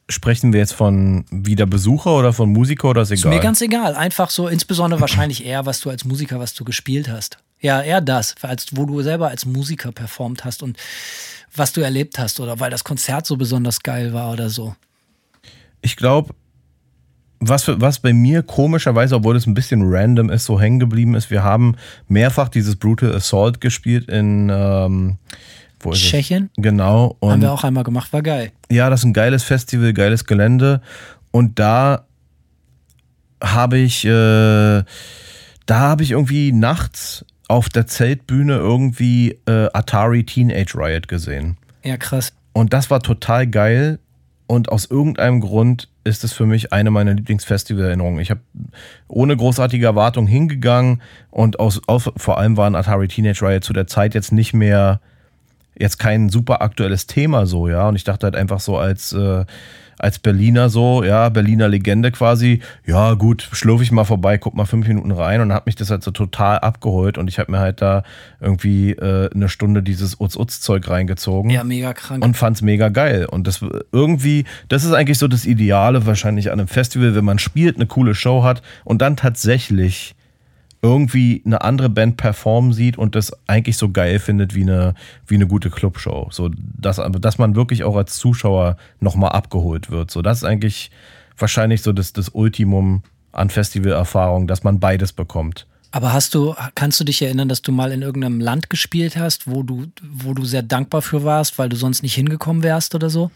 sprechen 0.08 0.52
wir 0.52 0.60
jetzt 0.60 0.74
von 0.74 1.24
wieder 1.30 1.66
Besucher 1.66 2.14
oder 2.14 2.32
von 2.34 2.50
Musiker 2.50 2.90
oder 2.90 3.02
ist 3.02 3.12
egal? 3.12 3.32
Ist 3.32 3.36
mir 3.36 3.42
ganz 3.42 3.60
egal. 3.62 3.94
Einfach 3.94 4.28
so, 4.28 4.48
insbesondere 4.48 5.00
wahrscheinlich 5.00 5.44
eher, 5.44 5.64
was 5.64 5.80
du 5.80 5.88
als 5.88 6.04
Musiker, 6.04 6.38
was 6.38 6.52
du 6.52 6.64
gespielt 6.64 7.08
hast. 7.08 7.38
Ja, 7.60 7.80
eher 7.80 8.02
das, 8.02 8.34
als 8.42 8.66
wo 8.72 8.84
du 8.84 9.00
selber 9.02 9.28
als 9.28 9.46
Musiker 9.46 9.90
performt 9.90 10.44
hast 10.44 10.62
und 10.62 10.76
was 11.54 11.72
du 11.72 11.80
erlebt 11.80 12.18
hast 12.18 12.40
oder 12.40 12.60
weil 12.60 12.70
das 12.70 12.84
Konzert 12.84 13.26
so 13.26 13.38
besonders 13.38 13.80
geil 13.80 14.12
war 14.12 14.30
oder 14.32 14.50
so. 14.50 14.76
Ich 15.82 15.96
glaube, 15.96 16.34
was, 17.40 17.68
was 17.68 18.00
bei 18.00 18.12
mir 18.12 18.42
komischerweise, 18.42 19.16
obwohl 19.16 19.36
es 19.36 19.46
ein 19.46 19.54
bisschen 19.54 19.82
random 19.84 20.30
ist, 20.30 20.44
so 20.44 20.60
hängen 20.60 20.78
geblieben 20.78 21.14
ist, 21.14 21.30
wir 21.30 21.42
haben 21.42 21.76
mehrfach 22.08 22.48
dieses 22.48 22.76
Brutal 22.76 23.14
Assault 23.14 23.60
gespielt 23.60 24.08
in 24.08 24.50
ähm, 24.52 25.18
wo 25.80 25.92
ist 25.92 26.00
Tschechien. 26.00 26.50
Es? 26.56 26.62
Genau. 26.62 27.16
Und 27.20 27.32
Haben 27.32 27.42
wir 27.42 27.52
auch 27.52 27.64
einmal 27.64 27.84
gemacht, 27.84 28.12
war 28.12 28.22
geil. 28.22 28.52
Ja, 28.70 28.90
das 28.90 29.00
ist 29.00 29.04
ein 29.04 29.12
geiles 29.12 29.42
Festival, 29.42 29.92
geiles 29.92 30.24
Gelände. 30.24 30.80
Und 31.30 31.58
da 31.58 32.06
habe 33.42 33.78
ich, 33.78 34.04
äh, 34.04 34.08
da 34.08 34.84
habe 35.68 36.02
ich 36.02 36.12
irgendwie 36.12 36.52
nachts 36.52 37.24
auf 37.48 37.68
der 37.68 37.86
Zeltbühne 37.86 38.54
irgendwie 38.54 39.38
äh, 39.46 39.68
Atari 39.72 40.24
Teenage 40.24 40.74
Riot 40.74 41.08
gesehen. 41.08 41.58
Ja, 41.84 41.96
krass. 41.96 42.32
Und 42.52 42.72
das 42.72 42.90
war 42.90 43.00
total 43.00 43.46
geil. 43.46 43.98
Und 44.46 44.70
aus 44.70 44.84
irgendeinem 44.84 45.40
Grund 45.40 45.88
ist 46.04 46.22
es 46.22 46.32
für 46.32 46.46
mich 46.46 46.72
eine 46.72 46.90
meiner 46.90 47.14
Lieblingsfestival-Erinnerungen. 47.14 48.20
Ich 48.20 48.30
habe 48.30 48.40
ohne 49.08 49.36
großartige 49.36 49.84
Erwartung 49.84 50.26
hingegangen 50.26 51.02
und 51.30 51.58
aus, 51.58 51.80
aus, 51.88 52.10
vor 52.16 52.38
allem 52.38 52.56
waren 52.56 52.76
Atari 52.76 53.08
Teenage 53.08 53.42
Riot 53.42 53.64
zu 53.64 53.72
der 53.72 53.88
Zeit 53.88 54.14
jetzt 54.14 54.32
nicht 54.32 54.54
mehr 54.54 55.00
jetzt 55.78 55.98
kein 55.98 56.28
super 56.28 56.62
aktuelles 56.62 57.06
Thema 57.06 57.46
so, 57.46 57.68
ja. 57.68 57.88
Und 57.88 57.96
ich 57.96 58.04
dachte 58.04 58.26
halt 58.26 58.36
einfach 58.36 58.60
so 58.60 58.78
als, 58.78 59.12
äh, 59.12 59.44
als 59.98 60.18
Berliner 60.18 60.68
so, 60.68 61.02
ja, 61.02 61.28
Berliner 61.28 61.68
Legende 61.68 62.12
quasi, 62.12 62.60
ja 62.84 63.14
gut, 63.14 63.48
schlurfe 63.52 63.82
ich 63.82 63.92
mal 63.92 64.04
vorbei, 64.04 64.38
guck 64.38 64.54
mal 64.54 64.66
fünf 64.66 64.86
Minuten 64.86 65.10
rein 65.10 65.40
und 65.40 65.52
hat 65.52 65.66
mich 65.66 65.76
das 65.76 65.90
halt 65.90 66.02
so 66.02 66.10
total 66.10 66.58
abgeholt 66.58 67.18
und 67.18 67.28
ich 67.28 67.38
habe 67.38 67.52
mir 67.52 67.58
halt 67.58 67.80
da 67.82 68.02
irgendwie 68.40 68.92
äh, 68.92 69.30
eine 69.34 69.48
Stunde 69.48 69.82
dieses 69.82 70.20
Utz-Utz-Zeug 70.20 70.88
reingezogen. 70.88 71.50
Ja, 71.50 71.64
mega 71.64 71.92
krank. 71.94 72.24
Und 72.24 72.36
fand's 72.36 72.62
mega 72.62 72.88
geil. 72.88 73.26
Und 73.30 73.46
das 73.46 73.64
irgendwie, 73.92 74.44
das 74.68 74.84
ist 74.84 74.92
eigentlich 74.92 75.18
so 75.18 75.28
das 75.28 75.46
Ideale 75.46 76.06
wahrscheinlich 76.06 76.52
an 76.52 76.58
einem 76.58 76.68
Festival, 76.68 77.14
wenn 77.14 77.24
man 77.24 77.38
spielt, 77.38 77.76
eine 77.76 77.86
coole 77.86 78.14
Show 78.14 78.42
hat 78.42 78.62
und 78.84 79.02
dann 79.02 79.16
tatsächlich 79.16 80.14
irgendwie 80.82 81.42
eine 81.44 81.62
andere 81.62 81.88
Band 81.88 82.16
performen 82.16 82.72
sieht 82.72 82.98
und 82.98 83.14
das 83.14 83.32
eigentlich 83.48 83.76
so 83.76 83.90
geil 83.90 84.18
findet 84.18 84.54
wie 84.54 84.62
eine, 84.62 84.94
wie 85.26 85.34
eine 85.34 85.46
gute 85.46 85.70
Clubshow. 85.70 86.28
So, 86.30 86.50
dass, 86.56 87.00
dass 87.20 87.38
man 87.38 87.56
wirklich 87.56 87.84
auch 87.84 87.96
als 87.96 88.16
Zuschauer 88.18 88.76
nochmal 89.00 89.30
abgeholt 89.30 89.90
wird. 89.90 90.10
So, 90.10 90.22
das 90.22 90.38
ist 90.38 90.44
eigentlich 90.44 90.90
wahrscheinlich 91.36 91.82
so 91.82 91.92
das, 91.92 92.12
das 92.12 92.28
Ultimum 92.28 93.02
an 93.32 93.50
Festivalerfahrung, 93.50 94.46
dass 94.46 94.64
man 94.64 94.80
beides 94.80 95.12
bekommt. 95.12 95.66
Aber 95.90 96.12
hast 96.12 96.34
du, 96.34 96.54
kannst 96.74 97.00
du 97.00 97.04
dich 97.04 97.22
erinnern, 97.22 97.48
dass 97.48 97.62
du 97.62 97.72
mal 97.72 97.92
in 97.92 98.02
irgendeinem 98.02 98.40
Land 98.40 98.68
gespielt 98.68 99.16
hast, 99.16 99.50
wo 99.50 99.62
du, 99.62 99.86
wo 100.02 100.34
du 100.34 100.44
sehr 100.44 100.62
dankbar 100.62 101.00
für 101.00 101.24
warst, 101.24 101.58
weil 101.58 101.68
du 101.68 101.76
sonst 101.76 102.02
nicht 102.02 102.14
hingekommen 102.14 102.62
wärst 102.62 102.94
oder 102.94 103.08
so? 103.08 103.30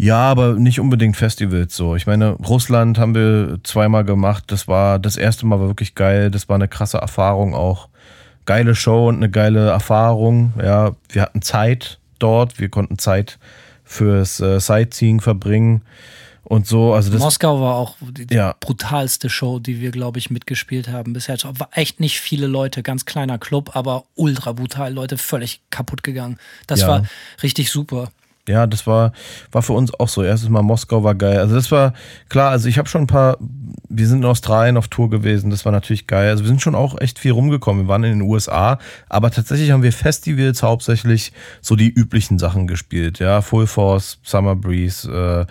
Ja, 0.00 0.30
aber 0.30 0.54
nicht 0.54 0.78
unbedingt 0.78 1.16
Festivals 1.16 1.74
so. 1.74 1.96
Ich 1.96 2.06
meine, 2.06 2.30
Russland 2.30 2.98
haben 2.98 3.16
wir 3.16 3.58
zweimal 3.64 4.04
gemacht. 4.04 4.44
Das 4.46 4.68
war 4.68 5.00
das 5.00 5.16
erste 5.16 5.44
Mal 5.44 5.58
war 5.58 5.66
wirklich 5.66 5.96
geil. 5.96 6.30
Das 6.30 6.48
war 6.48 6.54
eine 6.54 6.68
krasse 6.68 6.98
Erfahrung 6.98 7.52
auch. 7.52 7.88
Geile 8.46 8.76
Show 8.76 9.08
und 9.08 9.16
eine 9.16 9.28
geile 9.28 9.68
Erfahrung. 9.68 10.52
Ja, 10.62 10.92
wir 11.08 11.22
hatten 11.22 11.42
Zeit 11.42 11.98
dort. 12.20 12.60
Wir 12.60 12.68
konnten 12.68 12.98
Zeit 12.98 13.40
fürs 13.82 14.38
äh, 14.38 14.60
Sightseeing 14.60 15.20
verbringen 15.20 15.82
und 16.44 16.68
so. 16.68 16.94
Also 16.94 17.10
das, 17.10 17.20
Moskau 17.20 17.60
war 17.60 17.74
auch 17.74 17.96
die 18.00 18.32
ja. 18.32 18.54
brutalste 18.60 19.28
Show, 19.28 19.58
die 19.58 19.80
wir, 19.80 19.90
glaube 19.90 20.20
ich, 20.20 20.30
mitgespielt 20.30 20.88
haben 20.88 21.12
bisher. 21.12 21.34
Es 21.34 21.44
war 21.44 21.70
echt 21.72 21.98
nicht 21.98 22.20
viele 22.20 22.46
Leute, 22.46 22.84
ganz 22.84 23.04
kleiner 23.04 23.38
Club, 23.38 23.74
aber 23.74 24.04
ultra 24.14 24.52
brutal. 24.52 24.94
Leute 24.94 25.18
völlig 25.18 25.60
kaputt 25.70 26.04
gegangen. 26.04 26.38
Das 26.68 26.82
ja. 26.82 26.88
war 26.88 27.02
richtig 27.42 27.72
super 27.72 28.12
ja, 28.48 28.66
das 28.66 28.86
war, 28.86 29.12
war 29.52 29.62
für 29.62 29.72
uns 29.72 29.92
auch 29.94 30.08
so. 30.08 30.22
Erstes 30.22 30.48
Mal 30.48 30.62
Moskau 30.62 31.04
war 31.04 31.14
geil. 31.14 31.38
Also 31.38 31.54
das 31.54 31.70
war 31.70 31.92
klar, 32.28 32.50
also 32.50 32.68
ich 32.68 32.78
habe 32.78 32.88
schon 32.88 33.02
ein 33.02 33.06
paar, 33.06 33.38
wir 33.88 34.06
sind 34.06 34.18
in 34.18 34.24
Australien 34.24 34.76
auf 34.76 34.88
Tour 34.88 35.10
gewesen, 35.10 35.50
das 35.50 35.64
war 35.64 35.72
natürlich 35.72 36.06
geil. 36.06 36.30
Also 36.30 36.44
wir 36.44 36.48
sind 36.48 36.62
schon 36.62 36.74
auch 36.74 37.00
echt 37.00 37.18
viel 37.18 37.32
rumgekommen. 37.32 37.84
Wir 37.84 37.88
waren 37.88 38.04
in 38.04 38.18
den 38.18 38.22
USA, 38.22 38.78
aber 39.08 39.30
tatsächlich 39.30 39.70
haben 39.70 39.82
wir 39.82 39.92
Festivals 39.92 40.62
hauptsächlich 40.62 41.32
so 41.60 41.76
die 41.76 41.88
üblichen 41.88 42.38
Sachen 42.38 42.66
gespielt. 42.66 43.18
Ja, 43.18 43.40
Full 43.42 43.66
Force, 43.66 44.18
Summer 44.22 44.56
Breeze, 44.56 45.10
äh, 45.10 45.46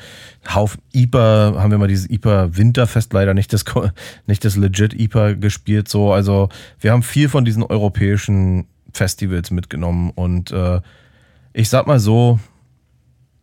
Hauf 0.54 0.78
IPA, 0.94 1.56
haben 1.58 1.72
wir 1.72 1.78
mal 1.78 1.88
dieses 1.88 2.10
IPA 2.10 2.56
Winterfest 2.56 3.14
leider 3.14 3.34
nicht 3.34 3.52
das, 3.54 3.66
nicht 4.28 4.46
das 4.46 4.56
legit 4.56 4.94
IPA 4.94 5.34
gespielt. 5.34 5.88
So, 5.88 6.14
also 6.14 6.50
wir 6.80 6.92
haben 6.92 7.04
viel 7.04 7.30
von 7.30 7.46
diesen 7.46 7.64
europäischen 7.64 8.66
Festivals 8.94 9.52
mitgenommen 9.52 10.12
und 10.16 10.52
äh, 10.52 10.82
ich 11.54 11.70
sag 11.70 11.88
mal 11.88 12.00
so, 12.00 12.40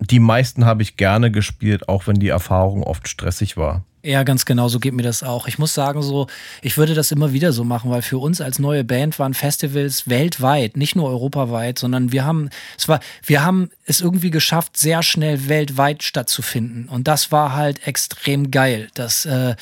die 0.01 0.21
meisten 0.21 0.65
habe 0.65 0.83
ich 0.83 0.97
gerne 0.97 1.31
gespielt, 1.31 1.89
auch 1.89 2.07
wenn 2.07 2.17
die 2.17 2.29
Erfahrung 2.29 2.83
oft 2.83 3.09
stressig 3.09 3.57
war. 3.57 3.85
Ja, 4.05 4.23
ganz 4.23 4.45
genau, 4.45 4.69
so 4.69 4.81
geht 4.81 4.93
mir 4.93 5.03
das 5.03 5.23
auch. 5.23 5.49
Ich 5.49 5.59
muss 5.59 5.73
sagen, 5.73 6.03
so, 6.03 6.27
ich 6.61 6.77
würde 6.77 6.93
das 6.93 7.11
immer 7.11 7.33
wieder 7.33 7.53
so 7.55 7.65
machen, 7.65 7.91
weil 7.91 8.03
für 8.03 8.19
uns 8.19 8.43
als 8.43 8.59
neue 8.59 8.85
Band 8.85 9.19
waren 9.19 9.33
Festivals 9.33 10.11
weltweit, 10.11 10.77
nicht 10.77 10.95
nur 10.95 11.09
europaweit, 11.09 11.79
sondern 11.79 12.13
wir 12.13 12.27
haben, 12.27 12.51
es 12.77 12.87
war, 12.87 13.01
wir 13.25 13.43
haben 13.43 13.71
es 13.87 14.03
irgendwie 14.03 14.31
geschafft, 14.31 14.77
sehr 14.77 15.03
schnell 15.03 15.49
weltweit 15.49 16.03
stattzufinden. 16.03 16.87
Und 16.87 17.09
das 17.09 17.33
war 17.33 17.55
halt 17.55 17.87
extrem 17.87 18.51
geil, 18.51 18.89
dass 18.93 19.25
äh, 19.25 19.57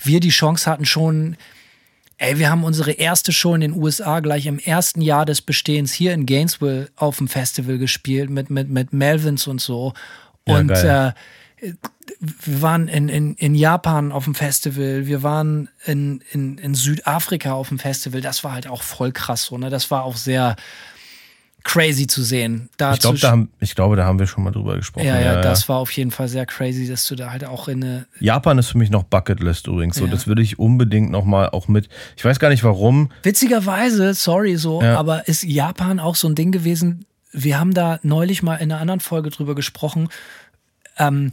wir 0.00 0.20
die 0.20 0.28
Chance 0.28 0.70
hatten, 0.70 0.84
schon 0.84 1.36
Ey, 2.20 2.38
wir 2.38 2.50
haben 2.50 2.64
unsere 2.64 2.90
erste 2.90 3.32
Show 3.32 3.54
in 3.54 3.60
den 3.60 3.72
USA 3.72 4.18
gleich 4.18 4.46
im 4.46 4.58
ersten 4.58 5.00
Jahr 5.00 5.24
des 5.24 5.40
Bestehens 5.40 5.92
hier 5.92 6.12
in 6.12 6.26
Gainesville 6.26 6.90
auf 6.96 7.18
dem 7.18 7.28
Festival 7.28 7.78
gespielt 7.78 8.28
mit, 8.28 8.50
mit, 8.50 8.68
mit 8.68 8.92
Melvins 8.92 9.46
und 9.46 9.60
so. 9.60 9.94
Und 10.44 10.70
ja, 10.70 11.08
äh, 11.60 11.72
wir 12.20 12.62
waren 12.62 12.88
in, 12.88 13.08
in, 13.08 13.34
in 13.34 13.54
Japan 13.54 14.10
auf 14.10 14.24
dem 14.24 14.34
Festival, 14.34 15.06
wir 15.06 15.22
waren 15.22 15.68
in, 15.84 16.22
in, 16.32 16.58
in 16.58 16.74
Südafrika 16.74 17.52
auf 17.52 17.68
dem 17.68 17.78
Festival. 17.78 18.20
Das 18.20 18.42
war 18.42 18.52
halt 18.52 18.66
auch 18.66 18.82
voll 18.82 19.12
krass 19.12 19.44
so, 19.44 19.56
ne? 19.56 19.70
Das 19.70 19.90
war 19.92 20.02
auch 20.02 20.16
sehr, 20.16 20.56
crazy 21.64 22.06
zu 22.06 22.22
sehen. 22.22 22.68
Da 22.76 22.94
ich, 22.94 23.00
glaub, 23.00 23.18
da 23.20 23.30
haben, 23.30 23.50
ich 23.60 23.74
glaube, 23.74 23.96
da 23.96 24.04
haben 24.04 24.18
wir 24.18 24.26
schon 24.26 24.44
mal 24.44 24.50
drüber 24.50 24.76
gesprochen. 24.76 25.06
Ja, 25.06 25.18
ja, 25.18 25.34
ja 25.34 25.40
das 25.42 25.62
ja. 25.62 25.68
war 25.68 25.76
auf 25.78 25.90
jeden 25.92 26.10
Fall 26.10 26.28
sehr 26.28 26.46
crazy, 26.46 26.88
dass 26.88 27.06
du 27.06 27.14
da 27.14 27.30
halt 27.30 27.44
auch 27.44 27.68
in 27.68 27.82
eine. 27.82 28.06
Japan 28.20 28.58
ist 28.58 28.68
für 28.68 28.78
mich 28.78 28.90
noch 28.90 29.02
Bucketlist 29.02 29.66
übrigens. 29.66 29.96
So, 29.96 30.06
ja. 30.06 30.10
das 30.10 30.26
würde 30.26 30.42
ich 30.42 30.58
unbedingt 30.58 31.10
nochmal 31.10 31.50
auch 31.50 31.68
mit. 31.68 31.88
Ich 32.16 32.24
weiß 32.24 32.38
gar 32.38 32.48
nicht 32.48 32.64
warum. 32.64 33.10
Witzigerweise, 33.22 34.14
sorry 34.14 34.56
so, 34.56 34.82
aber 34.82 35.28
ist 35.28 35.42
Japan 35.42 36.00
auch 36.00 36.14
so 36.14 36.28
ein 36.28 36.34
Ding 36.34 36.52
gewesen? 36.52 37.04
Wir 37.32 37.60
haben 37.60 37.74
da 37.74 37.98
neulich 38.02 38.42
mal 38.42 38.56
in 38.56 38.72
einer 38.72 38.80
anderen 38.80 39.00
Folge 39.00 39.30
drüber 39.30 39.54
gesprochen. 39.54 40.08
Ähm, 40.96 41.32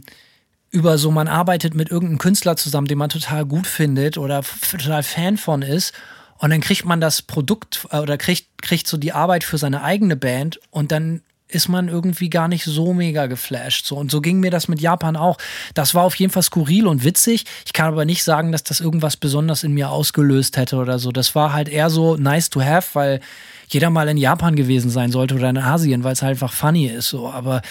über 0.70 0.98
so, 0.98 1.10
man 1.10 1.28
arbeitet 1.28 1.74
mit 1.74 1.90
irgendeinem 1.90 2.18
Künstler 2.18 2.56
zusammen, 2.56 2.86
den 2.86 2.98
man 2.98 3.08
total 3.08 3.46
gut 3.46 3.66
findet 3.66 4.18
oder 4.18 4.42
total 4.70 5.02
Fan 5.02 5.38
von 5.38 5.62
ist. 5.62 5.94
Und 6.38 6.50
dann 6.50 6.60
kriegt 6.60 6.84
man 6.84 7.00
das 7.00 7.22
Produkt 7.22 7.86
äh, 7.90 7.98
oder 7.98 8.18
kriegt, 8.18 8.62
kriegt 8.62 8.86
so 8.86 8.96
die 8.96 9.12
Arbeit 9.12 9.44
für 9.44 9.58
seine 9.58 9.82
eigene 9.82 10.16
Band 10.16 10.60
und 10.70 10.92
dann 10.92 11.22
ist 11.48 11.68
man 11.68 11.88
irgendwie 11.88 12.28
gar 12.28 12.48
nicht 12.48 12.64
so 12.64 12.92
mega 12.92 13.26
geflasht. 13.26 13.86
So. 13.86 13.96
Und 13.96 14.10
so 14.10 14.20
ging 14.20 14.40
mir 14.40 14.50
das 14.50 14.66
mit 14.66 14.80
Japan 14.80 15.16
auch. 15.16 15.38
Das 15.74 15.94
war 15.94 16.02
auf 16.02 16.16
jeden 16.16 16.32
Fall 16.32 16.42
skurril 16.42 16.86
und 16.86 17.04
witzig. 17.04 17.44
Ich 17.64 17.72
kann 17.72 17.86
aber 17.86 18.04
nicht 18.04 18.24
sagen, 18.24 18.50
dass 18.50 18.64
das 18.64 18.80
irgendwas 18.80 19.16
besonders 19.16 19.62
in 19.62 19.72
mir 19.72 19.90
ausgelöst 19.90 20.56
hätte 20.56 20.76
oder 20.76 20.98
so. 20.98 21.12
Das 21.12 21.34
war 21.34 21.52
halt 21.52 21.68
eher 21.68 21.88
so 21.88 22.16
nice 22.16 22.50
to 22.50 22.60
have, 22.60 22.88
weil 22.94 23.20
jeder 23.68 23.90
mal 23.90 24.08
in 24.08 24.16
Japan 24.16 24.56
gewesen 24.56 24.90
sein 24.90 25.12
sollte 25.12 25.36
oder 25.36 25.50
in 25.50 25.58
Asien, 25.58 26.02
weil 26.02 26.14
es 26.14 26.22
halt 26.22 26.32
einfach 26.32 26.52
funny 26.52 26.86
ist. 26.86 27.08
So. 27.08 27.28
Aber 27.30 27.62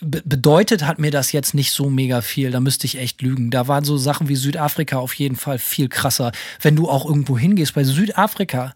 bedeutet 0.00 0.86
hat 0.86 0.98
mir 0.98 1.10
das 1.10 1.32
jetzt 1.32 1.54
nicht 1.54 1.72
so 1.72 1.90
mega 1.90 2.22
viel. 2.22 2.50
Da 2.50 2.60
müsste 2.60 2.86
ich 2.86 2.98
echt 2.98 3.22
lügen. 3.22 3.50
Da 3.50 3.68
waren 3.68 3.84
so 3.84 3.96
Sachen 3.96 4.28
wie 4.28 4.36
Südafrika 4.36 4.98
auf 4.98 5.14
jeden 5.14 5.36
Fall 5.36 5.58
viel 5.58 5.88
krasser. 5.88 6.32
Wenn 6.60 6.76
du 6.76 6.88
auch 6.88 7.04
irgendwo 7.04 7.38
hingehst, 7.38 7.74
bei 7.74 7.84
Südafrika, 7.84 8.74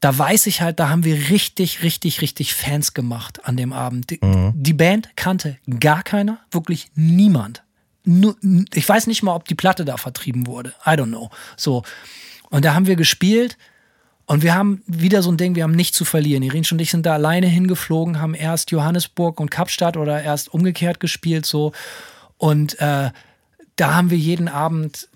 da 0.00 0.16
weiß 0.16 0.46
ich 0.46 0.60
halt, 0.60 0.78
da 0.80 0.88
haben 0.88 1.04
wir 1.04 1.30
richtig, 1.30 1.82
richtig, 1.82 2.20
richtig 2.20 2.54
Fans 2.54 2.94
gemacht 2.94 3.44
an 3.44 3.56
dem 3.56 3.72
Abend. 3.72 4.10
Die, 4.10 4.18
mhm. 4.22 4.52
die 4.54 4.74
Band 4.74 5.10
kannte 5.16 5.58
gar 5.80 6.02
keiner, 6.02 6.38
wirklich 6.50 6.90
niemand. 6.94 7.62
Nur, 8.04 8.36
ich 8.74 8.88
weiß 8.88 9.06
nicht 9.06 9.22
mal, 9.22 9.34
ob 9.34 9.48
die 9.48 9.54
Platte 9.54 9.84
da 9.84 9.96
vertrieben 9.96 10.46
wurde. 10.46 10.74
I 10.84 10.90
don't 10.90 11.08
know. 11.08 11.30
So. 11.56 11.82
Und 12.50 12.64
da 12.64 12.74
haben 12.74 12.86
wir 12.86 12.96
gespielt 12.96 13.56
und 14.26 14.42
wir 14.42 14.54
haben 14.54 14.82
wieder 14.86 15.22
so 15.22 15.30
ein 15.30 15.36
Ding, 15.36 15.54
wir 15.54 15.62
haben 15.62 15.74
nichts 15.74 15.96
zu 15.96 16.04
verlieren. 16.04 16.42
Irin 16.42 16.64
und 16.70 16.80
ich 16.80 16.90
sind 16.90 17.06
da 17.06 17.14
alleine 17.14 17.46
hingeflogen, 17.46 18.20
haben 18.20 18.34
erst 18.34 18.72
Johannesburg 18.72 19.38
und 19.38 19.50
Kapstadt 19.50 19.96
oder 19.96 20.20
erst 20.20 20.52
umgekehrt 20.52 20.98
gespielt 20.98 21.46
so. 21.46 21.72
Und 22.36 22.78
äh, 22.80 23.10
da 23.76 23.94
haben 23.94 24.10
wir 24.10 24.18
jeden 24.18 24.48
Abend 24.48 25.08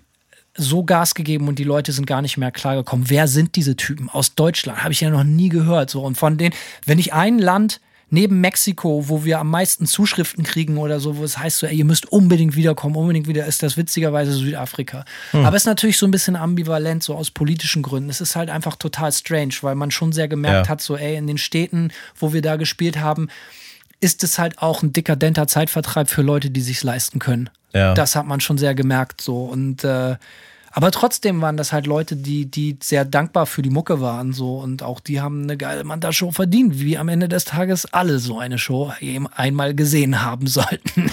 so 0.55 0.83
Gas 0.83 1.13
gegeben 1.13 1.47
und 1.47 1.59
die 1.59 1.63
Leute 1.65 1.91
sind 1.91 2.07
gar 2.07 2.21
nicht 2.21 2.37
mehr 2.37 2.51
klargekommen. 2.51 3.09
Wer 3.09 3.27
sind 3.27 3.55
diese 3.55 3.75
Typen 3.75 4.09
aus 4.09 4.35
Deutschland? 4.35 4.83
Habe 4.83 4.93
ich 4.93 5.01
ja 5.01 5.09
noch 5.09 5.23
nie 5.23 5.49
gehört. 5.49 5.89
So. 5.89 6.01
Und 6.01 6.15
von 6.15 6.37
denen, 6.37 6.55
wenn 6.85 6.99
ich 6.99 7.13
ein 7.13 7.37
Land 7.37 7.81
neben 8.11 8.39
Mexiko, 8.41 9.07
wo 9.07 9.25
wir 9.25 9.39
am 9.39 9.49
meisten 9.49 9.87
Zuschriften 9.87 10.43
kriegen 10.43 10.77
oder 10.77 10.99
so, 10.99 11.17
wo 11.17 11.23
es 11.23 11.37
heißt 11.37 11.57
so, 11.59 11.65
ey, 11.65 11.77
ihr 11.77 11.85
müsst 11.85 12.05
unbedingt 12.11 12.55
wiederkommen, 12.55 12.95
unbedingt 12.95 13.27
wieder, 13.27 13.45
ist 13.45 13.63
das 13.63 13.77
witzigerweise 13.77 14.33
Südafrika. 14.33 15.05
Hm. 15.31 15.45
Aber 15.45 15.55
es 15.55 15.63
ist 15.63 15.67
natürlich 15.67 15.97
so 15.97 16.05
ein 16.05 16.11
bisschen 16.11 16.35
ambivalent, 16.35 17.01
so 17.01 17.15
aus 17.15 17.31
politischen 17.31 17.81
Gründen. 17.81 18.09
Es 18.09 18.21
ist 18.21 18.35
halt 18.35 18.49
einfach 18.49 18.75
total 18.75 19.11
strange, 19.11 19.53
weil 19.61 19.75
man 19.75 19.89
schon 19.89 20.11
sehr 20.11 20.27
gemerkt 20.27 20.67
Ja. 20.67 20.71
hat, 20.71 20.81
so, 20.81 20.95
ey, 20.97 21.15
in 21.15 21.25
den 21.25 21.37
Städten, 21.37 21.91
wo 22.19 22.33
wir 22.33 22.41
da 22.41 22.57
gespielt 22.57 22.99
haben, 22.99 23.29
ist 24.01 24.23
es 24.23 24.37
halt 24.37 24.57
auch 24.59 24.83
ein 24.83 24.93
dekadenter 24.93 25.47
Zeitvertreib 25.47 26.09
für 26.09 26.21
Leute, 26.21 26.49
die 26.49 26.61
sich's 26.61 26.83
leisten 26.83 27.19
können. 27.19 27.49
Ja. 27.73 27.93
Das 27.93 28.15
hat 28.15 28.25
man 28.25 28.41
schon 28.41 28.57
sehr 28.57 28.75
gemerkt 28.75 29.21
so 29.21 29.45
und 29.45 29.83
äh, 29.85 30.17
aber 30.71 30.91
trotzdem 30.91 31.41
waren 31.41 31.57
das 31.57 31.73
halt 31.73 31.85
Leute, 31.85 32.15
die, 32.15 32.45
die 32.45 32.77
sehr 32.81 33.03
dankbar 33.03 33.45
für 33.45 33.61
die 33.61 33.69
Mucke 33.69 33.99
waren 33.99 34.31
so 34.31 34.57
und 34.57 34.83
auch 34.83 34.99
die 34.99 35.19
haben 35.19 35.43
eine 35.43 35.57
geile 35.57 35.83
Manta-Show 35.83 36.31
verdient, 36.31 36.79
wie 36.79 36.97
am 36.97 37.09
Ende 37.09 37.27
des 37.27 37.45
Tages 37.45 37.85
alle 37.93 38.19
so 38.19 38.39
eine 38.39 38.57
Show 38.57 38.93
eben 39.01 39.27
einmal 39.27 39.75
gesehen 39.75 40.21
haben 40.23 40.47
sollten. 40.47 41.11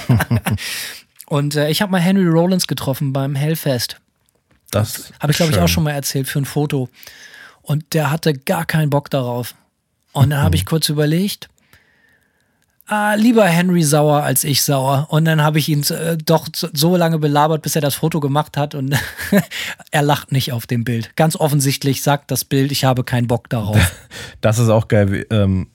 und 1.27 1.57
äh, 1.57 1.71
ich 1.71 1.83
habe 1.83 1.93
mal 1.93 2.01
Henry 2.01 2.27
Rollins 2.27 2.67
getroffen 2.67 3.13
beim 3.13 3.35
Hellfest. 3.35 4.01
Das 4.71 5.13
Habe 5.19 5.33
ich, 5.33 5.39
glaube 5.39 5.53
ich, 5.53 5.59
auch 5.59 5.69
schon 5.69 5.85
mal 5.85 5.93
erzählt 5.93 6.29
für 6.29 6.39
ein 6.39 6.45
Foto. 6.45 6.89
Und 7.63 7.95
der 7.95 8.11
hatte 8.11 8.35
gar 8.35 8.67
keinen 8.67 8.91
Bock 8.91 9.11
darauf. 9.11 9.55
Und 10.13 10.31
dann 10.31 10.43
habe 10.43 10.57
ich 10.57 10.67
kurz 10.67 10.89
überlegt, 10.89 11.49
ah, 12.89 13.15
lieber 13.15 13.45
Henry 13.45 13.83
sauer 13.83 14.23
als 14.23 14.45
ich 14.45 14.63
sauer. 14.63 15.07
Und 15.11 15.25
dann 15.25 15.43
habe 15.43 15.59
ich 15.59 15.69
ihn 15.69 15.83
äh, 15.91 16.17
doch 16.17 16.49
so- 16.53 16.97
lange 16.97 17.19
belabert, 17.19 17.63
bis 17.63 17.77
er 17.77 17.83
das 17.83 17.95
Foto 17.95 18.19
gemacht 18.21 18.57
hat. 18.57 18.75
Und 18.75 18.95
er 19.91 20.03
lacht 20.03 20.33
nicht 20.33 20.53
auf 20.53 20.67
dem 20.67 20.85
Bild. 20.85 21.15
Ganz 21.17 21.37
offensichtlich 21.37 22.03
sagt 22.03 22.31
das 22.31 22.45
Bild, 22.45 22.73
ich 22.73 22.85
habe 22.85 23.05
keinen 23.05 23.27
Bock 23.27 23.49
darauf. 23.49 23.79
Das 24.41 24.59
ist 24.59 24.69
auch 24.69 24.89
geil. 24.89 25.27
Ähm, 25.31 25.67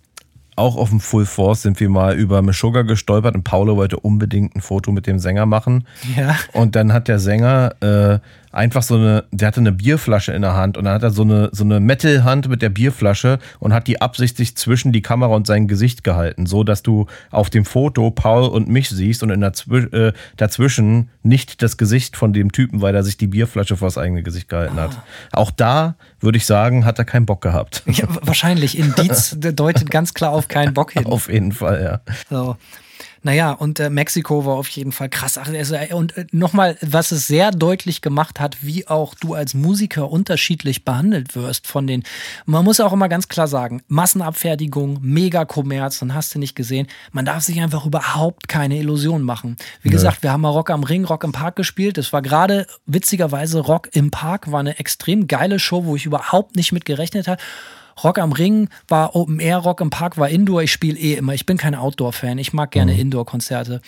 auch 0.55 0.75
auf 0.75 0.89
dem 0.89 0.99
Full 0.99 1.25
Force 1.25 1.63
sind 1.63 1.79
wir 1.79 1.89
mal 1.89 2.15
über 2.15 2.41
Meshuggah 2.41 2.83
gestolpert 2.83 3.35
und 3.35 3.43
Paulo 3.43 3.75
wollte 3.75 3.99
unbedingt 3.99 4.55
ein 4.55 4.61
Foto 4.61 4.91
mit 4.91 5.07
dem 5.07 5.19
Sänger 5.19 5.45
machen. 5.45 5.85
ja. 6.15 6.35
Und 6.53 6.75
dann 6.75 6.93
hat 6.93 7.07
der 7.07 7.19
Sänger 7.19 7.75
äh, 7.81 8.19
einfach 8.53 8.83
so 8.83 8.95
eine, 8.95 9.25
der 9.31 9.47
hatte 9.47 9.59
eine 9.59 9.71
Bierflasche 9.71 10.31
in 10.31 10.43
der 10.43 10.53
Hand 10.55 10.77
und 10.77 10.85
dann 10.85 10.93
hat 10.93 11.03
er 11.03 11.09
so 11.09 11.23
eine, 11.23 11.49
so 11.51 11.63
eine 11.63 11.79
Metal-Hand 11.79 12.47
mit 12.47 12.61
der 12.61 12.69
Bierflasche 12.69 13.39
und 13.59 13.73
hat 13.73 13.87
die 13.87 13.99
absichtlich 13.99 14.55
zwischen 14.55 14.93
die 14.93 15.01
Kamera 15.01 15.33
und 15.33 15.47
sein 15.47 15.67
Gesicht 15.67 16.03
gehalten, 16.03 16.45
so 16.45 16.63
dass 16.63 16.83
du 16.83 17.07
auf 17.31 17.49
dem 17.49 17.65
Foto 17.65 18.11
Paul 18.11 18.47
und 18.49 18.69
mich 18.69 18.89
siehst 18.89 19.23
und 19.23 19.31
in 19.31 19.41
der 19.41 19.53
Zwi 19.53 19.77
äh, 19.77 20.13
dazwischen 20.37 21.09
nicht 21.23 21.61
das 21.61 21.77
Gesicht 21.77 22.15
von 22.15 22.31
dem 22.31 22.51
Typen, 22.51 22.81
weil 22.81 22.95
er 22.95 23.03
sich 23.03 23.17
die 23.17 23.27
Bierflasche 23.27 23.75
vor 23.75 23.87
das 23.87 23.97
eigene 23.97 24.23
Gesicht 24.23 24.49
gehalten 24.49 24.75
hat. 24.75 24.91
Auch 25.31 25.51
da 25.51 25.95
würde 26.19 26.37
ich 26.37 26.45
sagen, 26.45 26.85
hat 26.85 26.99
er 26.99 27.05
keinen 27.05 27.25
Bock 27.25 27.41
gehabt. 27.41 27.83
ja 27.87 28.07
wahrscheinlich. 28.21 28.77
Indiz 28.77 29.35
deutet 29.39 29.89
ganz 29.89 30.13
klar 30.13 30.31
auf 30.31 30.47
keinen 30.47 30.73
Bock 30.73 30.91
hin. 30.91 31.05
Auf 31.05 31.31
jeden 31.31 31.51
Fall, 31.51 31.83
ja. 31.83 32.13
So. 32.29 32.55
Naja, 33.23 33.53
und 33.53 33.79
äh, 33.79 33.89
Mexiko 33.89 34.45
war 34.45 34.55
auf 34.55 34.67
jeden 34.67 34.91
Fall 34.91 35.07
krass. 35.07 35.37
Also, 35.37 35.75
äh, 35.75 35.93
und 35.93 36.15
äh, 36.17 36.25
nochmal, 36.31 36.77
was 36.81 37.11
es 37.11 37.25
sehr 37.25 37.51
deutlich 37.51 38.01
gemacht 38.01 38.41
hat, 38.41 38.57
wie 38.61 38.87
auch 38.87 39.15
du 39.15 39.33
als 39.33 39.53
Musiker 39.53 40.11
unterschiedlich 40.11 40.83
behandelt 40.83 41.33
wirst 41.35 41.67
von 41.67 41.87
den, 41.87 42.03
man 42.45 42.65
muss 42.65 42.81
auch 42.81 42.91
immer 42.91 43.07
ganz 43.07 43.29
klar 43.29 43.47
sagen, 43.47 43.81
Massenabfertigung, 43.87 44.99
Megakommerz, 45.01 45.99
dann 45.99 46.13
hast 46.13 46.35
du 46.35 46.39
nicht 46.39 46.53
gesehen. 46.55 46.87
Man 47.13 47.23
darf 47.23 47.43
sich 47.43 47.61
einfach 47.61 47.85
überhaupt 47.85 48.49
keine 48.49 48.77
Illusionen 48.77 49.25
machen. 49.25 49.55
Wie 49.81 49.89
gesagt, 49.89 50.21
wir 50.21 50.31
haben 50.31 50.41
mal 50.41 50.49
Rock 50.49 50.69
am 50.69 50.83
Ring, 50.83 51.05
Rock 51.05 51.23
im 51.23 51.31
Park 51.31 51.55
gespielt. 51.55 51.97
Das 51.97 52.11
war 52.11 52.21
gerade 52.21 52.67
witzigerweise 52.85 53.59
Rock 53.59 53.89
im 53.93 54.11
Park, 54.11 54.51
war 54.51 54.59
eine 54.59 54.79
extrem 54.79 55.27
geile 55.27 55.59
Show, 55.59 55.85
wo 55.85 55.95
ich 55.95 56.05
überhaupt 56.05 56.57
nicht 56.57 56.73
mit 56.73 56.83
gerechnet 56.83 57.29
habe. 57.29 57.41
Rock 58.01 58.19
am 58.19 58.31
Ring 58.31 58.69
war 58.87 59.15
Open 59.15 59.39
Air, 59.39 59.57
Rock 59.57 59.81
im 59.81 59.89
Park 59.89 60.17
war 60.17 60.29
Indoor. 60.29 60.63
Ich 60.63 60.71
spiele 60.71 60.97
eh 60.97 61.13
immer. 61.15 61.33
Ich 61.33 61.45
bin 61.45 61.57
kein 61.57 61.75
Outdoor-Fan. 61.75 62.37
Ich 62.37 62.53
mag 62.53 62.71
gerne 62.71 62.97
Indoor-Konzerte. 62.97 63.81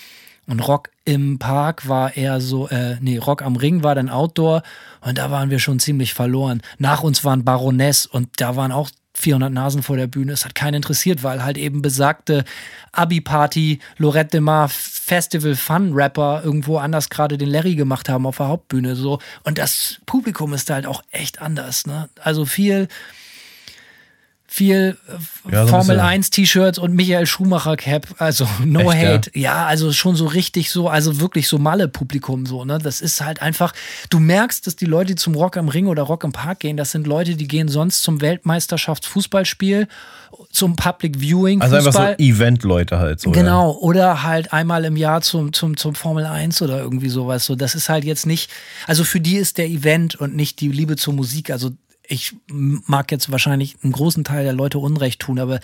Und 0.48 0.60
Rock 0.68 0.92
im 1.06 1.40
Park 1.40 1.88
war 1.88 2.16
eher 2.16 2.40
so, 2.40 2.68
äh, 2.70 2.98
nee, 3.02 3.18
Rock 3.18 3.42
am 3.42 3.56
Ring 3.56 3.84
war 3.84 3.96
dann 3.96 4.10
Outdoor 4.10 4.62
und 5.02 5.18
da 5.18 5.32
waren 5.32 5.50
wir 5.50 5.60
schon 5.60 5.80
ziemlich 5.80 6.14
verloren. 6.14 6.62
Nach 6.78 7.02
uns 7.02 7.24
waren 7.24 7.44
Baroness 7.44 8.06
und 8.06 8.30
da 8.38 8.56
waren 8.56 8.72
auch 8.72 8.90
400 9.16 9.52
Nasen 9.52 9.82
vor 9.82 9.98
der 9.98 10.08
Bühne. 10.08 10.34
Es 10.34 10.46
hat 10.46 10.56
keinen 10.56 10.76
interessiert, 10.76 11.24
weil 11.24 11.44
halt 11.44 11.58
eben 11.58 11.82
besagte 11.82 12.44
Abi-Party, 12.92 13.80
Lorette 13.98 14.32
de 14.32 14.42
Mar, 14.42 14.70
Festival 14.70 15.56
Fun 15.56 15.94
Rapper 15.94 16.42
irgendwo 16.44 16.78
anders 16.78 17.10
gerade 17.10 17.38
den 17.38 17.50
Larry 17.50 17.76
gemacht 17.76 18.10
haben 18.10 18.26
auf 18.26 18.38
der 18.38 18.50
Hauptbühne 18.50 18.96
so. 18.96 19.20
Und 19.44 19.58
das 19.58 20.00
Publikum 20.06 20.54
ist 20.54 20.70
da 20.70 20.76
halt 20.76 20.86
auch 20.86 21.02
echt 21.12 21.42
anders, 21.42 21.88
ne? 21.88 22.10
Also 22.22 22.46
viel, 22.46 22.88
viel 24.48 24.96
äh, 25.08 25.52
Ja, 25.52 25.64
so 25.64 25.70
Formel 25.70 25.96
bisschen- 25.98 26.00
1 26.10 26.30
T-Shirts 26.30 26.78
und 26.80 26.94
Michael 26.94 27.26
Schumacher 27.26 27.76
Cap, 27.78 28.08
also 28.20 28.48
no 28.64 28.92
Echt, 28.92 29.02
ja? 29.02 29.14
hate. 29.14 29.32
Ja? 29.34 29.66
also 29.66 29.92
schon 29.92 30.16
so 30.16 30.26
richtig 30.28 30.70
so, 30.72 30.88
also 30.88 31.20
wirklich 31.20 31.48
so 31.48 31.58
Malle-Publikum 31.58 32.46
so, 32.46 32.64
ne? 32.64 32.78
Das 32.78 33.02
ist 33.02 33.22
halt 33.22 33.42
einfach, 33.42 33.74
du 34.10 34.20
merkst, 34.20 34.66
dass 34.68 34.76
die 34.76 34.86
Leute, 34.86 35.08
die 35.08 35.16
zum 35.16 35.36
Rock 35.36 35.58
am 35.58 35.68
Ring 35.68 35.88
oder 35.88 36.04
Rock 36.04 36.24
im 36.24 36.32
Park 36.32 36.60
gehen, 36.60 36.78
das 36.78 36.92
sind 36.92 37.08
Leute, 37.08 37.36
die 37.36 37.48
gehen 37.48 37.68
sonst 37.68 38.04
zum 38.04 38.22
Weltmeisterschaftsfußballspiel, 38.22 39.88
zum 40.52 40.76
Public 40.76 41.20
Viewing 41.20 41.62
Also 41.62 41.76
einfach 41.78 41.94
so 41.94 42.24
Event-Leute 42.24 43.00
halt 43.00 43.22
so. 43.22 43.32
Genau, 43.32 43.72
oder 43.80 44.24
halt 44.24 44.52
einmal 44.54 44.84
im 44.86 44.98
Jahr 44.98 45.22
zum, 45.22 45.54
zum, 45.54 45.78
zum 45.78 45.96
Formel 45.96 46.26
1 46.26 46.62
oder 46.62 46.80
irgendwie 46.80 47.10
sowas. 47.10 47.46
So, 47.46 47.56
das 47.56 47.74
ist 47.76 47.90
halt 47.90 48.04
jetzt 48.04 48.26
nicht, 48.26 48.52
also 48.86 49.04
für 49.04 49.20
die 49.22 49.38
ist 49.38 49.58
der 49.58 49.68
Event 49.68 50.16
und 50.16 50.36
nicht 50.36 50.60
die 50.62 50.68
Liebe 50.70 50.98
zur 50.98 51.14
Musik. 51.14 51.52
Also 51.52 51.72
ich 52.08 52.36
mag 52.48 53.12
jetzt 53.12 53.32
wahrscheinlich 53.32 53.76
einen 53.84 53.94
großen 53.94 54.24
Teil 54.24 54.44
der 54.44 54.54
Leute 54.54 54.80
Unrecht 54.80 55.22
tun, 55.22 55.40
aber 55.40 55.60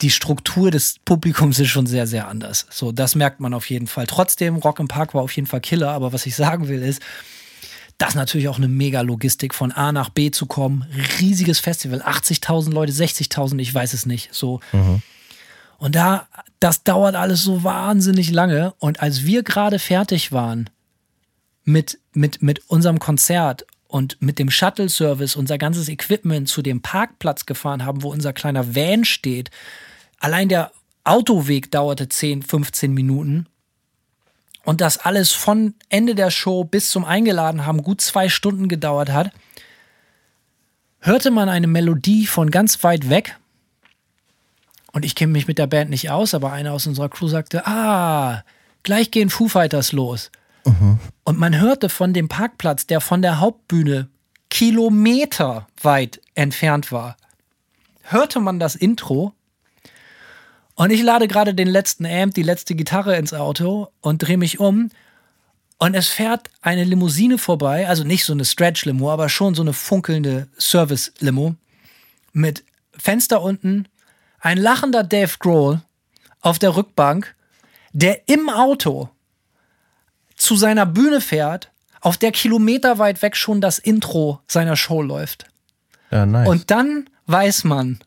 die 0.00 0.10
Struktur 0.10 0.70
des 0.70 0.96
Publikums 1.04 1.58
ist 1.58 1.68
schon 1.68 1.86
sehr, 1.86 2.06
sehr 2.06 2.28
anders. 2.28 2.66
So, 2.70 2.92
das 2.92 3.14
merkt 3.14 3.40
man 3.40 3.54
auf 3.54 3.68
jeden 3.70 3.86
Fall. 3.86 4.06
Trotzdem, 4.06 4.56
Rock 4.56 4.80
im 4.80 4.88
Park 4.88 5.14
war 5.14 5.22
auf 5.22 5.32
jeden 5.32 5.46
Fall 5.46 5.60
Killer, 5.60 5.90
aber 5.90 6.12
was 6.12 6.26
ich 6.26 6.34
sagen 6.34 6.68
will 6.68 6.82
ist, 6.82 7.02
das 7.98 8.14
natürlich 8.14 8.48
auch 8.48 8.56
eine 8.56 8.68
mega 8.68 9.02
Logistik, 9.02 9.54
von 9.54 9.70
A 9.70 9.92
nach 9.92 10.08
B 10.08 10.30
zu 10.30 10.46
kommen. 10.46 10.86
Riesiges 11.20 11.60
Festival, 11.60 12.02
80.000 12.02 12.72
Leute, 12.72 12.92
60.000, 12.92 13.58
ich 13.60 13.72
weiß 13.72 13.92
es 13.92 14.06
nicht. 14.06 14.34
So. 14.34 14.60
Und 15.78 15.94
da, 15.94 16.26
das 16.58 16.82
dauert 16.82 17.14
alles 17.14 17.42
so 17.42 17.62
wahnsinnig 17.64 18.30
lange. 18.30 18.74
Und 18.78 19.00
als 19.00 19.24
wir 19.24 19.42
gerade 19.42 19.78
fertig 19.78 20.32
waren 20.32 20.70
mit, 21.64 21.98
mit, 22.12 22.42
mit 22.42 22.68
unserem 22.68 22.98
Konzert 22.98 23.66
und 23.92 24.16
mit 24.20 24.38
dem 24.38 24.50
Shuttle-Service 24.50 25.36
unser 25.36 25.58
ganzes 25.58 25.88
Equipment 25.88 26.48
zu 26.48 26.62
dem 26.62 26.80
Parkplatz 26.80 27.44
gefahren 27.44 27.84
haben, 27.84 28.02
wo 28.02 28.10
unser 28.10 28.32
kleiner 28.32 28.74
Van 28.74 29.04
steht, 29.04 29.50
allein 30.18 30.48
der 30.48 30.72
Autoweg 31.04 31.70
dauerte 31.70 32.08
10, 32.08 32.42
15 32.42 32.92
Minuten. 32.94 33.46
Und 34.64 34.80
das 34.80 34.96
alles 34.96 35.32
von 35.32 35.74
Ende 35.90 36.14
der 36.14 36.30
Show 36.30 36.64
bis 36.64 36.90
zum 36.90 37.04
Eingeladen 37.04 37.66
haben 37.66 37.82
gut 37.82 38.00
zwei 38.00 38.28
Stunden 38.28 38.68
gedauert 38.68 39.10
hat, 39.10 39.30
hörte 41.00 41.30
man 41.30 41.50
eine 41.50 41.66
Melodie 41.66 42.26
von 42.26 42.50
ganz 42.50 42.82
weit 42.84 43.10
weg. 43.10 43.36
Und 44.92 45.04
ich 45.04 45.14
kenne 45.14 45.32
mich 45.32 45.48
mit 45.48 45.58
der 45.58 45.66
Band 45.66 45.90
nicht 45.90 46.10
aus, 46.10 46.32
aber 46.32 46.52
einer 46.52 46.72
aus 46.72 46.86
unserer 46.86 47.08
Crew 47.10 47.28
sagte, 47.28 47.66
ah, 47.66 48.42
gleich 48.84 49.10
gehen 49.10 49.28
Foo 49.28 49.48
Fighters 49.48 49.92
los. 49.92 50.30
Und 51.24 51.38
man 51.38 51.58
hörte 51.58 51.88
von 51.88 52.12
dem 52.12 52.28
Parkplatz, 52.28 52.86
der 52.86 53.00
von 53.00 53.22
der 53.22 53.40
Hauptbühne 53.40 54.08
Kilometer 54.50 55.66
weit 55.80 56.20
entfernt 56.34 56.92
war, 56.92 57.16
hörte 58.02 58.40
man 58.40 58.58
das 58.58 58.74
Intro. 58.74 59.32
Und 60.74 60.90
ich 60.90 61.02
lade 61.02 61.28
gerade 61.28 61.54
den 61.54 61.68
letzten 61.68 62.06
Amp, 62.06 62.34
die 62.34 62.42
letzte 62.42 62.74
Gitarre 62.74 63.16
ins 63.16 63.32
Auto 63.32 63.88
und 64.00 64.18
drehe 64.18 64.38
mich 64.38 64.60
um. 64.60 64.90
Und 65.78 65.94
es 65.94 66.08
fährt 66.08 66.50
eine 66.60 66.84
Limousine 66.84 67.38
vorbei, 67.38 67.88
also 67.88 68.04
nicht 68.04 68.24
so 68.24 68.32
eine 68.32 68.44
Stretch-Limo, 68.44 69.10
aber 69.10 69.28
schon 69.28 69.54
so 69.54 69.62
eine 69.62 69.72
funkelnde 69.72 70.48
Service-Limo 70.58 71.56
mit 72.32 72.64
Fenster 72.96 73.42
unten, 73.42 73.88
ein 74.38 74.58
lachender 74.58 75.02
Dave 75.02 75.32
Grohl 75.38 75.82
auf 76.40 76.58
der 76.58 76.76
Rückbank, 76.76 77.34
der 77.92 78.28
im 78.28 78.48
Auto 78.48 79.10
zu 80.42 80.56
seiner 80.56 80.86
Bühne 80.86 81.20
fährt, 81.20 81.70
auf 82.00 82.16
der 82.16 82.32
kilometerweit 82.32 83.22
weg 83.22 83.36
schon 83.36 83.60
das 83.60 83.78
Intro 83.78 84.40
seiner 84.48 84.76
Show 84.76 85.02
läuft. 85.02 85.46
Ja, 86.10 86.26
nice. 86.26 86.48
Und 86.48 86.70
dann 86.70 87.08
weiß 87.26 87.64
man, 87.64 88.00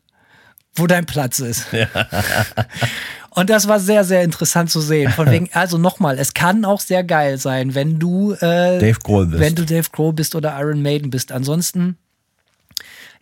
wo 0.74 0.86
dein 0.86 1.06
Platz 1.06 1.38
ist. 1.40 1.66
Und 3.30 3.50
das 3.50 3.68
war 3.68 3.80
sehr, 3.80 4.02
sehr 4.04 4.22
interessant 4.22 4.70
zu 4.70 4.80
sehen. 4.80 5.12
Von 5.12 5.30
wegen, 5.30 5.50
also 5.52 5.76
nochmal, 5.76 6.18
es 6.18 6.32
kann 6.32 6.64
auch 6.64 6.80
sehr 6.80 7.04
geil 7.04 7.36
sein, 7.36 7.74
wenn 7.74 7.98
du 7.98 8.32
äh, 8.32 8.78
Dave 8.78 8.98
Grohl 9.02 9.26
bist. 9.26 9.40
wenn 9.40 9.54
du 9.54 9.66
Dave 9.66 9.88
Grohl 9.92 10.14
bist 10.14 10.34
oder 10.34 10.58
Iron 10.58 10.80
Maiden 10.80 11.10
bist. 11.10 11.32
Ansonsten, 11.32 11.98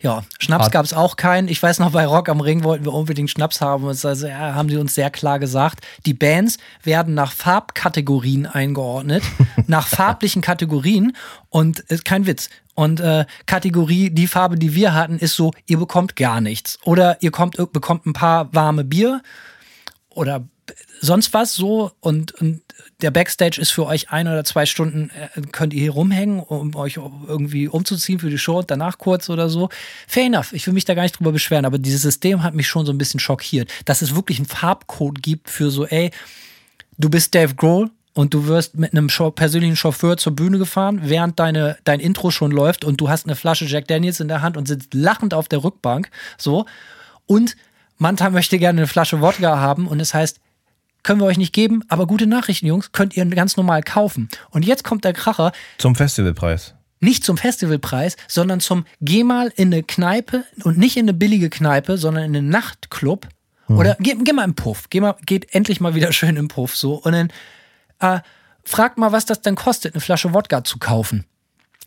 ja, 0.01 0.23
Schnaps 0.39 0.71
gab 0.71 0.85
es 0.85 0.93
auch 0.93 1.15
keinen. 1.15 1.47
Ich 1.47 1.61
weiß 1.61 1.79
noch, 1.79 1.91
bei 1.91 2.05
Rock 2.05 2.29
am 2.29 2.41
Ring 2.41 2.63
wollten 2.63 2.85
wir 2.85 2.93
unbedingt 2.93 3.29
Schnaps 3.29 3.61
haben. 3.61 3.85
Und 3.85 4.05
also, 4.05 4.27
ja, 4.27 4.55
haben 4.55 4.69
sie 4.69 4.77
uns 4.77 4.95
sehr 4.95 5.09
klar 5.09 5.39
gesagt, 5.39 5.85
die 6.05 6.13
Bands 6.13 6.57
werden 6.83 7.13
nach 7.13 7.31
Farbkategorien 7.31 8.45
eingeordnet, 8.45 9.23
nach 9.67 9.87
farblichen 9.87 10.41
Kategorien. 10.41 11.15
Und 11.49 11.89
äh, 11.89 11.97
kein 12.03 12.25
Witz. 12.25 12.49
Und 12.75 12.99
äh, 12.99 13.25
Kategorie, 13.45 14.09
die 14.09 14.27
Farbe, 14.27 14.57
die 14.57 14.75
wir 14.75 14.93
hatten, 14.93 15.17
ist 15.17 15.35
so, 15.35 15.51
ihr 15.65 15.77
bekommt 15.77 16.15
gar 16.17 16.41
nichts. 16.41 16.77
Oder 16.83 17.21
ihr 17.21 17.31
kommt, 17.31 17.55
bekommt 17.71 18.05
ein 18.05 18.13
paar 18.13 18.53
warme 18.53 18.83
Bier 18.83 19.21
oder 20.09 20.43
sonst 21.01 21.33
was 21.33 21.53
so 21.53 21.91
und, 21.99 22.31
und 22.33 22.61
der 23.01 23.11
Backstage 23.11 23.59
ist 23.59 23.71
für 23.71 23.85
euch 23.85 24.09
ein 24.09 24.27
oder 24.27 24.43
zwei 24.43 24.65
Stunden, 24.65 25.09
äh, 25.09 25.41
könnt 25.51 25.73
ihr 25.73 25.81
hier 25.81 25.91
rumhängen, 25.91 26.39
um 26.39 26.75
euch 26.75 26.97
irgendwie 27.27 27.67
umzuziehen 27.67 28.19
für 28.19 28.29
die 28.29 28.37
Show 28.37 28.59
und 28.59 28.71
danach 28.71 28.97
kurz 28.97 29.29
oder 29.29 29.49
so. 29.49 29.69
Fair 30.07 30.25
enough, 30.25 30.53
ich 30.53 30.65
will 30.65 30.73
mich 30.73 30.85
da 30.85 30.93
gar 30.93 31.03
nicht 31.03 31.19
drüber 31.19 31.31
beschweren, 31.31 31.65
aber 31.65 31.77
dieses 31.77 32.01
System 32.01 32.43
hat 32.43 32.53
mich 32.53 32.67
schon 32.67 32.85
so 32.85 32.91
ein 32.91 32.97
bisschen 32.97 33.19
schockiert, 33.19 33.71
dass 33.85 34.01
es 34.01 34.15
wirklich 34.15 34.39
einen 34.39 34.47
Farbcode 34.47 35.21
gibt 35.21 35.49
für 35.49 35.69
so, 35.69 35.85
ey, 35.85 36.11
du 36.97 37.09
bist 37.09 37.35
Dave 37.35 37.55
Grohl, 37.55 37.91
und 38.15 38.33
du 38.33 38.47
wirst 38.47 38.75
mit 38.75 38.93
einem 38.93 39.07
persönlichen 39.07 39.75
Chauffeur 39.75 40.15
zur 40.15 40.33
Bühne 40.33 40.57
gefahren, 40.57 41.01
während 41.03 41.37
deine, 41.37 41.77
dein 41.83 41.99
Intro 41.99 42.31
schon 42.31 42.49
läuft 42.49 42.85
und 42.85 43.01
du 43.01 43.09
hast 43.09 43.25
eine 43.25 43.35
Flasche 43.35 43.65
Jack 43.65 43.89
Daniels 43.89 44.21
in 44.21 44.29
der 44.29 44.41
Hand 44.41 44.55
und 44.55 44.69
sitzt 44.69 44.93
lachend 44.93 45.33
auf 45.33 45.49
der 45.49 45.65
Rückbank. 45.65 46.09
So. 46.37 46.65
Und 47.25 47.57
Manta 47.97 48.29
möchte 48.29 48.57
gerne 48.57 48.79
eine 48.79 48.87
Flasche 48.87 49.19
Wodka 49.19 49.59
haben 49.59 49.85
und 49.87 49.99
es 49.99 50.13
heißt, 50.13 50.39
können 51.05 51.21
wir 51.21 51.27
euch 51.27 51.37
nicht 51.37 51.53
geben, 51.53 51.83
aber 51.87 52.07
gute 52.07 52.25
Nachrichten, 52.25 52.65
Jungs, 52.65 52.91
könnt 52.91 53.15
ihr 53.15 53.23
ganz 53.27 53.57
normal 53.57 53.83
kaufen. 53.83 54.27
Und 54.49 54.65
jetzt 54.65 54.83
kommt 54.83 55.05
der 55.05 55.13
Kracher. 55.13 55.51
Zum 55.77 55.93
Festivalpreis. 55.93 56.73
Nicht 56.99 57.23
zum 57.23 57.37
Festivalpreis, 57.37 58.17
sondern 58.27 58.59
zum 58.59 58.85
Geh 59.01 59.23
mal 59.23 59.53
in 59.55 59.71
eine 59.71 59.83
Kneipe 59.83 60.45
und 60.63 60.79
nicht 60.79 60.97
in 60.97 61.03
eine 61.03 61.13
billige 61.13 61.51
Kneipe, 61.51 61.99
sondern 61.99 62.23
in 62.23 62.35
einen 62.35 62.49
Nachtclub. 62.49 63.27
Mhm. 63.67 63.77
Oder 63.77 63.97
geh, 63.99 64.15
geh, 64.15 64.33
mal 64.33 64.45
im 64.45 64.55
Puff. 64.55 64.89
Geh 64.89 64.99
mal, 64.99 65.15
geht 65.27 65.53
endlich 65.53 65.79
mal 65.79 65.93
wieder 65.93 66.11
schön 66.11 66.37
im 66.37 66.47
Puff 66.47 66.75
so. 66.75 66.95
Und 66.95 67.11
dann 67.11 67.29
äh, 67.99 68.21
frag 68.63 68.97
mal, 68.97 69.11
was 69.11 69.27
das 69.27 69.41
denn 69.41 69.55
kostet, 69.55 69.93
eine 69.93 70.01
Flasche 70.01 70.33
Wodka 70.33 70.63
zu 70.63 70.79
kaufen. 70.79 71.25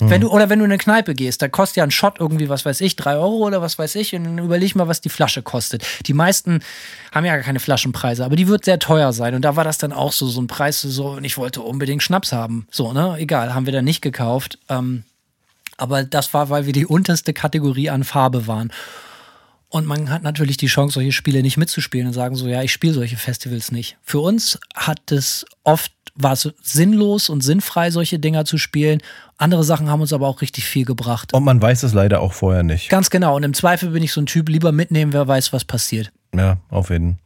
Mhm. 0.00 0.10
Wenn 0.10 0.20
du, 0.20 0.28
oder 0.28 0.48
wenn 0.48 0.58
du 0.58 0.64
in 0.64 0.70
eine 0.70 0.78
Kneipe 0.78 1.14
gehst, 1.14 1.42
da 1.42 1.48
kostet 1.48 1.78
ja 1.78 1.84
ein 1.84 1.90
Shot 1.90 2.20
irgendwie, 2.20 2.48
was 2.48 2.64
weiß 2.64 2.80
ich, 2.80 2.96
drei 2.96 3.16
Euro 3.16 3.46
oder 3.46 3.60
was 3.60 3.78
weiß 3.78 3.96
ich, 3.96 4.14
und 4.14 4.24
dann 4.24 4.38
überleg 4.38 4.74
mal, 4.76 4.88
was 4.88 5.00
die 5.00 5.08
Flasche 5.08 5.42
kostet. 5.42 5.84
Die 6.06 6.14
meisten 6.14 6.60
haben 7.12 7.24
ja 7.24 7.34
gar 7.34 7.44
keine 7.44 7.60
Flaschenpreise, 7.60 8.24
aber 8.24 8.36
die 8.36 8.48
wird 8.48 8.64
sehr 8.64 8.78
teuer 8.78 9.12
sein. 9.12 9.34
Und 9.34 9.42
da 9.42 9.56
war 9.56 9.64
das 9.64 9.78
dann 9.78 9.92
auch 9.92 10.12
so, 10.12 10.26
so 10.26 10.40
ein 10.40 10.46
Preis, 10.46 10.80
so, 10.80 11.10
und 11.10 11.24
ich 11.24 11.36
wollte 11.36 11.62
unbedingt 11.62 12.02
Schnaps 12.02 12.32
haben. 12.32 12.66
So, 12.70 12.92
ne? 12.92 13.16
Egal, 13.18 13.54
haben 13.54 13.66
wir 13.66 13.72
dann 13.72 13.84
nicht 13.84 14.02
gekauft. 14.02 14.58
Ähm, 14.68 15.04
aber 15.76 16.02
das 16.04 16.34
war, 16.34 16.50
weil 16.50 16.66
wir 16.66 16.72
die 16.72 16.86
unterste 16.86 17.32
Kategorie 17.32 17.90
an 17.90 18.04
Farbe 18.04 18.46
waren. 18.46 18.72
Und 19.70 19.86
man 19.86 20.08
hat 20.10 20.22
natürlich 20.22 20.56
die 20.56 20.66
Chance, 20.66 20.94
solche 20.94 21.12
Spiele 21.12 21.42
nicht 21.42 21.58
mitzuspielen 21.58 22.06
und 22.06 22.14
sagen 22.14 22.36
so, 22.36 22.48
ja, 22.48 22.62
ich 22.62 22.72
spiele 22.72 22.94
solche 22.94 23.16
Festivals 23.16 23.70
nicht. 23.70 23.98
Für 24.02 24.20
uns 24.20 24.58
hat 24.74 25.12
es 25.12 25.44
oft 25.62 25.92
war 26.20 26.32
es 26.32 26.48
sinnlos 26.62 27.28
und 27.28 27.42
sinnfrei, 27.42 27.90
solche 27.90 28.18
Dinger 28.18 28.44
zu 28.44 28.58
spielen. 28.58 29.00
Andere 29.36 29.64
Sachen 29.64 29.88
haben 29.88 30.00
uns 30.00 30.12
aber 30.12 30.26
auch 30.26 30.42
richtig 30.42 30.64
viel 30.64 30.84
gebracht. 30.84 31.32
Und 31.32 31.44
man 31.44 31.62
weiß 31.62 31.84
es 31.84 31.94
leider 31.94 32.20
auch 32.20 32.32
vorher 32.32 32.64
nicht. 32.64 32.88
Ganz 32.88 33.08
genau. 33.08 33.36
Und 33.36 33.44
im 33.44 33.54
Zweifel 33.54 33.90
bin 33.90 34.02
ich 34.02 34.12
so 34.12 34.20
ein 34.20 34.26
Typ, 34.26 34.48
lieber 34.48 34.72
mitnehmen, 34.72 35.12
wer 35.12 35.26
weiß, 35.26 35.52
was 35.52 35.64
passiert. 35.64 36.10
Ja, 36.34 36.58
auf 36.70 36.90
jeden. 36.90 37.18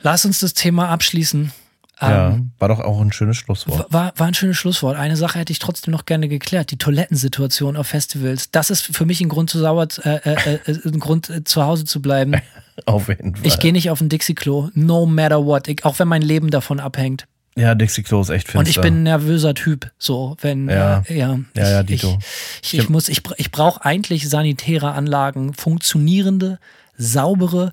Lass 0.00 0.24
uns 0.24 0.40
das 0.40 0.54
Thema 0.54 0.88
abschließen. 0.88 1.52
Ja, 2.00 2.30
ähm, 2.30 2.50
war 2.58 2.68
doch 2.68 2.80
auch 2.80 3.00
ein 3.00 3.12
schönes 3.12 3.36
Schlusswort. 3.36 3.92
War, 3.92 4.12
war 4.16 4.26
ein 4.26 4.34
schönes 4.34 4.56
Schlusswort. 4.56 4.96
Eine 4.96 5.16
Sache 5.16 5.38
hätte 5.38 5.52
ich 5.52 5.60
trotzdem 5.60 5.92
noch 5.92 6.06
gerne 6.06 6.28
geklärt. 6.28 6.70
Die 6.70 6.78
Toilettensituation 6.78 7.76
auf 7.76 7.86
Festivals. 7.86 8.50
Das 8.50 8.70
ist 8.70 8.82
für 8.96 9.06
mich 9.06 9.20
ein 9.20 9.28
Grund, 9.28 9.50
zu 9.50 9.58
sauer, 9.60 9.86
äh, 10.02 10.16
äh, 10.16 10.58
äh, 10.66 10.80
ein 10.84 10.98
Grund 10.98 11.30
äh, 11.30 11.44
zu 11.44 11.62
Hause 11.64 11.84
zu 11.84 12.02
bleiben. 12.02 12.34
auf 12.86 13.08
jeden 13.08 13.36
Fall. 13.36 13.46
Ich 13.46 13.60
gehe 13.60 13.72
nicht 13.72 13.90
auf 13.90 14.00
ein 14.00 14.08
Dixie-Klo. 14.08 14.70
No 14.74 15.06
matter 15.06 15.44
what. 15.44 15.68
Ich, 15.68 15.84
auch 15.84 15.98
wenn 15.98 16.08
mein 16.08 16.22
Leben 16.22 16.50
davon 16.50 16.80
abhängt. 16.80 17.26
Ja, 17.56 17.74
Dixie 17.74 18.02
Klo 18.02 18.20
ist 18.20 18.30
echt 18.30 18.48
finster. 18.48 18.58
Und 18.58 18.68
ich 18.68 18.80
bin 18.80 19.00
ein 19.00 19.02
nervöser 19.04 19.54
Typ, 19.54 19.90
so 19.98 20.36
wenn 20.40 20.68
ja 20.68 21.04
äh, 21.08 21.18
ja, 21.18 21.38
ja, 21.56 21.70
ja 21.70 21.82
Dito. 21.82 22.18
Ich, 22.62 22.74
ich, 22.74 22.80
ich 22.80 22.88
muss 22.88 23.08
ich, 23.08 23.22
ich 23.36 23.50
brauche 23.52 23.84
eigentlich 23.84 24.28
sanitäre 24.28 24.92
Anlagen, 24.92 25.54
funktionierende, 25.54 26.58
saubere 26.96 27.72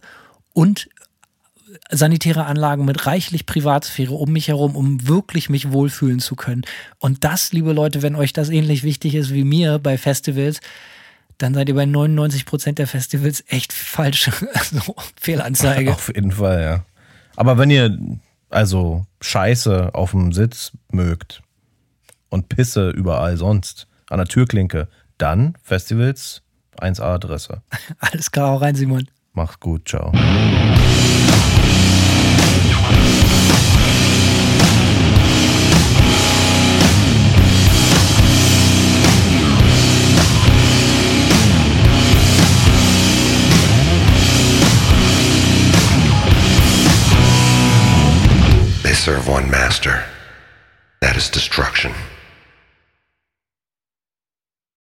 und 0.54 0.88
sanitäre 1.90 2.46
Anlagen 2.46 2.86
mit 2.86 3.06
reichlich 3.06 3.46
Privatsphäre 3.46 4.14
um 4.14 4.32
mich 4.32 4.48
herum, 4.50 4.76
um 4.76 5.08
wirklich 5.08 5.50
mich 5.50 5.72
wohlfühlen 5.72 6.20
zu 6.20 6.36
können. 6.36 6.64
Und 7.00 7.24
das, 7.24 7.52
liebe 7.54 7.74
Leute, 7.74 8.02
wenn 8.02 8.16
euch 8.16 8.34
das 8.34 8.50
ähnlich 8.50 8.84
wichtig 8.84 9.16
ist 9.16 9.34
wie 9.34 9.44
mir 9.44 9.80
bei 9.80 9.98
Festivals, 9.98 10.60
dann 11.38 11.54
seid 11.54 11.70
ihr 11.70 11.76
bei 11.76 11.86
99 11.86 12.46
Prozent 12.46 12.78
der 12.78 12.88
Festivals 12.88 13.44
echt 13.48 13.74
falsch. 13.74 14.30
Also 14.54 14.96
Fehlanzeige. 15.20 15.92
Auf 15.92 16.14
jeden 16.14 16.32
Fall, 16.32 16.62
ja. 16.62 16.86
Aber 17.36 17.58
wenn 17.58 17.70
ihr 17.70 17.98
also 18.52 19.06
Scheiße 19.22 19.94
auf 19.94 20.12
dem 20.12 20.32
Sitz 20.32 20.72
mögt 20.92 21.42
und 22.30 22.50
Pisse 22.50 22.90
überall 22.90 23.38
sonst 23.38 23.88
an 24.10 24.18
der 24.18 24.28
Türklinke, 24.28 24.88
dann 25.18 25.58
Festivals 25.64 26.42
1A 26.80 27.16
Adresse. 27.16 27.62
Alles 28.00 28.32
klar, 28.32 28.52
auch 28.52 28.62
rein, 28.62 28.76
Simon. 28.76 29.08
Mach's 29.34 29.60
gut, 29.60 29.88
ciao. 29.88 30.12
Serve 49.02 49.28
one 49.28 49.50
master. 49.50 50.06
That 51.02 51.18
is 51.18 51.28
destruction. 51.28 51.92